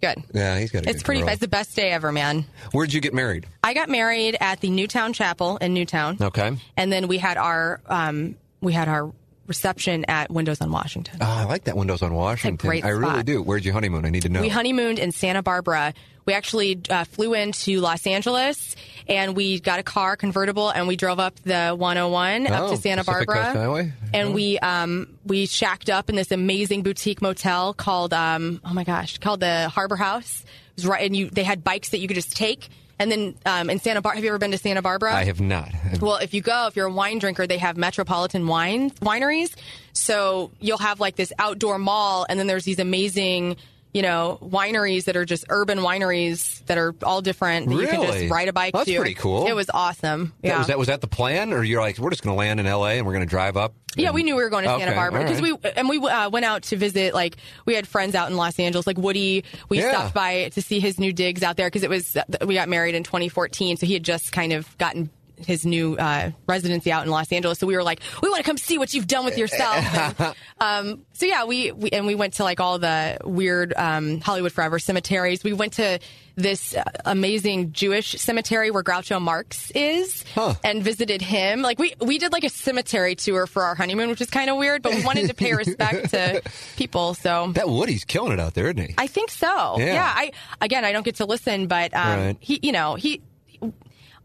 Good. 0.04 0.24
Yeah, 0.34 0.58
he's 0.58 0.70
got. 0.70 0.86
A 0.86 0.90
It's 0.90 0.98
good 0.98 1.04
pretty. 1.06 1.20
girl. 1.22 1.30
It's 1.30 1.40
the 1.40 1.48
best 1.48 1.74
day 1.76 1.90
ever, 1.90 2.12
man. 2.12 2.44
Where'd 2.72 2.92
you 2.92 3.00
get 3.00 3.14
married? 3.14 3.46
I 3.62 3.72
got 3.74 3.88
married 3.88 4.36
at 4.40 4.60
the 4.60 4.68
Newtown 4.70 5.12
Chapel 5.12 5.56
in 5.58 5.72
Newtown. 5.74 6.18
Okay. 6.20 6.56
And 6.76 6.92
then 6.92 7.08
we 7.08 7.18
had 7.18 7.36
our 7.36 7.80
um, 7.86 8.36
we 8.60 8.72
had 8.72 8.88
our 8.88 9.12
reception 9.46 10.04
at 10.08 10.30
Windows 10.30 10.60
on 10.60 10.70
Washington. 10.70 11.18
Oh, 11.20 11.24
I 11.26 11.44
like 11.44 11.64
that 11.64 11.76
Windows 11.76 12.02
on 12.02 12.14
Washington. 12.14 12.56
great 12.56 12.84
I 12.84 12.88
really 12.90 13.22
do. 13.22 13.42
Where'd 13.42 13.64
you 13.64 13.72
honeymoon? 13.72 14.04
I 14.04 14.10
need 14.10 14.22
to 14.22 14.28
know. 14.28 14.40
We 14.40 14.48
honeymooned 14.48 14.98
in 14.98 15.12
Santa 15.12 15.42
Barbara. 15.42 15.94
We 16.26 16.32
actually 16.32 16.80
uh, 16.88 17.04
flew 17.04 17.34
into 17.34 17.80
Los 17.80 18.06
Angeles 18.06 18.76
and 19.06 19.36
we 19.36 19.60
got 19.60 19.78
a 19.78 19.82
car 19.82 20.16
convertible 20.16 20.70
and 20.70 20.88
we 20.88 20.96
drove 20.96 21.18
up 21.20 21.34
the 21.40 21.72
101 21.76 22.46
up 22.46 22.60
Oh, 22.62 22.70
to 22.70 22.76
Santa 22.78 23.04
Pacific 23.04 23.26
Barbara. 23.26 23.44
Coast 23.44 23.56
Highway? 23.56 23.92
And 24.14 24.32
we 24.32 24.58
um, 24.60 25.18
we 25.26 25.44
shacked 25.44 25.90
up 25.90 26.08
in 26.08 26.16
this 26.16 26.32
amazing 26.32 26.82
boutique 26.82 27.20
motel 27.20 27.74
called 27.74 28.14
um, 28.14 28.60
oh 28.64 28.72
my 28.72 28.84
gosh 28.84 29.18
called 29.18 29.40
the 29.40 29.68
Harbor 29.68 29.96
House. 29.96 30.40
It 30.42 30.76
was 30.76 30.86
right, 30.86 31.04
and 31.04 31.14
you 31.14 31.28
they 31.28 31.44
had 31.44 31.62
bikes 31.62 31.90
that 31.90 31.98
you 31.98 32.08
could 32.08 32.14
just 32.16 32.34
take. 32.34 32.68
And 32.98 33.10
then 33.10 33.34
um, 33.44 33.70
in 33.70 33.78
Santa 33.80 34.00
Barbara, 34.02 34.16
have 34.16 34.24
you 34.24 34.30
ever 34.30 34.38
been 34.38 34.52
to 34.52 34.58
Santa 34.58 34.82
Barbara? 34.82 35.14
I 35.14 35.24
have 35.24 35.40
not. 35.40 35.70
Well, 36.00 36.16
if 36.16 36.32
you 36.32 36.40
go, 36.40 36.66
if 36.68 36.76
you're 36.76 36.86
a 36.86 36.92
wine 36.92 37.18
drinker, 37.18 37.46
they 37.46 37.58
have 37.58 37.76
metropolitan 37.76 38.46
wine 38.46 38.90
wineries. 38.90 39.54
So 39.92 40.50
you'll 40.60 40.78
have 40.78 41.00
like 41.00 41.16
this 41.16 41.32
outdoor 41.38 41.78
mall, 41.78 42.26
and 42.28 42.38
then 42.38 42.46
there's 42.46 42.64
these 42.64 42.78
amazing, 42.78 43.56
you 43.94 44.02
know, 44.02 44.38
wineries 44.42 45.04
that 45.04 45.16
are 45.16 45.24
just 45.24 45.44
urban 45.48 45.78
wineries 45.78 46.62
that 46.66 46.76
are 46.78 46.94
all 47.02 47.22
different. 47.22 47.68
That 47.68 47.74
You 47.76 47.86
can 47.86 48.00
Really? 48.00 48.18
just 48.20 48.30
ride 48.30 48.48
a 48.48 48.52
bike 48.52 48.72
That's 48.74 48.86
to. 48.86 48.96
pretty 48.96 49.14
cool. 49.14 49.46
It 49.46 49.54
was 49.54 49.70
awesome. 49.72 50.34
That- 50.42 50.48
Yeah. 50.48 50.58
was 50.58 50.66
that 50.66 50.78
was 50.78 50.88
that 50.88 51.00
the 51.00 51.06
plan, 51.06 51.52
or 51.52 51.62
you're 51.62 51.80
like, 51.80 51.98
we're 51.98 52.10
just 52.10 52.22
going 52.22 52.34
to 52.34 52.38
land 52.38 52.58
in 52.60 52.66
L.A. 52.66 52.98
and 52.98 53.06
we're 53.06 53.12
going 53.12 53.24
to 53.24 53.30
drive 53.30 53.56
up? 53.56 53.72
Yeah, 53.96 54.08
and- 54.08 54.14
we 54.16 54.24
knew 54.24 54.34
we 54.36 54.42
were 54.42 54.50
going 54.50 54.64
to 54.64 54.70
Santa 54.70 54.86
Okay, 54.86 54.94
Barbara 54.94 55.22
because 55.22 55.40
right. 55.40 55.62
we 55.62 55.70
and 55.76 55.88
we 55.88 55.98
uh, 55.98 56.28
went 56.28 56.44
out 56.44 56.64
to 56.64 56.76
visit. 56.76 57.14
Like 57.14 57.36
we 57.64 57.74
had 57.76 57.86
friends 57.86 58.14
out 58.16 58.28
in 58.30 58.36
Los 58.36 58.58
Angeles, 58.58 58.86
like 58.86 58.98
Woody. 58.98 59.44
We 59.68 59.78
Yeah. 59.78 59.90
stopped 59.92 60.14
by 60.14 60.48
to 60.50 60.60
see 60.60 60.80
his 60.80 60.98
new 60.98 61.12
digs 61.12 61.42
out 61.44 61.56
there 61.56 61.68
because 61.68 61.84
it 61.84 61.90
was 61.90 62.16
we 62.44 62.54
got 62.54 62.68
married 62.68 62.96
in 62.96 63.04
2014, 63.04 63.76
so 63.76 63.86
he 63.86 63.92
had 63.94 64.02
just 64.02 64.32
kind 64.32 64.52
of 64.52 64.76
gotten 64.78 65.08
his 65.44 65.64
new 65.66 65.96
uh, 65.96 66.30
residency 66.46 66.90
out 66.92 67.04
in 67.04 67.10
Los 67.10 67.30
Angeles. 67.32 67.58
So 67.58 67.66
we 67.66 67.76
were 67.76 67.82
like, 67.82 68.00
we 68.22 68.28
want 68.28 68.42
to 68.44 68.48
come 68.48 68.56
see 68.58 68.78
what 68.78 68.92
you've 68.94 69.06
done 69.06 69.24
with 69.24 69.38
yourself. 69.38 69.84
And, 70.60 70.90
um, 70.90 71.02
so 71.12 71.26
yeah, 71.26 71.44
we, 71.44 71.72
we 71.72 71.90
and 71.90 72.06
we 72.06 72.14
went 72.14 72.34
to 72.34 72.44
like 72.44 72.60
all 72.60 72.78
the 72.78 73.18
weird 73.24 73.72
um, 73.76 74.20
Hollywood 74.20 74.52
Forever 74.52 74.78
cemeteries. 74.78 75.42
We 75.44 75.52
went 75.52 75.74
to 75.74 75.98
this 76.36 76.74
uh, 76.76 76.82
amazing 77.04 77.72
Jewish 77.72 78.12
cemetery 78.20 78.70
where 78.70 78.82
Groucho 78.82 79.20
Marx 79.20 79.70
is 79.72 80.24
and 80.64 80.82
visited 80.82 81.22
him. 81.22 81.62
Like 81.62 81.78
we 81.78 81.94
we 82.00 82.18
did 82.18 82.32
like 82.32 82.44
a 82.44 82.48
cemetery 82.48 83.14
tour 83.14 83.46
for 83.46 83.62
our 83.62 83.74
honeymoon, 83.74 84.08
which 84.08 84.20
is 84.20 84.30
kind 84.30 84.50
of 84.50 84.56
weird, 84.56 84.82
but 84.82 84.94
we 84.94 85.04
wanted 85.04 85.28
to 85.28 85.34
pay 85.34 85.52
respect 85.54 86.10
to 86.10 86.42
people. 86.76 87.14
So 87.14 87.52
That 87.54 87.68
Woody's 87.68 88.04
killing 88.04 88.32
it 88.32 88.40
out 88.40 88.54
there, 88.54 88.66
isn't 88.66 88.78
he? 88.78 88.94
I 88.98 89.06
think 89.06 89.30
so. 89.30 89.76
Yeah. 89.78 90.10
I 90.14 90.32
again, 90.60 90.84
I 90.84 90.92
don't 90.92 91.04
get 91.04 91.16
to 91.16 91.26
listen, 91.26 91.66
but 91.66 91.92
um, 91.94 92.18
Right. 92.18 92.36
he, 92.40 92.58
you 92.62 92.72
know, 92.72 92.94
he, 92.94 93.22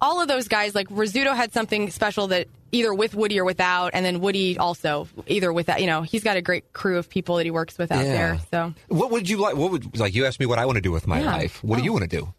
all 0.02 0.22
of 0.22 0.28
those 0.28 0.47
guys, 0.47 0.76
like 0.76 0.88
Rizzuto 0.89 1.36
had 1.36 1.54
something 1.54 1.89
special 1.91 2.28
that 2.28 2.47
either 2.72 2.93
with 2.93 3.16
Woody 3.16 3.39
or 3.39 3.45
without, 3.45 3.91
and 3.93 4.06
then 4.06 4.20
Woody 4.22 4.58
also 4.58 5.08
either 5.28 5.52
with 5.52 5.66
that. 5.68 5.82
You 5.82 5.88
know, 5.88 6.02
he's 6.04 6.24
got 6.24 6.38
a 6.38 6.41
great 6.41 6.72
crew 6.74 6.97
of 6.97 7.10
people 7.10 7.36
that 7.38 7.45
he 7.45 7.52
works 7.52 7.78
with 7.78 7.91
out 7.91 8.06
Yeah. 8.06 8.12
there. 8.12 8.39
So, 8.52 8.74
What 8.88 9.12
would 9.12 9.28
you 9.30 9.38
like? 9.38 9.56
What 9.56 9.72
would 9.72 9.97
like? 10.00 10.14
You 10.16 10.26
asked 10.26 10.39
me 10.39 10.45
what 10.45 10.60
I 10.60 10.66
want 10.66 10.76
to 10.78 10.82
do 10.82 10.91
with 10.91 11.08
my 11.08 11.20
Yeah. 11.20 11.32
life. 11.36 11.64
What 11.64 11.78
do 11.80 11.84
you 11.84 11.91
want 11.93 12.10
to 12.10 12.18
do? 12.18 12.34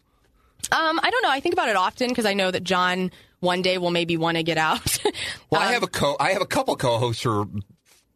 um, 0.71 0.99
I 1.03 1.09
don't 1.09 1.21
know. 1.23 1.29
I 1.29 1.39
think 1.41 1.53
about 1.53 1.69
it 1.69 1.75
often 1.75 2.07
because 2.09 2.25
I 2.25 2.33
know 2.33 2.49
that 2.51 2.63
John 2.63 3.11
one 3.41 3.61
day 3.61 3.77
will 3.77 3.91
maybe 3.91 4.15
want 4.17 4.37
to 4.37 4.43
get 4.43 4.57
out. 4.57 4.99
Well, 5.49 5.61
I 5.61 5.65
Um, 5.67 5.73
have 5.73 5.83
a 5.83 5.87
co. 5.87 6.15
I 6.19 6.31
have 6.31 6.41
a 6.41 6.45
couple 6.45 6.75
co-hosts 6.77 7.23
who 7.23 7.41
are, 7.41 7.47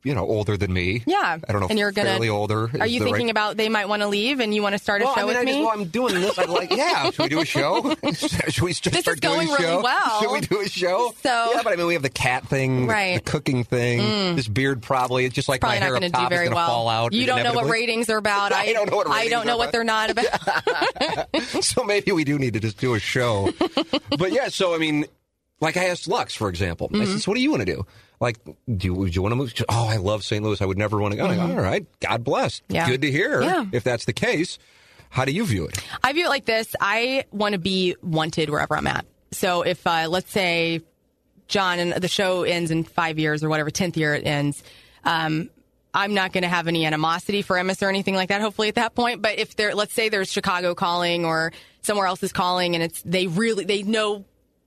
you 0.06 0.16
know, 0.16 0.24
older 0.26 0.56
than 0.56 0.72
me. 0.72 1.04
Yeah, 1.06 1.38
I 1.46 1.52
don't 1.52 1.60
know. 1.60 1.68
And 1.68 1.78
you're 1.78 1.92
gonna 1.92 2.10
fairly 2.12 2.30
older. 2.30 2.70
Are 2.80 2.88
you 2.88 3.04
thinking 3.04 3.26
right- 3.26 3.32
about 3.32 3.58
they 3.58 3.68
might 3.68 3.90
want 3.90 4.04
to 4.04 4.08
leave 4.08 4.40
and 4.40 4.54
you 4.56 4.62
want 4.62 4.74
to 4.74 4.80
start 4.80 5.02
a 5.02 5.06
Well, 5.06 5.16
show 5.16 5.22
I 5.22 5.24
mean, 5.24 5.28
with 5.30 5.38
I 5.38 5.44
me? 5.44 5.52
just, 5.52 5.62
well, 5.62 5.72
I'm 5.72 5.86
doing 5.86 6.14
this. 6.22 6.38
I'm 6.40 6.50
like, 6.52 6.72
yeah. 6.72 7.10
Should 7.12 7.24
we 7.24 7.30
do 7.30 7.42
a 7.42 7.46
show? 7.46 7.82
Should 8.14 8.62
we 8.62 8.72
just 8.72 8.84
This 8.86 8.94
is 8.94 9.00
start 9.02 9.20
doing 9.20 9.34
going 9.36 9.48
a 9.50 9.52
really 9.52 9.64
show? 9.64 9.82
well. 9.82 10.22
Should 10.22 10.32
we 10.32 10.42
do 10.42 10.62
a 10.62 10.70
show? 10.70 11.14
So- 11.24 11.52
yeah, 11.56 11.62
but 11.64 11.74
I 11.74 11.76
mean, 11.76 11.88
we 11.88 11.94
have 11.94 12.04
the 12.04 12.10
cat 12.10 12.48
thing, 12.48 12.86
Right. 12.88 13.20
Mm. 13.20 13.26
The 13.26 13.32
cooking 13.32 13.64
thing. 13.64 14.36
This 14.36 14.48
beard 14.48 14.82
probably. 14.84 15.26
It's 15.26 15.34
just 15.36 15.50
like 15.50 15.60
Probably 15.62 15.80
my 15.80 15.84
hair 15.86 15.94
going 15.94 16.04
up 16.04 16.12
to 16.12 16.18
do 16.18 16.22
top 16.22 16.32
is 16.32 16.36
very 16.38 16.46
gonna 16.48 16.56
well. 16.56 16.68
fall 16.68 16.88
out. 16.90 17.14
You 17.14 17.26
don't 17.26 17.44
know 17.44 17.54
what 17.54 17.66
ratings 17.68 18.10
are 18.10 18.18
about. 18.18 18.54
I 18.54 18.72
don't 18.74 18.90
know 18.92 18.98
what 18.98 19.08
I 19.10 19.28
don't 19.28 19.48
know 19.48 19.58
what 19.58 19.72
they're 19.72 19.84
not 19.84 20.12
about. 20.12 21.28
so 21.64 21.84
maybe 21.84 22.12
we 22.12 22.24
do 22.24 22.38
need 22.38 22.54
to 22.54 22.60
just 22.60 22.78
do 22.78 22.94
a 22.94 23.00
show. 23.00 23.52
but 24.18 24.32
yeah, 24.32 24.50
so 24.50 24.76
I 24.76 24.78
mean, 24.78 25.06
like 25.62 25.78
I 25.78 25.86
asked 25.86 26.08
Lux, 26.08 26.36
for 26.36 26.50
example. 26.50 26.90
I 26.94 26.98
Mm-hmm. 26.98 27.18
said, 27.18 27.28
"What 27.28 27.36
do 27.36 27.42
you 27.42 27.50
want 27.50 27.62
to 27.62 27.66
do? 27.74 27.86
Like, 28.20 28.40
do 28.46 28.88
you, 28.88 28.94
would 28.94 29.16
you 29.16 29.22
want 29.22 29.34
to 29.34 29.36
move? 29.36 29.54
Oh, 29.70 29.88
I 29.88 29.98
love 29.98 30.24
St. 30.24 30.44
Louis. 30.44 30.62
I 30.62 30.66
would 30.66 30.78
never 30.78 30.98
want 31.00 31.14
to 31.14 31.18
go. 31.18 31.28
Go, 31.28 31.42
All 31.42 31.56
right, 31.56 31.86
God 32.00 32.24
bless. 32.24 32.60
Mm-hmm. 32.62 32.76
Yeah. 32.76 32.90
Good 32.90 33.02
to 33.02 33.12
hear. 33.12 33.42
Yeah. 33.42 33.66
If 33.72 33.84
that's 33.84 34.06
the 34.06 34.14
case, 34.14 34.58
how 35.10 35.26
do 35.26 35.32
you 35.32 35.46
view 35.46 35.66
it? 35.66 35.84
I 36.04 36.14
view 36.14 36.26
it 36.26 36.30
like 36.30 36.46
this. 36.46 36.76
I 36.80 37.26
want 37.32 37.54
to 37.54 37.60
be 37.60 37.96
wanted 38.02 38.50
wherever 38.50 38.76
I'm 38.76 38.88
at. 38.88 39.06
So 39.32 39.62
if, 39.64 39.86
uh, 39.86 40.08
let's 40.10 40.32
say, 40.32 40.82
John 41.48 41.80
and 41.80 41.94
the 41.94 42.08
show 42.08 42.44
ends 42.44 42.72
in 42.72 42.84
five 42.84 43.20
years 43.20 43.44
or 43.44 43.50
whatever, 43.50 43.70
10th 43.70 43.98
year 43.98 44.14
it 44.16 44.26
ends, 44.26 44.64
um, 45.04 45.50
I'm 45.94 46.14
not 46.14 46.34
going 46.34 46.42
to 46.42 46.50
have 46.50 46.68
any 46.68 46.86
animosity 46.86 47.42
for 47.42 47.56
Emmis 47.56 47.82
or 47.82 47.90
anything 47.90 48.16
like 48.16 48.30
that, 48.30 48.42
hopefully 48.42 48.68
at 48.68 48.76
that 48.76 48.96
point. 48.96 49.22
But 49.22 49.40
if 49.40 49.56
there, 49.56 49.74
let's 49.76 49.94
say 49.94 50.10
there's 50.10 50.32
Chicago 50.32 50.76
calling 50.76 51.24
or 51.24 51.54
somewhere 51.84 52.08
else 52.08 52.22
is 52.24 52.34
calling 52.34 52.76
and 52.76 52.84
it's, 52.84 53.02
they 53.04 53.28
really, 53.28 53.64
they 53.64 53.84
know 53.84 54.26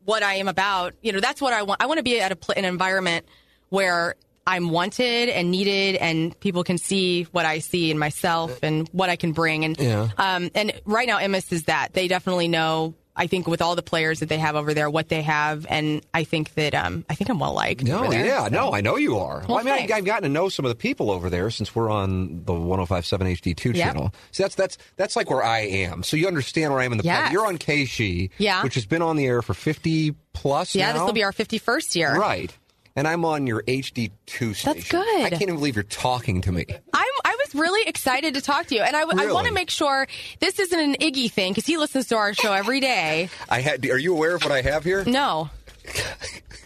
what 0.08 0.22
I 0.22 0.36
am 0.36 0.48
about, 0.48 0.94
you 1.02 1.12
know, 1.12 1.20
that's 1.20 1.38
what 1.38 1.52
I 1.52 1.64
want. 1.64 1.82
I 1.82 1.86
want 1.86 1.98
to 1.98 2.02
be 2.02 2.18
at 2.18 2.32
a, 2.32 2.58
an 2.58 2.64
environment 2.64 3.26
where 3.68 4.14
I'm 4.46 4.70
wanted 4.70 5.28
and 5.28 5.50
needed 5.50 5.96
and 5.96 6.38
people 6.40 6.64
can 6.64 6.78
see 6.78 7.24
what 7.24 7.44
I 7.44 7.58
see 7.58 7.90
in 7.90 7.98
myself 7.98 8.60
and 8.62 8.88
what 8.92 9.10
I 9.10 9.16
can 9.16 9.32
bring. 9.32 9.66
And, 9.66 9.78
Yeah. 9.78 10.08
um, 10.16 10.48
and 10.54 10.72
right 10.86 11.06
now, 11.06 11.18
Emmis 11.18 11.52
is 11.52 11.64
that. 11.64 11.92
They 11.92 12.08
definitely 12.08 12.48
know, 12.48 12.94
I 13.18 13.26
think, 13.26 13.46
with 13.46 13.60
all 13.60 13.76
the 13.76 13.82
players 13.82 14.20
that 14.20 14.28
they 14.30 14.38
have 14.38 14.56
over 14.56 14.72
there, 14.72 14.88
what 14.88 15.08
they 15.10 15.20
have. 15.22 15.66
And 15.68 16.00
I 16.14 16.24
think 16.24 16.54
that, 16.54 16.74
um, 16.74 17.04
I 17.10 17.14
think 17.14 17.28
I'm 17.28 17.38
well 17.38 17.52
liked. 17.52 17.82
No, 17.82 18.08
there, 18.08 18.24
yeah, 18.24 18.44
so. 18.44 18.48
no, 18.50 18.72
I 18.72 18.80
know 18.80 18.96
you 18.96 19.18
are. 19.18 19.44
Well, 19.48 19.58
I 19.58 19.62
mean, 19.64 19.74
I. 19.74 19.88
I've 19.96 20.04
gotten 20.04 20.22
to 20.22 20.28
know 20.28 20.48
some 20.48 20.64
of 20.64 20.70
the 20.70 20.76
people 20.76 21.10
over 21.10 21.28
there 21.28 21.50
since 21.50 21.74
we're 21.74 21.90
on 21.90 22.44
the 22.44 22.52
105.7 22.54 23.18
HD2 23.40 23.74
Yep. 23.74 23.74
channel. 23.74 24.14
So 24.30 24.44
that's 24.44 24.54
that's 24.54 24.78
that's 24.96 25.16
like 25.16 25.28
where 25.28 25.42
I 25.44 25.60
am. 25.60 26.02
So 26.02 26.16
you 26.16 26.26
understand 26.28 26.72
where 26.72 26.80
I 26.80 26.84
am 26.84 26.92
in 26.92 26.98
the 26.98 27.04
Yes. 27.04 27.32
You're 27.32 27.46
on 27.46 27.58
KSHE, 27.58 28.30
Yeah. 28.38 28.62
which 28.62 28.74
has 28.74 28.86
been 28.86 29.02
on 29.02 29.16
the 29.16 29.26
air 29.26 29.42
for 29.42 29.54
50 29.54 30.14
plus. 30.32 30.74
Yeah, 30.74 30.92
this 30.92 31.02
will 31.02 31.12
be 31.12 31.24
our 31.24 31.32
51st 31.32 31.96
year. 31.96 32.14
right. 32.16 32.56
And 32.96 33.06
I'm 33.06 33.24
on 33.24 33.46
your 33.46 33.62
HD2 33.62 34.54
station. 34.56 34.72
That's 34.72 34.88
good. 34.88 35.24
I 35.24 35.30
can't 35.30 35.42
even 35.42 35.54
believe 35.56 35.76
you're 35.76 35.84
talking 35.84 36.40
to 36.40 36.50
me. 36.50 36.66
I 36.92 37.07
was 37.52 37.60
really 37.60 37.88
excited 37.88 38.34
to 38.34 38.40
talk 38.40 38.66
to 38.66 38.74
you. 38.74 38.82
And 38.82 38.96
I, 38.96 39.02
Really? 39.02 39.32
want 39.32 39.46
to 39.46 39.52
make 39.52 39.70
sure 39.70 40.06
this 40.40 40.58
isn't 40.58 40.78
an 40.78 40.94
Iggy 40.94 41.30
thing 41.30 41.52
because 41.52 41.66
he 41.66 41.76
listens 41.76 42.06
to 42.08 42.16
our 42.16 42.34
show 42.34 42.52
every 42.52 42.80
day. 42.80 43.28
I 43.48 43.60
had. 43.60 43.84
Are 43.86 43.98
you 43.98 44.12
aware 44.14 44.34
of 44.34 44.42
what 44.42 44.52
I 44.52 44.62
have 44.62 44.84
here? 44.84 45.04
No. 45.04 45.50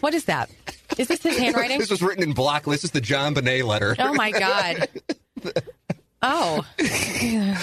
What 0.01 0.13
is 0.13 0.25
that? 0.25 0.49
Is 0.97 1.07
this 1.07 1.21
his 1.23 1.37
handwriting? 1.39 1.79
This 1.79 1.89
was 1.89 2.01
written 2.01 2.23
in 2.23 2.33
block. 2.33 2.65
This 2.65 2.83
is 2.83 2.91
the 2.91 3.01
John 3.01 3.33
Bonet 3.35 3.63
letter. 3.63 3.95
Oh 3.99 4.13
my 4.13 4.31
god. 4.31 4.87
Oh. 6.21 6.65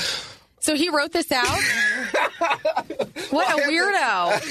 So 0.62 0.74
he 0.74 0.90
wrote 0.90 1.10
this 1.12 1.32
out? 1.32 1.46
What 3.30 3.48
a 3.50 3.62
weirdo. 3.62 4.42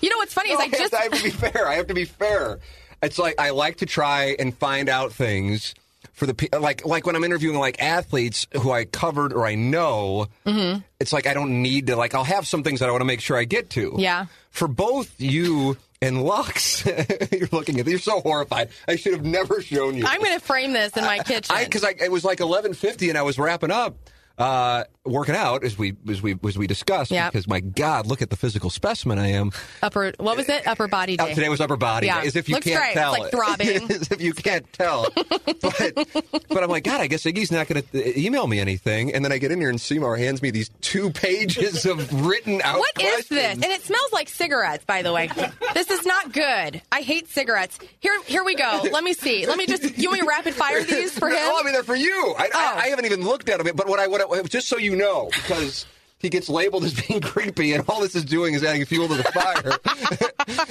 You 0.00 0.08
know 0.08 0.16
what's 0.16 0.32
funny 0.32 0.52
is 0.52 0.58
I 0.58 0.68
just 0.68 0.94
I 0.94 1.02
have 1.02 1.12
to 1.12 1.22
be 1.22 1.28
fair. 1.30 1.68
I 1.68 1.74
have 1.74 1.86
to 1.88 1.94
be 1.94 2.06
fair. 2.06 2.58
It's 3.02 3.18
like 3.18 3.38
I 3.38 3.50
like 3.50 3.76
to 3.78 3.86
try 3.86 4.34
and 4.38 4.56
find 4.56 4.88
out 4.88 5.12
things 5.12 5.74
for 6.16 6.24
the 6.26 6.48
like 6.58 6.84
like 6.86 7.06
when 7.06 7.14
I'm 7.14 7.24
interviewing 7.24 7.58
like 7.58 7.80
athletes 7.80 8.46
who 8.60 8.72
I 8.72 8.86
covered 8.86 9.34
or 9.34 9.46
I 9.46 9.54
know. 9.54 10.26
Mm-hmm. 10.46 10.80
It's 10.98 11.12
like 11.12 11.26
I 11.26 11.34
don't 11.34 11.62
need 11.62 11.88
to 11.88 11.96
like 11.96 12.14
I'll 12.14 12.24
have 12.24 12.46
some 12.46 12.62
things 12.62 12.80
that 12.80 12.88
I 12.88 12.92
want 12.92 13.02
to 13.02 13.06
make 13.06 13.20
sure 13.20 13.36
I 13.36 13.44
get 13.44 13.70
to. 13.70 13.94
Yeah. 13.98 14.26
For 14.50 14.66
both 14.66 15.20
you 15.20 15.76
and 16.00 16.24
Lux, 16.24 16.86
you're 17.32 17.48
looking 17.52 17.78
at 17.78 17.86
you're 17.86 17.98
so 17.98 18.20
horrified. 18.20 18.70
I 18.88 18.96
should 18.96 19.12
have 19.12 19.24
never 19.24 19.60
shown 19.60 19.94
you. 19.94 20.06
I'm 20.06 20.20
going 20.20 20.38
to 20.38 20.44
frame 20.44 20.72
this 20.72 20.96
in 20.96 21.04
my 21.04 21.18
kitchen. 21.18 21.54
I 21.54 21.64
because 21.64 21.84
I 21.84 21.90
it 21.90 22.10
was 22.10 22.24
like 22.24 22.38
11:50 22.38 23.10
and 23.10 23.18
I 23.18 23.22
was 23.22 23.38
wrapping 23.38 23.70
up. 23.70 23.96
Uh, 24.38 24.84
working 25.06 25.34
out 25.36 25.64
as 25.64 25.78
we 25.78 25.94
as 26.10 26.20
we 26.20 26.36
as 26.46 26.58
we 26.58 26.66
discussed 26.66 27.10
Yeah. 27.10 27.30
because 27.30 27.46
my 27.48 27.60
God, 27.60 28.06
look 28.06 28.20
at 28.20 28.28
the 28.28 28.36
physical 28.36 28.68
specimen 28.70 29.18
I 29.18 29.28
am. 29.28 29.50
upper 29.82 30.12
what 30.18 30.36
was 30.36 30.48
it? 30.48 30.66
Upper 30.66 30.88
body 30.88 31.18
Uh, 31.18 31.26
day. 31.26 31.34
today 31.34 31.48
was 31.48 31.60
upper 31.60 31.76
body. 31.76 32.06
Yeah. 32.08 32.20
As 32.22 32.36
if 32.36 32.48
you 32.48 32.56
Looks 32.56 32.66
can't 32.66 32.80
great. 32.80 32.94
tell. 32.94 33.14
It's 33.14 33.22
like 33.22 33.30
throbbing. 33.32 33.90
as 33.90 34.10
if 34.10 34.20
you 34.20 34.34
can't 34.34 34.70
tell. 34.74 35.06
but 35.44 36.08
but 36.48 36.62
I'm 36.62 36.68
like, 36.68 36.84
God, 36.84 37.00
I 37.00 37.06
guess 37.06 37.22
Iggy's 37.22 37.50
not 37.50 37.66
going 37.68 37.82
to 37.82 38.20
email 38.20 38.46
me 38.46 38.60
anything. 38.60 39.14
And 39.14 39.24
then 39.24 39.32
I 39.32 39.38
get 39.38 39.52
in 39.52 39.60
here 39.60 39.70
and 39.70 39.80
Seymour 39.80 40.16
hands 40.16 40.42
me 40.42 40.50
these 40.50 40.70
two 40.82 41.10
pages 41.10 41.86
of 41.86 42.26
written 42.26 42.60
out. 42.62 42.78
What 42.78 43.00
is 43.02 43.28
this? 43.28 43.54
And 43.54 43.64
it 43.64 43.82
smells 43.82 44.12
like 44.12 44.28
cigarettes, 44.28 44.84
by 44.84 45.02
the 45.02 45.12
way. 45.12 45.30
This 45.72 45.90
is 45.90 46.04
not 46.04 46.32
good. 46.32 46.82
I 46.92 47.00
hate 47.00 47.28
cigarettes. 47.28 47.78
Here, 48.00 48.20
here 48.24 48.44
we 48.44 48.54
go. 48.54 48.82
Let 48.92 49.04
me 49.04 49.12
see. 49.14 49.46
Let 49.46 49.56
me 49.56 49.66
just. 49.66 49.96
You 49.96 50.08
want 50.10 50.20
me 50.20 50.26
to 50.26 50.28
rapid 50.28 50.54
fire 50.54 50.82
these 50.82 51.16
for 51.18 51.28
him? 51.30 51.34
No, 51.36 51.58
I 51.60 51.62
mean 51.62 51.72
they're 51.72 51.82
for 51.84 51.96
you. 51.96 52.34
I, 52.36 52.48
Oh. 52.52 52.58
I, 52.76 52.80
I 52.82 52.86
haven't 52.88 53.04
even 53.06 53.22
looked 53.22 53.48
at 53.48 53.62
them. 53.62 53.74
But 53.76 53.88
what 53.88 53.98
I 53.98 54.06
what 54.08 54.25
Just 54.48 54.68
so 54.68 54.76
you 54.76 54.96
know, 54.96 55.28
because 55.32 55.86
he 56.18 56.28
gets 56.30 56.48
labeled 56.48 56.84
as 56.84 56.94
being 56.94 57.20
creepy, 57.22 57.72
and 57.72 57.84
all 57.88 58.00
this 58.00 58.14
is 58.14 58.24
doing 58.24 58.54
is 58.54 58.64
adding 58.64 58.84
fuel 58.84 59.08
to 59.08 59.14
the 59.14 59.24
fire. 59.24 59.78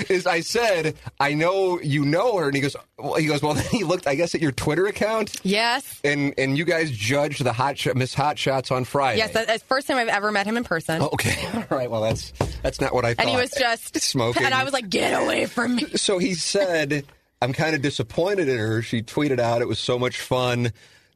is 0.10 0.26
I 0.26 0.40
said 0.42 0.96
I 1.20 1.34
know 1.34 1.80
you 1.82 2.04
know 2.06 2.38
her, 2.38 2.48
and 2.48 2.56
he 2.56 2.62
goes, 2.62 2.76
well, 2.98 3.16
he 3.16 3.28
goes, 3.28 3.42
well 3.42 3.54
then 3.56 3.66
he 3.66 3.84
looked, 3.84 4.08
I 4.08 4.16
guess, 4.16 4.36
at 4.36 4.42
your 4.42 4.52
Twitter 4.52 4.88
account. 4.88 5.36
Yes. 5.44 6.02
And 6.04 6.34
and 6.38 6.58
you 6.58 6.66
guys 6.66 6.92
judged 6.92 7.44
the 7.44 7.54
hot 7.54 7.78
shot, 7.78 7.96
Miss 7.96 8.14
Hot 8.14 8.40
Shots 8.40 8.72
on 8.72 8.86
Friday. 8.86 9.20
Yes. 9.20 9.32
That's 9.32 9.62
the 9.62 9.68
first 9.68 9.88
time 9.88 9.98
I've 9.98 10.08
ever 10.08 10.32
met 10.32 10.46
him 10.46 10.58
in 10.58 10.64
person. 10.64 11.02
Oh, 11.02 11.10
okay. 11.14 11.48
All 11.54 11.78
right. 11.78 11.90
Well, 11.90 12.02
that's 12.02 12.32
that's 12.62 12.82
not 12.82 12.94
what 12.94 13.06
I 13.06 13.14
thought. 13.14 13.26
and 13.26 13.30
he 13.30 13.38
was 13.38 13.52
just 13.52 14.00
smoking. 14.00 14.44
And 14.44 14.54
I 14.54 14.64
was 14.64 14.74
like, 14.74 14.90
"Get 14.90 15.22
away 15.22 15.46
from 15.46 15.76
me!" 15.76 15.86
so 15.96 16.18
he 16.18 16.34
said, 16.34 17.06
I'm 17.42 17.54
kind 17.54 17.76
of 17.76 17.82
disappointed 17.82 18.48
in 18.50 18.58
her. 18.58 18.82
She 18.82 19.04
tweeted 19.04 19.40
out 19.40 19.62
it 19.62 19.68
was 19.68 19.80
so 19.80 20.00
much 20.00 20.20
fun 20.20 20.72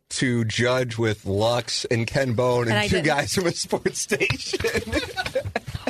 to 0.10 0.44
judge 0.46 0.98
with 0.98 1.26
Lux 1.26 1.86
and 1.86 2.08
Ken 2.08 2.34
Bone 2.34 2.64
and, 2.68 2.74
And 2.78 2.90
two 2.90 2.96
didn't. 2.98 3.06
guys 3.08 3.36
from 3.36 3.48
a 3.48 3.52
sports 3.52 4.00
station. 4.00 4.60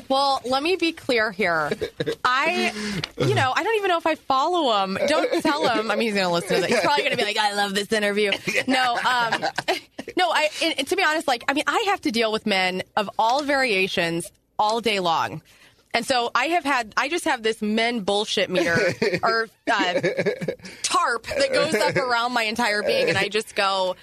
Well, 0.07 0.41
let 0.43 0.63
me 0.63 0.76
be 0.76 0.91
clear 0.91 1.32
here. 1.32 1.70
I, 2.26 2.74
you 3.20 3.36
know, 3.36 3.53
I 3.55 3.63
don't 3.63 3.76
even 3.76 3.89
know 3.89 3.97
if 3.99 4.07
I 4.07 4.15
follow 4.15 4.84
him. 4.84 4.97
Don't 5.07 5.43
tell 5.43 5.67
him. 5.67 5.91
I 5.91 5.95
mean, 5.95 6.07
he's 6.07 6.15
going 6.15 6.26
to 6.26 6.34
listen 6.34 6.55
to 6.55 6.61
that. 6.61 6.70
He's 6.70 6.80
probably 6.80 7.03
going 7.03 7.11
to 7.11 7.17
be 7.17 7.26
like, 7.26 7.38
I 7.38 7.53
love 7.53 7.76
this 7.76 7.91
interview. 7.91 8.32
No, 8.67 8.95
um, 8.95 9.45
no, 10.17 10.32
I, 10.32 10.49
and, 10.63 10.74
and 10.80 10.88
to 10.88 10.95
be 10.95 11.03
honest, 11.03 11.28
like, 11.28 11.43
I 11.47 11.53
mean, 11.53 11.63
I 11.67 11.84
have 11.89 12.01
to 12.01 12.11
deal 12.11 12.32
with 12.32 12.47
men 12.47 12.82
of 12.97 13.07
all 13.20 13.43
variations 13.43 14.32
all 14.57 14.82
day 14.82 14.99
long. 14.99 15.43
And 15.93 16.05
so 16.05 16.29
I 16.35 16.45
have 16.47 16.63
had, 16.63 16.93
I 16.97 17.09
just 17.09 17.25
have 17.25 17.41
this 17.41 17.61
men 17.61 18.01
bullshit 18.01 18.49
meter 18.49 18.77
or 19.23 19.49
uh, 19.71 19.93
tarp 20.83 21.25
that 21.25 21.49
goes 21.51 21.73
up 21.73 21.95
around 21.95 22.33
my 22.33 22.43
entire 22.43 22.83
being. 22.83 23.09
And 23.09 23.17
I 23.17 23.27
just 23.27 23.55
go, 23.55 23.95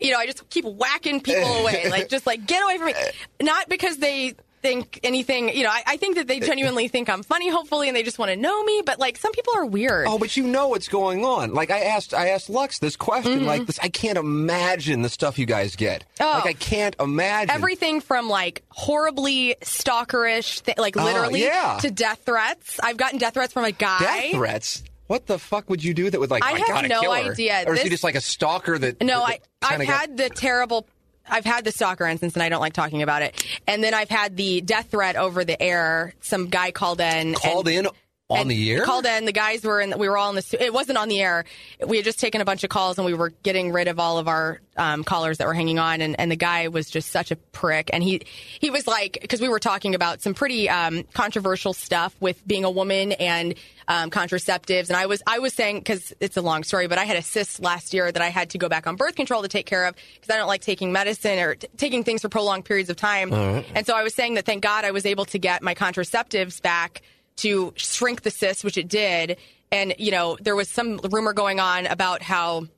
you 0.00 0.12
know, 0.12 0.18
I 0.18 0.26
just 0.26 0.48
keep 0.48 0.64
whacking 0.64 1.20
people 1.20 1.52
away. 1.56 1.90
Like, 1.90 2.08
just 2.08 2.26
like, 2.26 2.46
get 2.46 2.62
away 2.62 2.78
from 2.78 2.86
me. 2.86 2.94
Not 3.42 3.68
because 3.68 3.98
they 3.98 4.34
think 4.64 4.98
anything, 5.04 5.54
you 5.54 5.62
know, 5.62 5.68
I, 5.68 5.82
I 5.86 5.96
think 5.98 6.16
that 6.16 6.26
they 6.26 6.40
genuinely 6.40 6.88
think 6.88 7.10
I'm 7.10 7.22
funny, 7.22 7.50
hopefully, 7.50 7.88
and 7.88 7.96
they 7.96 8.02
just 8.02 8.18
want 8.18 8.30
to 8.30 8.36
know 8.36 8.64
me. 8.64 8.82
But 8.84 8.98
like, 8.98 9.18
some 9.18 9.30
people 9.32 9.52
are 9.56 9.66
weird. 9.66 10.06
Oh, 10.08 10.18
but 10.18 10.36
you 10.36 10.44
know 10.48 10.68
what's 10.68 10.88
going 10.88 11.24
on. 11.24 11.52
Like 11.52 11.70
I 11.70 11.80
asked, 11.80 12.14
I 12.14 12.28
asked 12.30 12.48
Lux 12.48 12.78
this 12.78 12.96
question. 12.96 13.44
Like 13.44 13.66
this, 13.66 13.78
I 13.78 13.88
can't 13.90 14.16
imagine 14.18 15.02
the 15.02 15.08
stuff 15.10 15.38
you 15.38 15.44
guys 15.46 15.76
get. 15.76 16.04
Mm-hmm. 16.18 16.24
Oh. 16.24 16.30
Like 16.38 16.46
I 16.46 16.52
can't 16.54 16.96
imagine 16.98 17.50
Everything 17.50 18.00
from 18.00 18.28
like 18.28 18.62
horribly 18.70 19.56
stalkerish, 19.60 20.62
th- 20.64 20.78
like 20.78 20.96
Oh, 20.96 21.04
literally, 21.04 21.42
yeah. 21.44 21.78
to 21.82 21.90
death 21.90 22.22
threats. 22.24 22.80
I've 22.82 22.96
gotten 22.96 23.18
death 23.18 23.34
threats 23.34 23.52
from 23.52 23.64
a 23.64 23.72
guy. 23.72 23.98
death 24.00 24.30
threats. 24.32 24.82
What 25.06 25.26
the 25.26 25.38
fuck 25.38 25.68
would 25.68 25.84
you 25.84 25.92
do 25.92 26.08
that 26.08 26.18
would 26.18 26.30
like? 26.30 26.42
I 26.42 26.52
"Oh, 26.52 26.72
have 26.74 26.88
no 26.88 27.00
kill 27.02 27.12
her"? 27.12 27.32
idea. 27.32 27.64
Or 27.66 27.74
is 27.74 27.82
he 27.82 27.90
just 27.90 28.02
like 28.04 28.14
a 28.14 28.22
stalker 28.22 28.78
that? 28.78 29.02
No, 29.02 29.20
that 29.26 29.40
I 29.60 29.74
I've 29.74 29.80
had 29.82 30.16
the 30.16 30.30
terrible. 30.30 30.86
I've 31.28 31.44
had 31.44 31.64
the 31.64 31.72
stalker 31.72 32.06
instance, 32.06 32.34
and 32.34 32.42
I 32.42 32.48
don't 32.48 32.60
like 32.60 32.72
talking 32.72 33.02
about 33.02 33.22
it. 33.22 33.44
And 33.66 33.82
then 33.82 33.94
I've 33.94 34.10
had 34.10 34.36
the 34.36 34.60
death 34.60 34.90
threat 34.90 35.16
over 35.16 35.44
the 35.44 35.60
air. 35.60 36.14
Some 36.20 36.48
guy 36.48 36.70
called 36.70 37.00
in. 37.00 37.34
called 37.34 37.68
and, 37.68 37.86
in 37.86 37.92
on 38.30 38.40
and 38.40 38.50
the 38.50 38.72
air. 38.72 38.84
Called 38.84 39.04
in. 39.04 39.26
The 39.26 39.32
guys 39.32 39.64
were 39.64 39.80
in. 39.80 39.98
We 39.98 40.08
were 40.08 40.16
all 40.16 40.30
in 40.30 40.36
the. 40.36 40.56
It 40.64 40.72
wasn't 40.72 40.96
on 40.98 41.08
the 41.08 41.20
air. 41.20 41.44
We 41.86 41.96
had 41.96 42.04
just 42.04 42.18
taken 42.18 42.40
a 42.40 42.44
bunch 42.44 42.64
of 42.64 42.70
calls, 42.70 42.96
and 42.98 43.04
we 43.04 43.12
were 43.12 43.30
getting 43.42 43.70
rid 43.70 43.86
of 43.86 44.00
all 44.00 44.18
of 44.18 44.28
our 44.28 44.60
um, 44.76 45.04
callers 45.04 45.38
that 45.38 45.46
were 45.46 45.54
hanging 45.54 45.78
on. 45.78 46.00
And, 46.00 46.18
and 46.18 46.30
the 46.30 46.36
guy 46.36 46.68
was 46.68 46.88
just 46.88 47.10
such 47.10 47.30
a 47.30 47.36
prick. 47.36 47.90
And 47.92 48.02
he 48.02 48.22
he 48.60 48.70
was 48.70 48.86
like, 48.86 49.18
because 49.20 49.40
we 49.40 49.48
were 49.48 49.58
talking 49.58 49.94
about 49.94 50.22
some 50.22 50.32
pretty 50.32 50.70
um, 50.70 51.04
controversial 51.12 51.74
stuff 51.74 52.16
with 52.18 52.46
being 52.46 52.64
a 52.64 52.70
woman 52.70 53.12
and 53.12 53.54
um, 53.88 54.10
contraceptives. 54.10 54.88
And 54.88 54.96
I 54.96 55.04
was 55.04 55.22
I 55.26 55.38
was 55.40 55.52
saying 55.52 55.80
because 55.80 56.14
it's 56.18 56.38
a 56.38 56.42
long 56.42 56.64
story, 56.64 56.86
but 56.86 56.96
I 56.96 57.04
had 57.04 57.18
a 57.18 57.22
cyst 57.22 57.60
last 57.60 57.92
year 57.92 58.10
that 58.10 58.22
I 58.22 58.30
had 58.30 58.50
to 58.50 58.58
go 58.58 58.70
back 58.70 58.86
on 58.86 58.96
birth 58.96 59.16
control 59.16 59.42
to 59.42 59.48
take 59.48 59.66
care 59.66 59.84
of 59.84 59.96
because 60.14 60.30
I 60.30 60.38
don't 60.38 60.48
like 60.48 60.62
taking 60.62 60.92
medicine 60.92 61.38
or 61.38 61.56
t- 61.56 61.68
taking 61.76 62.04
things 62.04 62.22
for 62.22 62.30
prolonged 62.30 62.64
periods 62.64 62.88
of 62.88 62.96
time. 62.96 63.34
And 63.34 63.86
so 63.86 63.94
I 63.94 64.02
was 64.02 64.14
saying 64.14 64.34
that 64.34 64.46
thank 64.46 64.62
God 64.62 64.86
I 64.86 64.92
was 64.92 65.04
able 65.04 65.26
to 65.26 65.38
get 65.38 65.62
my 65.62 65.74
contraceptives 65.74 66.62
back 66.62 67.02
to 67.36 67.72
shrink 67.76 68.22
the 68.22 68.30
cyst, 68.30 68.64
which 68.64 68.78
it 68.78 68.88
did. 68.88 69.36
And, 69.72 69.94
you 69.98 70.10
know, 70.10 70.36
there 70.40 70.54
was 70.54 70.68
some 70.68 70.98
rumor 71.10 71.32
going 71.32 71.60
on 71.60 71.86
about 71.86 72.22
how 72.22 72.68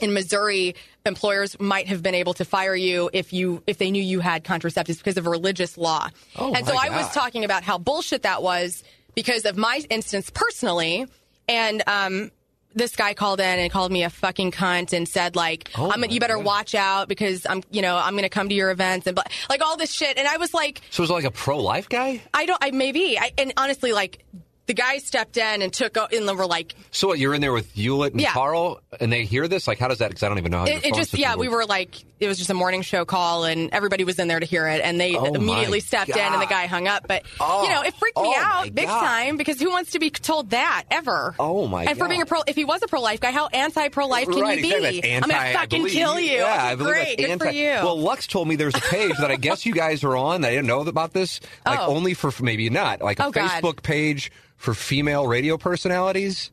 in 0.00 0.14
Missouri, 0.14 0.74
employers 1.04 1.58
might 1.60 1.88
have 1.88 2.02
been 2.02 2.14
able 2.14 2.34
to 2.34 2.44
fire 2.44 2.74
you 2.74 3.10
if 3.12 3.32
you 3.32 3.62
if 3.66 3.78
they 3.78 3.90
knew 3.90 4.02
you 4.02 4.20
had 4.20 4.44
contraceptives 4.44 4.98
because 4.98 5.16
of 5.16 5.26
religious 5.26 5.76
law. 5.76 6.08
Oh, 6.36 6.54
and 6.54 6.66
so 6.66 6.74
my 6.74 6.88
I 6.90 6.96
was 6.96 7.12
talking 7.12 7.44
about 7.44 7.62
how 7.62 7.78
bullshit 7.78 8.22
that 8.22 8.42
was 8.42 8.82
because 9.14 9.44
of 9.44 9.56
my 9.56 9.82
instance 9.90 10.30
personally. 10.30 11.06
And 11.48 11.82
um, 11.86 12.30
this 12.74 12.94
guy 12.96 13.14
called 13.14 13.40
in 13.40 13.58
and 13.58 13.70
called 13.70 13.90
me 13.90 14.04
a 14.04 14.10
fucking 14.10 14.52
cunt 14.52 14.92
and 14.92 15.08
said 15.08 15.36
like, 15.36 15.70
Oh, 15.76 15.90
I'm, 15.90 16.04
"You 16.10 16.20
better 16.20 16.36
God. 16.36 16.44
watch 16.44 16.74
out 16.74 17.08
because 17.08 17.46
I'm, 17.48 17.62
you 17.70 17.82
know, 17.82 17.96
I'm 17.96 18.12
going 18.14 18.22
to 18.22 18.28
come 18.28 18.48
to 18.48 18.54
your 18.54 18.70
events 18.70 19.06
and 19.06 19.18
like 19.48 19.62
all 19.62 19.76
this 19.76 19.90
shit." 19.90 20.18
And 20.18 20.28
I 20.28 20.36
was 20.36 20.54
like, 20.54 20.80
so 20.90 21.00
it 21.00 21.04
was 21.04 21.10
like 21.10 21.24
a 21.24 21.30
pro 21.30 21.58
life 21.58 21.88
guy? 21.88 22.22
I 22.32 22.46
don't. 22.46 22.62
I 22.62 22.70
maybe. 22.70 23.18
I, 23.18 23.32
and 23.38 23.52
honestly, 23.56 23.92
like 23.92 24.24
the 24.70 24.74
guy 24.74 24.98
stepped 24.98 25.36
in 25.36 25.62
and 25.62 25.72
took 25.72 25.96
and 25.96 26.28
they 26.28 26.32
were 26.32 26.46
like, 26.46 26.76
So 26.92 27.08
what? 27.08 27.18
You're 27.18 27.34
in 27.34 27.40
there 27.40 27.52
with 27.52 27.74
Ulett 27.74 28.12
and 28.12 28.20
Yeah. 28.20 28.32
Carl, 28.32 28.80
and 29.00 29.12
they 29.12 29.24
hear 29.24 29.48
this. 29.48 29.66
Like, 29.66 29.80
how 29.80 29.88
does 29.88 29.98
that? 29.98 30.08
Because 30.10 30.22
I 30.22 30.28
don't 30.28 30.38
even 30.38 30.52
know 30.52 30.58
how. 30.58 30.64
it, 30.66 30.84
it 30.86 30.94
just 30.94 31.12
yeah. 31.18 31.34
We 31.34 31.48
were 31.48 31.64
like, 31.66 31.96
it 32.20 32.28
was 32.28 32.38
just 32.38 32.50
a 32.50 32.54
morning 32.54 32.82
show 32.82 33.04
call, 33.04 33.44
and 33.44 33.70
everybody 33.72 34.04
was 34.04 34.18
in 34.20 34.28
there 34.28 34.38
to 34.38 34.46
hear 34.46 34.68
it, 34.68 34.80
and 34.82 35.00
they 35.00 35.16
Oh, 35.16 35.24
immediately 35.34 35.80
stepped 35.80 36.10
in, 36.10 36.18
and 36.18 36.40
the 36.40 36.46
guy 36.46 36.66
hung 36.66 36.86
up. 36.86 37.08
But 37.08 37.24
Oh. 37.40 37.64
you 37.64 37.70
know, 37.70 37.82
it 37.82 37.94
freaked 37.94 38.16
me 38.16 38.22
Oh, 38.26 38.34
oh 38.36 38.40
out 38.40 38.74
big 38.74 38.86
God. 38.86 39.00
time 39.00 39.36
because 39.36 39.58
who 39.58 39.70
wants 39.70 39.92
to 39.92 39.98
be 39.98 40.10
told 40.10 40.50
that 40.50 40.84
ever? 40.90 41.34
Oh, 41.40 41.66
my 41.66 41.84
god. 41.84 41.90
And 41.90 41.98
for 41.98 42.06
being 42.08 42.22
a 42.22 42.26
pro, 42.26 42.42
if 42.46 42.54
he 42.54 42.64
was 42.64 42.82
a 42.82 42.86
pro 42.86 43.00
life 43.00 43.20
guy, 43.20 43.32
how 43.32 43.48
anti 43.48 43.88
pro 43.88 44.06
life 44.06 44.28
can 44.28 44.40
right, 44.40 44.58
you 44.58 44.62
be? 44.62 44.68
exactly. 44.74 45.00
That's 45.00 45.24
I'm 45.24 45.30
gonna 45.30 45.52
fucking 45.54 45.86
kill 45.86 46.20
you. 46.20 46.32
Yeah, 46.32 46.62
I 46.64 46.74
believe 46.76 46.92
great, 46.94 47.04
that's 47.06 47.16
good 47.22 47.30
anti. 47.30 47.44
for 47.46 47.50
you. 47.52 47.70
Well, 47.70 47.98
Lux 47.98 48.26
told 48.26 48.46
me 48.48 48.54
there's 48.56 48.74
a 48.76 48.80
page 48.80 49.16
that 49.18 49.30
I 49.32 49.36
guess 49.36 49.64
you 49.66 49.72
guys 49.72 50.04
are 50.04 50.16
on. 50.16 50.42
that 50.42 50.48
I 50.48 50.50
didn't 50.52 50.66
know 50.68 50.80
about 50.80 51.12
this. 51.12 51.40
Like 51.66 51.80
Oh. 51.80 51.86
only 51.96 52.12
for 52.14 52.30
maybe 52.42 52.68
not 52.70 53.00
like 53.00 53.18
a 53.18 53.26
Oh, 53.26 53.32
Facebook 53.32 53.82
page 53.82 54.30
for 54.60 54.74
female 54.74 55.26
radio 55.26 55.56
personalities. 55.56 56.50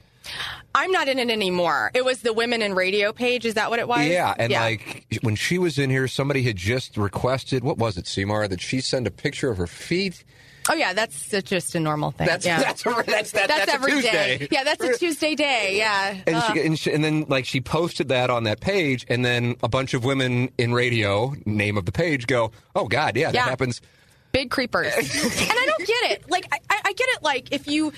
I'm 0.74 0.92
not 0.92 1.08
in 1.08 1.20
it 1.20 1.30
anymore. 1.30 1.92
It 1.94 2.04
was 2.06 2.22
the 2.22 2.34
women 2.34 2.62
in 2.62 2.74
radio 2.74 3.12
page. 3.12 3.46
Is 3.46 3.54
that 3.56 3.70
what 3.70 3.80
it 3.80 3.88
was? 3.88 4.06
Yeah, 4.08 4.34
and 4.38 4.52
like 4.52 5.06
when 5.22 5.36
she 5.36 5.58
was 5.58 5.78
in 5.78 5.90
here, 5.90 6.08
somebody 6.08 6.42
had 6.44 6.56
just 6.56 6.98
requested 6.98 7.64
what 7.64 7.78
was 7.78 7.98
it, 7.98 8.08
Seymour, 8.08 8.48
that 8.48 8.62
she 8.62 8.82
send 8.82 9.08
a 9.08 9.12
picture 9.12 9.50
of 9.50 9.58
her 9.58 9.68
feet. 9.68 10.24
oh 10.70 10.74
yeah, 10.76 10.94
that's 10.94 11.30
just 11.44 11.76
a 11.76 11.80
normal 11.80 12.12
thing. 12.12 12.28
That's 12.28 12.46
yeah. 12.46 12.60
that's 12.60 12.86
a, 12.86 13.04
that's 13.08 13.32
that, 13.32 13.48
That's 13.48 13.66
that's, 13.66 13.74
every 13.74 14.00
a 14.00 14.02
day. 14.02 14.48
Yeah, 14.52 14.64
that's 14.66 14.84
a 14.84 14.98
Tuesday 14.98 15.36
day. 15.36 15.78
Yeah. 15.78 16.18
And, 16.28 16.36
Uh, 16.36 16.54
she, 16.54 16.62
and, 16.62 16.80
she, 16.80 16.92
and 16.94 17.04
then, 17.04 17.26
like, 17.30 17.46
she 17.46 17.60
posted 17.62 18.10
that 18.10 18.30
on 18.30 18.44
that 18.44 18.60
page, 18.62 19.06
and 19.10 19.24
then 19.26 19.56
a 19.64 19.70
bunch 19.70 19.94
of 19.94 20.04
women 20.06 20.50
in 20.58 20.74
radio, 20.74 21.34
name 21.46 21.78
of 21.78 21.86
the 21.86 21.92
page, 21.94 22.28
go, 22.28 22.52
"Oh 22.76 22.88
God, 22.88 23.16
yeah, 23.18 23.28
that 23.28 23.36
Yeah. 23.36 23.46
happens." 23.46 23.82
Big 24.32 24.50
creepers. 24.52 24.94
and 24.96 25.04
I 25.06 25.66
don't 25.78 25.88
get 25.88 26.12
it. 26.12 26.30
Like, 26.30 26.48
I, 26.52 26.58
I 26.70 26.82
I 26.86 26.94
get 26.94 27.08
it. 27.10 27.24
Like, 27.24 27.52
if 27.52 27.68
you, 27.68 27.94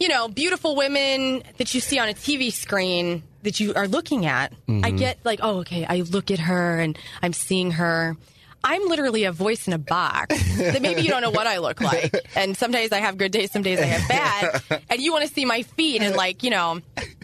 you 0.00 0.08
know, 0.08 0.28
beautiful 0.28 0.74
women 0.76 1.42
that 1.58 1.74
you 1.74 1.80
see 1.80 1.98
on 1.98 2.08
a 2.08 2.14
TV 2.14 2.52
screen 2.52 3.22
that 3.42 3.60
you 3.60 3.74
are 3.74 3.88
looking 3.88 4.26
at, 4.26 4.52
I 4.52 4.56
Mm-hmm. 4.70 4.96
get 4.96 5.18
like, 5.24 5.40
oh, 5.42 5.58
okay, 5.60 5.84
I 5.84 6.00
look 6.02 6.30
at 6.30 6.38
her 6.40 6.78
and 6.80 6.98
I'm 7.22 7.32
seeing 7.32 7.72
her. 7.72 8.16
I'm 8.64 8.86
literally 8.88 9.24
a 9.24 9.32
voice 9.32 9.66
in 9.66 9.72
a 9.72 9.78
box. 9.78 10.28
that 10.56 10.80
maybe 10.82 11.02
you 11.02 11.08
don't 11.08 11.22
know 11.22 11.30
what 11.32 11.48
I 11.48 11.58
look 11.58 11.80
like. 11.92 12.14
And 12.36 12.56
some 12.56 12.70
days 12.70 12.92
I 12.92 12.98
have 12.98 13.18
good 13.18 13.32
days, 13.32 13.50
some 13.50 13.62
days 13.62 13.80
I 13.80 13.86
have 13.86 14.08
bad. 14.08 14.82
And 14.90 15.00
you 15.02 15.12
want 15.12 15.26
to 15.26 15.32
see 15.34 15.44
my 15.44 15.62
feet 15.62 16.00
and 16.02 16.14
like, 16.14 16.44
you 16.44 16.50
know, 16.50 16.80
at 16.96 17.04
that 17.20 17.21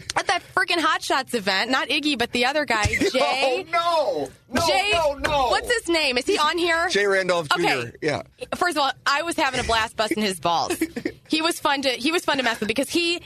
freaking 0.59 0.79
Hot 0.81 1.01
Shots 1.01 1.33
event, 1.33 1.71
not 1.71 1.87
Iggy, 1.89 2.17
but 2.17 2.31
the 2.31 2.45
other 2.45 2.65
guy, 2.65 2.83
Jay. 3.13 3.65
Oh 3.71 4.29
no, 4.51 4.53
no, 4.53 4.67
Jay, 4.67 4.91
no, 4.93 5.13
no! 5.13 5.47
what's 5.47 5.71
his 5.71 5.87
name? 5.87 6.17
Is 6.17 6.25
he 6.25 6.37
on 6.37 6.57
here? 6.57 6.89
Jay 6.89 7.05
Randolph 7.05 7.47
Jr. 7.49 7.61
Okay. 7.61 7.91
Yeah. 8.01 8.21
First 8.55 8.77
of 8.77 8.83
all, 8.83 8.91
I 9.05 9.21
was 9.21 9.35
having 9.35 9.59
a 9.59 9.63
blast 9.63 9.95
busting 9.95 10.23
his 10.23 10.39
balls. 10.39 10.81
He 11.29 11.43
was 11.43 11.59
fun 11.59 11.83
to 11.83 11.89
he 11.89 12.11
was 12.11 12.25
fun 12.25 12.37
to 12.37 12.43
mess 12.43 12.59
with 12.59 12.67
because 12.67 12.89
he 12.89 13.21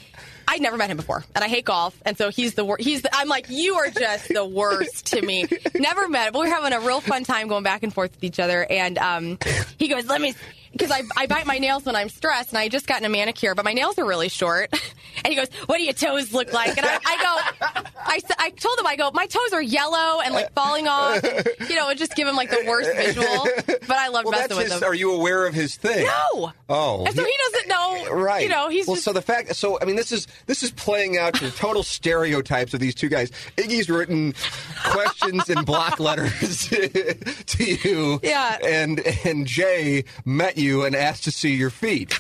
I'd 0.46 0.62
never 0.62 0.76
met 0.76 0.90
him 0.90 0.98
before, 0.98 1.24
and 1.34 1.42
I 1.42 1.48
hate 1.48 1.64
golf, 1.64 1.98
and 2.06 2.18
so 2.18 2.30
he's 2.30 2.54
the 2.54 2.66
worst. 2.66 2.84
he's 2.84 3.02
the, 3.02 3.10
I'm 3.16 3.30
like 3.30 3.46
you 3.50 3.76
are 3.76 3.90
just 3.90 4.28
the 4.28 4.46
worst 4.46 5.06
to 5.08 5.22
me. 5.22 5.46
Never 5.74 6.10
met 6.10 6.28
him, 6.28 6.34
but 6.34 6.42
we 6.42 6.50
were 6.50 6.54
having 6.54 6.74
a 6.74 6.82
real 6.82 7.00
fun 7.00 7.24
time 7.24 7.48
going 7.48 7.64
back 7.64 7.82
and 7.82 7.94
forth 7.94 8.12
with 8.12 8.24
each 8.26 8.42
other, 8.42 8.68
and 8.70 8.98
um, 8.98 9.38
he 9.78 9.88
goes, 9.88 10.06
"Let 10.08 10.20
me." 10.20 10.36
Because 10.74 10.92
I, 10.92 11.04
I 11.16 11.28
bite 11.28 11.46
my 11.46 11.60
nails 11.60 11.86
when 11.86 11.96
I'm 11.96 12.10
stressed, 12.10 12.50
and 12.50 12.58
I 12.58 12.68
just 12.68 12.88
gotten 12.88 13.06
a 13.06 13.10
manicure, 13.10 13.56
but 13.56 13.64
my 13.64 13.74
nails 13.74 13.98
are 13.98 14.06
really 14.06 14.30
short. 14.30 14.74
And 15.26 15.32
he 15.32 15.36
goes, 15.40 15.48
"What 15.68 15.78
do 15.78 15.84
your 15.84 15.94
toes 15.94 16.34
look 16.34 16.52
like?" 16.54 16.76
And 16.76 16.86
I, 16.86 16.96
I 17.06 17.18
go, 17.62 17.86
I, 17.98 18.20
I 18.40 18.50
told 18.50 18.80
him, 18.80 18.88
I 18.88 18.96
go, 18.96 19.12
my 19.14 19.28
toes 19.28 19.54
are 19.54 19.62
yellow 19.62 20.20
and 20.26 20.34
like 20.34 20.52
falling 20.54 20.88
off, 20.88 21.24
and, 21.24 21.48
you 21.70 21.76
know, 21.76 21.88
and 21.90 22.00
just 22.00 22.16
give 22.16 22.28
him 22.28 22.36
like 22.36 22.50
the 22.50 22.64
worst 22.68 22.92
visual. 22.96 23.48
But 23.68 23.92
I 23.92 24.08
love 24.08 24.26
Well, 24.26 24.32
messing 24.32 24.58
with 24.58 24.72
his. 24.72 24.82
him. 24.82 24.84
Are 24.84 24.96
you 24.96 25.14
aware 25.14 25.46
of 25.46 25.54
his 25.54 25.76
thing? 25.78 26.08
No. 26.08 26.52
Oh. 26.68 27.06
And 27.06 27.16
so 27.16 27.24
he 27.24 27.34
doesn't 27.52 27.70
know. 27.70 28.16
Right. 28.16 28.42
You 28.44 28.50
know, 28.50 28.70
he's 28.70 28.88
well. 28.88 28.96
just. 28.96 29.06
So 29.06 29.14
the 29.14 29.22
fact. 29.22 29.56
So 29.56 29.78
I 29.80 29.86
mean, 29.86 29.96
this 29.98 30.12
is 30.12 30.28
this 30.48 30.64
is 30.64 30.72
playing 30.72 31.18
out 31.20 31.36
to 31.36 31.46
the 31.46 31.52
total 31.52 31.84
stereotypes 31.84 32.74
of 32.74 32.80
these 32.80 32.96
two 32.96 33.08
guys. 33.08 33.30
Iggy's 33.56 33.90
written 33.92 34.34
questions 34.84 35.48
in 35.48 35.64
block 35.64 36.00
letters 36.00 36.68
to 36.70 37.64
you. 37.64 38.20
Yeah. 38.24 38.58
And 38.66 39.00
and 39.26 39.46
Jay 39.46 40.06
met 40.26 40.58
you 40.58 40.63
and 40.86 40.96
asked 40.96 41.24
to 41.26 41.32
see 41.32 41.56
your 41.56 41.70
feet. 41.70 42.20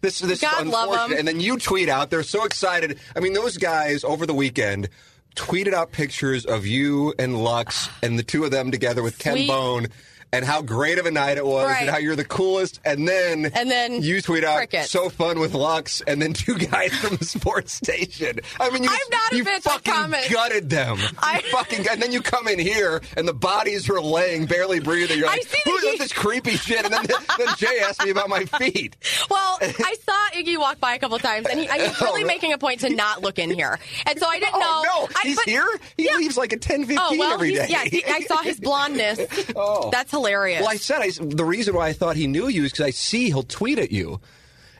This 0.00 0.18
this 0.20 0.40
God 0.40 0.66
is 0.66 0.74
unfortunate. 0.74 1.18
And 1.18 1.28
then 1.28 1.40
you 1.40 1.58
tweet 1.58 1.88
out. 1.88 2.10
They're 2.10 2.22
so 2.22 2.44
excited. 2.44 2.98
I 3.14 3.20
mean, 3.20 3.34
those 3.34 3.56
guys 3.56 4.04
over 4.04 4.26
the 4.26 4.34
weekend. 4.34 4.88
Tweeted 5.36 5.72
out 5.72 5.92
pictures 5.92 6.44
of 6.44 6.66
you 6.66 7.14
and 7.16 7.42
Lux 7.42 7.88
and 8.02 8.18
the 8.18 8.24
two 8.24 8.44
of 8.44 8.50
them 8.50 8.72
together 8.72 9.00
with 9.00 9.16
Ken 9.18 9.34
Sweet. 9.34 9.48
Bone, 9.48 9.86
and 10.32 10.44
how 10.44 10.62
great 10.62 10.98
of 10.98 11.06
a 11.06 11.10
night 11.10 11.36
it 11.38 11.44
was 11.46 11.66
Right. 11.66 11.80
and 11.82 11.90
how 11.90 11.98
you're 11.98 12.16
the 12.16 12.24
coolest. 12.24 12.80
And 12.84 13.06
then 13.08 13.46
And 13.54 13.70
then 13.70 14.02
you 14.02 14.20
tweet 14.22 14.44
out 14.44 14.56
crickets. 14.58 14.90
so 14.90 15.08
fun 15.08 15.40
with 15.40 15.54
Lux 15.54 16.00
and 16.02 16.20
then 16.22 16.32
two 16.32 16.56
guys 16.70 16.92
from 16.96 17.16
the 17.16 17.24
sports 17.24 17.72
station. 17.72 18.38
I 18.60 18.70
mean, 18.70 18.84
you, 18.84 18.90
I'm 18.90 18.98
not 19.10 19.32
a 19.32 19.36
you 19.36 19.44
I 19.46 19.58
fucking 19.60 19.92
comment. 19.92 20.30
gutted 20.30 20.70
them. 20.70 20.98
You 20.98 21.04
I- 21.18 21.42
fucking 21.50 21.86
and 21.88 22.00
then 22.00 22.12
you 22.12 22.22
come 22.22 22.46
in 22.48 22.58
here 22.58 23.00
and 23.16 23.26
the 23.26 23.34
bodies 23.34 23.88
are 23.90 24.00
laying, 24.00 24.46
barely 24.46 24.78
breathing. 24.80 25.18
You're 25.18 25.26
like, 25.26 25.44
who's 25.64 25.98
this 25.98 26.12
creepy 26.12 26.52
shit? 26.56 26.84
And 26.84 26.92
then, 26.94 27.06
then 27.38 27.48
Jay 27.56 27.80
asked 27.80 28.04
me 28.04 28.10
about 28.10 28.28
my 28.28 28.44
feet. 28.44 28.96
Well, 29.30 29.58
I 29.60 29.96
saw 30.06 30.38
Iggy 30.38 30.58
walk 30.58 30.78
by 30.80 30.94
a 30.94 30.98
couple 30.98 31.18
times, 31.18 31.46
and 31.50 31.58
he, 31.58 31.68
I 31.68 31.78
was 31.78 31.96
oh, 32.00 32.04
really 32.06 32.22
Oh, 32.24 32.26
making 32.26 32.52
a 32.52 32.58
point 32.58 32.80
to 32.80 32.90
not 32.90 33.22
look 33.22 33.38
in 33.38 33.50
here, 33.50 33.78
and 34.06 34.18
so 34.18 34.26
I 34.28 34.38
didn't 34.38 34.54
oh, 34.54 34.58
know. 34.60 34.82
Oh 34.86 35.06
no, 35.06 35.14
I, 35.16 35.20
he's 35.26 35.36
but- 35.36 35.44
here. 35.46 35.66
He 35.96 36.06
Yeah. 36.06 36.16
leaves 36.16 36.36
like 36.36 36.52
at 36.52 36.60
10, 36.60 36.80
15 36.82 36.98
Oh 37.00 37.16
well, 37.18 37.34
every 37.34 37.50
he's, 37.50 37.58
day. 37.58 37.66
yeah. 37.68 37.84
he- 37.84 38.04
I 38.04 38.20
saw 38.20 38.38
his 38.42 38.60
blondness. 38.60 39.18
Oh. 39.56 39.90
That's 39.90 40.10
hilarious. 40.10 40.19
Well, 40.60 40.70
I 40.70 40.76
said 40.76 41.00
I, 41.00 41.10
the 41.20 41.44
reason 41.44 41.74
why 41.74 41.88
I 41.88 41.92
thought 41.92 42.16
he 42.16 42.26
knew 42.26 42.48
you 42.48 42.64
is 42.64 42.72
because 42.72 42.86
I 42.86 42.90
see 42.90 43.26
he'll 43.26 43.42
tweet 43.42 43.78
at 43.78 43.90
you. 43.92 44.20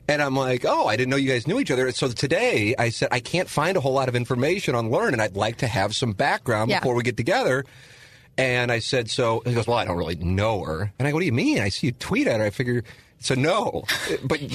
And 0.09 0.21
I'm 0.21 0.35
like, 0.35 0.65
oh, 0.65 0.87
I 0.87 0.97
didn't 0.97 1.11
know 1.11 1.17
you 1.17 1.31
guys 1.31 1.47
knew 1.47 1.61
each 1.61 1.71
other. 1.71 1.91
So 1.93 2.09
today 2.09 2.75
I 2.77 2.89
said, 2.89 3.09
I 3.13 3.21
can't 3.21 3.49
find 3.49 3.77
a 3.77 3.81
whole 3.81 3.93
lot 3.93 4.09
of 4.09 4.17
information 4.17 4.75
on 4.75 4.91
Lern, 4.91 5.13
and 5.13 5.23
I'd 5.23 5.37
like 5.37 5.59
to 5.59 5.69
have 5.69 5.95
some 5.95 6.13
background 6.13 6.71
Yeah. 6.71 6.81
before 6.81 6.95
we 6.97 7.05
get 7.05 7.17
together. 7.17 7.65
And 8.37 8.73
I 8.73 8.79
said, 8.81 9.09
so 9.11 9.43
he 9.45 9.55
goes, 9.55 9.67
well, 9.69 9.77
I 9.79 9.85
don't 9.85 9.97
really 9.99 10.17
know 10.17 10.65
her. 10.65 10.93
And 10.99 11.07
I 11.07 11.11
go, 11.11 11.17
what 11.17 11.21
do 11.21 11.27
you 11.27 11.33
mean? 11.33 11.61
I 11.61 11.69
see 11.69 11.89
you 11.89 11.93
tweet 11.93 12.27
at 12.27 12.41
her. 12.41 12.47
I 12.47 12.51
figure 12.51 12.83
a 13.29 13.37
no. 13.37 13.85
But 14.25 14.41
and 14.41 14.51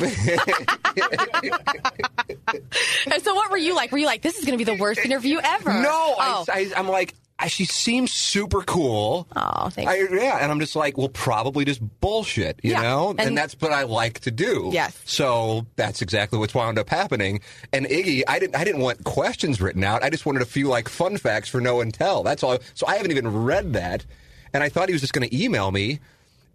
so, 3.22 3.36
what 3.36 3.51
were 3.51 3.57
you 3.57 3.76
like? 3.76 3.91
Were 3.91 3.97
you 3.97 4.05
like, 4.07 4.22
this 4.22 4.38
is 4.39 4.45
going 4.45 4.57
to 4.57 4.66
be 4.66 4.72
the 4.72 4.80
worst 4.82 5.01
interview 5.05 5.39
ever? 5.43 5.74
no, 5.74 6.16
Oh, 6.18 6.45
I, 6.51 6.72
I'm 6.76 6.88
like, 6.88 7.13
I, 7.38 7.47
she 7.47 7.66
seems 7.66 8.13
super 8.13 8.61
cool. 8.61 9.28
oh 9.36 9.70
thanks. 9.70 9.91
I, 9.91 9.97
yeah, 10.16 10.38
and 10.41 10.49
I'm 10.51 10.59
just 10.61 10.76
like, 10.76 10.97
well, 10.97 11.09
probably 11.09 11.66
just 11.66 11.82
bullshit, 11.99 12.59
you 12.63 12.72
Yeah, 12.72 12.82
know? 12.82 13.09
And, 13.09 13.20
and- 13.20 13.38
that's 13.38 13.53
what 13.59 13.74
I 13.74 13.84
like 13.84 14.22
to 14.22 14.32
do. 14.32 14.70
Yes. 14.72 14.97
So 15.05 15.66
that's 15.76 16.01
exactly 16.01 16.39
what's 16.39 16.55
wound 16.55 16.80
up 16.80 16.89
happening. 16.89 17.41
And 17.74 17.86
Iggy, 17.88 18.24
I 18.28 18.39
didn't, 18.39 18.55
I 18.55 18.63
didn't 18.63 18.82
want 18.82 19.03
questions 19.03 19.59
written 19.61 19.84
out. 19.84 20.01
I 20.01 20.09
just 20.09 20.26
wanted 20.26 20.41
a 20.43 20.45
few 20.45 20.70
like 20.70 20.88
fun 20.88 21.18
facts 21.18 21.49
for 21.49 21.59
no 21.59 21.82
and 21.82 21.93
tell. 21.93 22.24
That's 22.24 22.41
all. 22.41 22.57
So 22.74 22.88
I 22.88 22.95
haven't 22.95 23.11
even 23.11 23.43
read 23.43 23.74
that. 23.74 24.05
And 24.53 24.63
I 24.63 24.70
thought 24.70 24.88
he 24.88 24.93
was 24.93 25.01
just 25.01 25.11
going 25.11 25.28
to 25.30 25.36
email 25.43 25.70
me 25.72 25.99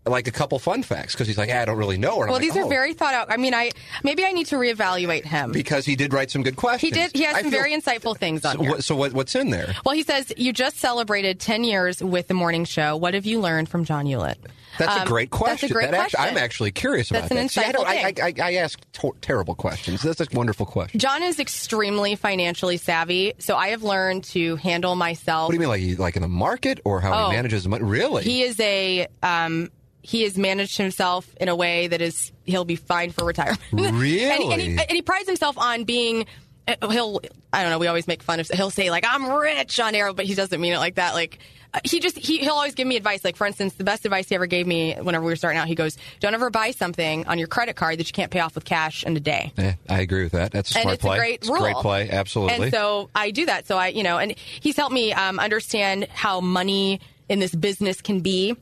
like 0.06 0.26
a 0.26 0.30
couple 0.30 0.58
fun 0.58 0.82
facts 0.82 1.12
because 1.14 1.26
he's 1.26 1.36
like, 1.36 1.50
"Ah, 1.52 1.58
I 1.60 1.64
don't 1.66 1.76
really 1.76 1.98
know 1.98 2.16
her. 2.18 2.22
And 2.22 2.24
I'm 2.24 2.28
well, 2.30 2.34
like, 2.40 2.42
these 2.42 2.56
are 2.56 2.64
"Oh." 2.64 2.68
very 2.68 2.94
thought 2.94 3.12
out. 3.14 3.30
I 3.30 3.36
mean, 3.36 3.52
I 3.54 3.70
maybe 4.02 4.24
I 4.24 4.32
need 4.32 4.46
to 4.46 4.56
reevaluate 4.56 5.24
him. 5.24 5.52
because 5.52 5.84
he 5.84 5.94
did 5.94 6.12
write 6.14 6.30
some 6.30 6.42
good 6.42 6.56
questions. 6.56 6.94
He 6.94 7.00
did. 7.02 7.10
He 7.14 7.22
has 7.24 7.36
I 7.36 7.42
some 7.42 7.50
feel- 7.50 7.60
very 7.60 7.72
insightful 7.78 8.16
things 8.16 8.44
on 8.44 8.56
So, 8.56 8.62
here. 8.62 8.70
what, 8.70 8.84
so 8.84 8.96
what, 8.96 9.12
what's 9.12 9.34
in 9.34 9.50
there? 9.50 9.74
Well, 9.84 9.94
he 9.94 10.02
says 10.02 10.32
you 10.36 10.52
just 10.52 10.78
celebrated 10.78 11.38
10 11.38 11.64
years 11.64 12.02
with 12.02 12.28
the 12.28 12.34
morning 12.34 12.64
show. 12.64 12.96
What 12.96 13.12
have 13.14 13.26
you 13.26 13.40
learned 13.40 13.68
from 13.68 13.84
John 13.84 14.06
Ulett? 14.06 14.36
That's 14.78 14.96
Um, 14.96 15.02
a 15.02 15.06
great 15.06 15.30
question. 15.30 15.68
That's 15.68 15.70
a 15.70 15.74
great 15.74 15.90
That 15.90 16.10
question. 16.10 16.20
I'm 16.20 16.38
actually 16.38 16.70
curious 16.70 17.08
That's 17.10 17.26
about 17.30 17.36
that. 17.38 17.50
See, 17.50 17.60
I, 17.60 17.72
I, 17.76 18.14
I, 18.22 18.34
I 18.42 18.54
ask 18.54 18.80
terrible 19.20 19.54
questions. 19.54 20.00
That's 20.02 20.20
a 20.20 20.26
wonderful 20.32 20.64
question. 20.64 20.98
John 20.98 21.22
is 21.22 21.38
extremely 21.38 22.14
financially 22.14 22.78
savvy, 22.78 23.34
so 23.38 23.56
I 23.56 23.68
have 23.68 23.82
learned 23.82 24.24
to 24.24 24.56
handle 24.56 24.94
myself. 24.94 25.48
What 25.48 25.52
do 25.52 25.62
you 25.62 25.68
mean, 25.68 25.68
like 25.68 25.98
like 25.98 26.16
in 26.16 26.22
the 26.22 26.28
market, 26.28 26.80
or 26.84 27.00
how 27.00 27.26
Oh. 27.26 27.30
he 27.30 27.36
manages 27.36 27.66
money? 27.68 27.84
Really? 27.84 28.22
He 28.22 28.42
is 28.42 28.58
a 28.60 29.08
um, 29.22 29.70
he 30.02 30.22
has 30.22 30.36
managed 30.38 30.76
himself 30.78 31.28
in 31.40 31.48
a 31.48 31.56
way 31.56 31.86
that 31.88 32.00
is 32.00 32.32
he'll 32.44 32.64
be 32.64 32.76
fine 32.76 33.10
for 33.10 33.24
retirement. 33.24 33.60
Really? 33.72 34.30
and, 34.30 34.52
and, 34.52 34.60
he, 34.62 34.68
and 34.78 34.90
he 34.90 35.02
prides 35.02 35.26
himself 35.28 35.58
on 35.58 35.84
being. 35.84 36.26
uh, 36.66 36.88
He'll 36.88 37.20
I 37.52 37.62
don't 37.62 37.70
know. 37.70 37.78
We 37.78 37.86
always 37.88 38.06
make 38.06 38.22
fun 38.22 38.40
of. 38.40 38.48
He'll 38.48 38.70
say 38.70 38.90
like 38.90 39.04
I'm 39.06 39.30
rich 39.30 39.78
on 39.80 39.94
air, 39.94 40.12
but 40.12 40.24
he 40.24 40.34
doesn't 40.34 40.60
mean 40.60 40.72
it 40.72 40.78
like 40.78 40.94
that. 40.96 41.14
Like 41.14 41.38
uh, 41.74 41.80
he 41.84 42.00
just 42.00 42.16
he 42.16 42.38
he'll 42.38 42.54
always 42.54 42.74
give 42.74 42.86
me 42.86 42.96
advice. 42.96 43.24
Like 43.24 43.36
for 43.36 43.46
instance, 43.46 43.74
the 43.74 43.84
best 43.84 44.04
advice 44.04 44.28
he 44.28 44.34
ever 44.36 44.46
gave 44.46 44.66
me 44.66 44.94
whenever 44.94 45.24
we 45.24 45.32
were 45.32 45.36
starting 45.36 45.58
out, 45.58 45.66
he 45.68 45.74
goes, 45.74 45.96
"Don't 46.20 46.32
ever 46.34 46.48
buy 46.50 46.70
something 46.70 47.26
on 47.26 47.38
your 47.38 47.48
credit 47.48 47.74
card 47.76 47.98
that 47.98 48.06
you 48.08 48.12
can't 48.12 48.30
pay 48.30 48.40
off 48.40 48.54
with 48.54 48.64
cash 48.64 49.04
in 49.04 49.16
a 49.16 49.20
day." 49.20 49.52
Eh, 49.58 49.72
I 49.88 50.00
agree 50.00 50.22
with 50.22 50.32
that. 50.32 50.52
That's 50.52 50.74
a 50.74 50.78
and 50.80 50.90
it's 50.90 51.02
play. 51.02 51.16
a 51.16 51.20
great 51.20 51.34
It's 51.40 51.48
rule. 51.48 51.58
great 51.60 51.76
play. 51.76 52.08
Absolutely. 52.10 52.64
And 52.66 52.72
so 52.72 53.10
I 53.14 53.30
do 53.32 53.46
that. 53.46 53.66
So 53.66 53.76
I, 53.76 53.88
you 53.88 54.02
know, 54.04 54.18
and 54.18 54.34
he's 54.60 54.76
helped 54.76 54.94
me 54.94 55.12
um, 55.12 55.38
understand 55.40 56.06
how 56.12 56.40
money 56.40 57.00
in 57.28 57.38
this 57.40 57.54
business 57.54 58.00
can 58.00 58.20
be. 58.20 58.56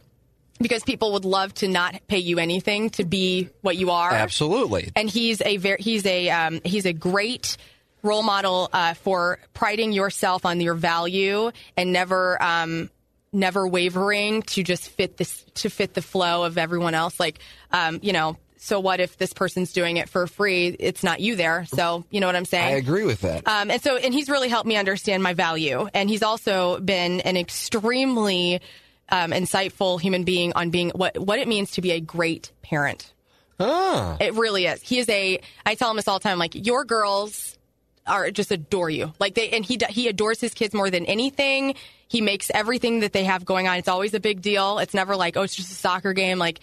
Because 0.60 0.82
people 0.82 1.12
would 1.12 1.24
love 1.24 1.54
to 1.54 1.68
not 1.68 2.00
pay 2.08 2.18
you 2.18 2.38
anything 2.38 2.90
to 2.90 3.04
be 3.04 3.48
what 3.60 3.76
you 3.76 3.90
are. 3.90 4.12
Absolutely. 4.12 4.90
And 4.96 5.08
he's 5.08 5.40
a 5.40 5.56
very 5.56 5.80
he's 5.80 6.04
a 6.04 6.30
um, 6.30 6.60
he's 6.64 6.84
a 6.84 6.92
great 6.92 7.56
role 8.02 8.22
model 8.22 8.68
uh, 8.72 8.94
for 8.94 9.38
priding 9.54 9.92
yourself 9.92 10.44
on 10.44 10.60
your 10.60 10.74
value 10.74 11.50
and 11.76 11.92
never 11.92 12.42
um, 12.42 12.90
never 13.32 13.66
wavering 13.66 14.42
to 14.42 14.62
just 14.62 14.88
fit 14.88 15.16
this 15.16 15.44
to 15.54 15.70
fit 15.70 15.94
the 15.94 16.02
flow 16.02 16.44
of 16.44 16.58
everyone 16.58 16.94
else. 16.94 17.18
Like 17.20 17.38
um, 17.70 18.00
you 18.02 18.12
know. 18.12 18.36
So 18.60 18.80
what 18.80 18.98
if 18.98 19.16
this 19.16 19.32
person's 19.32 19.72
doing 19.72 19.98
it 19.98 20.08
for 20.08 20.26
free? 20.26 20.66
It's 20.80 21.04
not 21.04 21.20
you 21.20 21.36
there. 21.36 21.64
So 21.66 22.04
you 22.10 22.18
know 22.18 22.26
what 22.26 22.34
I'm 22.34 22.44
saying? 22.44 22.74
I 22.74 22.76
agree 22.76 23.04
with 23.04 23.20
that. 23.20 23.46
Um, 23.46 23.70
and 23.70 23.80
so, 23.80 23.96
and 23.96 24.12
he's 24.12 24.28
really 24.28 24.48
helped 24.48 24.66
me 24.66 24.76
understand 24.76 25.22
my 25.22 25.32
value. 25.32 25.88
And 25.94 26.10
he's 26.10 26.24
also 26.24 26.80
been 26.80 27.20
an 27.20 27.36
extremely 27.36 28.60
um, 29.10 29.30
insightful 29.32 30.00
human 30.00 30.24
being 30.24 30.52
on 30.54 30.70
being 30.70 30.90
what 30.90 31.18
what 31.18 31.38
it 31.38 31.48
means 31.48 31.72
to 31.72 31.80
be 31.80 31.92
a 31.92 32.00
great 32.00 32.52
parent. 32.62 33.12
ah. 33.60 34.16
It 34.20 34.34
really 34.34 34.66
is. 34.66 34.80
He 34.82 34.98
is 34.98 35.08
a. 35.08 35.40
I 35.66 35.74
tell 35.74 35.90
him 35.90 35.96
this 35.96 36.08
all 36.08 36.18
the 36.18 36.22
time. 36.22 36.38
Like 36.38 36.54
your 36.54 36.84
girls 36.84 37.56
are 38.06 38.30
just 38.30 38.50
adore 38.50 38.88
you. 38.90 39.12
Like 39.18 39.34
they 39.34 39.50
and 39.50 39.64
he 39.64 39.78
he 39.90 40.08
adores 40.08 40.40
his 40.40 40.54
kids 40.54 40.74
more 40.74 40.90
than 40.90 41.04
anything. 41.06 41.74
He 42.08 42.20
makes 42.22 42.50
everything 42.50 43.00
that 43.00 43.12
they 43.12 43.24
have 43.24 43.44
going 43.44 43.68
on. 43.68 43.76
It's 43.76 43.88
always 43.88 44.14
a 44.14 44.20
big 44.20 44.40
deal. 44.42 44.78
It's 44.78 44.94
never 44.94 45.16
like 45.16 45.36
oh 45.36 45.42
it's 45.42 45.54
just 45.54 45.70
a 45.72 45.74
soccer 45.74 46.12
game. 46.12 46.38
Like 46.38 46.60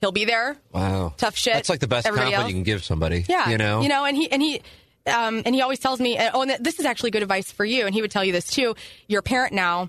he'll 0.00 0.12
be 0.12 0.24
there. 0.24 0.56
Wow. 0.72 1.14
Tough 1.16 1.36
shit. 1.36 1.52
That's 1.54 1.68
like 1.68 1.80
the 1.80 1.86
best 1.88 2.06
Everybody 2.06 2.32
compliment 2.32 2.44
else. 2.44 2.50
you 2.50 2.56
can 2.56 2.64
give 2.64 2.84
somebody. 2.84 3.24
Yeah, 3.28 3.50
You 3.50 3.58
know? 3.58 3.82
you 3.82 3.88
know, 3.88 4.04
and 4.04 4.16
he 4.16 4.30
and 4.30 4.40
he. 4.42 4.62
Um, 5.06 5.42
and 5.46 5.54
he 5.54 5.62
always 5.62 5.78
tells 5.78 5.98
me, 5.98 6.18
oh, 6.34 6.42
and 6.42 6.62
this 6.62 6.78
is 6.78 6.84
actually 6.84 7.10
good 7.10 7.22
advice 7.22 7.50
for 7.50 7.64
you. 7.64 7.86
And 7.86 7.94
he 7.94 8.02
would 8.02 8.10
tell 8.10 8.22
you 8.22 8.32
this 8.32 8.50
too. 8.50 8.74
You're 9.08 9.20
a 9.20 9.22
parent 9.22 9.54
now. 9.54 9.88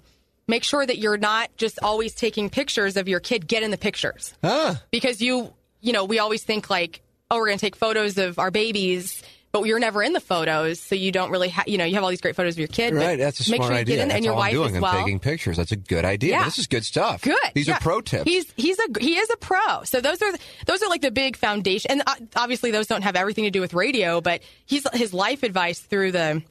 Make 0.51 0.63
sure 0.65 0.85
that 0.85 0.97
you're 0.97 1.17
not 1.17 1.49
just 1.55 1.79
always 1.81 2.13
taking 2.13 2.49
pictures 2.49 2.97
of 2.97 3.07
your 3.07 3.21
kid. 3.21 3.47
Get 3.47 3.63
in 3.63 3.71
the 3.71 3.77
pictures 3.77 4.33
Ah. 4.43 4.81
because 4.91 5.21
you, 5.21 5.53
you 5.79 5.93
know, 5.93 6.03
we 6.03 6.19
always 6.19 6.43
think 6.43 6.69
like, 6.69 7.01
oh, 7.31 7.37
we're 7.37 7.47
going 7.47 7.57
to 7.57 7.65
take 7.65 7.77
photos 7.77 8.17
of 8.17 8.37
our 8.37 8.51
babies, 8.51 9.23
but 9.53 9.63
you're 9.63 9.79
never 9.79 10.03
in 10.03 10.11
the 10.13 10.19
photos, 10.19 10.79
so 10.79 10.95
you 10.95 11.11
don't 11.11 11.31
really, 11.31 11.47
ha- 11.49 11.63
you 11.67 11.77
know, 11.77 11.85
you 11.85 11.95
have 11.95 12.03
all 12.03 12.09
these 12.09 12.21
great 12.21 12.35
photos 12.35 12.55
of 12.55 12.59
your 12.59 12.67
kid. 12.67 12.93
Right, 12.93 13.17
that's 13.17 13.47
a 13.47 13.51
make 13.51 13.57
smart 13.59 13.67
sure 13.69 13.75
you 13.75 13.81
idea. 13.81 13.95
Get 13.95 14.01
in, 14.03 14.07
That's 14.09 14.15
and 14.17 14.25
your 14.25 14.33
wife 14.35 14.53
I'm 14.53 14.59
doing. 14.61 14.75
as 14.75 14.81
well. 14.81 14.91
I'm 14.93 15.03
taking 15.05 15.19
pictures. 15.19 15.57
That's 15.57 15.71
a 15.71 15.75
good 15.77 16.03
idea. 16.05 16.31
Yeah. 16.31 16.43
This 16.45 16.57
is 16.57 16.67
good 16.67 16.85
stuff. 16.85 17.21
Good. 17.21 17.35
These 17.53 17.67
yeah. 17.67 17.75
are 17.77 17.79
pro 17.79 18.01
tips. 18.01 18.23
He's 18.29 18.45
he's 18.55 18.77
a 18.79 18.87
he 18.99 19.17
is 19.17 19.29
a 19.29 19.37
pro. 19.37 19.83
So 19.83 19.99
those 20.01 20.21
are 20.21 20.31
those 20.67 20.81
are 20.83 20.89
like 20.89 21.01
the 21.01 21.11
big 21.11 21.35
foundation. 21.37 21.91
And 21.91 22.03
uh, 22.07 22.15
obviously 22.35 22.71
those 22.71 22.87
don't 22.87 23.03
have 23.03 23.15
everything 23.15 23.43
to 23.45 23.51
do 23.51 23.59
with 23.61 23.73
radio, 23.73 24.19
but 24.21 24.41
he's 24.65 24.85
his 24.93 25.13
life 25.13 25.43
advice 25.43 25.79
through 25.79 26.11
the 26.13 26.41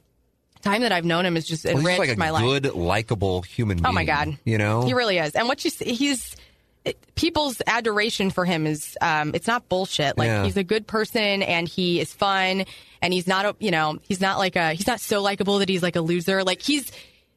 time 0.61 0.81
that 0.81 0.91
I've 0.91 1.05
known 1.05 1.25
him 1.25 1.35
has 1.35 1.45
just 1.45 1.65
Well, 1.65 1.73
he's 1.75 1.81
enriched 1.81 1.99
like 1.99 2.09
a 2.13 2.15
my 2.17 2.29
life. 2.29 2.43
good, 2.43 2.73
likable 2.73 3.41
human 3.41 3.77
being. 3.77 3.85
Oh 3.85 3.91
my 3.91 4.05
god, 4.05 4.37
You 4.45 4.57
know? 4.57 4.83
he 4.83 4.93
really 4.93 5.17
is. 5.17 5.33
And 5.33 5.47
what 5.47 5.63
you 5.65 5.69
see, 5.71 5.93
he's 5.93 6.35
it, 6.83 6.97
people's 7.15 7.61
adoration 7.67 8.31
for 8.31 8.43
him 8.43 8.65
is 8.65 8.97
um, 9.01 9.31
it's 9.35 9.45
not 9.47 9.69
bullshit. 9.69 10.17
Like 10.17 10.27
Yeah. 10.27 10.43
he's 10.45 10.57
a 10.57 10.63
good 10.63 10.87
person 10.87 11.43
and 11.43 11.67
he 11.67 11.99
is 11.99 12.11
fun 12.13 12.65
and 13.03 13.13
he's 13.13 13.27
not 13.27 13.45
a 13.45 13.55
you 13.59 13.69
know 13.71 13.97
he's 14.07 14.19
not 14.21 14.37
like 14.39 14.55
a 14.55 14.73
he's 14.73 14.87
not 14.87 14.99
so 14.99 15.21
likable 15.21 15.59
that 15.59 15.69
he's 15.69 15.83
like 15.83 15.95
a 15.95 16.01
loser. 16.01 16.43
Like 16.43 16.61
he's 16.61 16.91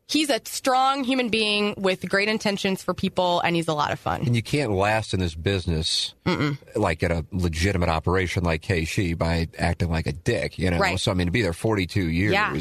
he's 0.07 0.29
a 0.31 0.41
strong 0.45 1.03
human 1.05 1.29
being 1.29 1.75
with 1.79 2.09
great 2.09 2.29
intentions 2.29 2.83
for 2.83 2.93
people 2.95 3.41
and 3.41 3.57
he's 3.57 3.69
a 3.69 3.75
lot 3.75 3.91
of 3.91 3.99
fun. 3.99 4.21
And 4.23 4.37
you 4.37 4.43
can't 4.43 4.71
last 4.73 5.15
in 5.15 5.21
this 5.21 5.35
business 5.35 6.15
like 6.77 7.03
at 7.03 7.11
a 7.11 7.25
legitimate 7.33 7.89
operation 7.89 8.45
like 8.45 8.63
KSHE 8.63 9.17
by 9.19 9.49
acting 9.59 9.91
like 9.91 10.07
a 10.07 10.13
dick, 10.13 10.59
you 10.59 10.71
know? 10.71 10.79
Right. 10.79 10.99
So, 11.01 11.11
I 11.11 11.15
mean, 11.15 11.27
to 11.27 11.31
be 11.33 11.43
there 11.43 11.53
42 11.53 12.09
years, 12.09 12.33
Yeah. 12.33 12.55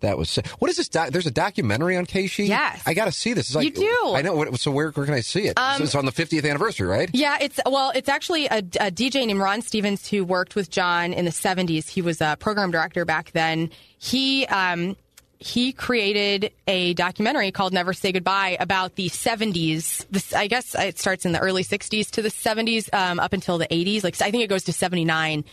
that 0.00 0.18
was. 0.18 0.38
What 0.58 0.70
is 0.70 0.76
this? 0.76 0.88
Doc- 0.88 1.10
There's 1.10 1.26
a 1.26 1.30
documentary 1.30 1.96
on 1.96 2.06
KSHE? 2.06 2.48
Yes. 2.48 2.82
I 2.86 2.94
got 2.94 3.06
to 3.06 3.12
see 3.12 3.32
this. 3.32 3.46
It's 3.48 3.54
like, 3.56 3.64
You 3.64 3.72
do. 3.72 4.08
Um, 4.08 4.16
I 4.16 4.22
know. 4.22 4.52
So, 4.54 4.70
where, 4.70 4.90
where 4.90 5.06
can 5.06 5.14
I 5.14 5.20
see 5.20 5.46
it? 5.46 5.58
So 5.58 5.84
it's 5.84 5.94
on 5.94 6.04
the 6.06 6.12
50th 6.12 6.48
anniversary, 6.48 6.86
right? 6.86 7.10
Yeah, 7.12 7.36
it's 7.40 7.58
well, 7.66 7.92
it's 7.94 8.08
actually 8.08 8.46
a, 8.46 8.58
a 8.58 8.90
DJ 8.90 9.26
named 9.26 9.40
Ron 9.40 9.62
Stevens 9.62 10.08
who 10.08 10.24
worked 10.24 10.54
with 10.54 10.70
John 10.70 11.12
in 11.12 11.24
the 11.24 11.30
'70s. 11.30 11.88
He 11.88 12.02
was 12.02 12.20
a 12.20 12.36
program 12.40 12.70
director 12.70 13.04
back 13.04 13.32
then. 13.32 13.70
He 13.98 14.46
um, 14.46 14.96
he 15.40 15.72
created 15.72 16.52
a 16.68 16.92
documentary 16.94 17.50
called 17.50 17.72
"Never 17.72 17.94
Say 17.94 18.12
Goodbye" 18.12 18.58
about 18.60 18.94
the 18.94 19.08
'70s. 19.08 20.06
This, 20.10 20.34
I 20.34 20.46
guess 20.46 20.74
it 20.74 20.98
starts 20.98 21.24
in 21.24 21.32
the 21.32 21.40
early 21.40 21.64
'60s 21.64 22.10
to 22.10 22.22
the 22.22 22.28
'70s, 22.28 22.92
um, 22.92 23.18
up 23.18 23.32
until 23.32 23.56
the 23.56 23.66
'80s. 23.66 24.04
Like 24.04 24.20
I 24.20 24.30
think 24.30 24.44
it 24.44 24.48
goes 24.48 24.64
to 24.64 24.72
'79. 24.72 25.44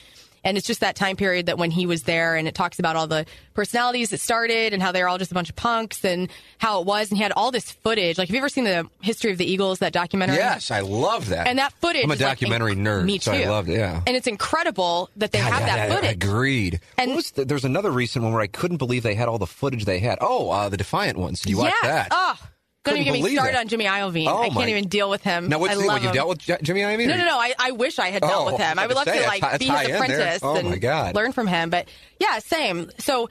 And 0.43 0.57
it's 0.57 0.67
just 0.67 0.79
that 0.81 0.95
time 0.95 1.15
period 1.15 1.47
that 1.47 1.57
when 1.57 1.71
he 1.71 1.85
was 1.85 2.03
there, 2.03 2.35
and 2.35 2.47
it 2.47 2.55
talks 2.55 2.79
about 2.79 2.95
all 2.95 3.07
the 3.07 3.25
personalities 3.53 4.11
that 4.11 4.19
started 4.19 4.73
and 4.73 4.81
how 4.81 4.91
they're 4.91 5.07
all 5.09 5.17
just 5.17 5.31
a 5.31 5.33
bunch 5.33 5.49
of 5.49 5.55
punks 5.55 6.05
and 6.05 6.29
how 6.59 6.79
it 6.79 6.85
was. 6.85 7.09
And 7.09 7.17
he 7.17 7.23
had 7.23 7.31
all 7.33 7.51
this 7.51 7.71
footage. 7.71 8.17
Like, 8.17 8.27
have 8.29 8.33
you 8.35 8.39
ever 8.39 8.49
seen 8.49 8.63
the 8.63 8.87
History 9.01 9.31
of 9.31 9.37
the 9.37 9.45
Eagles, 9.45 9.79
that 9.79 9.93
documentary? 9.93 10.37
Yes, 10.37 10.71
I 10.71 10.81
love 10.81 11.29
that. 11.29 11.47
And 11.47 11.59
that 11.59 11.73
footage. 11.73 12.03
I'm 12.03 12.11
a 12.11 12.13
is, 12.13 12.21
like, 12.21 12.29
documentary 12.39 12.75
nerd, 12.75 13.05
Me 13.05 13.17
too. 13.19 13.23
so 13.23 13.31
I 13.33 13.45
loved 13.47 13.69
it. 13.69 13.77
Yeah. 13.77 14.01
And 14.05 14.15
it's 14.15 14.27
incredible 14.27 15.09
that 15.17 15.31
they 15.31 15.39
God, 15.39 15.51
have 15.51 15.61
that 15.61 15.89
yeah, 15.89 15.95
footage. 15.95 16.11
Agreed. 16.23 16.79
And- 16.97 17.11
What 17.11 17.15
was 17.17 17.31
the, 17.31 17.45
there's 17.45 17.65
another 17.65 17.91
recent 17.91 18.23
one 18.23 18.33
where 18.33 18.41
I 18.41 18.47
couldn't 18.47 18.77
believe 18.77 19.03
they 19.03 19.15
had 19.15 19.27
all 19.27 19.37
the 19.39 19.47
footage 19.47 19.85
they 19.85 19.99
had. 19.99 20.17
Oh, 20.21 20.49
uh, 20.51 20.69
the 20.69 20.77
Defiant 20.77 21.17
ones. 21.17 21.41
Did 21.41 21.49
you 21.49 21.57
watch 21.57 21.73
yes. 21.81 21.83
that? 21.83 22.07
Oh, 22.11 22.37
Don't 22.87 22.97
even 23.01 23.13
get 23.13 23.23
me 23.23 23.35
started 23.35 23.53
it. 23.55 23.59
on 23.59 23.67
Jimmy 23.67 23.85
Iovine. 23.85 24.27
Oh, 24.27 24.41
I 24.41 24.49
can't 24.49 24.69
even 24.69 24.87
deal 24.87 25.09
with 25.09 25.23
him. 25.23 25.49
Now, 25.49 25.59
what's 25.59 25.73
I 25.73 25.75
the, 25.81 25.87
what, 25.87 26.01
you 26.01 26.07
him. 26.09 26.13
dealt 26.15 26.29
with 26.29 26.39
Jimmy 26.63 26.81
Iovine? 26.81 27.07
No, 27.07 27.17
no, 27.17 27.25
no. 27.25 27.37
I, 27.37 27.53
I 27.59 27.71
wish 27.71 27.99
I 27.99 28.07
had 28.09 28.21
dealt 28.21 28.47
Oh, 28.47 28.51
with 28.53 28.61
him. 28.61 28.79
I 28.79 28.83
I 28.83 28.87
would 28.87 28.95
love 28.95 29.05
gonna 29.05 29.21
like 29.21 29.41
that's 29.41 29.57
be 29.59 29.65
his 29.65 29.87
apprentice 29.89 30.39
Oh, 30.43 30.55
and 30.55 31.13
learn 31.15 31.31
from 31.31 31.47
him. 31.47 31.69
But 31.69 31.87
yeah, 32.19 32.39
same. 32.39 32.89
So 32.99 33.29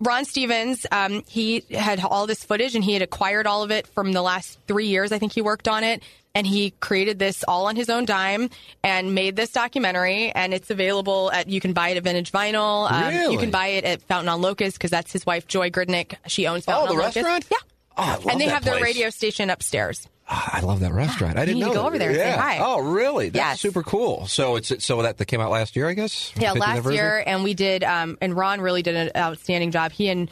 Ron 0.00 0.24
Stevens, 0.24 0.86
um, 0.90 1.22
he 1.28 1.64
had 1.70 2.00
all 2.00 2.26
this 2.26 2.42
footage 2.44 2.74
and 2.74 2.82
he 2.84 2.92
had 2.94 3.02
acquired 3.02 3.46
all 3.46 3.62
of 3.62 3.70
it 3.70 3.86
from 3.88 4.12
the 4.12 4.22
last 4.22 4.58
three 4.66 4.86
years. 4.86 5.12
I 5.12 5.18
think 5.18 5.32
he 5.32 5.40
worked 5.42 5.68
on 5.68 5.84
it. 5.84 6.02
And 6.36 6.44
he 6.44 6.72
created 6.80 7.20
this 7.20 7.44
all 7.46 7.66
on 7.68 7.76
his 7.76 7.88
own 7.88 8.06
dime 8.06 8.50
and 8.82 9.14
made 9.14 9.36
this 9.36 9.52
documentary. 9.52 10.32
And 10.32 10.52
it's 10.52 10.68
available 10.68 11.30
at, 11.30 11.48
you 11.48 11.60
can 11.60 11.74
buy 11.74 11.90
it 11.90 11.96
at 11.96 12.02
Vintage 12.02 12.32
Vinyl. 12.32 12.90
Um, 12.90 13.14
Really? 13.14 13.34
You 13.34 13.38
can 13.38 13.52
buy 13.52 13.68
it 13.68 13.84
at 13.84 14.02
Fountain 14.02 14.28
on 14.28 14.40
Locust 14.40 14.76
because 14.76 14.90
that's 14.90 15.12
his 15.12 15.24
wife, 15.24 15.46
Joy 15.46 15.70
Grdnic. 15.70 16.14
She 16.26 16.48
owns 16.48 16.64
Fountain 16.64 16.88
Oh, 16.88 16.92
the 16.92 16.94
on 16.94 16.98
Locust. 16.98 17.16
restaurant? 17.18 17.46
Yeah. 17.52 17.58
Oh, 17.96 18.20
and 18.30 18.40
they 18.40 18.46
have 18.46 18.64
their 18.64 18.80
radio 18.82 19.10
station 19.10 19.50
upstairs. 19.50 20.08
Ah, 20.28 20.56
I 20.56 20.60
love 20.60 20.80
that 20.80 20.92
restaurant. 20.92 21.36
I 21.38 21.44
didn't 21.44 21.56
need 21.58 21.66
know 21.66 21.72
to 21.72 21.78
go 21.80 21.86
over 21.86 21.98
there 21.98 22.08
and 22.10 22.18
say 22.18 22.26
yeah. 22.28 22.40
hi. 22.40 22.58
Oh, 22.60 22.80
really? 22.80 23.28
That's 23.28 23.36
Yes. 23.52 23.60
super 23.60 23.82
cool. 23.82 24.26
So 24.26 24.56
it's 24.56 24.84
so 24.84 25.02
that 25.02 25.18
that 25.18 25.26
came 25.26 25.40
out 25.40 25.50
last 25.50 25.76
year, 25.76 25.88
I 25.88 25.94
guess. 25.94 26.32
Yeah, 26.36 26.52
last 26.52 26.90
year, 26.90 27.22
and 27.26 27.44
we 27.44 27.54
did, 27.54 27.84
um, 27.84 28.18
and 28.20 28.34
Ron 28.36 28.60
really 28.60 28.82
did 28.82 28.96
an 28.96 29.10
outstanding 29.16 29.70
job. 29.70 29.92
He 29.92 30.08
and 30.08 30.30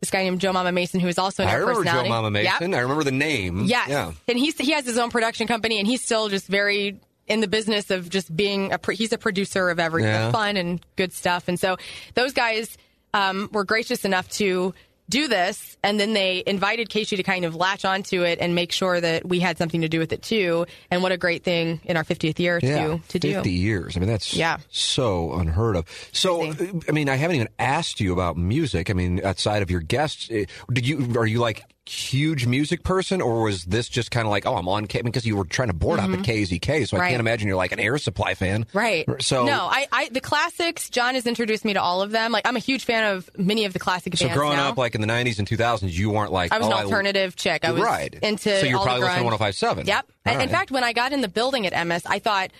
this 0.00 0.10
guy 0.10 0.22
named 0.22 0.40
Joe 0.40 0.52
Mama 0.52 0.70
Mason, 0.72 1.00
who 1.00 1.08
is 1.08 1.18
also 1.18 1.42
an 1.42 1.48
I 1.48 1.52
air 1.52 1.60
remember 1.60 1.84
Joe. 1.84 2.08
Mama 2.08 2.38
Yep. 2.38 2.60
Mason. 2.60 2.74
I 2.74 2.80
remember 2.80 3.04
the 3.04 3.12
name. 3.12 3.64
Yes. 3.64 3.88
Yeah. 3.88 4.12
And 4.28 4.38
he's, 4.38 4.56
he 4.58 4.72
has 4.72 4.84
his 4.86 4.98
own 4.98 5.10
production 5.10 5.46
company, 5.46 5.78
and 5.78 5.86
he's 5.88 6.02
still 6.04 6.28
just 6.28 6.46
very 6.46 7.00
in 7.26 7.40
the 7.40 7.48
business 7.48 7.90
of 7.90 8.10
just 8.10 8.34
being 8.36 8.70
a, 8.72 8.78
he's 8.92 9.12
a 9.14 9.18
producer 9.18 9.70
of 9.70 9.80
everything, 9.80 10.10
Yeah. 10.12 10.30
fun 10.30 10.58
and 10.58 10.84
good 10.96 11.12
stuff. 11.12 11.48
And 11.48 11.58
so 11.58 11.76
those 12.14 12.34
guys 12.34 12.76
um, 13.14 13.48
were 13.50 13.64
gracious 13.64 14.04
enough 14.04 14.28
to 14.30 14.74
do 15.08 15.28
this, 15.28 15.76
and 15.82 16.00
then 16.00 16.14
they 16.14 16.42
invited 16.46 16.88
KSHE 16.88 17.16
to 17.18 17.22
kind 17.22 17.44
of 17.44 17.54
latch 17.54 17.84
onto 17.84 18.22
it 18.22 18.38
and 18.40 18.54
make 18.54 18.72
sure 18.72 19.00
that 19.00 19.26
we 19.28 19.38
had 19.38 19.58
something 19.58 19.82
to 19.82 19.88
do 19.88 19.98
with 19.98 20.12
it 20.12 20.22
too. 20.22 20.64
And 20.90 21.02
what 21.02 21.12
a 21.12 21.16
great 21.18 21.44
thing 21.44 21.80
in 21.84 21.96
our 21.96 22.04
50th 22.04 22.38
year 22.38 22.58
Yeah, 22.62 22.86
to 22.86 23.00
to 23.08 23.18
do. 23.18 23.34
50 23.34 23.50
years. 23.50 23.96
I 23.96 24.00
mean, 24.00 24.08
that's 24.08 24.32
Yeah. 24.34 24.58
so 24.70 25.34
unheard 25.34 25.76
of. 25.76 25.84
So, 26.12 26.52
Crazy. 26.52 26.80
I 26.88 26.92
mean, 26.92 27.08
I 27.08 27.16
haven't 27.16 27.36
even 27.36 27.48
asked 27.58 28.00
you 28.00 28.12
about 28.12 28.36
music. 28.38 28.88
I 28.88 28.94
mean, 28.94 29.20
outside 29.24 29.62
of 29.62 29.70
your 29.70 29.80
guests, 29.80 30.28
eh, 30.30 30.46
did 30.72 30.86
you 30.88 31.12
are 31.18 31.26
you 31.26 31.38
like 31.38 31.64
huge 31.86 32.46
music 32.46 32.82
person, 32.82 33.20
or 33.20 33.42
was 33.42 33.64
this 33.64 33.88
just 33.88 34.10
kind 34.10 34.26
of 34.26 34.30
like, 34.30 34.46
oh, 34.46 34.56
I'm 34.56 34.68
on 34.68 34.86
K 34.86 35.02
because 35.02 35.26
you 35.26 35.36
were 35.36 35.44
trying 35.44 35.68
to 35.68 35.74
board 35.74 36.00
up 36.00 36.10
at 36.10 36.20
KZK, 36.20 36.88
so 36.88 36.96
I 36.96 37.00
Mm-hmm. 37.04 37.08
Can't 37.10 37.20
imagine 37.20 37.48
you're 37.48 37.56
like 37.56 37.72
an 37.72 37.80
Air 37.80 37.98
Supply 37.98 38.34
fan, 38.34 38.66
Right. 38.72 39.06
So, 39.20 39.44
no, 39.44 39.68
I, 39.70 39.86
I 39.92 40.08
the 40.08 40.20
classics. 40.22 40.88
John 40.88 41.14
has 41.14 41.26
introduced 41.26 41.64
me 41.64 41.74
to 41.74 41.82
all 41.82 42.00
of 42.00 42.10
them. 42.10 42.32
Like 42.32 42.46
I'm 42.46 42.56
a 42.56 42.60
huge 42.60 42.84
fan 42.84 43.04
of 43.14 43.28
many 43.36 43.66
of 43.66 43.72
the 43.74 43.78
classic 43.78 44.16
so 44.16 44.28
growing 44.30 44.56
now. 44.56 44.70
up 44.70 44.78
like 44.78 44.94
in 44.94 45.00
the 45.00 45.06
90s 45.06 45.38
and 45.38 45.46
2000s, 45.48 45.92
you 45.92 46.10
weren't 46.10 46.32
like 46.32 46.52
I 46.52 46.58
was 46.58 46.66
oh, 46.66 46.70
an 46.70 46.84
alternative 46.84 47.36
chick. 47.36 47.64
I 47.64 47.72
was 47.72 47.82
right 47.82 48.14
into 48.22 48.58
So 48.58 48.66
you're 48.66 48.80
probably 48.80 49.04
listening 49.04 49.30
to 49.30 49.36
105.7. 49.36 49.86
Yep. 49.86 50.06
All 50.26 50.34
right. 50.34 50.42
In 50.42 50.48
fact, 50.48 50.70
when 50.70 50.84
I 50.84 50.92
got 50.92 51.12
in 51.12 51.20
the 51.20 51.28
building 51.28 51.66
at 51.66 51.72
Emmis, 51.74 52.02
I 52.06 52.18
thought 52.18 52.50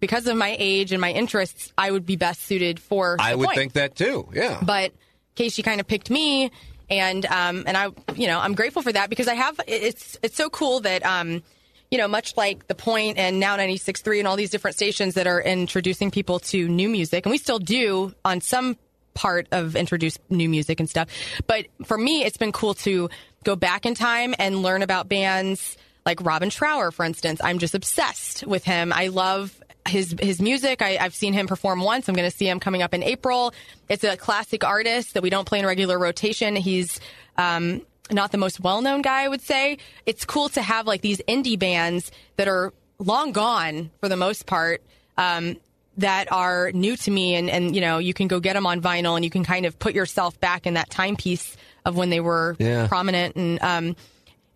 because 0.00 0.26
of 0.26 0.36
my 0.36 0.56
age 0.58 0.92
and 0.92 1.00
my 1.00 1.12
interests, 1.12 1.72
I 1.78 1.90
would 1.90 2.04
be 2.04 2.16
best 2.16 2.42
suited 2.42 2.80
for. 2.80 3.16
I 3.18 3.34
would 3.34 3.46
point. 3.46 3.58
think 3.58 3.72
that 3.74 3.96
too. 3.96 4.28
Yeah. 4.32 4.58
but 4.62 4.92
KSHE 5.36 5.64
kind 5.64 5.80
of 5.80 5.86
picked 5.86 6.10
me, 6.10 6.50
and 6.90 7.24
um, 7.26 7.64
and 7.66 7.76
I, 7.76 7.88
you 8.16 8.26
know, 8.26 8.40
I'm 8.40 8.54
grateful 8.54 8.82
for 8.82 8.92
that 8.92 9.08
because 9.08 9.28
I 9.28 9.34
have. 9.34 9.60
It's 9.66 10.18
it's 10.22 10.36
so 10.36 10.50
cool 10.50 10.80
that 10.80 11.04
um, 11.04 11.42
you 11.90 11.98
know, 11.98 12.08
much 12.08 12.36
like 12.36 12.66
the 12.66 12.74
Point 12.74 13.18
and 13.18 13.40
now 13.40 13.56
96.3 13.56 14.18
and 14.18 14.28
all 14.28 14.36
these 14.36 14.50
different 14.50 14.76
stations 14.76 15.14
that 15.14 15.26
are 15.26 15.40
introducing 15.40 16.10
people 16.10 16.38
to 16.40 16.68
new 16.68 16.88
music, 16.88 17.24
and 17.24 17.30
we 17.30 17.38
still 17.38 17.58
do 17.58 18.14
on 18.24 18.40
some 18.40 18.76
part 19.14 19.48
of 19.52 19.76
introduce 19.76 20.18
new 20.28 20.48
music 20.48 20.80
and 20.80 20.88
stuff. 20.88 21.08
But 21.46 21.66
for 21.84 21.98
me, 21.98 22.24
it's 22.24 22.36
been 22.36 22.52
cool 22.52 22.74
to 22.74 23.08
go 23.44 23.56
back 23.56 23.86
in 23.86 23.94
time 23.94 24.34
and 24.38 24.62
learn 24.62 24.82
about 24.82 25.08
bands 25.08 25.76
like 26.06 26.24
Robin 26.24 26.50
Trower, 26.50 26.90
for 26.90 27.04
instance. 27.04 27.40
I'm 27.42 27.58
just 27.58 27.74
obsessed 27.74 28.46
with 28.46 28.64
him. 28.64 28.92
I 28.92 29.08
love 29.08 29.60
his 29.88 30.14
his 30.20 30.40
music. 30.40 30.82
I, 30.82 30.98
I've 30.98 31.14
seen 31.14 31.32
him 31.32 31.46
perform 31.46 31.80
once. 31.80 32.08
I'm 32.08 32.14
going 32.14 32.30
to 32.30 32.36
see 32.36 32.48
him 32.48 32.60
coming 32.60 32.82
up 32.82 32.94
in 32.94 33.02
April. 33.02 33.52
It's 33.88 34.04
a 34.04 34.16
classic 34.16 34.64
artist 34.64 35.14
that 35.14 35.22
we 35.22 35.30
don't 35.30 35.46
play 35.46 35.58
in 35.60 35.66
regular 35.66 35.98
rotation. 35.98 36.56
He's 36.56 37.00
um, 37.36 37.82
not 38.10 38.32
the 38.32 38.38
most 38.38 38.60
well 38.60 38.82
known 38.82 39.02
guy, 39.02 39.22
I 39.24 39.28
would 39.28 39.40
say. 39.40 39.78
It's 40.06 40.24
cool 40.24 40.48
to 40.50 40.62
have 40.62 40.86
like 40.86 41.00
these 41.00 41.20
indie 41.28 41.58
bands 41.58 42.10
that 42.36 42.48
are 42.48 42.72
long 42.98 43.32
gone 43.32 43.90
for 44.00 44.08
the 44.08 44.16
most 44.16 44.46
part. 44.46 44.82
Um, 45.16 45.56
that 45.96 46.32
are 46.32 46.70
new 46.72 46.96
to 46.96 47.10
me 47.10 47.34
and, 47.34 47.50
and 47.50 47.74
you 47.74 47.80
know 47.82 47.98
you 47.98 48.14
can 48.14 48.26
go 48.28 48.40
get 48.40 48.54
them 48.54 48.64
on 48.64 48.80
vinyl 48.80 49.16
and 49.16 49.24
you 49.24 49.30
can 49.30 49.44
kind 49.44 49.66
of 49.66 49.78
put 49.78 49.92
yourself 49.92 50.38
back 50.40 50.64
in 50.66 50.74
that 50.74 50.88
timepiece 50.88 51.56
of 51.84 51.94
when 51.96 52.08
they 52.08 52.20
were 52.20 52.56
Yeah. 52.58 52.86
prominent 52.86 53.36
and 53.36 53.60
um 53.60 53.96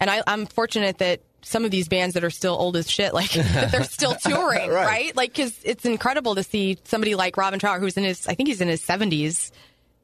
and 0.01 0.09
I, 0.11 0.23
I'm 0.27 0.47
fortunate 0.47 0.99
that 0.99 1.21
some 1.45 1.65
of 1.65 1.71
these 1.71 1.89
bands 1.89 2.15
that 2.15 2.25
are 2.25 2.31
still 2.31 2.55
old 2.55 2.77
as 2.77 2.91
shit, 2.91 3.15
like 3.15 3.31
that 3.33 3.71
they're 3.71 3.85
still 3.85 4.15
touring, 4.21 4.71
Right. 4.71 4.87
right? 4.87 5.17
Like, 5.17 5.33
because 5.33 5.59
it's 5.65 5.85
incredible 5.85 6.35
to 6.35 6.43
see 6.43 6.79
somebody 6.85 7.15
like 7.15 7.37
Robin 7.37 7.59
Trower, 7.61 7.79
who's 7.79 7.97
in 7.97 8.05
his, 8.05 8.27
I 8.27 8.35
think 8.35 8.49
he's 8.49 8.61
in 8.61 8.69
his 8.69 8.83
70s. 8.83 9.51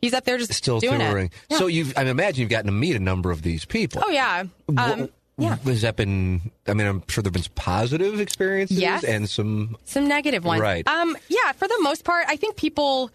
He's 0.00 0.14
up 0.14 0.24
there 0.24 0.38
just 0.38 0.54
Still 0.54 0.80
touring. 0.80 1.30
Yeah. 1.50 1.58
So 1.58 1.66
you've, 1.66 1.92
I 1.96 2.02
imagine 2.04 2.40
you've 2.40 2.50
gotten 2.50 2.66
to 2.66 2.72
meet 2.72 2.96
a 2.96 3.00
number 3.00 3.30
of 3.30 3.42
these 3.42 3.64
people. 3.66 4.02
oh 4.06 4.10
yeah, 4.10 4.44
um, 4.78 5.10
yeah. 5.36 5.56
Has 5.56 5.82
that 5.82 5.96
been? 5.96 6.50
I 6.66 6.72
mean, 6.74 6.86
I'm 6.86 7.02
sure 7.08 7.22
there've 7.22 7.32
been 7.32 7.42
some 7.42 7.52
positive 7.54 8.18
experiences 8.20 8.78
Yes. 8.78 9.04
and 9.04 9.28
some. 9.28 9.76
Some 9.84 10.08
negative 10.08 10.44
ones, 10.44 10.60
Right. 10.62 10.86
Um, 10.88 11.16
yeah, 11.28 11.52
for 11.52 11.68
the 11.68 11.78
most 11.82 12.04
part, 12.04 12.24
I 12.28 12.36
think 12.36 12.56
people. 12.56 13.10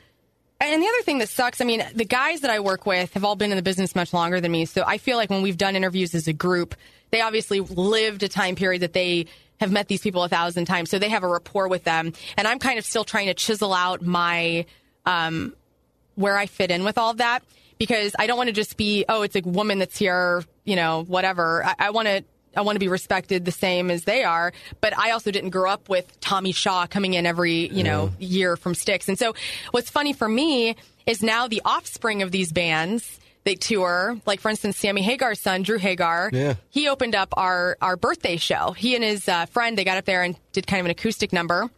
And 0.61 0.81
the 0.81 0.87
other 0.87 1.01
thing 1.03 1.17
that 1.17 1.29
sucks, 1.29 1.59
I 1.59 1.65
mean, 1.65 1.83
the 1.95 2.05
guys 2.05 2.41
that 2.41 2.49
I 2.51 2.59
work 2.61 2.85
with 2.85 3.13
have 3.13 3.23
all 3.25 3.35
been 3.35 3.51
in 3.51 3.57
the 3.57 3.61
business 3.63 3.93
much 3.95 4.13
longer 4.13 4.39
than 4.39 4.51
me. 4.51 4.65
So 4.65 4.83
I 4.87 4.97
feel 4.99 5.17
like 5.17 5.29
when 5.29 5.41
we've 5.41 5.57
done 5.57 5.75
interviews 5.75 6.15
as 6.15 6.27
a 6.27 6.33
group, 6.33 6.75
they 7.11 7.21
obviously 7.21 7.59
lived 7.59 8.23
a 8.23 8.27
time 8.27 8.55
period 8.55 8.81
that 8.81 8.93
they 8.93 9.25
have 9.59 9.71
met 9.71 9.87
these 9.87 10.01
people 10.01 10.23
a 10.23 10.29
thousand 10.29 10.65
times. 10.65 10.89
So 10.89 10.99
they 10.99 11.09
have 11.09 11.23
a 11.23 11.27
rapport 11.27 11.67
with 11.67 11.83
them. 11.83 12.13
And 12.37 12.47
I'm 12.47 12.59
kind 12.59 12.77
of 12.77 12.85
still 12.85 13.03
trying 13.05 13.27
to 13.27 13.33
chisel 13.33 13.73
out 13.73 14.01
my, 14.01 14.65
um, 15.05 15.55
where 16.15 16.37
I 16.37 16.45
fit 16.45 16.71
in 16.71 16.83
with 16.83 16.97
all 16.97 17.11
of 17.11 17.17
that 17.17 17.43
because 17.77 18.15
I 18.19 18.27
don't 18.27 18.37
want 18.37 18.47
to 18.47 18.53
just 18.53 18.77
be, 18.77 19.05
oh, 19.07 19.21
it's 19.21 19.35
a 19.35 19.41
woman 19.41 19.79
that's 19.79 19.97
here, 19.97 20.43
you 20.63 20.75
know, 20.75 21.03
whatever. 21.03 21.65
I, 21.65 21.75
I 21.79 21.89
want 21.91 22.07
to. 22.07 22.23
I 22.57 22.61
want 22.61 22.77
to 22.77 22.79
be 22.79 22.87
respected 22.87 23.43
the 23.43 23.51
same 23.51 23.91
as 23.91 24.05
they 24.05 24.23
are, 24.23 24.53
but 24.79 24.97
I 24.97 25.11
also 25.11 25.29
didn't 25.29 25.49
grow 25.49 25.69
up 25.69 25.89
with 25.89 26.17
Tommy 26.21 26.53
Shaw 26.53 26.87
coming 26.87 27.13
in 27.13 27.25
every, 27.25 27.67
you 27.67 27.83
know, 27.83 28.13
year 28.17 28.55
from 28.55 28.75
Styx. 28.75 29.09
And 29.09 29.19
so 29.19 29.35
what's 29.71 29.89
funny 29.89 30.13
for 30.13 30.29
me 30.29 30.77
is 31.05 31.21
now 31.21 31.49
the 31.49 31.61
offspring 31.65 32.21
of 32.21 32.31
these 32.31 32.53
bands 32.53 33.19
they 33.45 33.55
tour, 33.55 34.19
like 34.25 34.41
for 34.41 34.49
instance, 34.49 34.75
Sammy 34.75 35.03
Hagar's 35.03 35.39
son, 35.39 35.61
Drew 35.61 35.77
Hagar. 35.77 36.31
Yeah. 36.33 36.55
He 36.69 36.89
opened 36.89 37.15
up 37.15 37.33
our 37.37 37.77
our 37.81 37.95
birthday 37.95 38.37
show. 38.37 38.71
He 38.71 38.95
and 38.95 39.03
his 39.03 39.29
uh, 39.29 39.45
friend 39.45 39.77
they 39.77 39.85
got 39.85 39.97
up 39.97 40.05
there 40.05 40.23
and 40.23 40.35
did 40.51 40.67
kind 40.67 40.81
of 40.81 40.85
an 40.85 40.91
acoustic 40.91 41.31
number. 41.31 41.69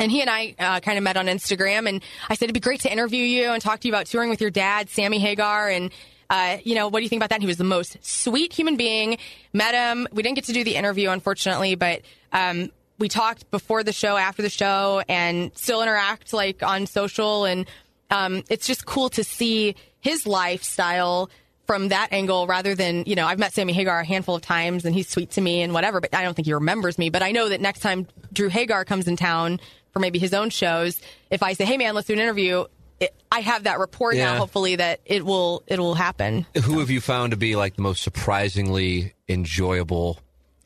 And 0.00 0.10
he 0.10 0.22
and 0.22 0.30
I 0.30 0.54
uh, 0.58 0.80
kind 0.80 0.98
of 0.98 1.04
met 1.04 1.16
on 1.16 1.26
Instagram, 1.26 1.88
and 1.88 2.02
I 2.28 2.34
said 2.34 2.46
it'd 2.46 2.54
be 2.54 2.58
great 2.58 2.80
to 2.80 2.90
interview 2.90 3.22
you 3.22 3.50
and 3.50 3.62
talk 3.62 3.78
to 3.80 3.86
you 3.86 3.94
about 3.94 4.06
touring 4.06 4.28
with 4.28 4.40
your 4.40 4.50
dad, 4.50 4.90
Sammy 4.90 5.20
Hagar, 5.20 5.68
and 5.68 5.92
uh, 6.30 6.56
you 6.64 6.74
know 6.74 6.88
what 6.88 6.98
do 6.98 7.02
you 7.04 7.08
think 7.08 7.20
about 7.20 7.28
that? 7.28 7.36
And 7.36 7.42
he 7.44 7.46
was 7.46 7.58
the 7.58 7.64
most 7.64 7.98
sweet 8.04 8.52
human 8.52 8.76
being. 8.76 9.18
Met 9.52 9.74
him. 9.74 10.08
We 10.10 10.22
didn't 10.22 10.34
get 10.34 10.46
to 10.46 10.52
do 10.52 10.64
the 10.64 10.74
interview, 10.74 11.10
unfortunately, 11.10 11.76
but 11.76 12.00
um, 12.32 12.70
we 12.98 13.08
talked 13.08 13.50
before 13.50 13.84
the 13.84 13.92
show, 13.92 14.16
after 14.16 14.42
the 14.42 14.50
show, 14.50 15.02
and 15.08 15.52
still 15.54 15.82
interact 15.82 16.32
like 16.32 16.62
on 16.62 16.86
social. 16.86 17.44
And 17.44 17.66
um, 18.10 18.42
it's 18.50 18.66
just 18.66 18.86
cool 18.86 19.08
to 19.10 19.24
see 19.24 19.74
his 20.00 20.26
lifestyle 20.26 21.30
from 21.66 21.88
that 21.88 22.08
angle 22.12 22.46
rather 22.46 22.74
than, 22.74 23.04
you 23.06 23.14
know, 23.14 23.26
I've 23.26 23.38
met 23.38 23.54
Sammy 23.54 23.72
Hagar 23.72 24.00
a 24.00 24.04
handful 24.04 24.34
of 24.34 24.42
times 24.42 24.84
and 24.84 24.94
he's 24.94 25.08
sweet 25.08 25.30
to 25.32 25.40
me 25.40 25.62
and 25.62 25.72
whatever, 25.72 26.00
but 26.00 26.14
I 26.14 26.22
don't 26.22 26.34
think 26.34 26.46
he 26.46 26.52
remembers 26.52 26.98
me. 26.98 27.08
But 27.08 27.22
I 27.22 27.32
know 27.32 27.48
that 27.48 27.60
next 27.62 27.80
time 27.80 28.06
Drew 28.32 28.48
Hagar 28.48 28.84
comes 28.84 29.08
in 29.08 29.16
town 29.16 29.60
for 29.92 30.00
maybe 30.00 30.18
his 30.18 30.34
own 30.34 30.50
shows, 30.50 31.00
if 31.30 31.42
I 31.42 31.54
say, 31.54 31.64
hey 31.64 31.78
man, 31.78 31.94
let's 31.94 32.06
do 32.06 32.12
an 32.12 32.18
interview, 32.18 32.64
it, 33.00 33.14
I 33.32 33.40
have 33.40 33.64
that 33.64 33.78
rapport 33.78 34.12
Yeah. 34.12 34.32
now, 34.34 34.38
hopefully, 34.38 34.76
that 34.76 35.00
it 35.06 35.24
will 35.24 35.62
it 35.66 35.78
will 35.78 35.94
happen. 35.94 36.46
Who 36.64 36.80
have 36.80 36.90
you 36.90 37.00
found 37.00 37.30
to 37.30 37.36
be 37.36 37.56
like 37.56 37.76
the 37.76 37.82
most 37.82 38.02
surprisingly 38.02 39.14
enjoyable 39.28 40.20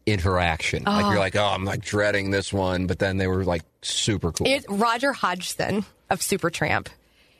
interaction? 0.04 0.82
Like 0.84 1.06
you're 1.06 1.18
like, 1.18 1.36
oh, 1.36 1.44
I'm 1.46 1.64
like 1.64 1.82
dreading 1.82 2.30
this 2.30 2.52
one, 2.52 2.86
but 2.86 2.98
then 2.98 3.16
they 3.18 3.26
were 3.28 3.44
like 3.44 3.62
super 3.82 4.32
cool. 4.32 4.46
It's 4.46 4.66
Roger 4.68 5.12
Hodgson 5.12 5.84
of 6.10 6.20
Supertramp. 6.20 6.88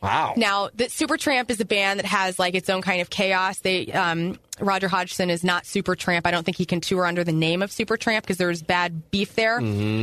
Wow. 0.03 0.35
Now, 0.37 0.71
the 0.75 0.85
Supertramp 0.85 1.51
is 1.51 1.61
a 1.61 1.65
band 1.65 1.99
that 1.99 2.07
has 2.07 2.39
like 2.39 2.55
its 2.55 2.69
own 2.71 2.83
kind 2.83 3.01
of 3.01 3.11
chaos. 3.11 3.59
They 3.61 3.87
um, 3.93 4.39
Roger 4.61 4.89
Hodgson 4.89 5.31
is 5.31 5.45
not 5.45 5.65
Supertramp. 5.65 6.23
I 6.25 6.31
don't 6.31 6.45
think 6.45 6.57
he 6.57 6.65
can 6.65 6.81
tour 6.81 7.07
under 7.07 7.25
the 7.25 7.33
name 7.33 7.63
of 7.63 7.71
Supertramp 7.71 8.23
because 8.23 8.37
there's 8.37 8.63
bad 8.63 9.11
beef 9.11 9.35
there. 9.35 9.61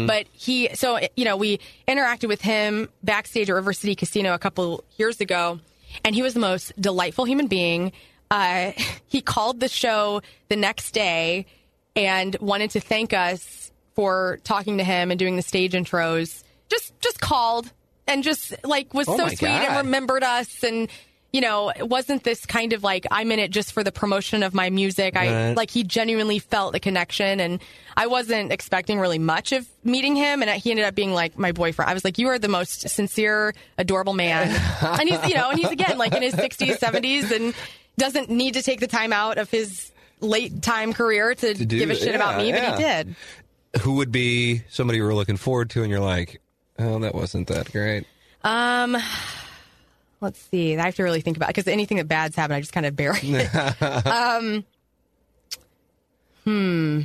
But 0.08 0.28
he, 0.32 0.70
so 0.76 1.00
you 1.16 1.26
know, 1.26 1.38
we 1.38 1.60
interacted 1.88 2.28
with 2.28 2.42
him 2.42 2.90
backstage 3.04 3.50
at 3.50 3.54
River 3.54 3.74
City 3.74 3.96
Casino 3.96 4.34
a 4.34 4.40
couple 4.40 4.84
years 4.98 5.22
ago, 5.22 5.60
and 6.04 6.16
he 6.16 6.22
was 6.22 6.34
the 6.34 6.40
most 6.40 6.80
delightful 6.80 7.26
human 7.26 7.48
being. 7.48 7.92
Uh, 8.32 8.72
he 9.08 9.22
called 9.22 9.60
the 9.60 9.70
show 9.70 10.22
the 10.50 10.56
next 10.56 10.92
day 10.92 11.46
and 11.96 12.36
wanted 12.40 12.72
to 12.72 12.80
thank 12.80 13.14
us 13.14 13.72
for 13.96 14.40
talking 14.44 14.78
to 14.78 14.84
him 14.84 15.12
and 15.12 15.20
doing 15.20 15.38
the 15.38 15.42
stage 15.42 15.72
intros. 15.72 16.44
Just, 16.70 17.00
just 17.00 17.22
called 17.22 17.72
and 18.08 18.24
just 18.24 18.54
like 18.64 18.94
was 18.94 19.08
Oh 19.08 19.18
so 19.18 19.28
sweet 19.28 19.50
and 19.50 19.78
remembered 19.86 20.24
us 20.24 20.64
and 20.64 20.90
you 21.34 21.42
know, 21.42 21.70
it 21.70 21.90
wasn't 21.90 22.24
this 22.24 22.46
kind 22.46 22.72
of 22.72 22.82
like 22.82 23.06
I'm 23.12 23.30
in 23.30 23.40
it 23.40 23.52
just 23.52 23.74
for 23.74 23.84
the 23.84 23.92
promotion 23.92 24.42
of 24.42 24.54
my 24.54 24.70
music. 24.70 25.18
I 25.18 25.52
like 25.52 25.70
he 25.70 25.84
genuinely 25.84 26.40
felt 26.40 26.72
the 26.72 26.80
connection, 26.80 27.42
and 27.42 27.60
I 27.98 28.08
wasn't 28.08 28.54
expecting 28.54 29.02
really 29.02 29.20
much 29.20 29.52
of 29.52 29.68
meeting 29.84 30.16
him, 30.16 30.42
and 30.42 30.50
he 30.50 30.72
ended 30.72 30.86
up 30.86 30.96
being 30.96 31.12
like 31.12 31.38
my 31.38 31.52
boyfriend. 31.52 31.92
I 31.92 31.94
was 31.94 32.06
like, 32.06 32.18
you 32.18 32.30
are 32.30 32.40
the 32.40 32.48
most 32.48 32.88
sincere, 32.88 33.54
adorable 33.78 34.14
man, 34.14 34.48
and 34.82 35.10
he's 35.10 35.22
you 35.28 35.36
know, 35.36 35.50
and 35.50 35.60
he's 35.60 35.70
again 35.72 35.98
like 35.98 36.14
in 36.14 36.22
his 36.22 36.36
60s, 36.36 36.78
70s, 36.80 37.30
and 37.36 37.54
doesn't 37.98 38.30
need 38.30 38.54
to 38.54 38.62
take 38.62 38.80
the 38.80 38.88
time 38.88 39.12
out 39.12 39.38
of 39.38 39.52
his 39.52 39.92
late 40.22 40.62
time 40.62 40.94
career 40.94 41.36
to, 41.36 41.54
do 41.54 41.66
give 41.66 41.90
a 41.90 41.96
shit 41.96 42.16
about 42.16 42.38
Yeah, 42.40 42.44
me, 42.44 42.50
yeah. 42.52 42.70
but 42.70 42.80
he 42.80 42.84
did. 42.86 43.16
Who 43.82 43.96
would 43.96 44.12
be 44.14 44.62
somebody 44.70 45.00
you 45.00 45.04
were 45.04 45.14
looking 45.14 45.36
forward 45.36 45.70
to, 45.72 45.82
and 45.82 45.92
you're 45.92 46.00
like, 46.00 46.40
oh, 46.80 47.00
that 47.00 47.16
wasn't 47.16 47.48
that 47.48 47.72
great. 47.72 48.06
Um, 48.44 48.96
let's 50.22 50.40
see. 50.40 50.78
I 50.78 50.86
have 50.86 50.96
to 50.96 51.04
really 51.04 51.22
think 51.22 51.38
about 51.38 51.48
because 51.48 51.68
anything 51.68 51.98
that 51.98 52.08
bad's 52.08 52.36
happened, 52.36 52.56
I 52.56 52.60
just 52.62 52.74
kind 52.74 52.86
of 52.86 52.96
bury 52.96 53.20
it. 53.22 53.82
um, 54.06 54.64
hmm. 56.44 57.02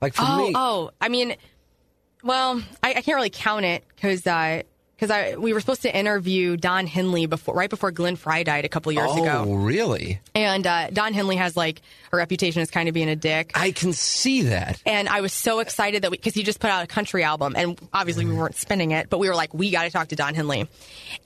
Like 0.00 0.14
for 0.14 0.22
Oh, 0.26 0.46
me, 0.46 0.52
oh. 0.54 0.90
I 1.00 1.08
mean, 1.08 1.36
well, 2.22 2.62
I, 2.82 2.90
I 2.90 3.00
can't 3.02 3.16
really 3.16 3.30
count 3.30 3.64
it 3.64 3.84
because 3.94 4.22
because 4.96 5.10
I 5.10 5.36
we 5.36 5.52
were 5.52 5.60
supposed 5.60 5.82
to 5.82 5.94
interview 5.94 6.56
Don 6.56 6.86
Henley 6.86 7.26
before 7.26 7.54
right 7.54 7.68
before 7.68 7.90
Glenn 7.90 8.16
Frey 8.16 8.44
died 8.44 8.64
a 8.64 8.68
couple 8.68 8.90
years 8.92 9.10
oh, 9.10 9.22
ago, 9.22 9.44
Oh, 9.46 9.54
really? 9.54 10.20
and 10.34 10.66
uh, 10.66 10.88
Don 10.90 11.12
Henley 11.12 11.36
has 11.36 11.56
like 11.56 11.82
a 12.12 12.16
reputation 12.16 12.62
as 12.62 12.70
kind 12.70 12.88
of 12.88 12.94
being 12.94 13.08
a 13.10 13.16
dick. 13.16 13.52
I 13.54 13.72
can 13.72 13.92
see 13.92 14.42
that. 14.42 14.80
And 14.86 15.08
I 15.08 15.20
was 15.20 15.32
so 15.32 15.58
excited 15.60 16.02
that 16.02 16.10
we, 16.10 16.16
because 16.16 16.34
he 16.34 16.42
just 16.42 16.60
put 16.60 16.70
out 16.70 16.82
a 16.82 16.86
country 16.86 17.22
album, 17.22 17.54
and 17.56 17.78
obviously 17.92 18.24
we 18.24 18.34
weren't 18.34 18.56
spinning 18.56 18.92
it, 18.92 19.10
but 19.10 19.18
we 19.18 19.28
were 19.28 19.34
like, 19.34 19.52
we 19.52 19.70
got 19.70 19.84
to 19.84 19.90
talk 19.90 20.08
to 20.08 20.16
Don 20.16 20.34
Henley. 20.34 20.68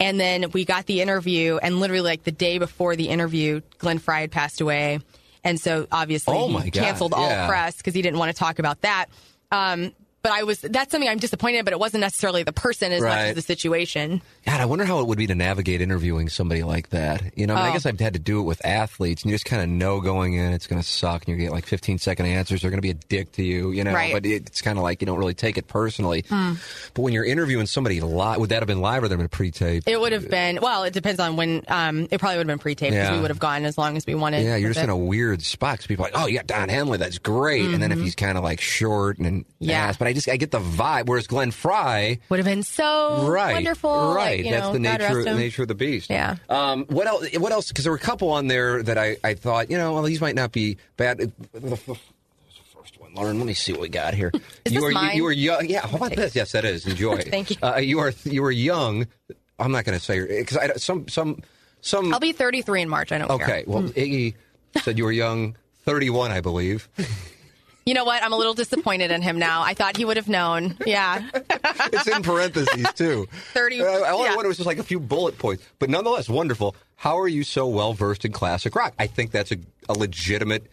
And 0.01 0.19
then 0.19 0.51
we 0.51 0.65
got 0.65 0.87
the 0.87 1.01
interview, 1.01 1.59
and 1.63 1.79
literally 1.79 2.03
like 2.03 2.25
the 2.25 2.33
day 2.33 2.59
before 2.59 2.97
the 2.97 3.09
interview, 3.09 3.61
Glenn 3.79 3.99
Frey 3.99 4.23
had 4.23 4.33
passed 4.33 4.61
away, 4.61 4.99
and 5.45 5.61
so 5.61 5.87
obviously 5.93 6.37
Oh 6.37 6.49
he 6.59 6.71
God, 6.71 6.83
canceled 6.85 7.15
all 7.15 7.29
yeah. 7.29 7.47
press 7.47 7.77
because 7.77 7.95
he 7.95 8.03
didn't 8.03 8.19
want 8.19 8.33
to 8.33 8.39
talk 8.39 8.59
about 8.59 8.81
that. 8.81 9.07
Um, 9.53 9.93
but 10.23 10.33
I 10.33 10.43
was 10.43 10.61
that's 10.61 10.91
something 10.93 11.09
I'm 11.09 11.19
disappointed, 11.19 11.65
but 11.65 11.73
it 11.73 11.81
wasn't 11.81 12.03
necessarily 12.03 12.43
the 12.43 12.53
person 12.53 12.93
as 12.93 13.03
much 13.03 13.11
as 13.13 13.35
the 13.37 13.43
situation. 13.43 14.21
God, 14.47 14.61
I 14.61 14.65
wonder 14.67 14.85
how 14.85 15.01
it 15.01 15.07
would 15.07 15.19
be 15.19 15.27
to 15.29 15.35
navigate 15.35 15.81
interviewing 15.81 16.29
somebody 16.29 16.63
like 16.63 16.91
that. 16.91 17.23
You 17.37 17.47
know, 17.47 17.55
I, 17.55 17.57
mean, 17.57 17.67
I 17.67 17.71
Oh. 17.71 17.73
guess 17.75 17.87
I've 17.87 18.01
had 18.01 18.13
to 18.15 18.19
do 18.19 18.41
it 18.41 18.45
with 18.45 18.65
athletes, 18.65 19.23
and 19.23 19.31
you 19.31 19.35
just 19.35 19.45
kind 19.45 19.63
of 19.63 19.69
know 19.69 20.01
going 20.01 20.35
in 20.35 20.53
it's 20.53 20.67
going 20.67 20.81
to 20.81 20.87
suck, 20.87 21.27
and 21.27 21.37
you 21.37 21.43
get 21.43 21.53
like 21.53 21.67
15 21.67 21.99
second 21.99 22.27
answers. 22.27 22.63
They're 22.63 22.71
going 22.71 22.79
to 22.79 22.83
be 22.83 22.91
a 22.91 22.95
dick 22.95 23.33
to 23.33 23.43
you, 23.43 23.71
you 23.71 23.85
know. 23.85 23.93
Right. 23.95 24.13
But 24.13 24.27
it's 24.27 24.61
kind 24.63 24.79
of 24.79 24.83
like 24.83 25.01
you 25.03 25.07
don't 25.07 25.19
really 25.19 25.35
take 25.35 25.57
it 25.59 25.69
personally. 25.69 26.25
But 26.29 27.03
when 27.03 27.13
you're 27.13 27.25
interviewing 27.25 27.67
somebody 27.67 28.01
live, 28.01 28.39
would 28.41 28.51
that 28.51 28.61
have 28.61 28.67
been 28.67 28.81
live 28.81 28.99
or 28.99 29.03
would 29.03 29.11
that 29.11 29.15
have 29.15 29.21
been 29.21 29.29
pre-taped? 29.29 29.89
It 29.89 30.01
would 30.01 30.13
have 30.13 30.29
been 30.29 30.59
well. 30.61 30.85
It 30.85 30.93
depends 30.93 31.21
on 31.21 31.37
when. 31.37 31.63
Um, 31.69 32.09
it 32.11 32.19
probably 32.19 32.39
would 32.39 32.47
have 32.49 32.59
been 32.59 32.63
pre-taped 32.63 32.93
because 32.93 33.09
Yeah. 33.09 33.15
we 33.15 33.21
would 33.21 33.31
have 33.31 33.39
gone 33.39 33.65
as 33.65 33.79
long 33.79 33.97
as 33.97 34.07
we 34.07 34.15
wanted. 34.15 34.45
yeah, 34.45 34.57
you're 34.57 34.71
just 34.71 34.83
in 34.83 34.91
it. 34.91 34.93
a 34.93 34.97
weird 34.97 35.43
spot 35.43 35.79
'cause 35.79 35.87
people 35.87 36.05
are 36.05 36.11
like, 36.11 36.21
oh, 36.23 36.27
you 36.27 36.37
got 36.37 36.47
Don 36.47 36.69
Henley, 36.69 36.99
that's 36.99 37.19
great. 37.19 37.67
And 37.67 37.83
then 37.83 37.93
if 37.93 37.99
he's 38.01 38.15
kind 38.15 38.37
of 38.37 38.45
like 38.45 38.61
short 38.61 39.19
and 39.19 39.31
Mm-hmm. 39.61 39.65
Yeah. 39.71 39.85
ass, 39.89 39.97
but 39.99 40.09
I 40.11 40.13
just 40.13 40.29
I 40.29 40.37
get 40.37 40.51
the 40.51 40.59
vibe. 40.59 41.07
Whereas 41.07 41.29
Glenn 41.29 41.53
Frey, 41.53 42.19
would 42.29 42.39
have 42.39 42.47
been 42.47 42.65
so 42.65 43.27
right, 43.29 43.53
wonderful. 43.53 44.13
right, 44.13 44.43
like, 44.43 44.51
that's 44.51 44.67
know, 44.67 44.73
the 44.73 44.79
nature 44.81 45.35
nature 45.35 45.63
of 45.63 45.69
the 45.69 45.75
beast. 45.77 46.11
Yeah. 46.11 46.37
Um, 46.49 46.85
what 46.87 47.07
else? 47.07 47.33
What 47.39 47.53
else? 47.53 47.69
Because 47.69 47.85
there 47.85 47.93
were 47.93 47.97
a 47.97 48.01
couple 48.01 48.31
on 48.33 48.49
there 48.49 48.83
that 48.83 48.99
I, 48.99 49.17
I 49.23 49.35
thought, 49.35 49.71
you 49.71 49.79
know, 49.79 49.95
well, 49.95 50.03
these 50.03 50.21
might 50.21 50.35
not 50.35 50.51
be 50.51 50.79
bad. 50.97 51.33
The 51.53 51.77
first 51.77 52.99
one, 52.99 53.15
Lauren. 53.15 53.39
Let 53.39 53.47
me 53.47 53.55
see 53.55 53.71
what 53.71 53.83
we 53.83 53.89
got 53.89 54.15
here. 54.15 54.33
Is 54.65 54.73
you 54.73 54.81
this 54.81 54.91
are 54.91 54.93
mine? 54.93 55.17
you 55.17 55.23
were 55.23 55.33
young. 55.33 55.69
Yeah. 55.69 55.87
How 55.87 55.97
about 55.97 56.17
this? 56.17 56.35
Yes, 56.35 56.53
that 56.53 56.65
is. 56.65 56.87
Enjoy. 56.87 57.17
Thank 57.21 57.51
you. 57.51 57.57
Uh, 57.63 57.77
you 57.77 58.01
are 58.01 58.13
you 58.25 58.43
were 58.43 58.51
young. 58.51 59.07
I'm 59.61 59.71
not 59.71 59.85
going 59.85 59.97
to 59.97 60.05
say 60.05 60.27
because 60.27 60.57
I 60.57 60.73
some 60.75 61.07
some 61.07 61.41
some. 61.83 62.13
I'll 62.13 62.19
be 62.21 62.33
33 62.33 62.83
in 62.83 62.89
March. 62.89 63.13
I 63.13 63.19
don't 63.19 63.29
care. 63.29 63.47
okay. 63.47 63.65
Well, 63.67 63.85
Iggy 63.85 64.35
said 64.83 64.99
you 64.99 65.05
were 65.05 65.13
young. 65.13 65.57
31, 65.85 66.31
I 66.31 66.41
believe. 66.41 66.89
You 67.87 67.95
know 67.95 68.05
what? 68.05 68.23
I'm 68.23 68.33
a 68.33 68.37
little 68.37 68.55
disappointed 68.55 69.11
in 69.11 69.23
him 69.23 69.39
now. 69.39 69.63
I 69.63 69.75
thought 69.75 69.97
he 69.97 70.05
would 70.05 70.17
have 70.17 70.29
known. 70.29 70.77
Yeah. 70.87 71.29
it's 71.35 72.07
in 72.07 72.23
parentheses 72.23 72.93
too. 72.95 73.27
30 73.55 73.81
Uh, 73.83 73.85
all 73.87 74.23
I 74.23 74.27
yeah. 74.27 74.37
wanted 74.37 74.49
was 74.49 74.59
just 74.59 74.67
like 74.67 74.79
a 74.79 74.83
few 74.85 75.01
bullet 75.01 75.39
points, 75.39 75.65
but 75.79 75.89
nonetheless 75.91 76.29
wonderful. 76.29 76.77
How 76.97 77.19
are 77.19 77.29
you 77.29 77.43
so 77.43 77.67
well 77.67 77.93
versed 77.95 78.25
in 78.25 78.33
classic 78.33 78.75
rock? 78.77 78.95
I 78.99 79.07
think 79.07 79.31
that's 79.31 79.51
a, 79.51 79.57
a 79.89 79.95
legitimate. 79.95 80.71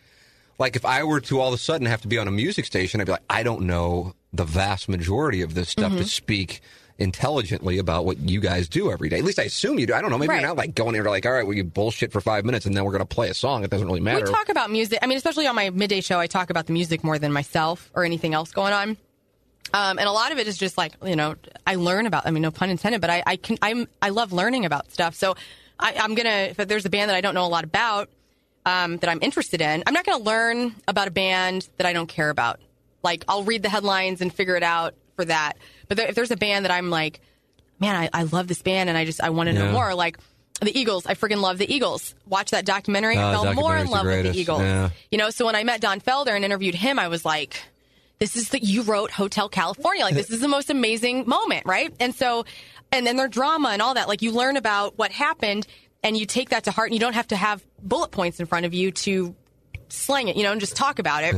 Like 0.60 0.76
if 0.76 0.86
I 0.86 1.04
were 1.06 1.22
to 1.22 1.40
all 1.40 1.48
of 1.50 1.54
a 1.54 1.58
sudden 1.58 1.88
have 1.88 2.02
to 2.02 2.08
be 2.08 2.18
on 2.18 2.28
a 2.28 2.32
music 2.32 2.66
station, 2.66 3.00
I'd 3.00 3.06
be 3.06 3.14
like, 3.14 3.24
I 3.30 3.44
don't 3.44 3.62
know 3.62 4.14
the 4.34 4.44
vast 4.44 4.90
majority 4.90 5.42
of 5.42 5.54
this 5.54 5.70
stuff 5.70 5.92
Mm-hmm. 5.94 6.02
to 6.02 6.06
speak 6.10 6.62
intelligently 7.00 7.78
about 7.78 8.06
what 8.06 8.18
you 8.18 8.40
guys 8.40 8.68
do 8.68 8.92
every 8.92 9.10
day. 9.10 9.20
At 9.20 9.24
least 9.24 9.40
I 9.40 9.44
assume 9.44 9.78
you 9.80 9.86
do. 9.88 9.94
I 9.94 10.02
don't 10.02 10.10
know. 10.10 10.18
Maybe 10.18 10.30
Right. 10.30 10.40
you're 10.42 10.48
not 10.50 10.58
like 10.58 10.76
going 10.76 10.96
in 10.96 11.04
there 11.04 11.12
like, 11.12 11.26
all 11.26 11.32
right, 11.32 11.46
well, 11.46 11.56
you 11.56 11.64
bullshit 11.64 12.12
for 12.12 12.22
five 12.22 12.44
minutes 12.46 12.66
and 12.66 12.76
then 12.76 12.84
we're 12.86 12.92
going 12.92 13.00
to 13.00 13.06
play 13.06 13.30
a 13.30 13.34
song. 13.34 13.64
It 13.64 13.70
doesn't 13.70 13.86
really 13.88 14.00
matter. 14.00 14.26
We 14.26 14.32
talk 14.32 14.50
about 14.50 14.72
music. 14.72 15.00
I 15.02 15.08
mean, 15.08 15.18
especially 15.18 15.48
on 15.48 15.56
my 15.56 15.70
midday 15.70 16.02
show, 16.02 16.20
I 16.20 16.28
talk 16.28 16.50
about 16.50 16.66
the 16.68 16.74
music 16.74 17.04
more 17.04 17.20
than 17.20 17.32
myself 17.32 17.92
or 17.94 18.04
anything 18.04 18.34
else 18.34 18.52
going 18.52 18.74
on. 18.74 18.98
Um, 19.74 20.00
and 20.00 20.08
a 20.08 20.12
lot 20.12 20.32
of 20.32 20.38
it 20.38 20.48
is 20.48 20.58
just 20.58 20.78
like 20.78 20.94
you 21.06 21.16
know, 21.18 21.36
I 21.66 21.76
learn 21.76 22.06
about. 22.06 22.26
I 22.26 22.32
mean, 22.32 22.42
no 22.42 22.52
pun 22.52 22.70
intended, 22.70 23.02
but 23.02 23.10
I, 23.10 23.22
I 23.28 23.36
can. 23.36 23.58
I'm. 23.62 23.88
I 24.02 24.10
love 24.10 24.32
learning 24.32 24.64
about 24.64 24.90
stuff. 24.94 25.14
So 25.14 25.36
I, 25.78 25.94
I'm 26.00 26.16
gonna. 26.16 26.54
If 26.58 26.58
there's 26.58 26.86
a 26.86 26.90
band 26.90 27.10
that 27.10 27.18
I 27.18 27.22
don't 27.22 27.34
know 27.36 27.46
a 27.46 27.50
lot 27.50 27.66
about, 27.66 28.10
um, 28.66 28.96
that 29.00 29.10
I'm 29.10 29.20
interested 29.22 29.60
in, 29.60 29.84
I'm 29.86 29.94
not 29.94 30.06
gonna 30.06 30.24
learn 30.24 30.74
about 30.88 31.10
a 31.10 31.12
band 31.12 31.68
that 31.78 31.86
I 31.86 31.92
don't 31.92 32.08
care 32.08 32.30
about. 32.30 32.62
Like 33.04 33.26
I'll 33.28 33.44
read 33.44 33.62
the 33.62 33.68
headlines 33.68 34.22
and 34.22 34.34
figure 34.34 34.56
it 34.56 34.64
out 34.64 34.96
for 35.18 35.26
that. 35.26 35.58
But 35.88 35.98
there, 35.98 36.08
if 36.08 36.16
there's 36.16 36.32
a 36.32 36.38
band 36.38 36.66
that 36.66 36.72
I'm 36.72 36.90
like, 36.90 37.20
man, 37.80 37.96
I, 37.96 38.10
I 38.14 38.24
love 38.24 38.48
this 38.48 38.62
band 38.62 38.90
and 38.90 38.98
I 38.98 39.06
just 39.06 39.22
I 39.22 39.30
want 39.30 39.48
to 39.48 39.54
know 39.54 39.66
Yeah. 39.66 39.72
more. 39.72 39.94
Like 39.96 40.18
the 40.62 40.78
Eagles, 40.78 41.06
I 41.06 41.14
freaking 41.14 41.40
love 41.42 41.58
the 41.60 41.72
Eagles. 41.72 42.16
Watch 42.28 42.52
that 42.52 42.66
documentary. 42.66 43.16
Ah, 43.18 43.30
I 43.30 43.34
fell 43.34 43.54
more 43.54 43.78
in 43.78 43.86
documentary's 43.86 43.90
the 43.90 43.96
love 43.96 44.06
with 44.06 44.34
the. 44.34 44.40
Eagles. 44.40 44.62
Yeah. 44.62 44.90
You 45.12 45.18
know, 45.18 45.30
so 45.30 45.46
when 45.46 45.56
I 45.56 45.64
met 45.64 45.82
Don 45.82 46.02
Felder 46.02 46.36
and 46.36 46.44
interviewed 46.44 46.76
him, 46.76 46.98
I 47.00 47.08
was 47.08 47.24
like, 47.24 47.62
this 48.20 48.36
is 48.36 48.50
the 48.50 48.60
you 48.64 48.82
wrote 48.82 49.12
Hotel 49.12 49.48
California. 49.50 50.04
Like 50.04 50.16
this 50.16 50.32
is 50.32 50.40
the 50.40 50.48
most 50.48 50.70
amazing 50.72 51.28
moment, 51.28 51.66
right? 51.68 51.94
And 52.00 52.16
so 52.16 52.46
and 52.92 53.06
then 53.06 53.18
their 53.18 53.28
drama 53.28 53.70
and 53.70 53.82
all 53.82 53.94
that. 53.94 54.08
Like 54.08 54.22
you 54.24 54.32
learn 54.32 54.58
about 54.58 54.98
what 54.98 55.12
happened 55.12 55.68
and 56.04 56.18
you 56.18 56.26
take 56.26 56.50
that 56.50 56.64
to 56.64 56.72
heart 56.72 56.88
and 56.90 56.96
you 56.96 57.00
don't 57.00 57.14
have 57.14 57.28
to 57.28 57.36
have 57.36 57.64
bullet 57.84 58.10
points 58.12 58.40
in 58.40 58.46
front 58.48 58.66
of 58.66 58.74
you 58.74 58.92
to 58.92 59.36
slang 59.90 60.28
it, 60.30 60.36
you 60.38 60.44
know, 60.44 60.52
and 60.52 60.60
just 60.62 60.76
talk 60.76 60.98
about 61.00 61.24
it. 61.24 61.36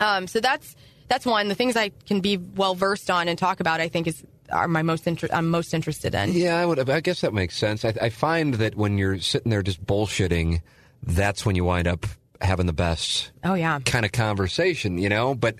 Um, 0.00 0.26
so 0.26 0.40
that's 0.40 0.74
that's 1.08 1.26
one. 1.26 1.48
The 1.48 1.54
things 1.54 1.76
I 1.76 1.90
can 2.06 2.20
be 2.20 2.36
well 2.36 2.74
versed 2.74 3.10
on 3.10 3.28
and 3.28 3.38
talk 3.38 3.60
about, 3.60 3.80
I 3.80 3.88
think, 3.88 4.06
is 4.06 4.22
are 4.50 4.68
my 4.68 4.82
most 4.82 5.06
inter- 5.06 5.28
I'm 5.32 5.48
most 5.50 5.72
interested 5.74 6.14
in. 6.14 6.32
Yeah, 6.32 6.56
I 6.58 6.66
would. 6.66 6.88
I 6.90 7.00
guess 7.00 7.22
that 7.22 7.32
makes 7.32 7.56
sense. 7.56 7.84
I, 7.84 7.94
I 8.00 8.08
find 8.10 8.54
that 8.54 8.74
when 8.76 8.98
you're 8.98 9.18
sitting 9.18 9.50
there 9.50 9.62
just 9.62 9.84
bullshitting, 9.84 10.60
that's 11.02 11.44
when 11.46 11.56
you 11.56 11.64
wind 11.64 11.88
up 11.88 12.06
having 12.40 12.66
the 12.66 12.72
best 12.72 13.30
Oh 13.42 13.54
yeah. 13.54 13.78
kind 13.86 14.04
of 14.04 14.12
conversation, 14.12 14.98
you 14.98 15.08
know. 15.08 15.34
But 15.34 15.56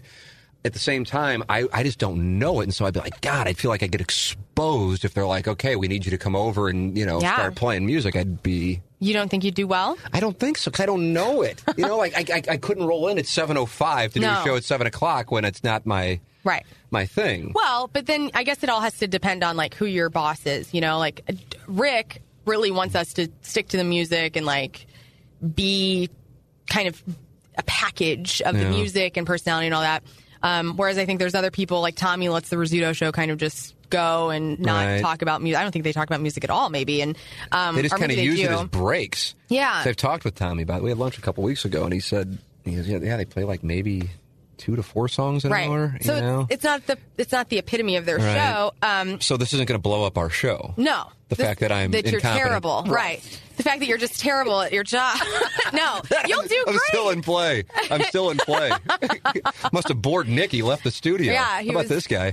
at 0.66 0.72
the 0.74 0.78
same 0.78 1.04
time, 1.04 1.42
I, 1.48 1.64
I 1.72 1.82
just 1.82 1.98
don't 1.98 2.38
know 2.38 2.60
it, 2.60 2.64
and 2.64 2.74
so 2.74 2.84
I'd 2.84 2.94
be 2.94 3.00
like, 3.00 3.20
God, 3.22 3.46
I 3.48 3.52
feel 3.54 3.70
like 3.70 3.82
I 3.82 3.86
get 3.86 4.00
exposed 4.02 5.04
if 5.04 5.14
they're 5.14 5.26
like, 5.26 5.48
okay, 5.48 5.76
we 5.76 5.88
need 5.88 6.04
you 6.04 6.10
to 6.10 6.18
come 6.18 6.36
over 6.36 6.68
and 6.68 6.96
you 6.96 7.06
know 7.06 7.20
Yeah. 7.20 7.34
start 7.34 7.54
playing 7.54 7.86
music. 7.86 8.16
I'd 8.16 8.42
be. 8.42 8.82
You 9.04 9.12
don't 9.12 9.28
think 9.28 9.44
you'd 9.44 9.54
do 9.54 9.66
well? 9.66 9.96
I 10.12 10.20
don't 10.20 10.38
think 10.38 10.56
so 10.58 10.70
because 10.70 10.82
I 10.82 10.86
don't 10.86 11.12
know 11.12 11.42
it. 11.42 11.62
You 11.76 11.86
know, 11.86 11.98
like 11.98 12.14
I, 12.30 12.36
I, 12.36 12.42
I 12.52 12.56
couldn't 12.56 12.86
roll 12.86 13.08
in 13.08 13.18
at 13.18 13.26
seven 13.26 13.56
oh 13.56 13.66
five 13.66 14.12
to 14.14 14.20
do 14.20 14.26
a 14.26 14.42
show 14.44 14.56
at 14.56 14.64
seven 14.64 14.86
o'clock 14.86 15.30
when 15.30 15.44
it's 15.44 15.62
not 15.62 15.84
my 15.86 16.20
Right. 16.42 16.64
my 16.90 17.06
thing. 17.06 17.52
Well, 17.54 17.88
but 17.92 18.06
then 18.06 18.30
I 18.34 18.44
guess 18.44 18.62
it 18.62 18.68
all 18.68 18.80
has 18.80 18.98
to 18.98 19.06
depend 19.06 19.42
on 19.44 19.56
like 19.56 19.74
who 19.74 19.86
your 19.86 20.10
boss 20.10 20.44
is. 20.46 20.72
You 20.74 20.80
know, 20.80 20.98
like 20.98 21.22
Rick 21.66 22.22
really 22.46 22.70
wants 22.70 22.94
us 22.94 23.14
to 23.14 23.28
stick 23.42 23.68
to 23.68 23.76
the 23.76 23.84
music 23.84 24.36
and 24.36 24.44
like 24.46 24.86
be 25.54 26.08
kind 26.68 26.88
of 26.88 27.02
a 27.56 27.62
package 27.62 28.40
of 28.42 28.54
the 28.54 28.62
Yeah. 28.62 28.70
music 28.70 29.16
and 29.16 29.26
personality 29.26 29.66
and 29.66 29.74
all 29.74 29.82
that. 29.82 30.02
Um, 30.42 30.76
whereas 30.76 30.98
I 30.98 31.06
think 31.06 31.18
there's 31.20 31.34
other 31.34 31.50
people 31.50 31.80
like 31.80 31.94
Tommy 31.96 32.28
lets 32.28 32.48
the 32.50 32.56
Rizzuto 32.56 32.94
show 32.94 33.12
kind 33.12 33.30
of 33.30 33.38
just 33.38 33.74
go 33.90 34.30
and 34.30 34.58
not 34.60 34.84
Right. 34.86 35.00
talk 35.00 35.22
about 35.22 35.42
music. 35.42 35.58
I 35.58 35.62
don't 35.62 35.72
think 35.72 35.84
they 35.84 35.92
talk 35.92 36.08
about 36.08 36.20
music 36.20 36.44
at 36.44 36.50
all, 36.50 36.70
maybe. 36.70 37.00
And 37.02 37.16
um, 37.52 37.76
They 37.76 37.82
just 37.82 37.96
kind 37.96 38.10
of 38.10 38.18
use 38.18 38.40
it 38.40 38.50
as 38.50 38.64
breaks. 38.64 39.34
Yeah. 39.48 39.82
So 39.84 39.90
I've 39.90 39.96
talked 39.96 40.24
with 40.24 40.34
Tommy 40.34 40.62
about 40.62 40.78
it. 40.78 40.84
We 40.84 40.90
had 40.90 40.98
lunch 40.98 41.18
a 41.18 41.20
couple 41.20 41.44
weeks 41.44 41.64
ago, 41.64 41.84
and 41.84 41.92
he 41.92 42.00
said, 42.00 42.38
he 42.64 42.76
goes, 42.76 42.88
yeah, 42.88 42.98
yeah, 43.02 43.16
they 43.16 43.24
play 43.24 43.44
like 43.44 43.62
maybe 43.62 44.08
two 44.56 44.76
to 44.76 44.82
four 44.82 45.08
songs 45.08 45.44
an 45.44 45.52
right. 45.52 45.68
hour. 45.68 45.96
So 46.00 46.20
know? 46.20 46.46
it's, 46.48 46.64
not 46.64 46.86
the 46.86 46.96
it's 47.18 47.32
not 47.32 47.48
the 47.48 47.58
epitome 47.58 47.96
of 47.96 48.06
their 48.06 48.18
Right. 48.18 48.36
show. 48.36 48.72
Um, 48.82 49.20
so 49.20 49.36
this 49.36 49.52
isn't 49.52 49.66
going 49.66 49.78
to 49.78 49.82
blow 49.82 50.04
up 50.04 50.16
our 50.16 50.30
show. 50.30 50.74
No. 50.76 51.08
The 51.28 51.36
fact 51.36 51.60
that 51.60 51.72
I'm 51.72 51.90
that 51.90 52.06
you're 52.06 52.20
terrible, 52.20 52.84
right. 52.86 53.20
The 53.56 53.62
fact 53.62 53.80
that 53.80 53.86
you're 53.86 53.98
just 53.98 54.18
terrible 54.20 54.60
at 54.60 54.72
your 54.72 54.84
job. 54.84 55.16
no, 55.72 56.00
you'll 56.26 56.42
do 56.42 56.56
I'm 56.66 56.72
great. 56.72 56.80
still 56.88 57.10
in 57.10 57.22
play. 57.22 57.64
I'm 57.90 58.02
still 58.02 58.30
in 58.30 58.38
play. 58.38 58.70
Must 59.72 59.88
have 59.88 60.00
bored 60.02 60.28
Nick. 60.28 60.50
He 60.52 60.62
left 60.62 60.84
the 60.84 60.90
studio. 60.90 61.32
Yeah, 61.32 61.60
he 61.60 61.68
How 61.68 61.72
about 61.72 61.80
was- 61.84 61.88
this 61.88 62.06
guy? 62.06 62.32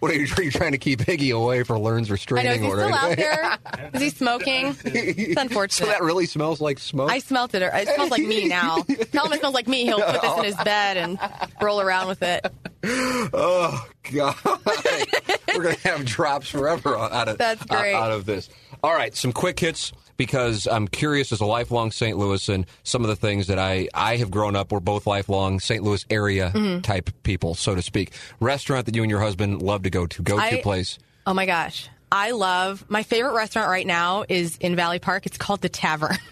what 0.00 0.10
are 0.10 0.14
you, 0.14 0.26
are 0.36 0.42
you 0.42 0.50
trying 0.50 0.72
to 0.72 0.78
keep 0.78 1.00
Iggy 1.00 1.34
away 1.34 1.62
for 1.62 1.78
Lern's 1.78 2.08
I 2.08 2.10
know. 2.10 2.12
restraining 2.12 2.62
Is 2.64 2.68
order? 2.68 2.82
still 2.84 2.94
out 2.94 3.16
there? 3.16 3.58
Is 3.94 4.00
he 4.02 4.10
smoking? 4.10 4.76
It's 4.84 5.40
unfortunate. 5.40 5.72
so 5.72 5.86
that 5.86 6.02
really 6.02 6.26
smells 6.26 6.60
like 6.60 6.78
smoke. 6.78 7.10
I 7.10 7.18
smelt 7.20 7.54
it. 7.54 7.62
It 7.62 7.88
smells 7.94 8.10
like 8.10 8.22
me 8.22 8.48
now. 8.48 8.82
Tell 9.12 9.26
him 9.26 9.32
it 9.32 9.40
smells 9.40 9.54
like 9.54 9.68
me. 9.68 9.84
He'll 9.84 10.00
put 10.00 10.20
this 10.22 10.38
in 10.38 10.44
his 10.44 10.56
bed 10.56 10.96
and 10.96 11.18
roll 11.60 11.80
around 11.80 12.08
with 12.08 12.22
it. 12.22 12.46
Oh 12.84 13.86
God, 14.12 14.34
we're 15.54 15.62
gonna 15.62 15.76
have 15.84 16.04
drops 16.04 16.48
forever 16.48 16.96
out 16.98 17.28
of 17.28 17.38
That's 17.38 17.64
great. 17.64 17.94
out 17.94 18.10
of 18.10 18.24
this. 18.26 18.48
All 18.82 18.92
right, 18.94 19.14
some 19.14 19.32
quick 19.32 19.60
hits 19.60 19.92
because 20.16 20.66
I'm 20.66 20.88
curious 20.88 21.30
as 21.32 21.40
a 21.40 21.46
lifelong 21.46 21.90
St. 21.92 22.18
Louis 22.18 22.48
and 22.48 22.66
some 22.82 23.02
of 23.02 23.08
the 23.08 23.16
things 23.16 23.46
that 23.46 23.58
I, 23.58 23.88
I 23.94 24.16
have 24.16 24.30
grown 24.30 24.56
up. 24.56 24.72
We're 24.72 24.80
both 24.80 25.06
lifelong 25.06 25.60
St. 25.60 25.82
Louis 25.82 26.04
area 26.10 26.50
Mm-hmm. 26.54 26.80
type 26.80 27.10
people, 27.22 27.54
so 27.54 27.74
to 27.74 27.82
speak. 27.82 28.12
Restaurant 28.40 28.86
that 28.86 28.96
you 28.96 29.02
and 29.02 29.10
your 29.10 29.20
husband 29.20 29.62
love 29.62 29.84
to 29.84 29.90
go 29.90 30.06
to, 30.06 30.22
go 30.22 30.38
to 30.38 30.62
place. 30.62 30.98
Oh 31.26 31.34
my 31.34 31.46
gosh. 31.46 31.88
I 32.10 32.32
love 32.32 32.84
my 32.88 33.04
favorite 33.04 33.34
restaurant 33.34 33.70
right 33.70 33.86
now 33.86 34.24
is 34.28 34.56
in 34.58 34.76
Valley 34.76 34.98
Park. 34.98 35.26
It's 35.26 35.38
called 35.38 35.60
the 35.62 35.68
Tavern. 35.68 36.16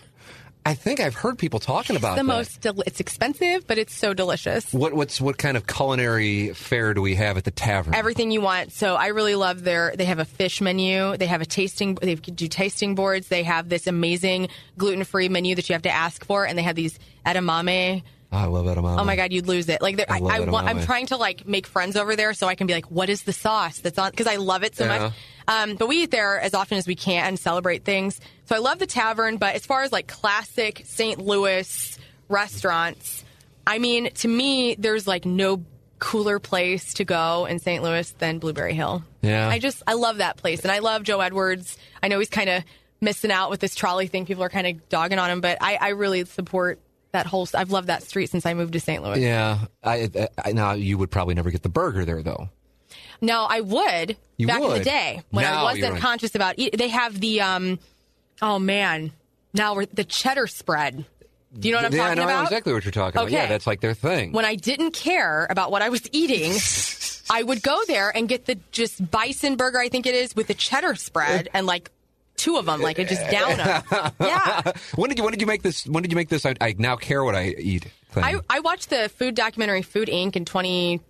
I 0.64 0.74
think 0.74 1.00
I've 1.00 1.14
heard 1.14 1.38
people 1.38 1.58
talking 1.58 1.96
about 1.96 2.16
the 2.16 2.22
that. 2.22 2.24
most 2.24 2.60
del- 2.60 2.82
it's 2.86 3.00
expensive, 3.00 3.66
but 3.66 3.78
it's 3.78 3.94
so 3.94 4.12
delicious. 4.12 4.72
What 4.74 4.92
what's 4.92 5.20
what 5.20 5.38
kind 5.38 5.56
of 5.56 5.66
culinary 5.66 6.52
fare 6.52 6.92
do 6.92 7.00
we 7.00 7.14
have 7.14 7.38
at 7.38 7.44
the 7.44 7.50
tavern? 7.50 7.94
Everything 7.94 8.30
you 8.30 8.42
want. 8.42 8.70
So 8.72 8.94
I 8.94 9.08
really 9.08 9.34
love 9.36 9.64
their. 9.64 9.94
They 9.96 10.04
have 10.04 10.18
a 10.18 10.24
fish 10.26 10.60
menu. 10.60 11.16
They 11.16 11.26
have 11.26 11.40
a 11.40 11.46
tasting. 11.46 11.94
They 11.94 12.14
do 12.14 12.46
tasting 12.46 12.94
boards. 12.94 13.28
They 13.28 13.42
have 13.42 13.68
this 13.70 13.86
amazing 13.86 14.48
gluten 14.76 15.04
free 15.04 15.28
menu 15.30 15.54
that 15.54 15.68
you 15.68 15.72
have 15.72 15.82
to 15.82 15.90
ask 15.90 16.24
for, 16.26 16.44
and 16.46 16.58
they 16.58 16.62
have 16.62 16.76
these 16.76 16.98
edamame. 17.24 18.02
Oh, 18.32 18.36
I 18.36 18.44
love 18.44 18.66
edamame. 18.66 19.00
Oh 19.00 19.04
my 19.04 19.16
god, 19.16 19.32
you'd 19.32 19.48
lose 19.48 19.68
it. 19.68 19.82
Like 19.82 19.98
I 20.08 20.18
I, 20.20 20.38
I, 20.38 20.64
I'm 20.70 20.82
trying 20.82 21.06
to 21.06 21.16
like 21.16 21.48
make 21.48 21.66
friends 21.66 21.96
over 21.96 22.14
there 22.16 22.32
so 22.34 22.46
I 22.46 22.54
can 22.54 22.66
be 22.66 22.74
like, 22.74 22.90
what 22.90 23.08
is 23.08 23.22
the 23.22 23.32
sauce 23.32 23.78
that's 23.80 23.98
on? 23.98 24.10
Because 24.10 24.26
I 24.28 24.36
love 24.36 24.62
it 24.62 24.76
so 24.76 24.84
Yeah. 24.84 24.98
much. 24.98 25.12
Um, 25.48 25.76
but 25.76 25.88
we 25.88 26.02
eat 26.02 26.10
there 26.10 26.40
as 26.40 26.54
often 26.54 26.78
as 26.78 26.86
we 26.86 26.94
can 26.94 27.26
and 27.26 27.38
celebrate 27.38 27.84
things. 27.84 28.20
So 28.46 28.56
I 28.56 28.58
love 28.58 28.78
the 28.78 28.86
tavern. 28.86 29.36
But 29.36 29.54
as 29.54 29.66
far 29.66 29.82
as 29.82 29.92
like 29.92 30.06
classic 30.06 30.82
St. 30.86 31.18
Louis 31.18 31.98
restaurants, 32.28 33.24
I 33.66 33.78
mean, 33.78 34.10
to 34.12 34.28
me, 34.28 34.74
there's 34.78 35.06
like 35.06 35.24
no 35.24 35.64
cooler 35.98 36.38
place 36.38 36.94
to 36.94 37.04
go 37.04 37.46
in 37.46 37.58
St. 37.58 37.82
Louis 37.82 38.10
than 38.18 38.38
Blueberry 38.38 38.74
Hill. 38.74 39.04
Yeah. 39.22 39.48
I 39.48 39.58
just 39.58 39.82
I 39.86 39.94
love 39.94 40.18
that 40.18 40.36
place, 40.36 40.62
and 40.62 40.72
I 40.72 40.80
love 40.80 41.02
Joe 41.02 41.20
Edwards. 41.20 41.76
I 42.02 42.08
know 42.08 42.18
he's 42.18 42.30
kind 42.30 42.48
of 42.48 42.64
missing 43.00 43.30
out 43.30 43.50
with 43.50 43.60
this 43.60 43.74
trolley 43.74 44.06
thing. 44.06 44.26
People 44.26 44.42
are 44.42 44.48
kind 44.48 44.66
of 44.66 44.88
dogging 44.88 45.18
on 45.18 45.30
him, 45.30 45.40
but 45.40 45.58
I, 45.60 45.76
I 45.76 45.88
really 45.90 46.24
support 46.24 46.80
that 47.12 47.26
whole. 47.26 47.48
I've 47.54 47.70
loved 47.70 47.88
that 47.88 48.02
street 48.02 48.30
since 48.30 48.46
I 48.46 48.54
moved 48.54 48.72
to 48.72 48.80
St. 48.80 49.02
Louis. 49.02 49.20
Yeah, 49.20 49.66
I, 49.82 50.10
I, 50.14 50.28
I 50.44 50.52
now 50.52 50.72
you 50.72 50.98
would 50.98 51.10
probably 51.10 51.34
never 51.34 51.50
get 51.50 51.62
the 51.62 51.68
burger 51.68 52.04
there 52.04 52.22
though. 52.22 52.48
No, 53.20 53.46
I 53.48 53.60
would 53.60 54.16
You 54.36 54.46
back 54.46 54.62
in 54.62 54.70
the 54.70 54.80
day 54.80 55.22
when 55.30 55.44
Now 55.44 55.60
I 55.60 55.62
wasn't 55.64 55.92
right. 55.94 56.00
conscious 56.00 56.34
about. 56.34 56.54
Eat, 56.58 56.76
they 56.76 56.88
have 56.88 57.20
the 57.20 57.40
um, 57.42 57.78
oh 58.40 58.58
man, 58.58 59.12
now 59.52 59.74
we're 59.74 59.86
the 59.86 60.04
cheddar 60.04 60.46
spread. 60.46 61.04
Do 61.58 61.68
you 61.68 61.74
know 61.74 61.78
what 61.80 61.86
I'm 61.86 61.92
yeah, 61.92 62.02
talking 62.04 62.18
I 62.20 62.22
know 62.22 62.28
about? 62.28 62.44
exactly 62.44 62.72
what 62.72 62.84
you're 62.84 62.92
talking 62.92 63.20
about. 63.20 63.30
Yeah, 63.32 63.46
that's 63.46 63.66
like 63.66 63.80
their 63.80 63.94
thing. 63.94 64.32
when 64.32 64.44
I 64.44 64.54
didn't 64.54 64.92
care 64.92 65.46
about 65.50 65.72
what 65.72 65.82
I 65.82 65.88
was 65.88 66.08
eating, 66.12 66.52
I 67.30 67.42
would 67.42 67.62
go 67.62 67.78
there 67.88 68.14
and 68.16 68.28
get 68.28 68.46
the 68.46 68.56
just 68.70 69.10
bison 69.10 69.56
burger, 69.56 69.78
I 69.78 69.88
think 69.88 70.06
it 70.06 70.14
is, 70.14 70.34
with 70.36 70.46
the 70.46 70.54
cheddar 70.54 70.94
spread 70.94 71.48
and 71.52 71.66
like 71.66 71.90
two 72.36 72.56
of 72.56 72.66
them, 72.66 72.80
like 72.80 72.98
I 73.00 73.04
just 73.04 73.28
down 73.30 73.56
them. 73.56 74.12
Yeah. 74.20 74.72
when 74.94 75.08
did 75.08 75.18
you 75.18 75.24
when 75.24 75.32
did 75.32 75.40
you 75.40 75.46
make 75.46 75.62
this? 75.62 75.86
When 75.86 76.02
did 76.02 76.12
you 76.12 76.16
make 76.16 76.28
this? 76.28 76.46
I, 76.46 76.54
I 76.60 76.74
now 76.78 76.94
care 76.96 77.24
what 77.24 77.34
I 77.34 77.48
eat. 77.48 77.86
Thing? 78.12 78.24
I, 78.24 78.36
I 78.48 78.60
watched 78.60 78.90
the 78.90 79.08
food 79.08 79.34
documentary 79.34 79.82
Food 79.82 80.08
Inc. 80.08 80.34
in 80.36 80.44
20, 80.44 81.00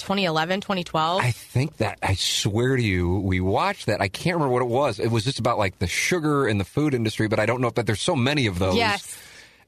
2011, 0.00 0.60
2012. 0.60 1.20
I 1.22 1.30
think 1.30 1.76
that 1.78 1.98
I 2.02 2.14
swear 2.14 2.76
to 2.76 2.82
you, 2.82 3.18
we 3.18 3.40
watched 3.40 3.86
that. 3.86 4.00
I 4.00 4.08
can't 4.08 4.36
remember 4.36 4.52
what 4.52 4.62
it 4.62 4.68
was. 4.68 4.98
It 4.98 5.10
was 5.10 5.24
just 5.24 5.38
about 5.38 5.58
like 5.58 5.78
the 5.78 5.86
sugar 5.86 6.48
in 6.48 6.58
the 6.58 6.64
food 6.64 6.94
industry, 6.94 7.28
but 7.28 7.38
I 7.38 7.46
don't 7.46 7.60
know 7.60 7.68
if 7.68 7.74
that 7.74 7.86
there's 7.86 8.00
so 8.00 8.16
many 8.16 8.46
of 8.46 8.58
those. 8.58 8.76
yes. 8.76 9.16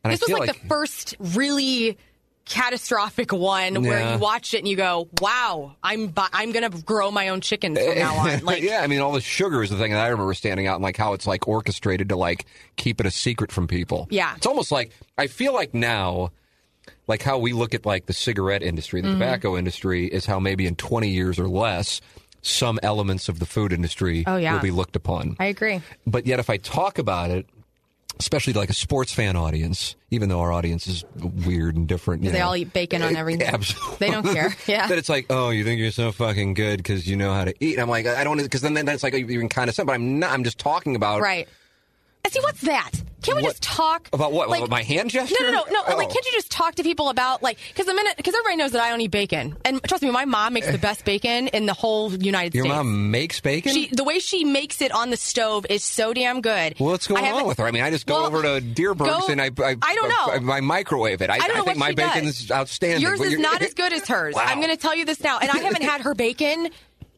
and 0.05 0.13
this 0.13 0.21
was 0.21 0.29
feel 0.29 0.39
like, 0.39 0.53
the 0.53 0.69
first 0.69 1.15
really 1.19 1.97
catastrophic 2.45 3.33
one 3.33 3.83
where 3.85 4.13
you 4.13 4.19
watch 4.19 4.53
it 4.53 4.59
and 4.59 4.69
you 4.69 4.77
go, 4.77 5.09
wow, 5.21 5.77
I'm, 5.83 6.09
bu- 6.09 6.23
I'm 6.33 6.51
going 6.51 6.69
to 6.69 6.83
grow 6.83 7.11
my 7.11 7.29
own 7.29 7.41
chickens 7.41 7.79
from 7.79 7.99
now 7.99 8.17
on. 8.17 8.41
Like, 8.45 8.63
yeah, 8.63 8.81
I 8.83 8.89
mean, 8.89 9.01
all 9.01 9.13
the 9.13 9.21
sugar 9.21 9.63
is 9.63 9.71
the 9.71 9.79
thing 9.79 9.93
that 9.93 10.05
I 10.05 10.09
remember 10.09 10.35
standing 10.35 10.67
out 10.67 10.75
and 10.75 10.83
like 10.83 10.97
how 10.97 11.13
it's 11.13 11.27
like 11.27 11.47
orchestrated 11.47 12.09
to 12.09 12.17
like 12.17 12.47
keep 12.77 12.99
it 13.01 13.07
a 13.07 13.11
secret 13.11 13.53
from 13.53 13.69
people. 13.69 14.09
Yeah. 14.11 14.35
It's 14.37 14.47
almost 14.47 14.73
like, 14.73 14.91
I 15.17 15.29
feel 15.29 15.55
like 15.55 15.73
now, 15.73 16.33
like 17.07 17.23
how 17.23 17.39
we 17.39 17.53
look 17.53 17.75
at 17.75 17.85
like 17.87 18.07
the 18.07 18.13
cigarette 18.13 18.63
industry, 18.63 19.01
Mm-hmm. 19.03 19.19
the 19.19 19.25
tobacco 19.25 19.57
industry, 19.57 20.07
is 20.07 20.27
how 20.27 20.39
maybe 20.41 20.67
in 20.67 20.77
20 20.77 21.09
years 21.09 21.39
or 21.39 21.49
less, 21.49 22.01
some 22.43 22.79
elements 22.83 23.29
of 23.29 23.39
the 23.39 23.47
food 23.47 23.73
industry 23.73 24.25
Oh, 24.27 24.37
yeah. 24.37 24.55
will 24.55 24.61
be 24.61 24.71
looked 24.73 24.97
upon. 24.97 25.37
I 25.39 25.47
agree. 25.47 25.81
But 26.07 26.27
yet, 26.27 26.41
if 26.41 26.51
I 26.51 26.57
talk 26.57 26.99
about 26.99 27.31
it, 27.31 27.47
especially 28.21 28.53
to 28.53 28.59
like 28.59 28.69
a 28.71 28.75
sports 28.75 29.13
fan 29.13 29.37
audience, 29.37 29.97
even 30.11 30.29
though 30.29 30.41
our 30.41 30.53
audience 30.53 30.87
is 30.87 31.05
weird 31.47 31.77
and 31.77 31.89
different, 31.89 32.23
you 32.23 32.31
They 32.31 32.39
know. 32.41 32.47
all 32.49 32.57
eat 32.57 32.73
bacon 32.73 33.03
on 33.03 33.17
everything. 33.23 33.47
Absolutely. 33.49 33.97
They 34.07 34.11
don't 34.13 34.25
care. 34.33 34.55
Yeah. 34.67 34.89
but 34.89 34.99
it's 34.99 35.09
like, 35.09 35.27
oh, 35.31 35.51
you 35.51 35.65
think 35.65 35.81
you're 35.81 35.91
so 35.93 36.13
fucking 36.13 36.55
good 36.55 36.77
because 36.79 37.07
you 37.07 37.17
know 37.17 37.33
how 37.33 37.45
to 37.45 37.55
eat. 37.61 37.75
And 37.75 37.83
I'm 37.83 37.89
like, 37.89 38.07
I 38.07 38.23
don't, 38.25 38.37
because 38.39 38.61
then, 38.61 38.75
then 38.75 38.89
it's 38.89 39.03
like 39.03 39.15
even 39.15 39.49
kind 39.49 39.71
of. 39.71 39.77
But 39.77 39.91
I'm 39.93 40.19
not. 40.19 40.31
I'm 40.33 40.45
just 40.45 40.59
talking 40.59 40.95
about 40.97 41.21
Right. 41.21 41.49
And 42.25 42.33
see, 42.33 42.41
what's 42.41 42.61
that? 42.63 42.91
Can't 43.23 43.37
we 43.37 43.43
What- 43.45 43.51
just 43.51 43.63
talk 43.63 44.09
about 44.13 44.33
what? 44.33 44.49
Like, 44.49 44.69
my 44.69 44.83
hand 44.83 45.11
gesture? 45.11 45.37
No, 45.41 45.51
no, 45.51 45.59
no, 45.59 45.65
no. 45.71 45.83
Oh. 45.89 45.97
Like, 45.97 46.09
can't 46.11 46.25
you 46.27 46.33
just 46.33 46.51
talk 46.51 46.75
to 46.77 46.83
people 46.83 47.09
about 47.09 47.41
like? 47.41 47.57
Because 47.69 47.87
the 47.87 47.95
minute, 47.95 48.17
because 48.17 48.35
everybody 48.35 48.57
knows 48.57 48.73
that 48.73 48.83
I 48.83 48.91
don't 48.91 49.01
eat 49.01 49.13
bacon, 49.13 49.57
and 49.65 49.81
trust 49.85 50.03
me, 50.03 50.11
my 50.11 50.25
mom 50.25 50.55
makes 50.55 50.67
the 50.67 50.73
eh. 50.75 50.77
best 50.79 51.05
bacon 51.05 51.47
in 51.49 51.67
the 51.67 51.73
whole 51.73 52.13
United 52.13 52.53
Your 52.55 52.65
States. 52.65 52.75
Your 52.75 52.85
mom 52.85 53.11
makes 53.13 53.39
bacon. 53.41 53.73
She, 53.75 53.89
the 53.93 54.03
way 54.03 54.19
she 54.19 54.45
makes 54.45 54.81
it 54.83 54.91
on 54.91 55.11
the 55.11 55.17
stove 55.17 55.67
is 55.71 55.85
so 55.85 56.13
damn 56.13 56.41
good. 56.41 56.75
well, 56.81 56.91
what's 56.91 57.07
going 57.07 57.25
on 57.25 57.47
with 57.47 57.59
her? 57.59 57.67
I 57.67 57.71
mean, 57.71 57.85
I 57.85 57.91
just 57.91 58.07
go 58.07 58.15
Well, 58.23 58.27
over 58.27 58.43
to 58.43 58.61
Dearborn's 58.61 59.27
go- 59.27 59.29
and 59.29 59.41
I, 59.41 59.47
I, 59.59 59.77
I 59.81 59.95
don't 59.95 60.09
know. 60.09 60.53
I, 60.53 60.57
I 60.57 60.61
microwave 60.61 61.23
it. 61.23 61.31
I, 61.31 61.35
I 61.35 61.39
don't 61.47 61.59
know 61.59 61.65
think 61.65 61.79
my 61.79 61.91
she 61.91 61.95
bacon 61.95 62.25
does. 62.25 62.41
is 62.41 62.51
outstanding. 62.51 63.03
Yours 63.03 63.21
is 63.21 63.39
not 63.39 63.63
as 63.63 63.75
good 63.75 63.93
as 63.93 64.07
hers. 64.09 64.35
Wow. 64.35 64.43
I'm 64.47 64.59
going 64.59 64.71
to 64.71 64.77
tell 64.77 64.97
you 64.97 65.05
this 65.05 65.21
now, 65.23 65.39
and 65.39 65.49
I 65.49 65.59
haven't 65.59 65.83
had 65.83 66.01
her 66.01 66.15
bacon 66.15 66.71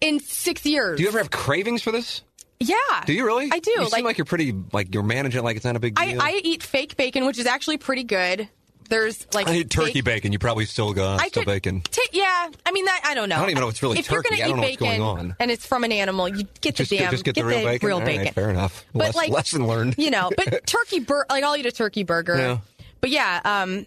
in 0.03 0.21
six 0.21 0.67
years. 0.67 0.99
Do 0.99 1.03
you 1.03 1.09
ever 1.09 1.19
have 1.19 1.31
cravings 1.31 1.81
for 1.83 1.93
this? 1.93 2.21
Yeah. 2.69 3.05
Do 3.07 3.13
you 3.13 3.25
really? 3.25 3.49
I 3.53 3.59
do. 3.59 3.71
You 3.71 3.89
seem 3.89 4.05
like 4.05 4.19
you're 4.19 4.25
pretty 4.25 4.55
like 4.73 4.93
you're 4.95 5.03
managing 5.03 5.41
it 5.41 5.45
like 5.45 5.57
it's 5.57 5.65
not 5.65 5.77
a 5.77 5.81
big 5.81 5.95
deal. 5.95 6.21
I 6.21 6.41
eat 6.43 6.63
fake 6.63 6.97
bacon, 6.97 7.27
which 7.27 7.39
is 7.39 7.47
actually 7.47 7.77
pretty 7.79 8.05
good. 8.05 8.49
There's 8.91 9.27
like 9.33 9.49
I 9.49 9.55
eat 9.57 9.71
turkey 9.71 9.93
fake- 9.95 10.05
bacon. 10.05 10.33
You 10.33 10.39
probably 10.39 10.67
still 10.67 10.93
got 10.93 11.19
I 11.21 11.29
still 11.29 11.43
could 11.45 11.49
bacon. 11.51 11.81
ta- 11.81 12.03
yeah, 12.13 12.51
I 12.67 12.71
mean 12.73 12.85
that. 12.85 13.01
I 13.05 13.15
don't 13.15 13.31
know. 13.31 13.37
I 13.37 13.41
don't 13.41 13.51
even 13.51 13.63
know 13.63 13.69
if 13.69 13.75
it's 13.75 13.83
really 13.83 13.99
if 13.99 14.11
you're 14.11 14.23
turkey. 14.23 14.37
gonna 14.37 14.45
I 14.45 14.49
don't 14.49 14.59
eat 14.59 14.61
know 14.61 14.69
what's 14.69 14.77
bacon 14.77 14.99
going 14.99 15.19
on. 15.31 15.37
and 15.41 15.51
it's 15.51 15.65
from 15.67 15.85
an 15.85 15.93
animal, 15.93 16.29
you 16.29 16.45
get 16.61 16.75
Just 16.75 16.91
the 16.91 16.99
damn 16.99 17.11
just 17.11 17.25
get, 17.25 17.35
the 17.35 17.45
real 17.47 17.65
bacon. 17.65 17.87
real 17.89 17.99
right, 18.01 18.19
bacon. 18.19 18.35
fair 18.35 18.51
enough. 18.51 18.85
But 18.93 18.99
Less- 19.07 19.15
like 19.15 19.31
lesson 19.31 19.67
learned. 19.67 19.95
You 19.97 20.11
know, 20.11 20.31
but 20.37 20.67
turkey 20.67 21.01
bur 21.01 21.25
like 21.31 21.43
I'll 21.43 21.57
eat 21.57 21.65
a 21.65 21.73
turkey 21.73 22.03
burger. 22.03 22.37
Yeah. 22.37 22.59
But 23.01 23.09
yeah, 23.09 23.41
um, 23.45 23.87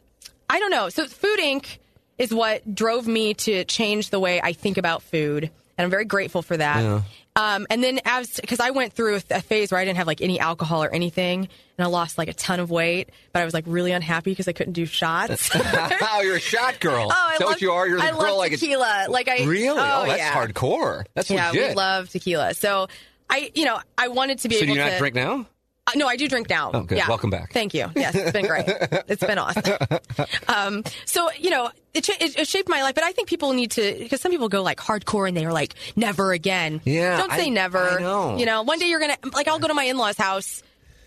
I 0.49 0.57
don't 0.59 0.71
know. 0.71 0.89
So 0.89 1.05
Food 1.05 1.39
Inc. 1.41 1.77
is 2.17 2.33
what 2.33 2.73
drove 2.73 3.07
me 3.07 3.35
to 3.35 3.65
change 3.65 4.09
the 4.09 4.19
way 4.19 4.41
I 4.41 4.53
think 4.53 4.79
about 4.79 5.03
food, 5.03 5.43
and 5.77 5.85
I'm 5.85 5.91
very 5.91 6.05
grateful 6.05 6.41
for 6.41 6.57
that. 6.57 6.77
Yeah. 6.81 7.01
Um, 7.37 7.67
and 7.69 7.83
then 7.83 7.99
as 8.03 8.39
because 8.41 8.59
I 8.59 8.71
went 8.71 8.93
through 8.93 9.19
a 9.29 9.41
phase 9.41 9.71
where 9.71 9.79
I 9.79 9.85
didn't 9.85 9.97
have 9.97 10.07
like 10.07 10.21
any 10.21 10.39
alcohol 10.39 10.83
or 10.83 10.89
anything, 10.93 11.41
and 11.77 11.85
I 11.85 11.87
lost 11.87 12.17
like 12.17 12.29
a 12.29 12.33
ton 12.33 12.59
of 12.59 12.71
weight, 12.71 13.09
but 13.31 13.43
I 13.43 13.45
was 13.45 13.53
like 13.53 13.65
really 13.67 13.91
unhappy 13.91 14.31
because 14.31 14.47
I 14.47 14.53
couldn't 14.53 14.73
do 14.73 14.85
shots. 14.87 15.51
oh, 15.53 16.19
you're 16.23 16.37
a 16.37 16.39
shot 16.39 16.79
girl. 16.79 17.09
Oh, 17.11 17.15
I 17.15 17.33
Is 17.33 17.39
that 17.39 17.45
love, 17.45 17.53
what 17.53 17.61
you 17.61 17.71
are? 17.71 17.87
You're 17.87 17.97
the 17.99 18.05
I 18.05 18.11
girl 18.11 18.21
love 18.21 18.37
like 18.37 18.51
tequila. 18.53 19.05
like 19.09 19.27
I 19.27 19.43
really. 19.45 19.69
Oh, 19.69 20.05
that's 20.07 20.17
yeah. 20.17 20.33
hardcore. 20.33 21.05
That's 21.13 21.29
Yeah, 21.29 21.49
legit. 21.49 21.69
we 21.69 21.75
love 21.75 22.09
tequila. 22.09 22.55
So 22.55 22.87
I, 23.29 23.51
you 23.53 23.65
know, 23.65 23.79
I 23.97 24.07
wanted 24.07 24.39
to 24.39 24.49
be 24.49 24.55
so 24.55 24.65
do 24.65 24.71
you 24.71 24.77
not 24.77 24.89
to 24.91 24.97
drink 24.97 25.13
now? 25.15 25.45
Uh, 25.87 25.91
no, 25.95 26.05
I 26.07 26.17
do 26.17 26.27
drink 26.27 26.49
now. 26.49 26.71
Oh, 26.73 26.83
good. 26.83 26.97
Yeah. 26.97 27.07
Welcome 27.07 27.29
back. 27.29 27.53
Thank 27.53 27.73
you. 27.73 27.89
Yes, 27.95 28.13
it's 28.13 28.31
been 28.31 28.45
great. 28.45 28.65
it's 29.07 29.23
been 29.25 29.37
awesome. 29.37 29.63
Um, 30.47 30.83
so 31.05 31.31
you 31.39 31.49
know, 31.49 31.71
it, 31.93 32.07
it, 32.09 32.39
it 32.39 32.47
shaped 32.47 32.67
my 32.69 32.81
life. 32.81 32.93
But 32.95 33.05
I 33.05 33.13
think 33.13 33.29
people 33.29 33.53
need 33.53 33.71
to 33.71 33.95
because 33.99 34.19
some 34.21 34.31
people 34.31 34.49
go 34.49 34.61
like 34.63 34.79
hardcore 34.79 35.27
and 35.27 35.35
they're 35.37 35.53
like 35.53 35.75
never 35.95 36.33
again. 36.33 36.81
Yeah, 36.83 37.17
don't 37.17 37.31
say 37.31 37.45
I- 37.45 37.49
never. 37.49 37.79
I 37.79 37.99
know. 38.01 38.37
You 38.37 38.45
know, 38.45 38.63
one 38.63 38.79
day 38.79 38.87
you're 38.87 38.99
gonna 38.99 39.17
like 39.33 39.47
I'll 39.47 39.59
go 39.59 39.67
to 39.67 39.73
my 39.73 39.85
in 39.85 39.97
laws' 39.97 40.17
house. 40.17 40.61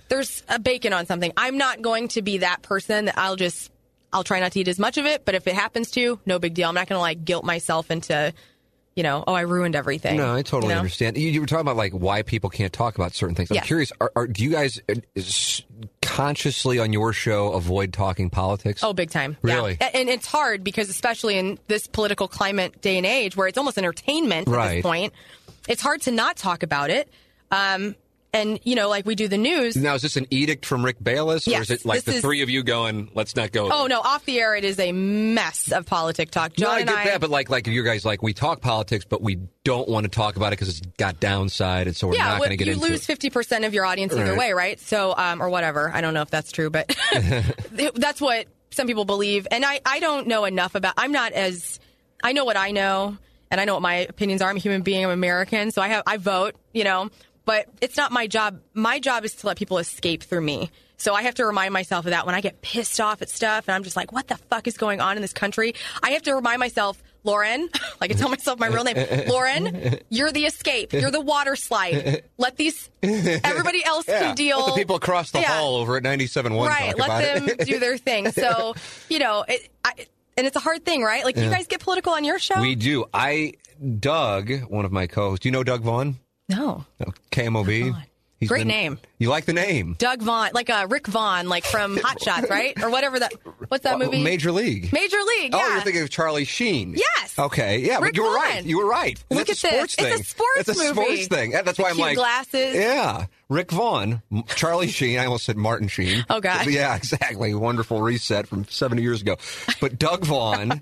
There's 0.09 0.43
a 0.49 0.59
bacon 0.59 0.93
on 0.93 1.07
something. 1.07 1.33
I'm 1.37 1.57
not 1.59 1.83
going 1.83 2.09
to 2.09 2.23
be 2.23 2.39
that 2.39 2.63
person 2.63 3.05
that 3.05 3.19
I'll 3.19 3.37
just 3.37 3.71
I'll 4.13 4.25
try 4.25 4.41
not 4.41 4.53
to 4.53 4.61
eat 4.61 4.67
as 4.69 4.79
much 4.79 4.97
of 4.99 5.07
it. 5.07 5.25
But 5.25 5.35
if 5.37 5.47
it 5.47 5.55
happens 5.55 5.91
to, 5.93 6.19
no 6.27 6.39
big 6.39 6.55
deal. 6.55 6.69
I'm 6.69 6.75
not 6.75 6.89
gonna 6.89 7.01
like 7.01 7.25
guilt 7.25 7.45
myself 7.45 7.91
into. 7.91 8.33
You 9.01 9.05
know, 9.05 9.25
oh, 9.27 9.33
I 9.33 9.41
ruined 9.41 9.77
everything. 9.77 10.19
No, 10.19 10.35
I 10.35 10.43
totally 10.43 10.69
You 10.69 10.75
know? 10.75 10.81
understand. 10.81 11.17
You, 11.17 11.31
you 11.31 11.41
were 11.41 11.47
talking 11.47 11.63
about 11.63 11.77
like 11.77 11.93
why 11.93 12.21
people 12.21 12.51
can't 12.51 12.71
talk 12.71 12.97
about 12.97 13.15
certain 13.15 13.35
things. 13.35 13.51
I'm 13.51 13.63
curious. 13.63 13.93
Are, 13.99 14.13
are, 14.15 14.27
do 14.27 14.45
you 14.45 14.51
guys 14.51 14.79
uh, 14.91 14.97
consciously 16.03 16.79
on 16.79 16.93
your 16.93 17.15
show 17.15 17.53
avoid 17.55 17.95
talking 17.95 18.29
politics? 18.29 18.85
Oh, 18.85 18.93
big 18.93 19.11
time. 19.11 19.39
Really? 19.41 19.79
A- 19.81 19.97
And 19.97 20.11
it's 20.11 20.27
hard 20.27 20.63
because, 20.65 20.91
especially 20.91 21.39
in 21.39 21.59
this 21.67 21.87
political 21.87 22.29
climate 22.29 22.83
day 22.83 22.99
and 22.99 23.07
age 23.07 23.37
where 23.37 23.49
it's 23.49 23.57
almost 23.57 23.79
entertainment 23.79 24.47
at 24.49 24.69
this 24.75 24.83
point, 24.83 25.15
it's 25.67 25.81
hard 25.81 26.03
to 26.03 26.11
not 26.11 26.37
talk 26.37 26.63
about 26.63 26.91
it. 26.91 27.09
Um, 27.51 27.95
and, 28.33 28.61
you 28.65 28.75
know, 28.77 28.89
like 28.89 29.07
we 29.07 29.15
do 29.15 29.27
the 29.29 29.39
news. 29.39 29.77
Now, 29.77 29.95
is 29.95 30.03
this 30.03 30.17
an 30.17 30.27
edict 30.31 30.65
from 30.67 30.85
Rick 30.85 30.99
Balis, 31.01 31.47
or 31.47 31.51
Yes, 31.51 31.63
is 31.63 31.71
it 31.71 31.85
like 31.85 32.05
the 32.05 32.15
is- 32.15 32.21
three 32.21 32.43
of 32.43 32.51
you 32.51 32.63
going, 32.63 33.11
"Let's 33.15 33.35
not 33.37 33.53
go"? 33.53 33.69
Oh, 33.73 33.87
no, 33.87 34.01
off 34.01 34.25
the 34.25 34.39
air, 34.41 34.55
it 34.55 34.65
is 34.65 34.79
a 34.79 34.93
mess 34.93 35.73
of 35.73 35.87
politic 35.87 36.31
talk. 36.31 36.53
John 36.55 36.69
no, 36.69 36.75
I 36.75 36.83
get 36.85 36.95
I. 36.97 37.05
that, 37.07 37.21
but 37.21 37.31
like, 37.31 37.51
like 37.51 37.67
you 37.67 37.83
guys, 37.83 38.05
like 38.05 38.23
we 38.23 38.33
talk 38.33 38.61
politics, 38.61 39.05
but 39.05 39.21
we 39.23 39.39
don't 39.65 39.89
want 39.89 40.05
to 40.05 40.11
talk 40.11 40.37
about 40.37 40.49
it 40.49 40.59
because 40.61 40.69
it's 40.69 40.81
got 40.99 41.19
downside, 41.21 41.87
and 41.87 41.97
so 41.97 42.07
we're 42.09 42.15
yeah, 42.15 42.29
not 42.29 42.39
going 42.39 42.51
to 42.51 42.57
get 42.57 42.67
you 42.69 42.75
into 42.75 42.87
lose 42.87 43.05
fifty 43.05 43.31
percent 43.31 43.65
of 43.65 43.75
your 43.75 43.85
audience 43.85 44.13
either 44.13 44.25
Right. 44.31 44.39
way, 44.39 44.53
right? 44.53 44.81
So, 44.81 45.15
um, 45.17 45.43
or 45.43 45.49
whatever. 45.49 45.91
I 45.93 46.01
don't 46.01 46.15
know 46.15 46.23
if 46.23 46.31
that's 46.31 46.53
true, 46.53 46.71
but 46.71 46.95
that's 47.95 48.21
what 48.21 48.47
some 48.71 48.87
people 48.87 49.05
believe. 49.05 49.47
And 49.51 49.65
I, 49.65 49.81
I 49.85 49.99
don't 50.01 50.27
know 50.29 50.45
enough 50.45 50.75
about. 50.75 50.95
I'm 50.97 51.13
not 51.13 51.33
as. 51.33 51.81
I 52.23 52.33
know 52.33 52.45
what 52.45 52.57
I 52.57 52.71
know, 52.71 53.17
and 53.51 53.61
I 53.61 53.65
know 53.65 53.75
what 53.75 53.83
my 53.83 53.95
opinions 53.97 54.43
are. 54.43 54.51
I'm 54.51 54.57
a 54.57 54.61
human 54.61 54.83
being. 54.83 55.05
I'm 55.05 55.11
American, 55.11 55.71
so 55.71 55.83
I 55.83 55.89
have. 55.89 56.03
I 56.07 56.17
vote. 56.19 56.55
You 56.73 56.85
know, 56.85 57.11
but 57.45 57.67
it's 57.81 57.97
not 57.97 58.13
my 58.13 58.27
job. 58.27 58.61
My 58.75 58.99
job 59.01 59.25
is 59.25 59.35
to 59.37 59.47
let 59.47 59.57
people 59.57 59.79
escape 59.79 60.23
through 60.23 60.43
me. 60.43 60.71
So 60.97 61.15
I 61.15 61.23
have 61.23 61.35
to 61.37 61.47
remind 61.47 61.73
myself 61.73 62.05
of 62.05 62.11
that 62.11 62.27
when 62.27 62.35
I 62.35 62.43
get 62.43 62.61
pissed 62.61 63.01
off 63.01 63.23
at 63.23 63.31
stuff 63.31 63.67
and 63.69 63.75
I'm 63.75 63.83
just 63.85 63.97
like, 63.97 64.13
what 64.13 64.29
the 64.29 64.37
fuck 64.37 64.67
is 64.67 64.77
going 64.77 65.01
on 65.01 65.17
in 65.17 65.23
this 65.23 65.33
country? 65.33 65.75
I 66.03 66.11
have 66.11 66.21
to 66.25 66.35
remind 66.35 66.61
myself, 66.61 67.03
Lauren, 67.25 67.71
like 68.03 68.11
I 68.11 68.15
tell 68.15 68.29
myself 68.29 68.59
my 68.61 68.67
real 68.67 68.85
name, 68.85 68.97
Lauren, 69.27 69.99
you're 70.11 70.31
the 70.31 70.45
escape. 70.45 70.93
You're 70.93 71.11
the 71.11 71.21
water 71.23 71.57
slide. 71.57 72.25
Let 72.37 72.57
these, 72.59 72.91
everybody 73.03 73.83
else 73.83 74.07
Yeah, 74.07 74.21
can 74.21 74.35
deal. 74.35 74.59
Let 74.59 74.67
the 74.67 74.73
people 74.81 74.97
across 74.97 75.31
the 75.31 75.41
Yeah. 75.41 75.59
hall 75.59 75.77
over 75.77 75.97
at 75.97 76.03
97.1 76.03 76.67
Right. 76.69 76.97
Let 76.99 77.35
them 77.35 77.49
it. 77.49 77.67
do 77.67 77.79
their 77.79 77.97
thing. 77.97 78.31
So, 78.33 78.75
you 79.09 79.21
know, 79.21 79.43
it, 79.49 79.71
I, 79.83 79.93
and 80.37 80.47
it's 80.47 80.57
a 80.57 80.61
hard 80.61 80.85
thing, 80.85 81.03
right? 81.03 81.25
Like, 81.25 81.37
you 81.39 81.49
guys 81.49 81.67
get 81.67 81.81
political 81.81 82.13
on 82.13 82.25
your 82.25 82.39
show? 82.39 82.61
we 82.61 82.75
do. 82.75 83.07
I, 83.15 83.55
Doug, 83.99 84.53
one 84.65 84.85
of 84.85 84.93
my 84.93 85.07
co-hosts, 85.07 85.43
do 85.45 85.49
you 85.49 85.53
know 85.53 85.65
Doug 85.65 85.81
Vaughn? 85.81 86.17
No. 86.51 86.85
No, 86.99 87.13
KMOV. 87.31 87.93
Vaughn. 87.93 88.03
He's 88.39 88.49
Great 88.49 88.67
name. 88.67 88.99
You 89.19 89.29
like 89.29 89.45
the 89.45 89.53
name? 89.53 89.97
Doug 89.99 90.23
Vaughn, 90.23 90.49
like 90.55 90.71
uh, 90.71 90.87
Rick 90.89 91.07
Vaughn, 91.09 91.51
like 91.51 91.63
from 91.67 91.99
Hot 91.99 92.23
Shots, 92.23 92.49
right? 92.49 92.73
Or 92.83 92.89
whatever 92.89 93.19
that, 93.19 93.35
what's 93.69 93.85
that 93.85 93.99
movie? 93.99 94.23
Major 94.25 94.51
League. 94.51 94.91
Major 94.95 95.19
League, 95.19 95.53
yeah. 95.53 95.61
Oh, 95.63 95.73
you're 95.75 95.83
thinking 95.83 96.01
of 96.03 96.09
Charlie 96.09 96.47
Sheen. 96.47 96.95
Yes. 96.97 97.39
Okay. 97.39 97.81
Yeah, 97.81 97.97
Rick 97.99 98.15
but 98.15 98.17
you 98.17 98.23
were 98.23 98.31
Vaughn. 98.31 98.37
right. 98.41 98.65
You 98.65 98.79
were 98.79 98.89
right. 98.89 99.23
Look 99.31 99.47
That's 99.47 99.63
at 99.63 99.73
a 99.73 99.77
this. 99.83 99.91
sports 99.93 99.95
It's 99.99 100.03
a 100.03 100.15
thing. 100.15 100.23
sports 100.25 100.59
It's 100.61 100.69
a 100.71 100.73
movie. 100.85 101.03
sports 101.17 101.27
thing. 101.27 101.51
That's 101.51 101.79
why 101.79 101.91
The 101.91 101.95
I'm 101.97 101.99
like 101.99 102.17
glasses. 102.17 102.75
Yeah, 102.77 103.27
Rick 103.51 103.73
Vaughn, 103.73 104.23
Charlie 104.57 104.89
Sheen. 104.89 105.19
I 105.19 105.27
almost 105.27 105.45
said 105.45 105.59
Martin 105.59 105.89
Sheen. 105.89 106.25
Oh, 106.31 106.41
God. 106.41 106.67
Yeah, 106.67 106.97
exactly. 106.97 107.53
Wonderful 107.55 108.01
reset 108.01 108.47
from 108.47 108.65
70 108.65 109.03
years 109.03 109.21
ago. 109.21 109.37
But 109.83 109.99
Doug 109.99 110.25
Vaughn, 110.25 110.81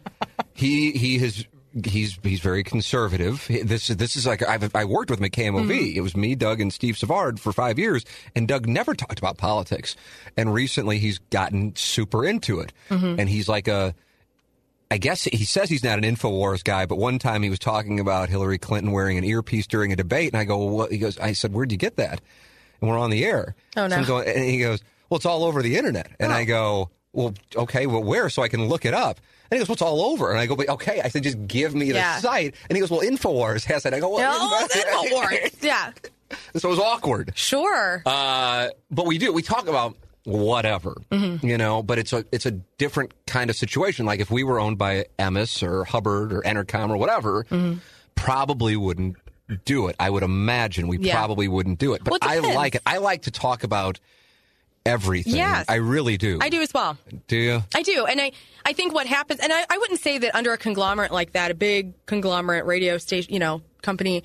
he 0.54 0.92
he 0.92 1.18
has. 1.18 1.44
He's 1.84 2.18
he's 2.22 2.40
very 2.40 2.64
conservative. 2.64 3.46
This 3.48 3.88
this 3.88 4.16
is 4.16 4.26
like 4.26 4.42
I've, 4.42 4.74
I 4.74 4.84
worked 4.84 5.10
with 5.10 5.18
him 5.20 5.26
at 5.26 5.32
KMOV. 5.32 5.68
Mm-hmm. 5.68 5.98
It 5.98 6.00
was 6.00 6.16
me, 6.16 6.34
Doug, 6.34 6.60
and 6.60 6.72
Steve 6.72 6.96
Savard 6.96 7.38
for 7.38 7.52
five 7.52 7.78
years, 7.78 8.04
and 8.34 8.48
Doug 8.48 8.66
never 8.66 8.94
talked 8.94 9.18
about 9.18 9.36
politics. 9.36 9.94
And 10.36 10.52
recently, 10.54 10.98
he's 10.98 11.18
gotten 11.30 11.76
super 11.76 12.24
into 12.24 12.60
it, 12.60 12.72
Mm-hmm. 12.88 13.20
and 13.20 13.28
he's 13.28 13.48
like 13.48 13.68
a 13.68 13.94
I 14.90 14.96
guess 14.96 15.24
he 15.24 15.44
says 15.44 15.68
he's 15.68 15.84
not 15.84 15.98
an 15.98 16.04
Infowars 16.04 16.64
guy, 16.64 16.86
but 16.86 16.96
one 16.96 17.18
time 17.18 17.42
he 17.42 17.50
was 17.50 17.58
talking 17.58 18.00
about 18.00 18.30
Hillary 18.30 18.56
Clinton 18.56 18.90
wearing 18.92 19.18
an 19.18 19.24
earpiece 19.24 19.66
during 19.66 19.92
a 19.92 19.96
debate, 19.96 20.32
and 20.32 20.40
I 20.40 20.44
go, 20.44 20.56
well, 20.58 20.70
what? 20.70 20.92
He 20.92 20.96
goes, 20.96 21.18
I 21.18 21.32
said, 21.34 21.52
where'd 21.52 21.70
you 21.70 21.76
get 21.76 21.96
that? 21.96 22.22
And 22.80 22.88
we're 22.88 22.98
on 22.98 23.10
the 23.10 23.22
air. 23.26 23.54
Oh, 23.76 23.86
no. 23.86 24.00
So 24.00 24.06
going, 24.06 24.28
and 24.28 24.42
he 24.44 24.60
goes, 24.60 24.80
well, 25.10 25.16
it's 25.16 25.26
all 25.26 25.44
over 25.44 25.60
the 25.60 25.76
internet. 25.76 26.10
And 26.18 26.32
Oh. 26.32 26.34
I 26.36 26.44
go, 26.44 26.90
well, 27.12 27.34
okay, 27.54 27.86
well, 27.86 28.02
where? 28.02 28.30
So 28.30 28.40
I 28.42 28.48
can 28.48 28.64
look 28.66 28.86
it 28.86 28.94
up. 28.94 29.20
And 29.50 29.56
he 29.56 29.58
goes, 29.58 29.68
well, 29.68 29.74
it's 29.74 29.82
all 29.82 30.02
over. 30.02 30.30
And 30.30 30.38
I 30.38 30.46
go, 30.46 30.56
but 30.56 30.68
okay. 30.68 31.00
I 31.00 31.08
said, 31.08 31.22
just 31.22 31.46
give 31.46 31.74
me 31.74 31.88
the 31.88 31.94
Yeah. 31.98 32.18
site. 32.18 32.54
And 32.68 32.76
he 32.76 32.80
goes, 32.80 32.90
well, 32.90 33.00
Infowars 33.00 33.64
has 33.64 33.86
it. 33.86 33.94
I 33.94 34.00
go, 34.00 34.10
well, 34.14 34.50
No, 34.50 34.58
it's 34.66 34.76
Infowars. 34.76 35.62
Yeah. 35.62 35.90
so 36.56 36.68
it 36.68 36.70
was 36.70 36.78
awkward. 36.78 37.32
Sure. 37.34 38.02
Uh, 38.04 38.68
but 38.90 39.06
we 39.06 39.16
do. 39.18 39.32
We 39.32 39.42
talk 39.42 39.66
about 39.68 39.96
whatever, 40.24 40.94
Mm-hmm. 41.10 41.46
you 41.46 41.56
know. 41.56 41.82
But 41.82 41.98
it's 41.98 42.12
a 42.12 42.24
it's 42.32 42.44
a 42.44 42.50
different 42.50 43.12
kind 43.26 43.48
of 43.48 43.56
situation. 43.56 44.04
Like 44.04 44.20
if 44.20 44.30
we 44.30 44.44
were 44.44 44.60
owned 44.60 44.76
by 44.76 45.06
Emmis 45.18 45.62
or 45.62 45.84
Hubbard 45.84 46.32
or 46.34 46.42
Entercom 46.42 46.90
or 46.90 46.98
whatever, 46.98 47.44
Mm-hmm. 47.44 47.78
probably 48.14 48.76
wouldn't 48.76 49.16
do 49.64 49.88
it. 49.88 49.96
I 49.98 50.10
would 50.10 50.22
imagine 50.22 50.88
we 50.88 50.98
Yeah. 50.98 51.14
probably 51.16 51.48
wouldn't 51.48 51.78
do 51.78 51.94
it. 51.94 52.04
But 52.04 52.18
Well, 52.20 52.30
it 52.30 52.44
I 52.44 52.54
like 52.54 52.74
it. 52.74 52.82
I 52.84 52.98
like 52.98 53.22
to 53.22 53.30
talk 53.30 53.64
about 53.64 53.98
everything. 54.88 55.36
Yes. 55.36 55.66
I 55.68 55.76
really 55.76 56.16
do. 56.16 56.38
I 56.40 56.48
do 56.48 56.60
as 56.62 56.72
well. 56.74 56.96
Do 57.26 57.36
you? 57.36 57.62
I 57.74 57.82
do. 57.82 58.06
And 58.06 58.20
I, 58.20 58.32
I 58.64 58.72
think 58.72 58.92
what 58.94 59.06
happens, 59.06 59.40
and 59.40 59.52
I, 59.52 59.64
I 59.70 59.78
wouldn't 59.78 60.00
say 60.00 60.18
that 60.18 60.34
under 60.34 60.52
a 60.52 60.58
conglomerate 60.58 61.12
like 61.12 61.32
that, 61.32 61.50
a 61.50 61.54
big 61.54 61.92
conglomerate 62.06 62.64
radio 62.66 62.98
station, 62.98 63.32
you 63.32 63.38
know, 63.38 63.62
company, 63.82 64.24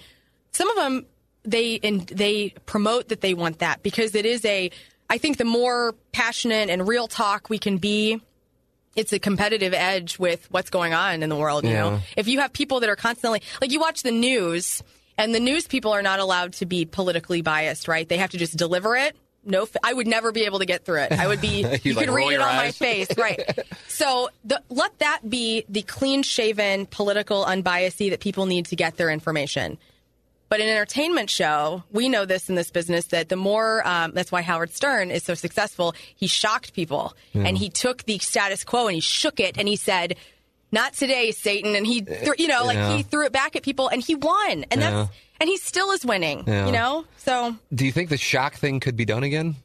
some 0.52 0.70
of 0.70 0.76
them, 0.76 1.06
they, 1.44 1.80
and 1.84 2.02
they 2.08 2.54
promote 2.66 3.10
that 3.10 3.22
they 3.22 3.34
want 3.34 3.60
that 3.60 3.84
because 3.84 4.16
it 4.16 4.26
is 4.26 4.44
a, 4.46 4.72
I 5.10 5.18
think 5.18 5.38
the 5.38 5.46
more 5.46 5.94
passionate 6.12 6.70
and 6.70 6.88
real 6.88 7.08
talk 7.08 7.50
we 7.50 7.60
can 7.60 7.78
be, 7.78 8.22
it's 8.96 9.12
a 9.12 9.20
competitive 9.20 9.74
edge 9.74 10.20
with 10.20 10.50
what's 10.52 10.70
going 10.70 10.94
on 10.94 11.24
in 11.24 11.30
the 11.30 11.36
world. 11.36 11.64
You 11.64 11.72
Yeah. 11.72 11.80
know, 11.90 12.00
if 12.16 12.28
you 12.28 12.40
have 12.42 12.54
people 12.54 12.80
that 12.82 12.90
are 12.90 12.96
constantly 12.96 13.42
like 13.60 13.72
you 13.72 13.80
watch 13.80 14.04
the 14.04 14.12
news, 14.12 14.84
and 15.18 15.34
the 15.34 15.40
news 15.40 15.68
people 15.68 15.92
are 15.92 16.02
not 16.02 16.20
allowed 16.20 16.54
to 16.54 16.66
be 16.66 16.86
politically 16.86 17.42
biased, 17.44 17.88
right? 17.88 18.08
They 18.08 18.18
have 18.18 18.32
to 18.32 18.38
just 18.38 18.56
deliver 18.58 18.96
it. 18.96 19.16
No, 19.46 19.68
I 19.84 19.94
would 19.94 20.08
never 20.08 20.32
be 20.32 20.46
able 20.46 20.60
to 20.60 20.66
get 20.66 20.86
through 20.86 21.02
it. 21.02 21.12
I 21.12 21.28
would 21.28 21.42
be. 21.42 21.66
you 21.84 21.94
like 21.94 22.06
could 22.08 22.14
read 22.14 22.34
it 22.34 22.42
on 22.42 22.56
my 22.56 22.72
face, 22.72 23.10
right? 23.18 23.40
So 23.88 24.30
the, 24.44 24.62
let 24.70 24.98
that 25.00 25.30
be 25.30 25.66
the 25.70 25.84
clean-shaven, 25.84 26.88
political, 26.88 27.46
unbiased 27.46 28.00
that 28.00 28.20
people 28.20 28.46
need 28.48 28.66
to 28.68 28.76
get 28.76 28.98
their 28.98 29.10
information. 29.12 29.78
But 30.50 30.62
an 30.62 30.68
entertainment 30.68 31.30
show, 31.30 31.84
we 31.92 32.10
know 32.10 32.26
this 32.26 32.50
in 32.50 32.56
this 32.56 32.70
business 32.72 33.06
that 33.08 33.30
the 33.30 33.36
more, 33.36 33.86
um, 33.88 34.12
that's 34.14 34.32
why 34.32 34.42
Howard 34.42 34.72
Stern 34.74 35.10
is 35.10 35.24
so 35.24 35.34
successful. 35.36 35.96
He 36.16 36.28
shocked 36.28 36.74
people 36.74 37.16
and 37.34 37.58
he 37.58 37.70
took 37.70 38.04
the 38.04 38.18
status 38.20 38.64
quo 38.64 38.88
and 38.88 38.96
he 38.96 39.00
shook 39.02 39.40
it 39.40 39.58
and 39.58 39.68
he 39.68 39.76
said, 39.78 40.16
not 40.72 40.94
today, 40.94 41.32
Satan. 41.32 41.76
And 41.76 41.86
he, 41.88 42.02
threw, 42.02 42.34
you 42.38 42.48
know, 42.48 42.66
like 42.66 42.76
Yeah. 42.76 42.98
he 42.98 43.04
threw 43.04 43.26
it 43.26 43.32
back 43.32 43.56
at 43.56 43.64
people 43.64 43.88
and 43.88 44.02
he 44.02 44.16
won. 44.16 44.66
And 44.72 44.82
Yeah. 44.82 44.92
that's, 44.92 45.10
and 45.40 45.50
he 45.50 45.58
still 45.58 45.92
is 45.92 46.06
winning, 46.06 46.44
Yeah. 46.48 46.66
you 46.68 46.72
know? 46.72 47.06
So, 47.18 47.56
Do 47.74 47.86
you 47.86 47.92
think 47.92 48.10
the 48.10 48.18
shock 48.18 48.56
thing 48.56 48.80
could 48.80 48.96
be 48.96 49.06
done 49.06 49.24
again? 49.24 49.56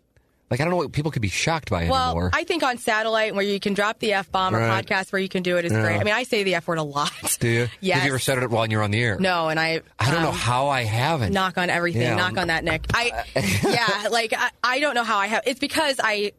Like 0.50 0.60
I 0.60 0.64
don't 0.64 0.70
know 0.70 0.78
what 0.78 0.92
people 0.92 1.10
could 1.10 1.20
be 1.20 1.28
shocked 1.28 1.68
by 1.68 1.90
well, 1.90 2.12
anymore. 2.12 2.30
I 2.32 2.44
think 2.44 2.62
on 2.62 2.78
satellite 2.78 3.34
where 3.34 3.44
you 3.44 3.60
can 3.60 3.74
drop 3.74 3.98
the 3.98 4.14
F 4.14 4.32
bomb 4.32 4.56
or 4.56 4.60
podcast 4.60 5.12
where 5.12 5.20
you 5.20 5.28
can 5.28 5.42
do 5.42 5.58
it 5.58 5.66
is 5.66 5.72
great. 5.72 6.00
I 6.00 6.04
mean, 6.04 6.14
I 6.14 6.22
say 6.22 6.42
the 6.42 6.54
F 6.54 6.66
word 6.66 6.78
a 6.78 6.82
lot. 6.82 7.12
do 7.38 7.48
you? 7.48 7.68
Yes. 7.80 7.96
Have 7.98 8.04
you 8.06 8.12
ever 8.12 8.18
said 8.18 8.42
it 8.42 8.48
while 8.48 8.66
you're 8.66 8.82
on 8.82 8.90
the 8.90 9.02
air? 9.02 9.18
No, 9.18 9.48
and 9.48 9.60
I. 9.60 9.82
I 9.98 10.10
don't 10.10 10.22
know 10.22 10.30
um, 10.30 10.34
how 10.34 10.68
I 10.68 10.84
haven't. 10.84 11.34
knock 11.34 11.58
on 11.58 11.68
everything. 11.68 12.00
Yeah. 12.00 12.14
knock 12.14 12.38
on 12.38 12.48
that, 12.48 12.64
Nick. 12.64 12.86
I, 12.94 13.24
yeah, 13.62 14.08
like 14.08 14.32
I, 14.34 14.50
I 14.62 14.80
don't 14.80 14.94
know 14.94 15.04
how 15.04 15.18
I 15.18 15.26
have. 15.26 15.42
It's 15.44 15.60
because 15.60 16.00
I, 16.02 16.32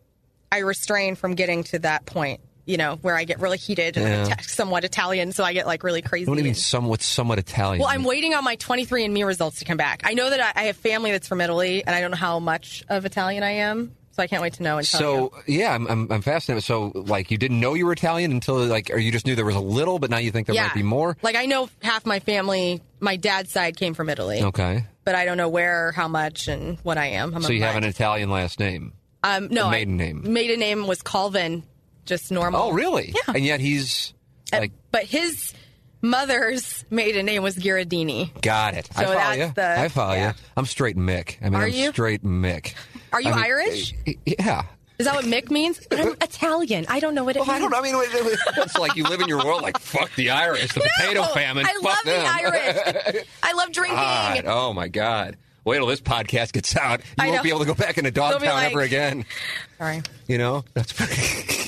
I 0.51 0.60
restrain 0.60 1.14
from 1.14 1.35
getting 1.35 1.64
to 1.65 1.80
that 1.80 2.07
point. 2.07 2.41
You 2.70 2.78
know, 2.78 2.98
where 3.02 3.16
I 3.18 3.24
get 3.24 3.40
really 3.40 3.58
heated 3.58 3.98
and 3.98 4.32
I'm 4.32 4.40
somewhat 4.44 4.84
Italian, 4.84 5.32
so 5.32 5.44
I 5.44 5.54
get 5.54 5.66
like 5.66 5.84
really 5.84 6.04
crazy. 6.04 6.30
What 6.30 6.36
do 6.36 6.41
you 6.41 6.46
mean 6.46 6.54
somewhat 6.54 7.02
somewhat 7.02 7.40
Italian? 7.40 7.80
Well, 7.80 7.90
I'm 7.90 8.04
waiting 8.04 8.36
on 8.36 8.44
my 8.44 8.58
23andMe 8.58 9.26
results 9.26 9.58
to 9.60 9.66
come 9.66 9.78
back. 9.78 10.02
I 10.04 10.14
know 10.14 10.30
that 10.30 10.40
I, 10.56 10.62
I 10.62 10.64
have 10.66 10.78
family 10.78 11.10
that's 11.12 11.28
from 11.28 11.41
Italy, 11.41 11.84
and 11.84 11.96
I 11.96 12.00
don't 12.02 12.12
know 12.12 12.18
how 12.18 12.38
much 12.40 12.84
of 12.88 13.06
Italian 13.06 13.41
I 13.41 13.52
am, 13.52 13.96
so 14.12 14.22
I 14.22 14.28
can't 14.28 14.44
wait 14.44 14.54
to 14.54 14.64
know 14.64 14.78
and 14.78 14.86
tell 14.88 15.00
So 15.00 15.34
you. 15.48 15.62
yeah, 15.62 15.74
I'm, 15.74 15.88
I'm 15.88 16.12
I'm 16.12 16.22
fascinated. 16.22 16.64
So 16.64 16.91
like 16.94 17.32
you 17.32 17.40
didn't 17.40 17.60
know 17.60 17.74
you 17.74 17.88
were 17.88 17.94
Italian 17.94 18.32
until 18.32 18.58
like, 18.66 18.91
or 18.91 19.00
you 19.00 19.12
just 19.12 19.26
knew 19.26 19.34
there 19.36 19.46
was 19.46 19.56
a 19.56 19.60
little, 19.60 19.98
but 19.98 20.12
now 20.12 20.18
you 20.20 20.30
think 20.32 20.46
there 20.46 20.56
yeah, 20.56 20.68
might 20.68 20.76
be 20.76 20.84
more. 20.84 21.18
Like 21.24 21.36
I 21.36 21.48
know 21.48 21.70
half 21.82 22.06
my 22.06 22.20
family, 22.20 22.84
my 23.00 23.16
dad's 23.16 23.52
side 23.52 23.78
came 23.78 23.96
from 23.96 24.10
Italy, 24.10 24.44
Okay, 24.44 24.86
but 25.06 25.16
I 25.16 25.26
don't 25.26 25.38
know 25.38 25.50
where, 25.50 25.91
how 25.94 26.08
much, 26.08 26.48
and 26.48 26.78
what 26.84 27.00
I 27.00 27.08
am. 27.08 27.34
I'm 27.34 27.41
so 27.41 27.52
you 27.52 27.64
have 27.64 27.78
an. 27.78 27.84
Italian 27.84 28.30
last 28.30 28.60
name. 28.60 28.94
um, 29.24 29.48
no 29.48 29.64
a 29.64 29.68
I- 29.70 29.72
maiden 29.72 29.98
name. 29.98 30.32
Maiden 30.32 30.60
name 30.60 30.86
was 30.86 31.02
Colvin, 31.02 31.64
just 32.06 32.32
normal. 32.32 32.62
Oh, 32.62 32.72
really? 32.72 33.14
Yeah. 33.16 33.34
And 33.36 33.46
yet 33.46 33.60
he's 33.60 34.14
Uh, 34.54 34.68
but 34.92 35.04
his 35.04 35.54
mother's 36.02 36.86
maiden 36.90 37.26
name 37.26 37.44
was 37.44 37.56
Giradini. 37.56 38.30
got 38.42 38.74
it. 38.74 38.90
I 38.96 39.06
follow 39.06 39.32
you. 39.34 39.52
the- 39.56 39.80
I 39.80 39.88
follow 39.90 40.14
yeah. 40.14 40.28
you. 40.30 40.34
I'm 40.58 40.66
straight 40.66 40.98
Mick. 40.98 41.36
I 41.42 41.46
mean, 41.46 41.56
Are 41.56 41.66
I'm 41.66 41.72
you? 41.74 41.90
straight 41.92 42.24
Mick. 42.24 42.74
Are 43.12 43.22
you 43.22 43.32
I 43.32 43.36
mean, 43.36 43.44
Irish? 43.46 43.94
Yeah. 44.26 44.64
Is 44.98 45.06
that 45.06 45.16
what 45.16 45.26
Mick 45.26 45.50
means? 45.50 45.80
But 45.90 46.00
I'm 46.02 46.14
Italian. 46.22 46.86
I 46.90 47.00
don't 47.00 47.16
know 47.16 47.24
what 47.24 47.36
it 47.38 47.40
Well, 47.42 47.52
I 47.52 47.60
don't. 47.60 47.74
I 47.74 47.82
mean, 47.82 47.96
it- 47.96 48.10
it- 48.14 48.40
it's 48.58 48.78
like 48.78 48.96
you 48.96 49.04
live 49.06 49.22
in 49.22 49.28
your 49.28 49.44
world. 49.46 49.62
Like 49.62 49.78
fuck 49.80 50.14
the 50.16 50.30
Irish, 50.32 50.74
the 50.74 50.82
potato 50.98 51.24
famine. 51.34 51.66
I 51.66 51.74
fuck 51.74 51.84
love 51.84 51.98
them. 52.06 52.24
the 52.24 52.30
Irish. 53.14 53.26
I 53.44 53.54
love 53.54 53.72
drinking. 53.72 53.96
God, 53.98 54.44
oh 54.48 54.74
my 54.74 54.88
God. 54.88 55.38
Wait 55.66 55.78
till 55.78 55.86
this 55.88 56.02
podcast 56.02 56.54
gets 56.54 56.76
out. 56.76 57.00
You 57.02 57.06
I 57.20 57.26
won't 57.28 57.38
know. 57.38 57.44
be 57.44 57.50
able 57.50 57.60
to 57.60 57.66
go 57.66 57.74
back 57.76 57.98
into 57.98 58.10
Dogtown 58.12 58.42
like- 58.56 58.72
ever 58.72 58.82
again. 58.82 59.26
Sorry. 59.78 60.02
You 60.28 60.38
know, 60.38 60.64
that's. 60.74 60.94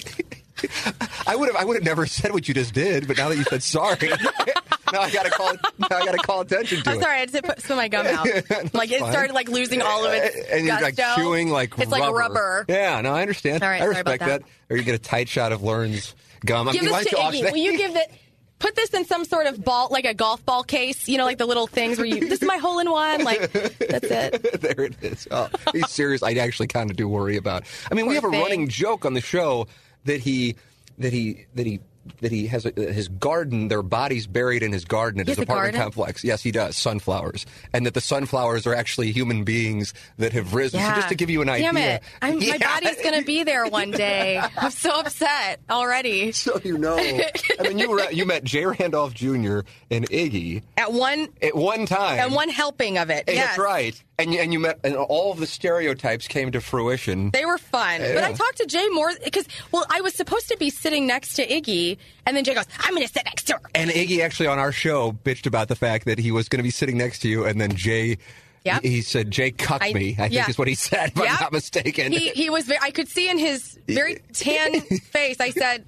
I 1.28 1.36
would 1.36 1.48
have. 1.48 1.56
I 1.56 1.66
would 1.66 1.76
have 1.76 1.84
never 1.84 2.06
said 2.06 2.32
what 2.34 2.48
you 2.48 2.54
just 2.54 2.74
did, 2.74 3.08
but 3.08 3.18
now 3.18 3.30
that 3.30 3.38
you 3.38 3.44
said 3.44 3.64
sorry, 3.64 4.10
now 4.92 5.02
I 5.02 5.10
got 5.12 5.24
to 5.26 5.30
call. 5.32 5.54
Now 5.80 5.88
I 5.98 6.06
got 6.06 6.12
to 6.12 6.18
call 6.18 6.42
attention 6.42 6.82
to 6.84 6.90
I'm 6.90 6.98
it. 6.98 7.02
sorry. 7.02 7.16
I 7.16 7.20
had 7.20 7.30
to 7.34 7.42
put, 7.42 7.62
spit 7.62 7.78
my 7.78 7.88
gum 7.88 8.06
out. 8.08 8.26
like 8.74 8.92
it 8.92 9.00
fine. 9.00 9.12
started 9.12 9.34
like 9.34 9.50
losing 9.50 9.82
all 9.82 10.06
of 10.06 10.14
its 10.14 10.36
And 10.52 10.66
you're 10.66 10.82
like 10.82 10.98
chewing 11.16 11.50
like 11.50 11.74
it's 11.78 11.92
rubber. 11.92 12.00
like 12.06 12.14
rubber. 12.14 12.66
Yeah, 12.70 13.02
no, 13.02 13.14
I 13.14 13.22
understand. 13.22 13.64
All 13.64 13.70
right, 13.70 13.82
I 13.82 13.86
respect 13.86 14.20
that. 14.20 14.42
that. 14.42 14.50
Or 14.70 14.78
you 14.78 14.84
get 14.84 14.96
a 14.96 15.00
tight 15.00 15.30
shot 15.30 15.52
of 15.52 15.62
Lern's 15.64 16.16
gum. 16.46 16.68
I 16.70 16.74
Give 16.74 16.84
mean, 16.84 16.92
this 16.94 17.08
to 17.08 17.16
Iggy. 17.16 17.52
Will 17.52 17.58
you 17.58 17.78
give 17.78 17.96
it? 17.96 18.12
Put 18.60 18.76
this 18.76 18.92
in 18.92 19.06
some 19.06 19.26
sort 19.26 19.48
of 19.48 19.64
ball, 19.64 19.88
like 19.90 20.06
a 20.06 20.14
golf 20.14 20.46
ball 20.46 20.62
case. 20.64 21.08
You 21.10 21.18
know, 21.18 21.26
like 21.26 21.40
the 21.40 21.48
little 21.48 21.66
things 21.66 21.98
where 21.98 22.06
you. 22.06 22.20
This 22.30 22.44
is 22.44 22.48
my 22.48 22.58
hole 22.58 22.78
in 22.78 22.92
one. 22.92 23.24
Like 23.24 23.52
that's 23.52 24.06
it. 24.06 24.62
there 24.62 24.82
it 24.86 24.94
is. 25.04 25.28
Oh, 25.32 25.50
he's 25.74 25.90
serious. 25.90 26.22
I 26.22 26.34
actually 26.34 26.68
kind 26.68 26.92
of 26.92 26.96
do 26.96 27.08
worry 27.08 27.38
about. 27.38 27.64
I 27.92 27.96
mean, 27.96 28.06
we 28.06 28.14
have 28.14 28.22
Poor 28.24 28.30
a 28.30 28.34
thing. 28.34 28.42
running 28.44 28.68
joke 28.68 29.04
on 29.04 29.16
the 29.16 29.22
show 29.22 29.66
that 30.06 30.20
he 30.22 30.56
that 30.98 31.14
he 31.14 31.46
that 31.56 31.66
he 31.66 31.80
that 32.22 32.32
he 32.32 32.48
has 32.48 32.66
a, 32.66 32.72
his 32.72 33.08
garden. 33.10 33.68
Their 33.68 33.84
bodies 33.84 34.26
buried 34.26 34.64
in 34.64 34.72
his 34.72 34.86
garden 34.86 35.22
at 35.22 35.28
his 35.28 35.38
apartment 35.38 35.74
garden? 35.76 35.82
complex. 35.82 36.24
Yes, 36.24 36.42
he 36.42 36.52
does. 36.52 36.76
Sunflowers, 36.76 37.46
and 37.74 37.86
that 37.86 37.94
the 37.94 38.02
sunflowers 38.02 38.66
are 38.66 38.74
actually 38.74 39.12
human 39.12 39.44
beings 39.44 39.94
that 40.18 40.34
have 40.34 40.56
risen. 40.56 40.80
So 40.80 40.86
Yeah. 40.88 40.96
just 40.96 41.10
to 41.10 41.16
give 41.16 41.30
you 41.30 41.42
an 41.44 41.48
Damn 41.48 41.78
idea, 41.78 41.96
it! 41.98 42.04
I'm, 42.22 42.42
Yeah. 42.42 42.54
My 42.54 42.58
body's 42.58 43.02
gonna 43.04 43.22
be 43.22 43.44
there 43.44 43.68
one 43.68 43.92
day. 43.92 44.42
I'm 44.58 44.72
so 44.72 45.00
upset 45.02 45.60
already. 45.70 46.32
So 46.32 46.60
you 46.64 46.80
know, 46.80 46.98
I 46.98 47.32
mean, 47.68 47.78
you 47.78 47.88
were 47.90 48.00
at, 48.02 48.16
you 48.16 48.26
met 48.26 48.44
Jay 48.44 48.66
Randolph 48.66 49.14
Jr. 49.14 49.60
and 49.92 50.10
Iggy 50.10 50.64
At 50.78 50.92
one, 50.92 51.28
at 51.42 51.56
one 51.56 51.86
time. 51.86 52.18
and 52.20 52.34
one 52.34 52.50
helping 52.50 52.98
of 52.98 53.12
it. 53.12 53.30
Hey, 53.30 53.36
yes. 53.36 53.46
That's 53.50 53.60
right. 53.60 54.04
And 54.22 54.34
you, 54.34 54.40
and 54.40 54.54
you 54.54 54.60
met, 54.60 54.80
and 54.84 54.96
all 54.96 55.32
of 55.32 55.40
the 55.40 55.48
stereotypes 55.48 56.28
came 56.28 56.52
to 56.52 56.62
fruition. 56.62 57.32
They 57.32 57.46
were 57.46 57.58
fun. 57.58 58.02
But 58.02 58.24
I 58.24 58.34
talked 58.34 58.58
to 58.58 58.66
Jay 58.66 58.88
more 58.90 59.12
because, 59.24 59.48
well, 59.72 59.86
I 59.90 60.02
was 60.02 60.14
supposed 60.14 60.48
to 60.50 60.58
be 60.58 60.70
sitting 60.70 61.08
next 61.08 61.34
to 61.36 61.48
Iggy, 61.48 61.98
and 62.26 62.36
then 62.36 62.44
Jay 62.44 62.54
goes, 62.54 62.66
I'm 62.80 62.94
going 62.94 63.06
to 63.06 63.12
sit 63.12 63.26
next 63.26 63.44
to 63.48 63.54
her. 63.54 63.62
And 63.76 63.90
Iggy 63.90 64.20
actually 64.20 64.48
on 64.48 64.60
our 64.60 64.72
show 64.72 65.12
bitched 65.12 65.46
about 65.46 65.68
the 65.68 65.76
fact 65.76 66.06
that 66.06 66.20
he 66.20 66.32
was 66.32 66.50
going 66.50 66.60
to 66.60 66.64
be 66.64 66.72
sitting 66.72 66.98
next 66.98 67.20
to 67.20 67.30
you, 67.30 67.46
and 67.46 67.60
then 67.60 67.76
Jay. 67.76 68.18
Yep. 68.64 68.84
He 68.84 69.02
said, 69.02 69.32
"Jay 69.32 69.50
cucked 69.50 69.84
I- 69.84 69.94
me." 69.94 70.12
I 70.12 70.30
think 70.30 70.34
yeah. 70.34 70.48
is 70.48 70.56
what 70.56 70.68
he 70.68 70.76
said, 70.76 71.14
if 71.16 71.20
I'm 71.20 71.26
not 71.26 71.52
mistaken. 71.52 72.12
He, 72.12 72.30
he 72.30 72.52
was 72.52 72.66
very, 72.66 72.80
I 72.80 72.92
could 72.92 73.08
see 73.08 73.28
in 73.28 73.40
his 73.40 73.80
very 73.88 74.22
tan 74.34 74.82
face, 74.82 75.40
I 75.40 75.50
said, 75.50 75.84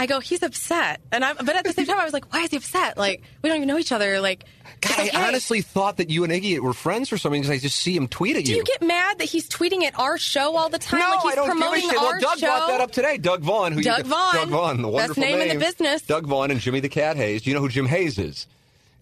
I 0.00 0.06
go, 0.06 0.18
he's 0.20 0.42
upset. 0.42 1.00
And 1.12 1.24
I, 1.24 1.34
but 1.34 1.50
at 1.50 1.64
the 1.64 1.72
same 1.72 1.86
time, 1.86 1.98
I 2.00 2.04
was 2.04 2.12
like, 2.12 2.32
why 2.32 2.40
is 2.42 2.50
he 2.50 2.56
upset? 2.56 2.96
Like, 2.96 3.22
we 3.42 3.48
don't 3.48 3.56
even 3.58 3.68
know 3.68 3.78
each 3.78 3.92
other. 3.92 4.20
Like, 4.20 4.44
God, 4.80 4.98
okay. 4.98 5.10
I 5.10 5.28
honestly 5.28 5.60
thought 5.60 5.98
that 5.98 6.08
you 6.08 6.24
and 6.24 6.32
Iggy 6.32 6.58
were 6.60 6.72
friends 6.72 7.12
or 7.12 7.18
something 7.18 7.42
because 7.42 7.54
I 7.54 7.58
just 7.58 7.76
see 7.76 7.94
him 7.94 8.08
tweet 8.08 8.36
at 8.36 8.44
Do 8.46 8.54
you 8.54 8.64
get 8.64 8.80
mad 8.82 9.18
that 9.18 9.26
he's 9.26 9.48
tweeting 9.48 9.82
at 9.84 9.98
our 9.98 10.16
show 10.16 10.56
all 10.56 10.70
the 10.70 10.78
time? 10.78 11.00
No, 11.00 11.10
like 11.10 11.20
he's 11.22 11.32
I 11.32 11.34
don't 11.34 11.50
promoting 11.50 11.80
give 11.82 11.90
a 11.90 11.92
shit. 11.92 12.00
Well, 12.00 12.20
Doug 12.20 12.38
show. 12.38 12.46
brought 12.46 12.68
that 12.68 12.80
up 12.80 12.90
today. 12.92 13.18
Doug 13.18 13.42
Vaughn, 13.42 13.72
who 13.72 13.82
Doug 13.82 13.98
you, 13.98 14.04
Vaughn. 14.04 14.34
Doug 14.34 14.48
Vaughn, 14.48 14.76
the 14.82 14.88
Best 14.88 14.92
wonderful 14.94 15.22
name 15.22 15.40
in 15.40 15.48
the 15.58 15.64
business. 15.64 16.02
Doug 16.02 16.26
Vaughn 16.26 16.50
and 16.50 16.60
Jimmy 16.60 16.80
the 16.80 16.88
Cat 16.88 17.16
Hayes. 17.16 17.42
Do 17.42 17.50
you 17.50 17.54
know 17.54 17.60
who 17.60 17.68
Jim 17.68 17.86
Hayes 17.86 18.18
is? 18.18 18.46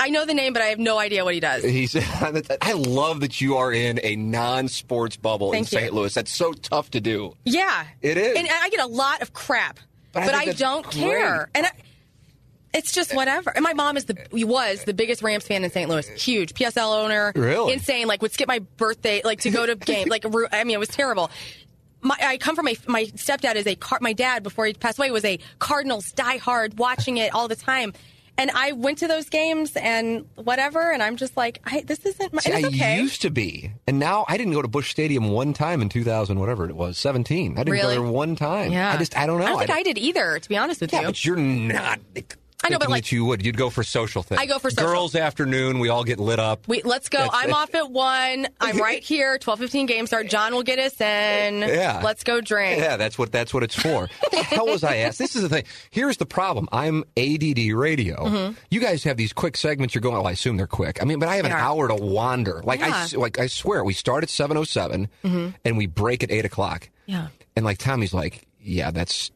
I 0.01 0.11
know 0.11 0.25
the 0.25 0.35
name, 0.35 0.53
but 0.53 0.63
I 0.63 0.67
have 0.67 0.79
no 0.79 0.99
idea 0.99 1.25
what 1.25 1.35
he 1.35 1.41
does. 1.41 1.65
He's. 1.65 1.95
I 2.21 2.73
love 2.73 3.21
that 3.21 3.41
you 3.41 3.57
are 3.57 3.73
in 3.73 3.99
a 4.03 4.15
non-sports 4.17 5.17
bubble 5.17 5.51
Thank 5.53 5.73
in 5.73 5.77
you. 5.77 5.83
St. 5.85 5.95
Louis. 5.95 6.15
That's 6.15 6.33
so 6.33 6.53
tough 6.53 6.91
to 6.93 7.01
do. 7.01 7.35
Yeah, 7.45 7.85
It 8.03 8.17
is. 8.17 8.37
and 8.37 8.49
I 8.51 8.69
get 8.71 8.81
a 8.81 8.87
lot 8.87 9.23
of 9.23 9.33
crap, 9.33 9.79
But 10.27 10.35
I 10.35 10.45
but, 10.45 10.45
think 10.45 10.57
I, 10.57 10.59
don't 10.59 10.85
great. 10.85 10.95
care. 10.95 11.51
And 11.55 11.67
I, 11.67 11.71
it's 12.75 12.93
just 12.93 13.15
whatever. 13.15 13.51
And 13.51 13.63
my 13.63 13.73
mom 13.73 13.97
is 13.97 14.05
the 14.05 14.17
was 14.33 14.85
the 14.85 14.95
biggest 14.95 15.23
Rams 15.23 15.47
fan 15.47 15.65
in 15.65 15.71
St. 15.71 15.89
Louis. 15.89 16.07
Huge 16.09 16.55
PSL 16.55 17.05
owner. 17.05 17.33
Really? 17.35 17.73
insane. 17.73 18.07
Like 18.07 18.23
would 18.23 18.33
skip 18.33 18.49
my 18.49 18.59
birthday 18.77 19.23
like 19.25 19.41
to 19.41 19.51
go 19.51 19.67
to 19.67 19.75
game. 19.77 20.09
like 20.09 20.25
I 20.53 20.65
mean, 20.65 20.75
it 20.75 20.79
was 20.81 20.89
terrible. 20.89 21.31
My, 22.01 22.17
I 22.21 22.37
come 22.37 22.55
from 22.55 22.69
a 22.69 22.77
my 22.87 23.05
stepdad 23.05 23.57
is 23.57 23.67
a 23.67 23.77
my 24.01 24.13
dad 24.13 24.43
before 24.43 24.67
he 24.67 24.75
passed 24.75 24.99
away 24.99 25.11
was 25.11 25.25
a 25.25 25.39
Cardinals 25.59 26.13
diehard, 26.13 26.77
watching 26.77 27.17
it 27.17 27.35
all 27.35 27.49
the 27.49 27.57
time. 27.57 27.93
And 28.39 28.53
I 28.55 28.71
went 28.73 28.99
to 28.99 29.09
those 29.09 29.29
games 29.29 29.73
and 29.75 30.25
whatever, 30.37 30.93
and 30.93 31.03
I'm 31.03 31.17
just 31.17 31.37
like, 31.37 31.61
I, 31.65 31.81
this 31.81 31.99
isn't 32.07 32.33
my. 32.33 32.41
See, 32.41 32.53
I 32.53 32.63
okay. 32.69 32.97
used 33.01 33.21
to 33.23 33.31
be, 33.31 33.73
and 33.89 33.99
now 33.99 34.25
I 34.29 34.37
didn't 34.37 34.53
go 34.53 34.63
to 34.63 34.69
Busch 34.69 34.91
Stadium 34.91 35.31
one 35.31 35.53
time 35.53 35.83
in 35.83 35.89
2000, 35.89 36.39
whatever 36.39 36.69
it 36.69 36.77
was, 36.77 36.97
17. 36.99 37.55
I 37.55 37.65
didn't 37.65 37.73
Really? 37.73 37.97
go 37.97 38.03
there 38.03 38.11
one 38.13 38.37
time. 38.37 38.71
yeah, 38.73 38.93
I 38.93 38.97
just, 38.97 39.17
I 39.19 39.27
don't 39.27 39.41
know. 39.41 39.45
I 39.47 39.49
don't 39.49 39.59
think 39.59 39.71
I- 39.71 39.79
I, 39.79 39.83
did 39.83 39.99
either, 39.99 40.39
to 40.39 40.49
be 40.49 40.57
honest 40.57 40.81
with 40.81 40.93
Yeah, 40.93 41.01
you. 41.01 41.07
but 41.09 41.25
you're 41.25 41.37
not. 41.37 41.99
I 42.65 42.71
know, 42.71 42.79
but 42.79 42.89
like- 42.89 43.05
that 43.05 43.13
you 43.13 43.25
would. 43.25 43.47
You'd 43.47 43.57
go 43.57 43.71
for 43.71 43.85
social 43.85 44.23
things. 44.25 44.41
I 44.41 44.47
go 44.47 44.59
for 44.59 44.69
social. 44.71 44.89
Girls' 44.91 45.15
afternoon. 45.15 45.79
We 45.79 45.89
all 45.91 46.03
get 46.03 46.19
lit 46.19 46.41
up. 46.41 46.67
Wait, 46.67 46.85
let's 46.85 47.09
go. 47.09 47.19
That's 47.19 47.31
I'm 47.33 47.55
off 47.55 47.73
at 47.77 47.91
one. 47.91 48.49
I'm 48.61 48.77
right 48.83 49.03
here. 49.03 49.39
Twelve 49.39 49.61
fifteen 49.61 49.87
game 49.87 50.07
start. 50.09 50.29
John 50.29 50.53
will 50.55 50.65
get 50.65 50.79
us 50.81 51.01
in. 51.01 51.61
Yeah. 51.61 52.01
Let's 52.03 52.25
go 52.25 52.41
drink. 52.41 52.81
Yeah, 52.81 52.97
that's 52.97 53.17
what 53.17 53.31
that's 53.31 53.55
what 53.55 53.63
it's 53.63 53.75
for. 53.81 54.09
what 54.21 54.31
the 54.33 54.43
hell 54.43 54.67
was 54.67 54.83
I 54.83 54.97
asked? 54.97 55.19
This 55.19 55.37
is 55.37 55.43
the 55.43 55.49
thing. 55.49 55.65
Here's 55.91 56.17
the 56.17 56.27
problem. 56.27 56.69
I'm 56.73 57.05
ADD 57.17 57.73
radio. 57.75 58.17
Mm-hmm. 58.25 58.55
You 58.71 58.81
guys 58.81 59.05
have 59.05 59.17
these 59.17 59.33
quick 59.33 59.57
segments. 59.57 59.95
You're 59.95 60.03
going. 60.03 60.17
Well, 60.17 60.27
I 60.27 60.33
assume 60.33 60.57
they're 60.57 60.67
quick. 60.67 61.01
I 61.01 61.05
mean, 61.05 61.21
but 61.21 61.29
I 61.29 61.37
have 61.37 61.45
an 61.45 61.53
are. 61.53 61.59
hour 61.59 61.87
to 61.89 61.95
wander. 61.95 62.61
Like 62.65 62.83
I 62.83 62.89
Yeah. 62.89 63.03
s- 63.05 63.15
like 63.15 63.39
I 63.39 63.47
swear, 63.47 63.85
we 63.85 63.93
start 63.95 64.25
at 64.25 64.31
7:07 64.31 65.09
and 65.65 65.77
we 65.79 65.87
break 65.87 66.23
at 66.25 66.31
eight 66.33 66.45
o'clock. 66.45 66.89
Yeah. 67.07 67.29
And 67.55 67.65
like 67.65 67.79
Tommy's 67.79 68.13
like, 68.13 68.47
yeah, 68.61 68.91
that's. 68.91 69.31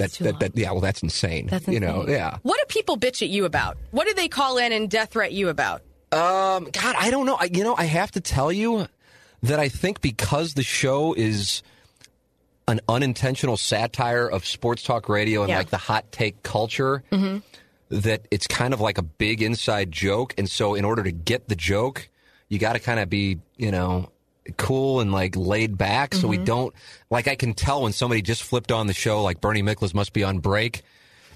That's 0.00 0.16
too 0.16 0.24
that, 0.24 0.32
long. 0.32 0.38
that, 0.40 0.56
yeah, 0.56 0.70
well, 0.72 0.80
that's 0.80 1.02
insane. 1.02 1.46
That's 1.48 1.66
you 1.68 1.80
know, 1.80 2.06
yeah. 2.08 2.38
What 2.42 2.58
do 2.58 2.64
people 2.68 2.96
bitch 2.96 3.22
at 3.22 3.28
you 3.28 3.44
about? 3.44 3.76
What 3.90 4.06
do 4.06 4.14
they 4.14 4.28
call 4.28 4.58
in 4.58 4.72
and 4.72 4.90
death 4.90 5.10
threat 5.12 5.32
you 5.32 5.48
about? 5.48 5.82
Um, 6.12 6.68
God, 6.72 6.94
I 6.98 7.10
don't 7.10 7.26
know. 7.26 7.36
I, 7.40 7.44
you 7.52 7.64
know, 7.64 7.74
I 7.76 7.84
have 7.84 8.10
to 8.12 8.20
tell 8.20 8.52
you 8.52 8.86
that 9.42 9.58
I 9.58 9.68
think 9.68 10.00
because 10.00 10.54
the 10.54 10.62
show 10.62 11.14
is 11.14 11.62
an 12.68 12.80
unintentional 12.88 13.56
satire 13.56 14.26
of 14.28 14.46
sports 14.46 14.82
talk 14.82 15.08
radio 15.08 15.42
and 15.42 15.48
Yeah. 15.50 15.58
like 15.58 15.70
the 15.70 15.78
hot 15.78 16.12
take 16.12 16.42
culture, 16.42 17.02
that 17.88 18.26
it's 18.30 18.46
kind 18.46 18.72
of 18.72 18.80
like 18.80 18.98
a 18.98 19.02
big 19.02 19.42
inside 19.42 19.90
joke. 19.90 20.34
And 20.38 20.48
so, 20.48 20.74
in 20.74 20.84
order 20.84 21.02
to 21.02 21.10
get 21.12 21.48
the 21.48 21.56
joke, 21.56 22.08
you 22.48 22.58
got 22.58 22.74
to 22.74 22.78
kind 22.78 23.00
of 23.00 23.10
be, 23.10 23.38
you 23.56 23.70
know, 23.70 24.10
cool 24.56 25.00
and 25.00 25.12
like 25.12 25.36
laid 25.36 25.76
back. 25.78 26.14
So 26.14 26.28
we 26.28 26.36
mm-hmm. 26.36 26.44
don't 26.44 26.74
like. 27.10 27.28
I 27.28 27.34
can 27.34 27.54
tell 27.54 27.82
when 27.82 27.92
somebody 27.92 28.22
just 28.22 28.42
flipped 28.42 28.72
on 28.72 28.86
the 28.86 28.94
show, 28.94 29.22
like 29.22 29.40
Bernie 29.40 29.62
Miklasz 29.62 29.94
must 29.94 30.12
be 30.12 30.24
on 30.24 30.38
break. 30.38 30.82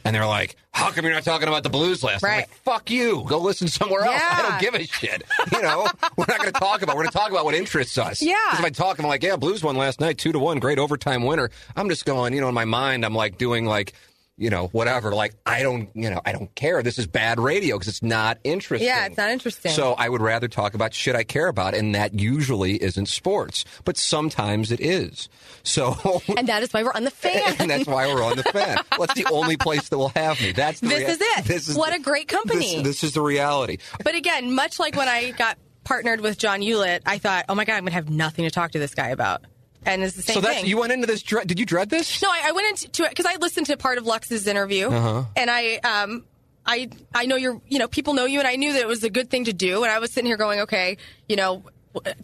And 0.05 0.15
they're 0.15 0.25
like, 0.27 0.55
"How 0.71 0.93
come 0.93 1.05
you're 1.05 1.15
not 1.15 1.25
talking 1.25 1.49
about 1.49 1.65
the 1.65 1.69
Blues 1.69 2.05
last 2.05 2.23
night?" 2.23 2.29
I'm 2.29 2.33
Right. 2.35 2.49
like, 2.49 2.51
"Fuck 2.63 2.91
you! 2.91 3.25
Go 3.27 3.39
listen 3.39 3.67
somewhere 3.67 4.05
else. 4.05 4.23
I 4.23 4.43
don't 4.43 4.61
give 4.61 4.75
a 4.75 4.85
shit." 4.87 5.25
You 5.51 5.63
know, 5.63 5.89
we're 6.17 6.27
not 6.29 6.39
going 6.39 6.53
to 6.53 6.61
talk 6.61 6.83
about. 6.83 6.95
We're 6.95 7.03
going 7.03 7.13
to 7.13 7.19
talk 7.19 7.31
about 7.33 7.45
what 7.45 7.57
interests 7.57 7.99
us. 7.99 8.23
Yeah. 8.23 8.35
'Cause 8.51 8.61
if 8.61 8.65
I 8.65 8.71
talk, 8.71 9.01
I'm 9.01 9.07
like, 9.07 9.25
"Yeah, 9.25 9.35
Blues 9.35 9.65
won 9.65 9.75
last 9.77 9.99
night, 10.01 10.17
two 10.17 10.31
to 10.31 10.39
one, 10.39 10.61
great 10.61 10.79
overtime 10.79 11.25
winner." 11.25 11.51
I'm 11.75 11.89
just 11.89 12.05
going, 12.05 12.35
you 12.35 12.41
know, 12.41 12.49
in 12.49 12.55
my 12.55 12.65
mind, 12.65 13.05
I'm 13.05 13.17
like 13.17 13.37
doing 13.37 13.65
like, 13.67 13.95
you 14.39 14.51
know, 14.51 14.67
whatever. 14.69 15.13
Like, 15.15 15.35
I 15.47 15.63
don't, 15.63 15.89
you 15.95 16.11
know, 16.11 16.21
I 16.25 16.33
don't 16.33 16.55
care. 16.55 16.83
This 16.83 16.99
is 16.99 17.07
bad 17.07 17.41
radio 17.41 17.77
because 17.77 17.89
it's 17.89 18.03
not 18.03 18.39
interesting. 18.45 18.87
Yeah, 18.87 19.07
it's 19.07 19.17
not 19.17 19.31
interesting. 19.31 19.73
So 19.73 19.93
I 19.95 20.09
would 20.09 20.21
rather 20.21 20.47
talk 20.49 20.75
about 20.75 20.93
shit 20.93 21.15
I 21.17 21.25
care 21.25 21.47
about, 21.49 21.75
and 21.75 21.95
that 21.95 22.19
usually 22.19 22.83
isn't 22.83 23.07
sports, 23.07 23.65
but 23.85 23.97
sometimes 23.97 24.71
it 24.73 24.81
is. 24.81 25.29
So. 25.63 25.97
And 26.37 26.49
that 26.49 26.63
is 26.63 26.73
why 26.73 26.83
we're 26.83 26.93
on 26.95 27.05
the 27.05 27.11
fan. 27.11 27.57
and 27.61 27.71
that's 27.71 27.87
why 27.87 28.07
we're 28.13 28.23
on 28.23 28.37
the 28.37 28.43
fan. 28.43 28.77
Well, 28.99 29.07
that's 29.07 29.15
the 29.15 29.27
only 29.33 29.57
place 29.57 29.89
that 29.89 29.97
will 29.97 30.11
have 30.11 30.41
me. 30.43 30.53
That's 30.53 30.81
the 30.81 30.89
This 30.89 30.99
rea- 31.01 31.07
is 31.13 31.19
it. 31.21 31.45
This 31.47 31.69
is 31.69 31.77
What 31.77 31.91
the- 31.91 31.97
a 31.97 32.01
great 32.01 32.29
company. 32.29 32.77
This, 32.77 32.83
this 32.83 33.05
is 33.05 33.13
the 33.15 33.23
reality. 33.23 33.79
but 34.05 34.15
again, 34.15 34.55
much 34.55 34.79
like 34.79 34.97
when 34.97 35.09
I 35.09 35.31
got 35.31 35.57
partnered 35.85 36.21
with 36.21 36.37
John 36.37 36.61
Ulett, 36.61 37.01
I 37.07 37.19
thought, 37.19 37.47
oh 37.49 37.55
my 37.55 37.65
god, 37.65 37.75
I'm 37.77 37.85
gonna 37.85 37.93
have 37.93 38.11
nothing 38.11 38.45
to 38.45 38.51
talk 38.51 38.73
to 38.73 38.79
this 38.79 38.95
guy 38.95 39.09
about. 39.09 39.45
And 39.87 40.03
it's 40.03 40.17
the 40.17 40.23
same 40.23 40.35
thing. 40.35 40.43
so 40.43 40.47
that's 40.49 40.61
thing. 40.61 40.69
you 40.69 40.79
went 40.79 40.93
into 40.93 41.07
this. 41.07 41.23
Did 41.23 41.59
you 41.59 41.65
dread 41.65 41.89
this? 41.89 42.21
No, 42.21 42.29
I, 42.29 42.49
I 42.49 42.53
went 42.53 42.85
into 42.85 43.05
it 43.05 43.11
because 43.11 43.25
I 43.27 43.37
listened 43.37 43.67
to 43.69 43.77
part 43.77 43.97
of 43.99 44.05
Lux's 44.05 44.47
interview, 44.47 44.89
Uh-huh. 44.89 45.25
and 45.37 45.51
I, 45.51 45.77
um, 45.77 46.25
I, 46.67 46.91
I 47.15 47.27
know 47.27 47.37
you're, 47.37 47.61
you 47.69 47.79
know, 47.79 47.87
people 47.89 48.13
know 48.15 48.25
you, 48.27 48.41
and 48.41 48.49
I 48.49 48.57
knew 48.57 48.73
that 48.73 48.81
it 48.83 48.89
was 48.89 49.05
a 49.05 49.11
good 49.11 49.31
thing 49.31 49.45
to 49.45 49.53
do. 49.53 49.85
And 49.85 49.93
I 49.93 50.01
was 50.01 50.13
sitting 50.13 50.27
here 50.27 50.37
going, 50.37 50.61
okay, 50.63 50.97
you 51.29 51.37
know, 51.37 51.63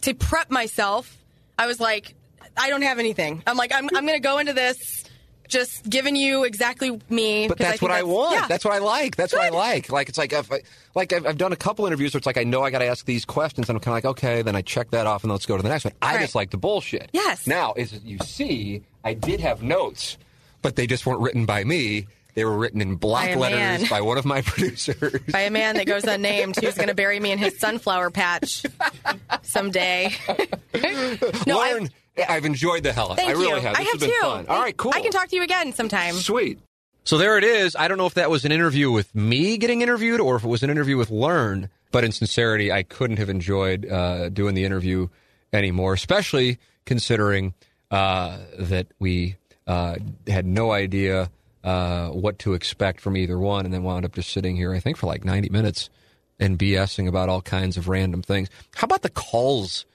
to 0.02 0.14
prep 0.14 0.50
myself, 0.50 1.16
I 1.56 1.66
was 1.66 1.78
like, 1.78 2.14
I 2.56 2.68
don't 2.68 2.82
have 2.82 2.98
anything. 2.98 3.42
I'm 3.46 3.56
like, 3.56 3.72
I'm, 3.72 3.88
I'm 3.94 4.04
going 4.04 4.18
to 4.18 4.20
go 4.20 4.38
into 4.38 4.52
this 4.52 5.04
just 5.48 5.88
giving 5.88 6.16
you 6.16 6.44
exactly 6.44 7.00
me. 7.10 7.48
But 7.48 7.58
that's 7.58 7.72
think 7.80 7.82
what 7.82 7.90
I 7.90 8.02
want. 8.02 8.34
yeah. 8.34 8.46
That's 8.48 8.64
what 8.64 8.74
I 8.74 8.78
like. 8.78 9.16
That's 9.16 9.32
what 9.32 9.42
I 9.42 9.50
like. 9.50 9.90
Like 9.90 10.08
it's 10.08 10.18
like 10.18 10.32
if 10.32 10.50
I, 10.50 10.62
like 10.94 11.12
I've, 11.12 11.26
I've 11.26 11.38
done 11.38 11.52
a 11.52 11.56
couple 11.56 11.86
interviews 11.86 12.14
where 12.14 12.18
it's 12.18 12.26
like 12.26 12.38
I 12.38 12.44
know 12.44 12.62
I 12.62 12.70
got 12.70 12.78
to 12.78 12.86
ask 12.86 13.04
these 13.04 13.24
questions, 13.24 13.68
and 13.68 13.76
I'm 13.76 13.80
kind 13.80 13.92
of 13.92 14.04
like, 14.04 14.10
okay, 14.18 14.42
then 14.42 14.56
I 14.56 14.62
check 14.62 14.90
that 14.92 15.06
off, 15.06 15.24
and 15.24 15.32
let's 15.32 15.46
go 15.46 15.56
to 15.56 15.62
the 15.62 15.68
next 15.68 15.84
one. 15.84 15.94
I 16.00 16.14
Right. 16.14 16.20
just 16.22 16.34
like 16.34 16.50
the 16.50 16.56
bullshit. 16.58 17.10
Yes. 17.12 17.46
Now, 17.46 17.72
as 17.72 17.92
you 18.04 18.18
see, 18.24 18.82
I 19.04 19.14
did 19.14 19.40
have 19.40 19.62
notes, 19.62 20.16
but 20.62 20.76
they 20.76 20.86
just 20.86 21.04
weren't 21.06 21.20
written 21.20 21.44
by 21.46 21.64
me. 21.64 22.06
They 22.34 22.46
were 22.46 22.56
written 22.56 22.80
in 22.80 22.96
block 22.96 23.26
By 23.26 23.34
letters 23.34 23.90
by 23.90 24.00
one 24.00 24.16
of 24.16 24.24
my 24.24 24.40
producers. 24.46 25.20
by 25.30 25.40
a 25.40 25.50
man 25.50 25.76
that 25.76 25.86
goes 25.86 26.04
unnamed 26.04 26.56
who's 26.56 26.76
going 26.76 26.88
to 26.88 26.94
bury 26.94 27.20
me 27.20 27.30
in 27.30 27.38
his 27.38 27.58
sunflower 27.58 28.10
patch 28.10 28.62
someday. 29.42 30.14
no, 31.46 31.60
I-. 31.60 31.88
I've 32.28 32.44
enjoyed 32.44 32.82
the 32.82 32.92
hell. 32.92 33.06
of 33.12 33.18
it. 33.18 33.22
Thank 33.22 33.30
I 33.30 33.32
really 33.32 33.60
you. 33.60 33.66
have. 33.66 33.76
This 33.76 33.78
I 33.78 33.82
has 33.82 33.92
have 33.92 34.00
been 34.00 34.10
too. 34.10 34.18
fun. 34.20 34.46
All 34.48 34.60
right, 34.60 34.76
cool. 34.76 34.92
I 34.94 35.00
can 35.00 35.10
talk 35.12 35.28
to 35.28 35.36
you 35.36 35.42
again 35.42 35.72
sometime. 35.72 36.14
Sweet. 36.14 36.58
So 37.04 37.18
there 37.18 37.36
it 37.38 37.44
is. 37.44 37.74
I 37.74 37.88
don't 37.88 37.98
know 37.98 38.06
if 38.06 38.14
that 38.14 38.30
was 38.30 38.44
an 38.44 38.52
interview 38.52 38.90
with 38.90 39.12
me 39.14 39.56
getting 39.58 39.82
interviewed 39.82 40.20
or 40.20 40.36
if 40.36 40.44
it 40.44 40.48
was 40.48 40.62
an 40.62 40.70
interview 40.70 40.96
with 40.96 41.10
Lern, 41.10 41.68
but 41.90 42.04
in 42.04 42.12
sincerity, 42.12 42.70
I 42.70 42.84
couldn't 42.84 43.16
have 43.16 43.28
enjoyed 43.28 43.86
uh, 43.90 44.28
doing 44.28 44.54
the 44.54 44.64
interview 44.64 45.08
anymore, 45.52 45.94
especially 45.94 46.58
considering 46.86 47.54
uh, 47.90 48.38
that 48.58 48.86
we 49.00 49.36
uh, 49.66 49.96
had 50.28 50.46
no 50.46 50.70
idea 50.70 51.30
uh, 51.64 52.08
what 52.08 52.38
to 52.40 52.54
expect 52.54 53.00
from 53.00 53.16
either 53.16 53.38
one 53.38 53.64
and 53.64 53.74
then 53.74 53.82
wound 53.82 54.04
up 54.04 54.14
just 54.14 54.30
sitting 54.30 54.54
here, 54.56 54.72
I 54.72 54.78
think, 54.80 54.96
for 54.96 55.06
like 55.06 55.24
90 55.24 55.48
minutes 55.48 55.90
and 56.38 56.58
BSing 56.58 57.08
about 57.08 57.28
all 57.28 57.42
kinds 57.42 57.76
of 57.76 57.88
random 57.88 58.22
things. 58.22 58.48
How 58.76 58.84
about 58.84 59.02
the 59.02 59.10
calls? 59.10 59.86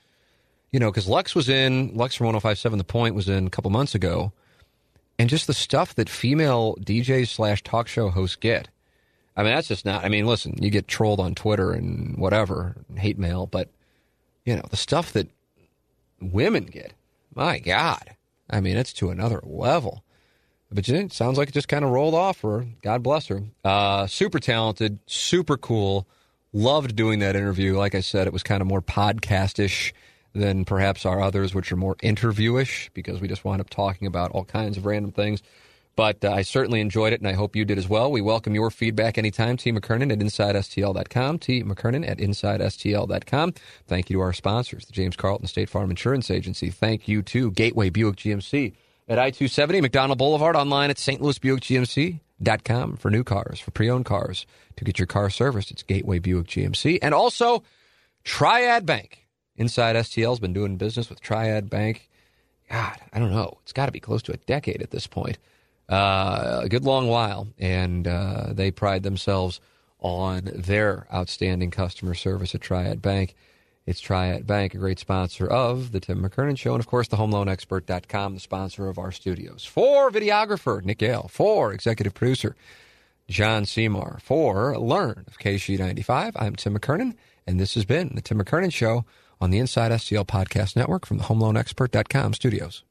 You 0.77 0.79
know, 0.79 0.91
because 0.91 1.07
Lux 1.07 1.33
was 1.33 1.49
in, 1.49 1.95
Lux 1.95 2.13
from 2.13 2.27
1057 2.27 2.77
The 2.77 2.83
Point 2.83 3.15
was 3.15 3.27
in 3.27 3.47
a 3.47 3.49
couple 3.49 3.71
months 3.71 3.95
ago 3.95 4.31
and 5.17 5.27
just 5.27 5.47
the 5.47 5.53
stuff 5.55 5.95
that 5.95 6.07
female 6.07 6.75
DJs 6.75 7.29
slash 7.29 7.63
talk 7.63 7.87
show 7.87 8.11
hosts 8.11 8.35
get. 8.35 8.67
I 9.35 9.41
mean, 9.41 9.55
that's 9.55 9.69
just 9.69 9.85
not. 9.85 10.05
I 10.05 10.09
mean, 10.09 10.27
listen, 10.27 10.53
you 10.61 10.69
get 10.69 10.87
trolled 10.87 11.19
on 11.19 11.33
Twitter 11.33 11.71
and 11.71 12.15
whatever, 12.19 12.75
hate 12.95 13.17
mail, 13.17 13.47
but 13.47 13.69
you 14.45 14.55
know 14.55 14.67
the 14.69 14.77
stuff 14.77 15.13
that 15.13 15.31
women 16.21 16.65
get. 16.65 16.93
My 17.33 17.57
God, 17.57 18.15
I 18.47 18.61
mean, 18.61 18.77
it's 18.77 18.93
to 18.93 19.09
another 19.09 19.41
level. 19.43 20.03
But 20.71 20.87
it 20.87 21.11
sounds 21.11 21.39
like 21.39 21.49
it 21.49 21.53
just 21.55 21.69
kind 21.69 21.85
of 21.85 21.89
rolled 21.89 22.13
off 22.13 22.41
her. 22.41 22.67
God 22.83 23.01
bless 23.01 23.25
her. 23.29 23.41
Uh, 23.65 24.05
super 24.05 24.39
talented, 24.39 24.99
super 25.07 25.57
cool. 25.57 26.05
Loved 26.53 26.95
doing 26.95 27.17
that 27.17 27.35
interview. 27.35 27.75
Like 27.75 27.95
I 27.95 28.01
said, 28.01 28.27
it 28.27 28.33
was 28.33 28.43
kind 28.43 28.61
of 28.61 28.67
more 28.67 28.83
podcast-ish 28.83 29.91
than 30.33 30.65
perhaps 30.65 31.05
our 31.05 31.21
others, 31.21 31.53
which 31.53 31.71
are 31.71 31.77
more 31.77 31.95
interviewish 32.01 32.89
because 32.93 33.21
we 33.21 33.27
just 33.27 33.43
wind 33.45 33.61
up 33.61 33.69
talking 33.69 34.07
about 34.07 34.31
all 34.31 34.45
kinds 34.45 34.77
of 34.77 34.85
random 34.85 35.11
things. 35.11 35.41
But 35.97 36.23
uh, 36.23 36.31
I 36.31 36.43
certainly 36.43 36.79
enjoyed 36.79 37.11
it, 37.11 37.21
and 37.21 37.27
I 37.27 37.33
hope 37.33 37.55
you 37.55 37.65
did 37.65 37.79
as 37.79 37.89
well. 37.89 38.11
We 38.11 38.21
welcome 38.21 38.53
your 38.53 38.69
feedback 38.69 39.17
anytime. 39.17 39.57
T. 39.57 39.71
McKernan 39.71 40.11
at 40.11 40.19
InsideSTL.com. 40.19 41.39
T. 41.39 41.63
McKernan 41.63 42.07
at 42.07 42.19
InsideSTL.com. 42.19 43.53
Thank 43.87 44.11
you 44.11 44.17
to 44.17 44.21
our 44.21 44.31
sponsors, 44.31 44.85
the 44.85 44.93
James 44.93 45.15
Carlton 45.15 45.47
State 45.47 45.69
Farm 45.69 45.89
Insurance 45.89 46.29
Agency. 46.29 46.69
Thank 46.69 47.07
you 47.07 47.23
to 47.23 47.49
Gateway 47.49 47.89
Buick 47.89 48.17
GMC 48.17 48.73
at 49.07 49.17
I 49.17 49.31
270 49.31 49.81
McDonnell 49.81 50.17
Boulevard, 50.17 50.55
online 50.55 50.91
at 50.91 50.99
St. 50.99 51.19
Louis 51.19 51.39
Buick 51.39 51.61
GMC.com 51.61 52.97
for 52.97 53.09
new 53.09 53.23
cars, 53.23 53.59
for 53.59 53.71
pre 53.71 53.89
owned 53.89 54.05
cars. 54.05 54.45
To 54.75 54.83
get 54.83 54.99
your 54.99 55.07
car 55.07 55.31
serviced, 55.31 55.71
it's 55.71 55.81
Gateway 55.81 56.19
Buick 56.19 56.45
GMC. 56.45 56.99
And 57.01 57.15
also 57.15 57.63
Triad 58.23 58.85
Bank. 58.85 59.26
Inside 59.57 59.95
STL 59.95 60.29
has 60.29 60.39
been 60.39 60.53
doing 60.53 60.77
business 60.77 61.09
with 61.09 61.19
Triad 61.19 61.69
Bank. 61.69 62.09
God, 62.69 62.97
I 63.11 63.19
don't 63.19 63.31
know. 63.31 63.57
It's 63.63 63.73
got 63.73 63.87
to 63.87 63.91
be 63.91 63.99
close 63.99 64.21
to 64.23 64.33
a 64.33 64.37
decade 64.37 64.81
at 64.81 64.91
this 64.91 65.07
point 65.07 65.37
uh, 65.89 66.61
a 66.63 66.69
good 66.69 66.83
long 66.83 67.07
while, 67.07 67.47
and 67.57 68.07
uh, 68.07 68.47
they 68.51 68.71
pride 68.71 69.03
themselves 69.03 69.59
on 69.99 70.49
their 70.53 71.07
outstanding 71.13 71.71
customer 71.71 72.13
service 72.13 72.53
at 72.53 72.61
Triad 72.61 73.01
Bank. 73.01 73.35
It's 73.85 74.01
Triad 74.01 74.45
Bank, 74.45 74.73
a 74.73 74.77
great 74.77 74.99
sponsor 74.99 75.47
of 75.47 75.93
the 75.93 76.01
Tim 76.01 76.21
McKernan 76.21 76.57
Show, 76.57 76.73
and 76.73 76.81
of 76.81 76.87
course, 76.87 77.07
the 77.07 77.15
HomeLoanExpert.com, 77.15 78.33
the 78.33 78.39
sponsor 78.39 78.89
of 78.89 78.99
our 78.99 79.13
studios. 79.13 79.63
For 79.63 80.11
videographer 80.11 80.83
Nick 80.83 81.01
Yale, 81.01 81.29
for 81.31 81.71
executive 81.71 82.13
producer 82.13 82.55
John 83.29 83.65
Seymour, 83.65 84.19
for 84.21 84.77
Lern 84.77 85.23
of 85.27 85.39
KSHE95, 85.39 86.33
I'm 86.35 86.55
Tim 86.55 86.77
McKernan, 86.77 87.15
and 87.45 87.59
this 87.59 87.75
has 87.75 87.85
been 87.85 88.11
the 88.13 88.21
Tim 88.21 88.39
McKernan 88.39 88.73
Show 88.73 89.05
on 89.39 89.51
the 89.51 89.59
Inside 89.59 89.91
STL 89.91 90.25
Podcast 90.25 90.75
Network 90.75 91.05
from 91.05 91.17
the 91.17 91.25
HomeLoanExpert.com 91.25 92.33
studios. 92.33 92.83